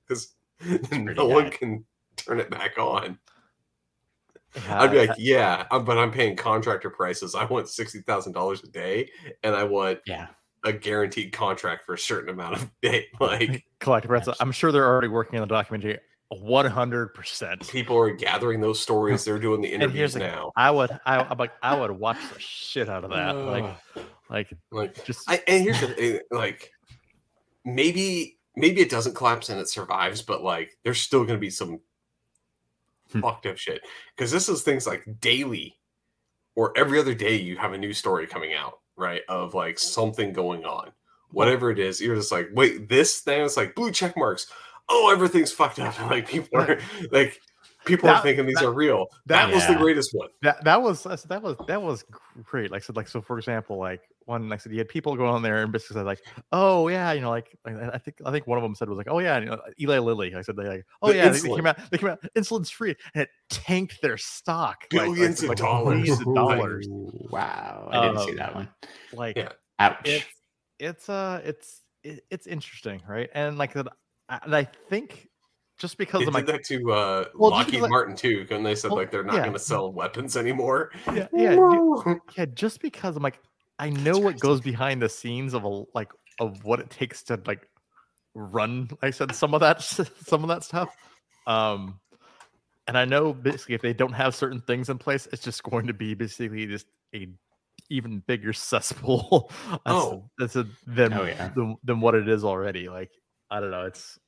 because 0.06 0.34
no 0.92 1.26
one 1.26 1.50
can 1.50 1.84
turn 2.16 2.38
it 2.38 2.50
back 2.50 2.78
on. 2.78 3.18
yeah, 4.66 4.82
I'd 4.82 4.90
be 4.92 4.98
like, 5.06 5.16
yeah, 5.18 5.66
um, 5.70 5.84
but 5.84 5.98
I'm 5.98 6.12
paying 6.12 6.36
contractor 6.36 6.90
prices. 6.90 7.34
I 7.34 7.44
want 7.46 7.68
sixty 7.68 8.00
thousand 8.00 8.32
dollars 8.32 8.62
a 8.62 8.68
day, 8.68 9.08
and 9.42 9.54
I 9.56 9.64
want 9.64 10.00
Yeah. 10.06 10.28
a 10.64 10.72
guaranteed 10.72 11.32
contract 11.32 11.84
for 11.86 11.94
a 11.94 11.98
certain 11.98 12.28
amount 12.30 12.56
of 12.56 12.70
day. 12.82 13.06
Like 13.18 13.64
collective 13.80 14.10
rights. 14.10 14.28
I'm 14.40 14.52
sure 14.52 14.70
they're 14.70 14.86
already 14.86 15.08
working 15.08 15.40
on 15.40 15.48
the 15.48 15.52
documentary 15.54 15.98
100. 16.40 17.14
percent 17.14 17.68
people 17.68 17.96
are 17.98 18.10
gathering 18.12 18.60
those 18.60 18.80
stories. 18.80 19.24
They're 19.24 19.38
doing 19.38 19.60
the 19.60 19.72
interviews 19.72 20.14
the- 20.14 20.20
now. 20.20 20.52
I 20.56 20.70
would, 20.70 20.90
I, 21.04 21.18
I'm 21.18 21.38
like, 21.38 21.52
I 21.62 21.78
would 21.78 21.90
watch 21.90 22.18
the 22.32 22.40
shit 22.40 22.88
out 22.88 23.04
of 23.04 23.10
that. 23.10 23.34
Like, 23.36 23.76
like 24.30 24.52
Like, 24.70 25.04
just 25.04 25.28
I, 25.30 25.42
and 25.46 25.62
here's 25.62 25.80
the 25.80 25.88
thing, 25.88 26.20
like, 26.30 26.70
maybe 27.64 28.38
maybe 28.56 28.80
it 28.80 28.90
doesn't 28.90 29.14
collapse 29.14 29.48
and 29.48 29.60
it 29.60 29.68
survives, 29.68 30.22
but 30.22 30.42
like, 30.42 30.76
there's 30.84 31.00
still 31.00 31.20
going 31.24 31.36
to 31.38 31.40
be 31.40 31.50
some 31.50 31.80
Hmm. 33.12 33.20
fucked 33.20 33.44
up 33.46 33.58
shit 33.58 33.82
because 34.16 34.30
this 34.30 34.48
is 34.48 34.62
things 34.62 34.86
like 34.86 35.04
daily 35.20 35.76
or 36.56 36.72
every 36.78 36.98
other 36.98 37.12
day 37.12 37.36
you 37.36 37.58
have 37.58 37.74
a 37.74 37.78
new 37.78 37.92
story 37.92 38.26
coming 38.26 38.54
out, 38.54 38.78
right? 38.96 39.20
Of 39.28 39.52
like 39.52 39.78
something 39.78 40.32
going 40.32 40.64
on, 40.64 40.92
whatever 41.30 41.70
it 41.70 41.78
is. 41.78 42.00
You're 42.00 42.16
just 42.16 42.32
like, 42.32 42.48
wait, 42.54 42.88
this 42.88 43.20
thing 43.20 43.42
is 43.42 43.56
like 43.58 43.74
blue 43.74 43.90
check 43.92 44.16
marks. 44.16 44.46
Oh, 44.94 45.10
everything's 45.12 45.52
fucked 45.52 45.78
up. 45.78 45.98
And 46.00 46.10
like 46.10 46.28
people 46.28 46.60
are 46.60 46.78
like, 47.10 47.40
people 47.86 48.08
are 48.10 48.20
thinking 48.22 48.46
these 48.46 48.56
that- 48.56 48.66
are 48.66 48.72
real. 48.72 49.06
that- 49.26 49.46
That, 49.48 49.54
was 49.54 49.66
the 49.66 49.74
greatest 49.74 50.10
one. 50.12 50.28
that 50.42 50.62
that 50.64 50.82
was 50.82 51.02
that 51.04 51.42
was 51.42 51.56
that 51.66 51.80
was 51.82 52.04
great. 52.42 52.70
Like 52.70 52.82
I 52.82 52.84
said, 52.84 52.96
like 52.96 53.08
so 53.08 53.20
for 53.22 53.38
example, 53.38 53.78
like 53.78 54.02
one 54.26 54.48
like 54.48 54.60
I 54.60 54.62
said, 54.62 54.72
you 54.72 54.78
had 54.78 54.88
people 54.88 55.16
going 55.16 55.30
on 55.30 55.42
there 55.42 55.62
and 55.62 55.72
basically 55.72 55.94
said 55.94 56.06
like, 56.06 56.20
oh 56.52 56.86
yeah, 56.88 57.10
you 57.12 57.20
know, 57.20 57.30
like, 57.30 57.56
like 57.64 57.74
I 57.76 57.98
think 57.98 58.18
I 58.24 58.30
think 58.30 58.46
one 58.46 58.58
of 58.58 58.62
them 58.62 58.74
said 58.74 58.88
was 58.88 58.98
like, 58.98 59.08
oh 59.10 59.18
yeah, 59.18 59.38
you 59.40 59.46
know, 59.46 59.60
Eli 59.80 59.98
Lilly. 59.98 60.34
I 60.34 60.42
said 60.42 60.54
they 60.56 60.68
like, 60.68 60.84
oh 61.02 61.08
The 61.08 61.16
yeah, 61.16 61.28
they, 61.30 61.40
they 61.40 61.48
came 61.54 61.66
out 61.66 61.90
they 61.90 61.98
came 61.98 62.10
out 62.10 62.20
insulin's 62.36 62.70
free 62.70 62.94
and 63.14 63.22
it 63.22 63.30
tanked 63.50 64.00
their 64.02 64.16
stock 64.18 64.84
like- 64.92 65.06
like- 65.08 65.14
Billions 65.16 65.42
of 65.42 65.48
like 65.48 65.58
dollars. 65.58 65.98
billions 66.02 66.20
of 66.26 66.34
dollars. 66.34 66.88
Wow. 67.30 67.88
I 67.90 68.06
didn't 68.08 68.20
see 68.24 68.30
Um, 68.32 68.36
that 68.36 68.54
one. 68.54 68.68
Like 69.14 69.36
Yeah. 69.36 69.48
Ouch. 69.78 69.96
it's 70.04 70.26
it's 70.78 71.08
uh 71.08 71.40
it's 71.44 71.80
it, 72.04 72.24
it's 72.30 72.46
interesting, 72.46 73.00
right? 73.08 73.30
And 73.34 73.58
like 73.58 73.70
I 73.70 73.74
said, 73.74 73.88
I- 73.88 73.92
and 74.44 74.54
I 74.54 74.64
think 74.64 75.28
just 75.78 75.98
because 75.98 76.20
They 76.20 76.26
of 76.26 76.32
my 76.32 76.40
did 76.40 76.48
that 76.54 76.64
to 76.66 76.92
uh, 76.92 77.24
Well, 77.34 77.50
just 77.50 77.58
Lockheed 77.58 77.72
because 77.74 77.90
Martin 77.90 78.14
too, 78.16 78.46
and 78.50 78.64
they 78.64 78.74
said 78.74 78.90
Well, 78.90 78.98
like 79.00 79.10
they're 79.10 79.24
not 79.24 79.34
yeah. 79.34 79.40
going 79.42 79.52
to 79.52 79.58
sell 79.58 79.92
weapons 79.92 80.36
anymore. 80.36 80.90
yeah, 81.12 81.26
yeah, 81.32 81.54
ju- 81.54 82.20
yeah, 82.36 82.44
just 82.54 82.80
because 82.80 83.16
I'm 83.16 83.22
like, 83.22 83.40
I 83.78 83.90
know 83.90 84.18
what 84.18 84.38
goes 84.38 84.60
behind 84.60 85.02
the 85.02 85.08
scenes 85.08 85.54
of 85.54 85.64
a 85.64 85.84
like 85.94 86.12
of 86.40 86.62
what 86.64 86.78
it 86.80 86.88
takes 86.90 87.22
to 87.24 87.40
like 87.46 87.66
run. 88.34 88.82
Like 88.90 88.98
I 89.02 89.10
said 89.10 89.34
some 89.34 89.54
of 89.54 89.60
that 89.60 89.82
some 89.82 90.42
of 90.44 90.48
that 90.48 90.62
stuff. 90.62 90.94
Um, 91.46 91.98
and 92.86 92.96
I 92.96 93.04
know 93.04 93.32
basically 93.32 93.74
if 93.74 93.82
they 93.82 93.92
don't 93.92 94.12
have 94.12 94.34
certain 94.34 94.60
things 94.60 94.88
in 94.88 94.98
place, 94.98 95.26
it's 95.32 95.42
just 95.42 95.62
going 95.62 95.86
to 95.88 95.94
be 95.94 96.14
basically 96.14 96.66
just 96.66 96.86
a 97.14 97.28
even 97.90 98.20
bigger 98.26 98.52
cesspool. 98.52 99.50
that's, 99.70 99.80
Oh. 99.86 100.30
that's 100.38 100.54
a 100.56 100.66
than, 100.86 101.12
Oh, 101.12 101.24
yeah. 101.24 101.48
than 101.54 101.76
than 101.82 102.00
what 102.00 102.14
it 102.14 102.28
is 102.28 102.44
already. 102.44 102.88
Like 102.88 103.10
I 103.50 103.60
don't 103.60 103.70
know, 103.72 103.82
it's 103.86 104.18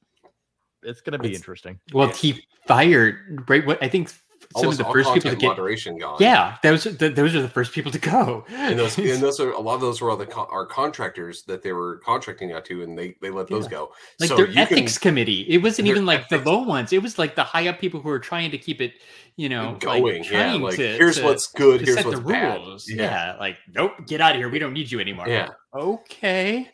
it's 0.85 1.01
gonna 1.01 1.19
be 1.19 1.29
It's- 1.29 1.41
interesting. 1.41 1.79
Well, 1.93 2.09
Yeah. 2.09 2.15
he 2.15 2.45
fired 2.67 3.45
right. 3.49 3.65
What 3.67 3.83
I 3.83 3.89
think 3.89 4.09
some 4.57 4.67
Almost 4.67 4.79
of 4.81 4.87
the 4.87 4.93
first 4.93 5.09
people 5.09 5.15
to 5.15 5.37
content 5.37 5.41
get. 5.41 5.49
moderation 5.49 5.99
gone. 5.99 6.17
Yeah, 6.21 6.57
those 6.63 6.87
are 6.87 6.91
the, 6.93 7.09
those 7.09 7.35
are 7.35 7.41
the 7.41 7.49
first 7.49 7.73
people 7.73 7.91
to 7.91 7.99
go. 7.99 8.45
and 8.51 8.79
those 8.79 8.97
and 8.99 9.21
those 9.23 9.41
are 9.41 9.51
a 9.53 9.59
lot 9.59 9.75
of 9.77 9.81
those 9.81 10.01
were 10.03 10.11
all 10.11 10.19
the 10.19 10.27
co- 10.27 10.47
our 10.53 10.67
contractors 10.67 11.43
that 11.45 11.63
they 11.63 11.73
were 11.73 11.97
contracting 12.05 12.53
out 12.53 12.65
to, 12.67 12.83
and 12.83 12.97
they 12.97 13.17
they 13.23 13.31
let 13.31 13.49
those 13.49 13.65
Yeah. 13.65 13.71
go. 13.71 13.93
like 14.21 14.29
so 14.29 14.37
their 14.37 14.47
you 14.47 14.53
can 14.53 14.63
ethics 14.63 14.99
committee. 14.99 15.47
It 15.49 15.59
wasn't 15.63 15.89
even 15.89 16.05
like 16.05 16.29
the 16.29 16.39
low 16.39 16.59
ones. 16.63 16.93
It 16.93 17.03
was 17.03 17.19
like 17.19 17.35
the 17.37 17.43
high 17.43 17.67
up 17.69 17.81
people 17.81 18.01
who 18.01 18.09
were 18.11 18.19
trying 18.21 18.51
to 18.51 18.59
keep 18.59 18.81
it, 18.83 18.93
you 19.37 19.49
know, 19.49 19.77
going, 19.81 20.03
like, 20.23 20.31
yeah. 20.31 20.53
Like 20.55 20.77
to, 20.77 20.83
here's 20.89 21.17
to- 21.17 21.25
what's 21.25 21.47
good, 21.49 21.81
here's 21.81 22.05
what's 22.05 22.19
the 22.21 22.25
bad. 22.25 22.61
rules. 22.61 22.87
Yeah. 22.89 22.97
Yeah. 23.03 23.37
like 23.41 23.57
nope, 23.75 23.93
get 24.07 24.21
out 24.21 24.33
of 24.33 24.37
here. 24.37 24.51
We 24.51 24.59
don't 24.59 24.75
need 24.75 24.91
you 24.93 25.01
anymore. 25.01 25.27
Yeah. 25.27 25.49
Okay, 25.75 26.71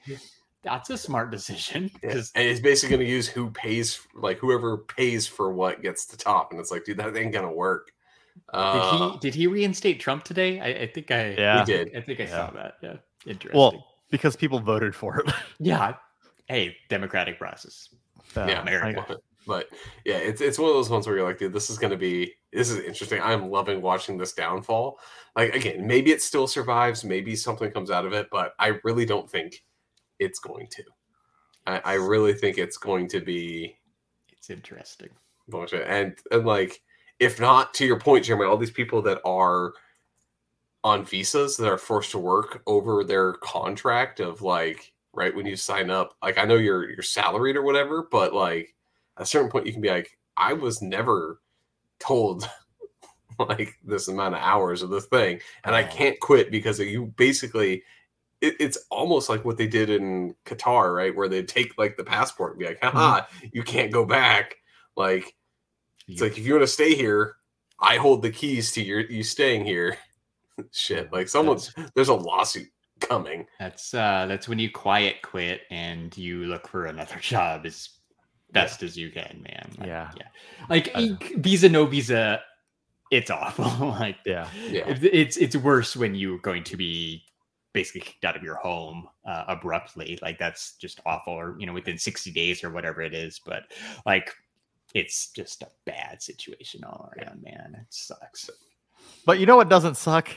that's 0.63 0.91
a 0.91 0.99
smart 0.99 1.31
decision 1.31 1.85
Yeah. 2.03 2.09
because 2.09 2.33
And 2.35 2.47
it's 2.47 2.61
basically 2.61 2.97
going 2.97 3.07
to 3.07 3.13
use 3.13 3.27
who 3.29 3.51
pays, 3.51 4.01
like 4.15 4.39
whoever 4.39 4.79
pays 4.79 5.27
for 5.27 5.53
what 5.53 5.83
gets 5.83 6.07
the 6.07 6.17
top, 6.17 6.51
and 6.53 6.61
it's 6.61 6.71
like, 6.71 6.85
dude, 6.85 6.99
that 6.99 7.17
ain't 7.17 7.33
gonna 7.33 7.53
work. 7.53 7.93
did 8.35 8.43
Uh, 8.53 8.91
he 9.13 9.19
did 9.21 9.35
he 9.35 9.47
reinstate 9.47 10.01
Trump 10.01 10.25
today? 10.25 10.61
I, 10.61 10.83
I 10.83 10.87
think 10.87 11.11
I 11.11 11.31
Yeah. 11.31 11.61
He 11.61 11.65
did. 11.73 11.97
I 11.97 12.01
think 12.01 12.21
I 12.21 12.25
Yeah. 12.25 12.31
saw 12.47 12.51
that. 12.53 12.75
Yeah, 12.83 12.97
interesting. 13.27 13.59
Well, 13.59 13.87
because 14.11 14.37
people 14.37 14.61
voted 14.61 14.95
for 14.95 15.21
it. 15.21 15.33
yeah. 15.59 15.95
Hey, 16.47 16.77
democratic 16.89 17.39
process. 17.39 17.89
Uh, 18.37 18.47
Yeah, 18.49 18.61
America. 18.63 19.05
I- 19.09 19.17
but 19.47 19.69
yeah, 20.05 20.19
it's 20.19 20.41
it's 20.43 20.59
one 20.59 20.69
of 20.69 20.77
those 20.77 20.91
ones 20.91 21.07
where 21.07 21.17
you're 21.17 21.27
like, 21.27 21.39
dude, 21.39 21.53
this 21.55 21.71
is 21.71 21.79
gonna 21.79 21.97
be 21.97 22.35
this 22.53 22.71
is 22.71 22.79
interesting. 22.85 23.21
I'm 23.23 23.51
loving 23.51 23.81
watching 23.81 24.19
this 24.19 24.33
downfall. 24.35 24.99
Like 25.35 25.55
again, 25.55 25.87
maybe 25.87 26.11
it 26.13 26.23
still 26.23 26.47
survives, 26.47 27.05
maybe 27.05 27.35
something 27.35 27.71
comes 27.73 27.91
out 27.91 28.05
of 28.05 28.13
it, 28.13 28.29
but 28.31 28.53
I 28.59 28.79
really 28.85 29.07
don't 29.07 29.29
think 29.29 29.63
it's 30.21 30.41
going 30.41 30.68
to. 30.68 30.85
I, 31.66 31.83
I 31.85 31.95
really 31.95 32.35
think 32.35 32.59
it's 32.59 32.79
going 32.79 33.09
to 33.11 33.21
be 33.21 33.77
It's 34.33 34.51
interesting. 34.51 35.11
bullshit. 35.49 35.87
And 35.89 36.16
and 36.33 36.47
like, 36.47 36.83
if 37.21 37.41
not, 37.41 37.75
to 37.75 37.87
your 37.87 38.01
point, 38.01 38.27
Jeremy, 38.27 38.47
all 38.47 38.59
these 38.59 38.71
people 38.71 39.03
that 39.03 39.21
are 39.25 39.75
on 40.85 41.05
visas 41.05 41.57
that 41.57 41.68
are 41.68 41.79
forced 41.79 42.12
to 42.12 42.18
work 42.18 42.62
over 42.66 43.05
their 43.05 43.35
contract 43.35 44.21
of 44.21 44.43
like 44.43 44.93
right 45.12 45.35
when 45.35 45.45
you 45.47 45.57
sign 45.57 45.91
up 45.91 46.14
like 46.23 46.39
i 46.39 46.45
know 46.45 46.57
you're 46.57 46.89
you're 46.91 47.03
salaried 47.03 47.57
or 47.57 47.62
whatever 47.62 48.09
but 48.11 48.33
like 48.33 48.75
at 49.18 49.25
a 49.25 49.27
certain 49.27 49.51
point 49.51 49.66
you 49.66 49.73
can 49.73 49.83
be 49.83 49.91
like 49.91 50.18
i 50.39 50.53
was 50.55 50.81
never 50.81 51.41
told 51.99 52.49
like 53.39 53.75
this 53.85 54.09
amount 54.09 54.35
of 54.35 54.41
hours 54.41 54.83
of 54.83 54.91
this 54.91 55.07
thing 55.07 55.41
and 55.64 55.75
i 55.75 55.83
can't 55.83 56.21
quit 56.21 56.51
because 56.51 56.79
you 56.79 57.07
basically 57.16 57.83
it, 58.41 58.57
it's 58.61 58.78
almost 58.91 59.28
like 59.28 59.45
what 59.45 59.57
they 59.57 59.66
did 59.66 59.91
in 59.91 60.34
qatar 60.45 60.95
right 60.95 61.14
where 61.16 61.28
they 61.28 61.43
take 61.43 61.76
like 61.78 61.97
the 61.97 62.05
passport 62.05 62.53
and 62.53 62.59
be 62.61 62.66
like 62.66 62.82
haha 62.82 63.22
you 63.53 63.62
can't 63.62 63.93
go 63.93 64.05
back 64.05 64.57
like 64.97 65.34
it's 66.09 66.20
like 66.20 66.36
if 66.38 66.47
you 66.47 66.53
want 66.55 66.62
to 66.62 66.66
stay 66.66 66.95
here 66.95 67.36
i 67.80 67.97
hold 67.97 68.22
the 68.22 68.30
keys 68.30 68.72
to 68.72 68.82
your 68.82 69.01
you 69.01 69.22
staying 69.22 69.64
here 69.64 69.97
shit 70.72 71.12
like 71.12 71.28
someone's 71.28 71.72
there's 71.95 72.09
a 72.09 72.14
lawsuit 72.14 72.68
coming 73.01 73.47
That's 73.59 73.95
uh 73.95 74.26
that's 74.28 74.47
when 74.49 74.59
you 74.59 74.70
quiet 74.70 75.22
quit 75.22 75.62
and 75.70 76.14
you 76.18 76.45
look 76.45 76.68
for 76.68 76.86
another 76.86 77.16
job 77.20 77.64
as 77.66 77.88
best 78.53 78.82
as 78.82 78.97
you 78.97 79.11
can, 79.11 79.43
man. 79.45 79.70
Like, 79.78 79.86
Yeah. 79.88 80.11
yeah. 80.16 80.26
Like 80.68 80.91
I 80.95 81.07
know. 81.07 81.16
e- 81.22 81.34
visa 81.36 81.68
no 81.68 81.86
visa, 81.86 82.43
it's 83.11 83.30
awful. 83.41 83.88
like 83.91 84.16
yeah. 84.26 84.49
Yeah. 84.68 84.84
it's 85.01 85.36
it's 85.38 85.57
worse 85.57 85.97
when 85.97 86.14
you're 86.14 86.38
going 86.38 86.64
to 86.64 86.76
be 86.76 87.22
basically 87.73 88.01
kicked 88.03 88.25
out 88.25 88.37
of 88.37 88.43
your 88.43 88.57
home 88.57 89.09
uh, 89.27 89.45
abruptly. 89.49 90.18
Like 90.23 90.39
that's 90.39 90.75
just 90.77 91.01
awful, 91.07 91.33
or 91.35 91.57
you 91.59 91.66
know, 91.66 91.73
within 91.73 91.99
60 91.99 92.31
days 92.33 92.64
or 92.64 92.71
whatever 92.71 93.03
it 93.03 93.14
is. 93.14 93.41
But 93.45 93.64
like 94.07 94.35
it's 94.95 95.31
just 95.31 95.62
a 95.62 95.68
bad 95.87 96.23
situation 96.23 96.83
all 96.85 97.11
around, 97.16 97.43
man. 97.43 97.77
It 97.81 97.87
sucks. 97.91 98.51
But 99.25 99.39
you 99.39 99.47
know 99.47 99.57
what 99.57 99.68
doesn't 99.68 99.97
suck? 99.97 100.31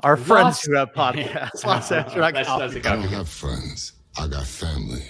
Our 0.00 0.16
friends 0.16 0.62
who 0.62 0.74
have 0.76 0.92
podcasts. 0.96 1.64
Lost 1.66 1.92
Astronaut 1.92 2.34
That's- 2.34 2.58
that's 2.58 2.86
a 2.86 2.90
I 2.90 2.96
don't 2.96 3.02
have 3.08 3.28
friends. 3.28 3.92
I 4.18 4.28
got 4.28 4.46
family. 4.46 5.04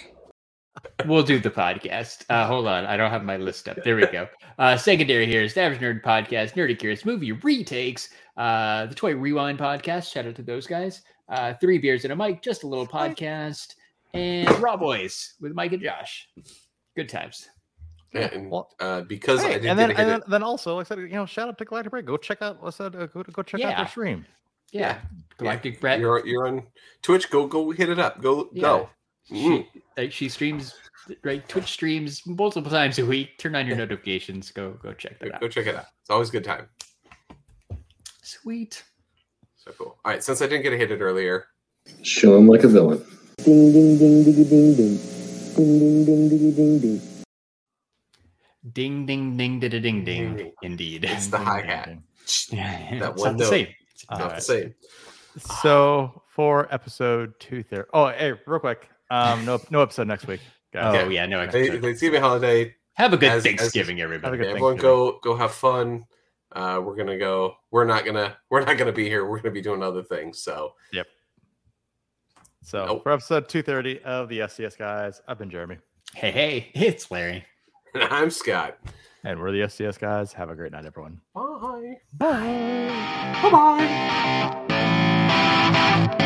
We'll 1.06 1.22
do 1.22 1.38
the 1.38 1.50
podcast. 1.50 2.24
Uh, 2.28 2.46
hold 2.46 2.66
on, 2.66 2.84
I 2.86 2.96
don't 2.96 3.10
have 3.10 3.24
my 3.24 3.36
list 3.36 3.68
up. 3.68 3.78
There 3.84 3.96
we 3.96 4.06
go. 4.06 4.28
Uh, 4.58 4.76
secondary 4.76 5.26
here 5.26 5.42
is 5.42 5.54
the 5.54 5.60
Average 5.62 5.80
Nerd 5.80 6.02
Podcast, 6.02 6.52
Nerdy 6.54 6.78
Curious 6.78 7.04
Movie 7.04 7.32
Retakes, 7.32 8.10
uh, 8.36 8.86
the 8.86 8.94
Toy 8.94 9.14
Rewind 9.14 9.58
Podcast. 9.58 10.12
Shout 10.12 10.26
out 10.26 10.36
to 10.36 10.42
those 10.42 10.66
guys. 10.66 11.02
Uh, 11.28 11.54
Three 11.60 11.78
Beers 11.78 12.04
and 12.04 12.12
a 12.12 12.16
Mic, 12.16 12.42
just 12.42 12.62
a 12.62 12.66
little 12.66 12.86
podcast, 12.86 13.74
and 14.14 14.48
Raw 14.60 14.76
Boys 14.76 15.34
with 15.40 15.52
Mike 15.54 15.72
and 15.72 15.82
Josh. 15.82 16.28
Good 16.94 17.08
times. 17.08 17.48
Yeah, 18.14 18.30
and 18.32 18.50
Well, 18.50 18.70
uh, 18.80 19.02
because 19.02 19.44
I 19.44 19.54
didn't 19.54 19.66
and 19.66 19.78
then, 19.78 19.88
get 19.88 19.98
and 19.98 20.10
hit 20.10 20.20
then, 20.20 20.30
then 20.30 20.42
also, 20.42 20.76
like 20.76 20.86
I 20.86 20.88
said, 20.88 20.98
you 21.00 21.08
know, 21.08 21.26
shout 21.26 21.48
out 21.48 21.58
to 21.58 21.64
Galactic 21.64 21.90
Break. 21.90 22.06
Go 22.06 22.16
check 22.16 22.40
out. 22.42 22.58
I 22.62 22.70
said, 22.70 22.94
uh, 22.94 23.06
go 23.06 23.22
go 23.24 23.42
check 23.42 23.60
out 23.62 23.76
their 23.76 23.88
stream. 23.88 24.24
Yeah, 24.72 24.98
Galactic 25.38 25.80
Brett. 25.80 26.00
You're 26.00 26.24
you're 26.26 26.46
on 26.46 26.62
Twitch. 27.02 27.30
Go 27.30 27.46
go 27.46 27.70
hit 27.70 27.88
it 27.88 27.98
up. 27.98 28.22
Go 28.22 28.44
go. 28.58 28.88
Mm. 29.30 29.66
She, 29.72 29.82
like, 29.96 30.12
she 30.12 30.28
streams 30.28 30.74
right 31.24 31.46
Twitch 31.48 31.66
streams 31.66 32.24
multiple 32.26 32.70
times 32.70 32.98
a 33.00 33.04
week. 33.04 33.38
Turn 33.38 33.56
on 33.56 33.66
your 33.66 33.76
notifications. 33.76 34.52
Go 34.52 34.72
go 34.82 34.92
check 34.92 35.18
that 35.18 35.28
Go, 35.28 35.34
out. 35.34 35.40
go 35.40 35.48
check 35.48 35.66
it 35.66 35.74
out. 35.74 35.86
It's 36.00 36.10
always 36.10 36.28
a 36.28 36.32
good 36.32 36.44
time. 36.44 36.68
Sweet. 38.22 38.82
So 39.66 39.72
cool. 39.76 39.86
All 40.04 40.12
right. 40.12 40.22
Since 40.22 40.42
I 40.42 40.46
didn't 40.46 40.62
get 40.62 40.70
to 40.70 40.76
hit 40.78 40.90
it 40.90 41.00
earlier, 41.00 41.46
Show 42.02 42.36
him 42.36 42.48
like 42.48 42.64
a 42.64 42.68
villain. 42.68 43.04
Ding 43.44 43.72
ding 43.72 43.96
ding 43.98 44.24
ding 44.24 44.44
ding. 44.76 44.98
Ding 45.56 45.78
ding 46.04 46.28
ding 46.28 46.54
ding 46.54 46.78
ding. 46.80 47.00
Ding 48.72 49.06
ding 49.06 49.36
ding 49.36 49.60
da 49.60 49.68
da 49.68 49.78
ding 49.80 50.04
Ding, 50.04 50.04
ding. 50.04 50.36
ding. 50.36 50.52
Indeed. 50.62 51.04
It's 51.04 51.28
the 51.28 51.38
hi-hat. 51.38 51.90
Yeah, 52.50 52.98
That 52.98 53.12
it's 53.12 53.22
one 53.22 53.36
the 53.36 53.44
note. 53.44 53.50
same. 53.50 53.68
It's 53.92 54.04
not 54.10 54.18
not 54.18 54.28
the 54.30 54.34
the 54.36 54.40
same. 54.40 54.74
So 55.62 56.22
for 56.34 56.72
episode 56.74 57.38
two 57.38 57.62
there. 57.70 57.86
Oh, 57.94 58.08
hey, 58.08 58.32
real 58.46 58.58
quick. 58.58 58.88
Um, 59.10 59.44
no, 59.44 59.60
no 59.70 59.82
episode 59.82 60.08
next 60.08 60.26
week. 60.26 60.40
Oh 60.74 60.80
Guys. 60.92 61.04
Okay. 61.04 61.14
yeah, 61.14 61.26
no. 61.26 61.38
Episode. 61.40 61.80
Thanksgiving 61.82 62.20
holiday. 62.20 62.74
Have 62.94 63.12
a 63.12 63.16
good 63.16 63.28
as- 63.30 63.36
as- 63.38 63.42
Thanksgiving, 63.44 63.98
Have 63.98 64.10
a 64.10 64.14
everybody. 64.14 64.38
good 64.38 64.46
Everyone 64.48 64.72
Thanksgiving. 64.72 64.96
go 64.96 65.20
go 65.22 65.36
have 65.36 65.52
fun. 65.52 66.04
Uh, 66.52 66.80
we're 66.84 66.96
gonna 66.96 67.18
go. 67.18 67.54
We're 67.70 67.84
not 67.84 68.04
gonna. 68.04 68.36
We're 68.50 68.64
not 68.64 68.78
gonna 68.78 68.92
be 68.92 69.08
here. 69.08 69.26
We're 69.26 69.38
gonna 69.40 69.50
be 69.50 69.60
doing 69.62 69.82
other 69.82 70.02
things. 70.02 70.38
So 70.40 70.72
yep. 70.92 71.06
So 72.62 72.84
Nope. 72.86 73.02
for 73.04 73.12
episode 73.12 73.48
230 73.48 74.02
of 74.04 74.28
the 74.28 74.46
STS 74.48 74.76
guys, 74.76 75.20
I've 75.28 75.38
been 75.38 75.50
Jeremy. 75.50 75.78
Hey, 76.14 76.30
hey, 76.30 76.70
it's 76.74 77.10
Larry. 77.10 77.44
I'm 77.94 78.30
Scott. 78.30 78.78
And 79.24 79.40
we're 79.40 79.50
the 79.52 79.68
STS 79.68 79.98
guys. 79.98 80.32
Have 80.32 80.50
a 80.50 80.54
great 80.54 80.72
night, 80.72 80.84
everyone. 80.86 81.20
Bye. 81.34 81.96
Bye. 82.14 83.40
Bye. 83.50 84.64
Bye. 84.68 86.16